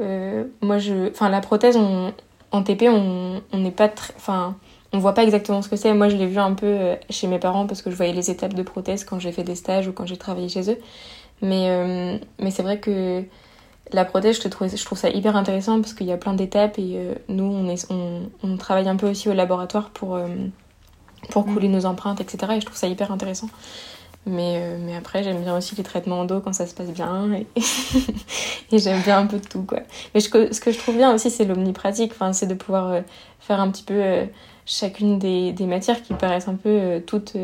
Euh, 0.00 0.44
moi, 0.62 0.78
je, 0.78 1.10
enfin, 1.10 1.28
la 1.28 1.40
prothèse, 1.40 1.76
on, 1.76 2.12
en 2.52 2.62
TP, 2.62 2.88
on 2.88 3.40
n'est 3.52 3.70
pas 3.70 3.88
très, 3.88 4.14
enfin, 4.16 4.56
on 4.92 4.98
voit 4.98 5.14
pas 5.14 5.24
exactement 5.24 5.62
ce 5.62 5.68
que 5.68 5.76
c'est. 5.76 5.92
Moi, 5.92 6.08
je 6.08 6.16
l'ai 6.16 6.26
vu 6.26 6.38
un 6.38 6.54
peu 6.54 6.66
euh, 6.66 6.96
chez 7.10 7.26
mes 7.26 7.38
parents 7.38 7.66
parce 7.66 7.82
que 7.82 7.90
je 7.90 7.96
voyais 7.96 8.12
les 8.12 8.30
étapes 8.30 8.54
de 8.54 8.62
prothèse 8.62 9.04
quand 9.04 9.18
j'ai 9.18 9.32
fait 9.32 9.42
des 9.42 9.54
stages 9.54 9.88
ou 9.88 9.92
quand 9.92 10.06
j'ai 10.06 10.16
travaillé 10.16 10.48
chez 10.48 10.70
eux. 10.70 10.78
Mais, 11.42 11.68
euh, 11.68 12.18
mais 12.38 12.50
c'est 12.50 12.62
vrai 12.62 12.80
que 12.80 13.22
la 13.92 14.04
prothèse, 14.04 14.40
je, 14.42 14.48
trouve, 14.48 14.74
je 14.74 14.84
trouve 14.84 14.98
ça 14.98 15.10
hyper 15.10 15.36
intéressant 15.36 15.80
parce 15.80 15.92
qu'il 15.92 16.06
y 16.06 16.12
a 16.12 16.16
plein 16.16 16.34
d'étapes 16.34 16.78
et 16.78 16.94
euh, 16.96 17.14
nous, 17.28 17.44
on, 17.44 17.68
est, 17.68 17.90
on, 17.90 18.30
on, 18.42 18.56
travaille 18.56 18.88
un 18.88 18.96
peu 18.96 19.08
aussi 19.08 19.28
au 19.28 19.34
laboratoire 19.34 19.90
pour, 19.90 20.18
pour 21.30 21.46
mm. 21.46 21.54
couler 21.54 21.68
nos 21.68 21.84
empreintes, 21.84 22.20
etc. 22.20 22.54
Et 22.56 22.60
je 22.60 22.66
trouve 22.66 22.78
ça 22.78 22.88
hyper 22.88 23.12
intéressant. 23.12 23.48
Mais, 24.26 24.58
euh, 24.58 24.78
mais 24.80 24.94
après, 24.94 25.22
j'aime 25.22 25.42
bien 25.42 25.56
aussi 25.56 25.74
les 25.74 25.82
traitements 25.82 26.20
en 26.20 26.24
dos 26.24 26.40
quand 26.40 26.52
ça 26.52 26.66
se 26.66 26.74
passe 26.74 26.90
bien. 26.90 27.32
Et, 27.32 27.46
et 28.72 28.78
j'aime 28.78 29.00
bien 29.02 29.18
un 29.18 29.26
peu 29.26 29.38
de 29.38 29.46
tout, 29.46 29.62
quoi. 29.62 29.80
Mais 30.14 30.20
ce 30.20 30.28
que 30.28 30.50
je 30.52 30.78
trouve 30.78 30.96
bien 30.96 31.14
aussi, 31.14 31.30
c'est 31.30 31.44
l'omnipratique. 31.44 32.12
Enfin, 32.14 32.32
c'est 32.32 32.46
de 32.46 32.54
pouvoir 32.54 32.88
euh, 32.88 33.00
faire 33.40 33.60
un 33.60 33.70
petit 33.70 33.84
peu 33.84 33.94
euh, 33.94 34.26
chacune 34.66 35.18
des, 35.18 35.52
des, 35.52 35.66
matières 35.66 36.02
qui 36.02 36.14
paraissent 36.14 36.48
un 36.48 36.56
peu 36.56 37.02
toutes... 37.06 37.36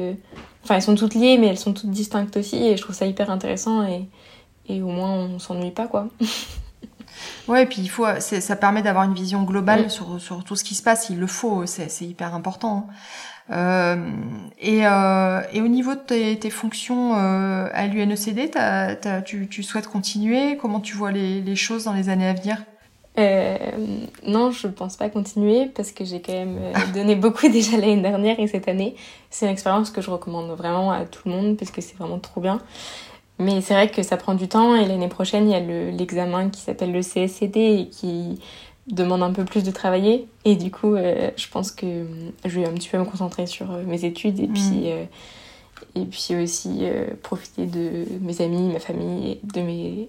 Enfin, 0.63 0.77
elles 0.77 0.83
sont 0.83 0.95
toutes 0.95 1.15
liées, 1.15 1.39
mais 1.39 1.47
elles 1.47 1.59
sont 1.59 1.73
toutes 1.73 1.91
distinctes 1.91 2.37
aussi. 2.37 2.57
Et 2.57 2.77
je 2.77 2.83
trouve 2.83 2.95
ça 2.95 3.07
hyper 3.07 3.31
intéressant. 3.31 3.87
Et, 3.87 4.09
et 4.69 4.83
au 4.83 4.89
moins, 4.89 5.13
on 5.13 5.39
s'ennuie 5.39 5.71
pas, 5.71 5.87
quoi. 5.87 6.09
Ouais, 7.47 7.63
et 7.63 7.67
puis 7.67 7.81
il 7.81 7.89
faut, 7.89 8.07
ça 8.19 8.57
permet 8.57 8.83
d'avoir 8.83 9.05
une 9.05 9.15
vision 9.15 9.45
globale 9.45 9.91
sur, 9.91 10.21
sur 10.21 10.43
tout 10.45 10.57
ce 10.57 10.65
qui 10.65 10.75
se 10.75 10.83
passe. 10.83 11.11
Il 11.11 11.21
le 11.21 11.27
faut, 11.27 11.65
c'est 11.67 11.89
hyper 12.01 12.35
important. 12.35 12.89
Hein. 12.89 12.95
Euh, 13.51 13.97
et, 14.59 14.87
euh, 14.87 15.43
et, 15.53 15.61
au 15.61 15.69
niveau 15.69 15.95
de 15.95 16.35
tes, 16.35 16.51
fonctions 16.51 17.15
euh, 17.15 17.69
à 17.73 17.87
l'UNECD, 17.87 18.51
tu, 19.25 19.63
souhaites 19.63 19.87
continuer? 19.87 20.57
Comment 20.57 20.81
tu 20.81 20.97
vois 20.97 21.13
les, 21.13 21.57
choses 21.57 21.85
dans 21.85 21.93
les 21.93 22.09
années 22.09 22.29
à 22.29 22.35
venir? 22.35 22.63
Non, 24.27 24.51
je 24.51 24.67
pense 24.67 24.97
pas 24.97 25.09
continuer 25.09 25.67
parce 25.67 25.93
que 25.93 26.05
j'ai 26.05 26.21
quand 26.21 26.33
même 26.33 26.59
donné 26.95 27.15
beaucoup 27.17 27.49
déjà 27.49 27.77
l'année 27.77 28.01
dernière 28.01 28.41
et 28.41 28.47
cette 28.47 28.69
année. 28.69 28.97
C'est 29.31 29.47
une 29.47 29.53
expérience 29.53 29.91
que 29.91 30.01
je 30.01 30.11
recommande 30.11 30.51
vraiment 30.57 30.91
à 30.91 31.05
tout 31.05 31.29
le 31.29 31.35
monde 31.35 31.57
parce 31.57 31.71
que 31.71 31.81
c'est 31.81 31.97
vraiment 31.97 32.19
trop 32.19 32.41
bien. 32.41 32.61
Mais 33.39 33.61
c'est 33.61 33.75
vrai 33.75 33.89
que 33.89 34.03
ça 34.03 34.17
prend 34.17 34.35
du 34.35 34.49
temps 34.49 34.77
et 34.77 34.87
l'année 34.87 35.09
prochaine, 35.09 35.49
il 35.49 35.53
y 35.53 35.57
a 35.57 35.91
l'examen 35.91 36.51
qui 36.51 36.61
s'appelle 36.61 36.93
le 36.93 37.01
CSCD 37.01 37.61
et 37.61 37.89
qui 37.89 38.41
demande 38.87 39.23
un 39.23 39.33
peu 39.33 39.45
plus 39.45 39.65
de 39.65 39.71
travailler. 39.71 40.29
Et 40.45 40.57
du 40.57 40.71
coup, 40.71 40.95
euh, 40.95 41.31
je 41.37 41.49
pense 41.49 41.71
que 41.71 41.87
euh, 41.87 42.31
je 42.45 42.61
vais 42.61 42.67
un 42.67 42.73
petit 42.73 42.89
peu 42.89 42.99
me 42.99 43.05
concentrer 43.05 43.47
sur 43.47 43.71
euh, 43.71 43.83
mes 43.85 44.05
études 44.05 44.41
et 44.41 44.47
puis, 44.47 44.89
et 45.97 46.05
puis 46.05 46.37
aussi 46.37 46.85
profiter 47.23 47.67
de 47.67 48.05
mes 48.21 48.41
amis, 48.41 48.73
ma 48.73 48.81
famille, 48.81 49.39
de 49.43 49.61
mes, 49.61 50.09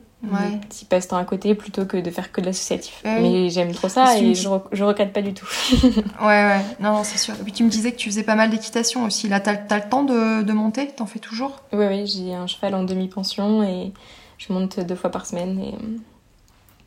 petits 0.61 0.85
passe-temps 0.85 1.17
à 1.17 1.25
côté 1.25 1.53
plutôt 1.53 1.85
que 1.85 1.97
de 1.97 2.09
faire 2.09 2.31
que 2.31 2.41
de 2.41 2.47
l'associatif. 2.47 3.01
Mais 3.03 3.49
j'aime 3.49 3.71
trop 3.71 3.89
ça 3.89 4.17
et 4.17 4.33
je, 4.33 4.49
je 4.71 4.83
regrette 4.83 5.13
pas 5.13 5.21
du 5.21 5.33
tout. 5.33 5.47
ouais, 5.83 6.25
ouais, 6.25 6.61
non, 6.79 6.93
non 6.93 7.03
c'est 7.03 7.17
sûr. 7.17 7.35
Et 7.39 7.43
puis 7.43 7.51
tu 7.51 7.63
me 7.63 7.69
disais 7.69 7.91
que 7.91 7.97
tu 7.97 8.09
faisais 8.09 8.23
pas 8.23 8.35
mal 8.35 8.49
d'équitation 8.49 9.05
aussi. 9.05 9.27
Là, 9.27 9.39
t'as 9.39 9.57
as 9.69 9.77
le 9.77 9.89
temps 9.89 10.03
de, 10.03 10.43
de 10.43 10.53
monter? 10.53 10.87
T'en 10.87 11.05
fais 11.05 11.19
toujours? 11.19 11.61
Oui, 11.71 11.85
oui, 11.85 12.07
j'ai 12.07 12.33
un 12.33 12.47
cheval 12.47 12.73
en 12.75 12.83
demi-pension 12.83 13.63
et 13.63 13.91
je 14.37 14.53
monte 14.53 14.79
deux 14.79 14.95
fois 14.95 15.11
par 15.11 15.25
semaine 15.25 15.59
et 15.59 15.75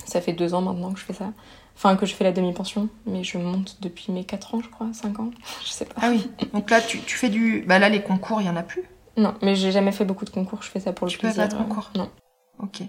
ça 0.05 0.20
fait 0.20 0.32
deux 0.32 0.55
ans 0.55 0.62
maintenant 0.62 0.93
que 0.93 0.98
je 0.98 1.05
fais 1.05 1.12
ça. 1.12 1.32
Enfin, 1.78 1.94
que 1.94 2.06
je 2.06 2.14
fais 2.14 2.24
la 2.24 2.32
demi-pension, 2.32 2.88
mais 3.06 3.22
je 3.22 3.38
monte 3.38 3.76
depuis 3.80 4.10
mes 4.10 4.24
4 4.24 4.56
ans, 4.56 4.60
je 4.60 4.68
crois, 4.68 4.88
5 4.92 5.20
ans, 5.20 5.30
je 5.64 5.70
sais 5.70 5.84
pas. 5.84 5.94
Ah 6.02 6.10
oui, 6.10 6.28
donc 6.52 6.70
là, 6.70 6.80
tu, 6.80 6.98
tu 6.98 7.16
fais 7.16 7.28
du. 7.28 7.64
Bah 7.68 7.78
là, 7.78 7.88
les 7.88 8.02
concours, 8.02 8.40
il 8.40 8.48
y 8.48 8.50
en 8.50 8.56
a 8.56 8.64
plus? 8.64 8.82
Non, 9.16 9.34
mais 9.42 9.55
j'ai 9.55 9.70
jamais 9.70 9.92
fait 9.92 10.05
beaucoup 10.05 10.24
de 10.24 10.30
concours, 10.30 10.60
je 10.60 10.70
fais 10.70 10.80
ça 10.80 10.92
pour 10.92 11.06
le 11.06 11.12
tu 11.12 11.18
plaisir. 11.18 11.44
Tu 11.44 11.50
fais 11.50 11.56
pas 11.56 11.62
de 11.62 11.68
concours? 11.68 11.92
Non. 11.94 12.10
Ok. 12.59 12.82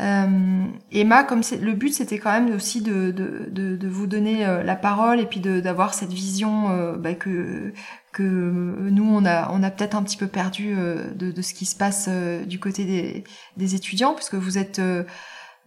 Euh, 0.00 0.66
Emma, 0.90 1.22
comme 1.22 1.42
le 1.58 1.72
but 1.72 1.94
c'était 1.94 2.18
quand 2.18 2.32
même 2.32 2.54
aussi 2.54 2.82
de, 2.82 3.12
de, 3.12 3.48
de, 3.50 3.76
de 3.76 3.88
vous 3.88 4.06
donner 4.06 4.44
euh, 4.44 4.62
la 4.62 4.76
parole 4.76 5.20
et 5.20 5.24
puis 5.24 5.40
d'avoir 5.40 5.94
cette 5.94 6.12
vision 6.12 6.68
euh, 6.68 6.96
bah, 6.96 7.14
que, 7.14 7.72
que 8.12 8.22
nous 8.22 9.08
on 9.08 9.24
a, 9.24 9.50
on 9.52 9.62
a 9.62 9.70
peut-être 9.70 9.94
un 9.96 10.02
petit 10.02 10.18
peu 10.18 10.26
perdu 10.26 10.74
de, 10.74 11.32
de 11.32 11.42
ce 11.42 11.54
qui 11.54 11.64
se 11.64 11.76
passe 11.76 12.10
du 12.46 12.58
côté 12.58 12.84
des, 12.84 13.24
des 13.56 13.74
étudiants, 13.74 14.12
puisque 14.12 14.34
vous 14.34 14.58
êtes 14.58 14.82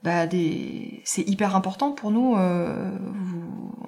bah, 0.03 0.27
des... 0.27 1.01
c'est 1.05 1.27
hyper 1.27 1.55
important 1.55 1.91
pour 1.91 2.11
nous. 2.11 2.35
Euh, 2.37 2.91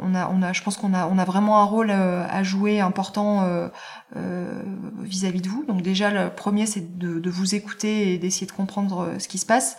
on 0.02 0.16
a, 0.16 0.30
on 0.30 0.42
a, 0.42 0.52
je 0.52 0.62
pense 0.62 0.78
qu'on 0.78 0.94
a, 0.94 1.08
on 1.08 1.18
a 1.18 1.26
vraiment 1.26 1.62
un 1.62 1.64
rôle 1.64 1.90
euh, 1.92 2.26
à 2.30 2.44
jouer 2.44 2.80
important 2.80 3.44
euh, 3.44 3.70
euh, 4.18 4.62
vis-à-vis 5.00 5.40
-vis 5.40 5.44
de 5.44 5.50
vous. 5.50 5.64
Donc 5.66 5.82
déjà, 5.82 6.12
le 6.12 6.30
premier, 6.30 6.66
c'est 6.66 6.98
de, 6.98 7.20
de, 7.20 7.30
vous 7.30 7.56
écouter 7.56 8.14
et 8.14 8.18
d'essayer 8.18 8.48
de 8.48 8.52
comprendre 8.52 9.12
ce 9.20 9.28
qui 9.28 9.38
se 9.38 9.46
passe 9.46 9.78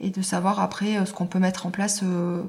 et 0.00 0.10
de 0.10 0.22
savoir 0.22 0.60
après 0.60 1.04
ce 1.06 1.12
qu'on 1.12 1.26
peut 1.26 1.38
mettre 1.38 1.66
en 1.66 1.70
place 1.70 2.02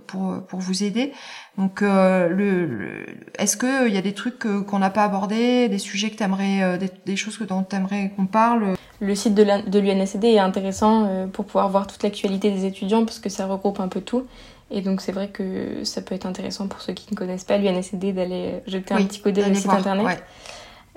pour 0.07 0.41
pour 0.47 0.59
vous 0.59 0.83
aider. 0.83 1.13
Donc, 1.57 1.81
le, 1.81 2.29
le 2.29 3.05
est-ce 3.37 3.57
que 3.57 3.87
il 3.87 3.93
y 3.93 3.97
a 3.97 4.01
des 4.01 4.13
trucs 4.13 4.39
qu'on 4.39 4.79
n'a 4.79 4.89
pas 4.89 5.03
abordés, 5.03 5.67
des 5.69 5.79
sujets 5.79 6.09
que 6.09 6.15
t'aimerais, 6.15 6.77
des, 6.77 6.89
des 7.05 7.15
choses 7.15 7.37
que 7.37 7.43
dont 7.43 7.63
t'aimerais 7.63 8.11
qu'on 8.15 8.25
parle? 8.25 8.75
Le 9.01 9.15
site 9.15 9.33
de 9.33 9.79
l'UNSD 9.79 10.25
est 10.25 10.39
intéressant 10.39 11.05
euh, 11.05 11.27
pour 11.27 11.45
pouvoir 11.45 11.69
voir 11.69 11.87
toute 11.87 12.03
l'actualité 12.03 12.51
des 12.51 12.65
étudiants 12.65 13.05
parce 13.05 13.19
que 13.19 13.29
ça 13.29 13.45
regroupe 13.45 13.79
un 13.79 13.87
peu 13.87 14.01
tout. 14.01 14.25
Et 14.71 14.81
donc 14.81 15.01
c'est 15.01 15.13
vrai 15.13 15.29
que 15.29 15.83
ça 15.83 16.01
peut 16.01 16.13
être 16.13 16.25
intéressant 16.25 16.67
pour 16.67 16.81
ceux 16.81 16.93
qui 16.93 17.07
ne 17.11 17.17
connaissent 17.17 17.45
pas 17.45 17.57
l'UNSD 17.57 18.13
d'aller 18.13 18.61
jeter 18.67 18.93
un 18.93 19.03
petit 19.05 19.21
coup 19.21 19.31
d'œil 19.31 19.51
au 19.51 19.55
site 19.55 19.69
internet. 19.69 20.23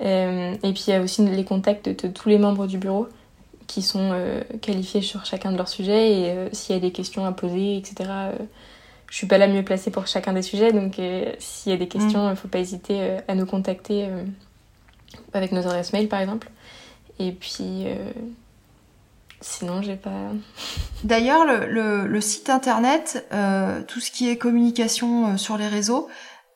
Euh, 0.01 0.55
et 0.63 0.73
puis 0.73 0.85
il 0.89 0.91
y 0.91 0.95
a 0.95 1.01
aussi 1.01 1.25
les 1.25 1.45
contacts 1.45 1.89
de 1.89 2.09
tous 2.09 2.29
les 2.29 2.39
membres 2.39 2.67
du 2.67 2.77
bureau 2.77 3.07
qui 3.73 3.83
sont 3.83 4.11
euh, 4.13 4.43
qualifiés 4.61 5.03
sur 5.03 5.25
chacun 5.25 5.53
de 5.53 5.57
leurs 5.57 5.69
sujets 5.69 6.13
et 6.13 6.49
s'il 6.53 6.75
y 6.75 6.79
a 6.79 6.81
des 6.81 6.93
questions 6.93 7.25
à 7.25 7.33
poser, 7.33 7.77
etc. 7.77 8.11
je 9.09 9.17
suis 9.17 9.27
pas 9.27 9.39
la 9.39 9.49
mieux 9.49 9.63
placée 9.63 9.91
pour 9.91 10.07
chacun 10.07 10.33
des 10.33 10.43
sujets, 10.43 10.73
donc 10.73 11.01
s'il 11.39 11.73
y 11.73 11.75
a 11.75 11.79
des 11.79 11.89
questions, 11.89 12.25
il 12.25 12.27
mm. 12.27 12.31
ne 12.31 12.35
faut 12.35 12.49
pas 12.49 12.59
hésiter 12.59 13.19
à 13.29 13.35
nous 13.35 13.47
contacter 13.47 14.09
avec 15.33 15.53
nos 15.53 15.61
adresses 15.67 15.93
mail 15.93 16.09
par 16.09 16.21
exemple. 16.21 16.51
Et 17.19 17.33
puis, 17.33 17.85
euh, 17.87 18.11
sinon, 19.41 19.83
j'ai 19.83 19.97
pas. 19.97 20.33
D'ailleurs, 21.05 21.45
le, 21.45 21.67
le, 21.67 22.07
le, 22.07 22.21
site 22.21 22.51
internet, 22.51 23.27
euh, 23.33 23.83
tout 23.87 24.01
ce 24.01 24.11
qui 24.11 24.29
est 24.29 24.37
communication 24.37 25.33
euh, 25.33 25.37
sur 25.37 25.57
les 25.57 25.69
réseaux, 25.69 26.09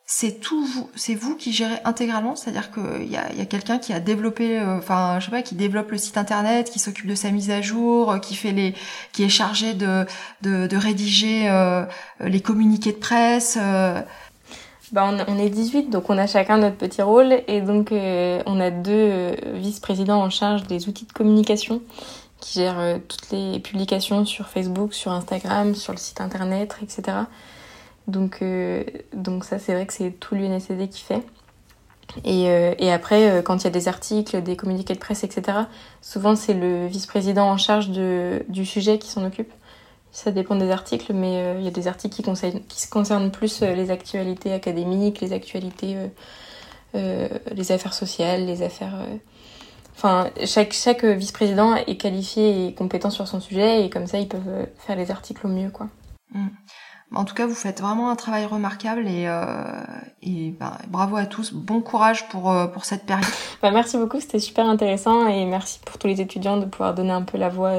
c'est 0.06 0.40
tout 0.40 0.64
vous, 0.64 0.88
c'est 0.94 1.14
vous 1.14 1.36
qui 1.36 1.52
gérez 1.52 1.78
intégralement, 1.84 2.36
c'est-à-dire 2.36 2.70
qu'il 2.70 3.10
y 3.10 3.16
a, 3.16 3.32
y 3.32 3.40
a 3.40 3.46
quelqu'un 3.46 3.78
qui 3.78 3.92
a 3.92 4.00
développé, 4.00 4.58
euh, 4.58 4.78
enfin, 4.78 5.18
je 5.20 5.26
sais 5.26 5.30
pas, 5.30 5.42
qui 5.42 5.56
développe 5.56 5.90
le 5.90 5.98
site 5.98 6.16
internet, 6.16 6.70
qui 6.70 6.78
s'occupe 6.78 7.06
de 7.06 7.14
sa 7.14 7.30
mise 7.30 7.50
à 7.50 7.60
jour, 7.60 8.12
euh, 8.12 8.18
qui 8.18 8.36
fait 8.36 8.52
les, 8.52 8.74
qui 9.12 9.24
est 9.24 9.28
chargé 9.28 9.74
de, 9.74 10.06
de, 10.42 10.66
de 10.66 10.76
rédiger 10.76 11.48
euh, 11.50 11.84
les 12.20 12.40
communiqués 12.40 12.92
de 12.92 12.98
presse. 12.98 13.58
Bah, 14.92 15.12
on, 15.26 15.38
est 15.38 15.50
18, 15.50 15.90
donc 15.90 16.10
on 16.10 16.18
a 16.18 16.28
chacun 16.28 16.58
notre 16.58 16.76
petit 16.76 17.02
rôle. 17.02 17.42
Et 17.48 17.60
donc, 17.60 17.90
euh, 17.90 18.40
on 18.46 18.60
a 18.60 18.70
deux 18.70 18.92
euh, 18.92 19.34
vice-présidents 19.54 20.22
en 20.22 20.30
charge 20.30 20.62
des 20.64 20.88
outils 20.88 21.06
de 21.06 21.12
communication 21.12 21.82
qui 22.40 22.60
gèrent 22.60 22.78
euh, 22.78 22.98
toutes 23.08 23.30
les 23.32 23.58
publications 23.58 24.24
sur 24.24 24.46
Facebook, 24.48 24.94
sur 24.94 25.10
Instagram, 25.10 25.74
sur 25.74 25.92
le 25.92 25.98
site 25.98 26.20
internet, 26.20 26.76
etc. 26.82 27.18
Donc, 28.06 28.42
donc 29.12 29.44
ça, 29.44 29.58
c'est 29.58 29.74
vrai 29.74 29.86
que 29.86 29.92
c'est 29.92 30.10
tout 30.10 30.34
l'UNSD 30.34 30.88
qui 30.88 31.02
fait. 31.02 31.22
Et, 32.24 32.44
et 32.44 32.92
après, 32.92 33.42
quand 33.44 33.56
il 33.56 33.64
y 33.64 33.66
a 33.66 33.70
des 33.70 33.88
articles, 33.88 34.40
des 34.42 34.56
communiqués 34.56 34.94
de 34.94 34.98
presse, 34.98 35.24
etc., 35.24 35.58
souvent 36.00 36.36
c'est 36.36 36.54
le 36.54 36.86
vice-président 36.86 37.50
en 37.50 37.56
charge 37.56 37.90
de, 37.90 38.44
du 38.48 38.64
sujet 38.64 38.98
qui 38.98 39.08
s'en 39.08 39.24
occupe. 39.24 39.52
Ça 40.16 40.30
dépend 40.30 40.56
des 40.56 40.70
articles, 40.70 41.12
mais 41.12 41.36
euh, 41.36 41.56
il 41.58 41.64
y 41.66 41.68
a 41.68 41.70
des 41.70 41.88
articles 41.88 42.16
qui, 42.16 42.22
concernent, 42.22 42.62
concernent 42.90 43.30
plus 43.30 43.60
euh, 43.60 43.74
les 43.74 43.90
actualités 43.90 44.50
académiques, 44.54 45.20
les 45.20 45.34
actualités, 45.34 45.94
euh, 46.94 47.28
les 47.52 47.70
affaires 47.70 47.92
sociales, 47.92 48.46
les 48.46 48.62
affaires. 48.62 48.94
Enfin, 49.94 50.30
chaque, 50.46 50.72
chaque 50.72 51.04
vice-président 51.04 51.74
est 51.74 51.98
qualifié 51.98 52.66
et 52.66 52.72
compétent 52.72 53.10
sur 53.10 53.28
son 53.28 53.40
sujet, 53.40 53.84
et 53.84 53.90
comme 53.90 54.06
ça, 54.06 54.18
ils 54.18 54.26
peuvent 54.26 54.66
faire 54.78 54.96
les 54.96 55.10
articles 55.10 55.46
au 55.46 55.50
mieux, 55.50 55.68
quoi. 55.68 55.88
Mm. 56.32 56.46
En 57.14 57.24
tout 57.24 57.34
cas, 57.34 57.46
vous 57.46 57.54
faites 57.54 57.80
vraiment 57.80 58.10
un 58.10 58.16
travail 58.16 58.46
remarquable 58.46 59.06
et, 59.06 59.28
et 60.22 60.50
bah, 60.58 60.78
bravo 60.88 61.16
à 61.16 61.24
tous. 61.24 61.52
Bon 61.52 61.80
courage 61.80 62.28
pour, 62.28 62.52
pour 62.72 62.84
cette 62.84 63.06
période. 63.06 63.30
bah, 63.62 63.70
merci 63.70 63.96
beaucoup, 63.96 64.20
c'était 64.20 64.40
super 64.40 64.66
intéressant 64.66 65.28
et 65.28 65.44
merci 65.44 65.78
pour 65.84 65.98
tous 65.98 66.08
les 66.08 66.20
étudiants 66.20 66.56
de 66.56 66.64
pouvoir 66.64 66.94
donner 66.94 67.12
un 67.12 67.22
peu 67.22 67.38
la 67.38 67.48
voix 67.48 67.72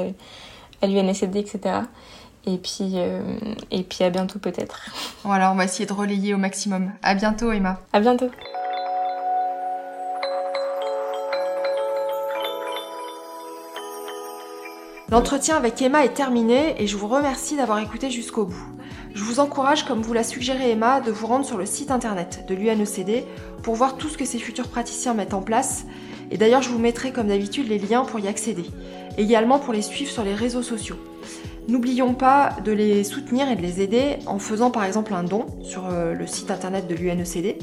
à 0.81 0.87
l'UNSD, 0.87 1.35
etc. 1.35 1.81
Et 2.47 2.57
puis, 2.57 2.93
euh, 2.95 3.21
et 3.71 3.83
puis 3.83 4.03
à 4.05 4.09
bientôt 4.09 4.39
peut-être. 4.39 4.85
Voilà, 5.23 5.51
on 5.51 5.55
va 5.55 5.65
essayer 5.65 5.85
de 5.85 5.93
relayer 5.93 6.33
au 6.33 6.37
maximum. 6.37 6.93
À 7.03 7.13
bientôt 7.13 7.51
Emma. 7.51 7.81
À 7.91 7.99
bientôt. 7.99 8.31
L'entretien 15.09 15.55
avec 15.55 15.81
Emma 15.81 16.03
est 16.03 16.13
terminé 16.13 16.75
et 16.79 16.85
je 16.85 16.97
vous 16.97 17.07
remercie 17.07 17.55
d'avoir 17.55 17.79
écouté 17.79 18.09
jusqu'au 18.09 18.43
bout. 18.43 18.67
Je 19.15 19.23
vous 19.23 19.39
encourage, 19.39 19.85
comme 19.85 20.01
vous 20.01 20.11
l'a 20.11 20.23
suggéré 20.23 20.71
Emma, 20.71 20.99
de 20.99 21.11
vous 21.11 21.27
rendre 21.27 21.45
sur 21.45 21.57
le 21.57 21.65
site 21.65 21.91
internet 21.91 22.43
de 22.45 22.53
l'UNECD 22.53 23.23
pour 23.63 23.75
voir 23.75 23.95
tout 23.95 24.09
ce 24.09 24.17
que 24.17 24.25
ces 24.25 24.37
futurs 24.37 24.67
praticiens 24.67 25.13
mettent 25.13 25.33
en 25.33 25.41
place. 25.41 25.85
Et 26.29 26.37
d'ailleurs, 26.37 26.61
je 26.61 26.67
vous 26.67 26.77
mettrai 26.77 27.13
comme 27.13 27.29
d'habitude 27.29 27.69
les 27.69 27.79
liens 27.79 28.03
pour 28.03 28.19
y 28.19 28.27
accéder. 28.27 28.65
Également 29.17 29.59
pour 29.59 29.71
les 29.71 29.81
suivre 29.81 30.11
sur 30.11 30.25
les 30.25 30.35
réseaux 30.35 30.61
sociaux. 30.61 30.97
N'oublions 31.69 32.13
pas 32.13 32.49
de 32.65 32.73
les 32.73 33.05
soutenir 33.05 33.49
et 33.49 33.55
de 33.55 33.61
les 33.61 33.81
aider 33.81 34.17
en 34.25 34.39
faisant 34.39 34.71
par 34.71 34.83
exemple 34.83 35.13
un 35.13 35.23
don 35.23 35.45
sur 35.61 35.87
euh, 35.87 36.13
le 36.13 36.27
site 36.27 36.51
internet 36.51 36.85
de 36.85 36.95
l'UNECD, 36.95 37.55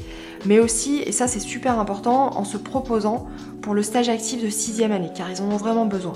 mais 0.45 0.59
aussi, 0.59 1.03
et 1.05 1.11
ça 1.11 1.27
c'est 1.27 1.39
super 1.39 1.79
important, 1.79 2.37
en 2.37 2.43
se 2.43 2.57
proposant 2.57 3.27
pour 3.61 3.75
le 3.75 3.83
stage 3.83 4.09
actif 4.09 4.43
de 4.43 4.49
6ème 4.49 4.91
année, 4.91 5.11
car 5.15 5.29
ils 5.29 5.41
en 5.41 5.45
ont 5.45 5.57
vraiment 5.57 5.85
besoin. 5.85 6.13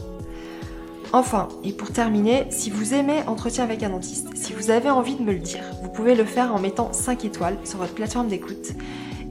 Enfin, 1.11 1.47
et 1.63 1.71
pour 1.71 1.91
terminer, 1.91 2.45
si 2.51 2.69
vous 2.69 2.93
aimez 2.93 3.23
Entretien 3.25 3.63
avec 3.63 3.81
un 3.81 3.89
dentiste, 3.89 4.27
si 4.35 4.53
vous 4.53 4.69
avez 4.69 4.91
envie 4.91 5.15
de 5.15 5.23
me 5.23 5.31
le 5.31 5.39
dire, 5.39 5.63
vous 5.81 5.89
pouvez 5.89 6.13
le 6.13 6.23
faire 6.23 6.53
en 6.53 6.59
mettant 6.59 6.93
5 6.93 7.25
étoiles 7.25 7.57
sur 7.63 7.79
votre 7.79 7.95
plateforme 7.95 8.27
d'écoute 8.27 8.73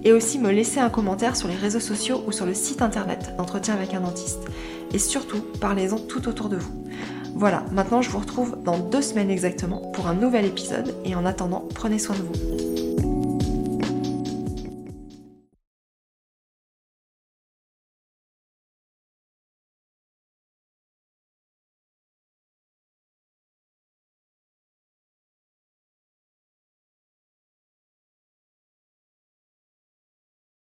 et 0.04 0.12
aussi 0.12 0.38
me 0.38 0.50
laisser 0.50 0.80
un 0.80 0.90
commentaire 0.90 1.36
sur 1.36 1.48
les 1.48 1.54
réseaux 1.54 1.80
sociaux 1.80 2.22
ou 2.26 2.32
sur 2.32 2.46
le 2.46 2.54
site 2.54 2.82
internet 2.82 3.34
d'Entretien 3.36 3.74
avec 3.74 3.94
un 3.94 4.00
dentiste. 4.00 4.40
Et 4.92 4.98
surtout, 4.98 5.42
parlez-en 5.60 5.98
tout 5.98 6.28
autour 6.28 6.48
de 6.48 6.56
vous. 6.56 6.84
Voilà, 7.34 7.64
maintenant 7.70 8.02
je 8.02 8.10
vous 8.10 8.18
retrouve 8.18 8.56
dans 8.64 8.78
deux 8.78 9.02
semaines 9.02 9.30
exactement 9.30 9.78
pour 9.92 10.08
un 10.08 10.14
nouvel 10.14 10.46
épisode 10.46 10.94
et 11.04 11.14
en 11.14 11.24
attendant, 11.24 11.68
prenez 11.74 11.98
soin 11.98 12.16
de 12.16 12.22
vous. 12.22 12.87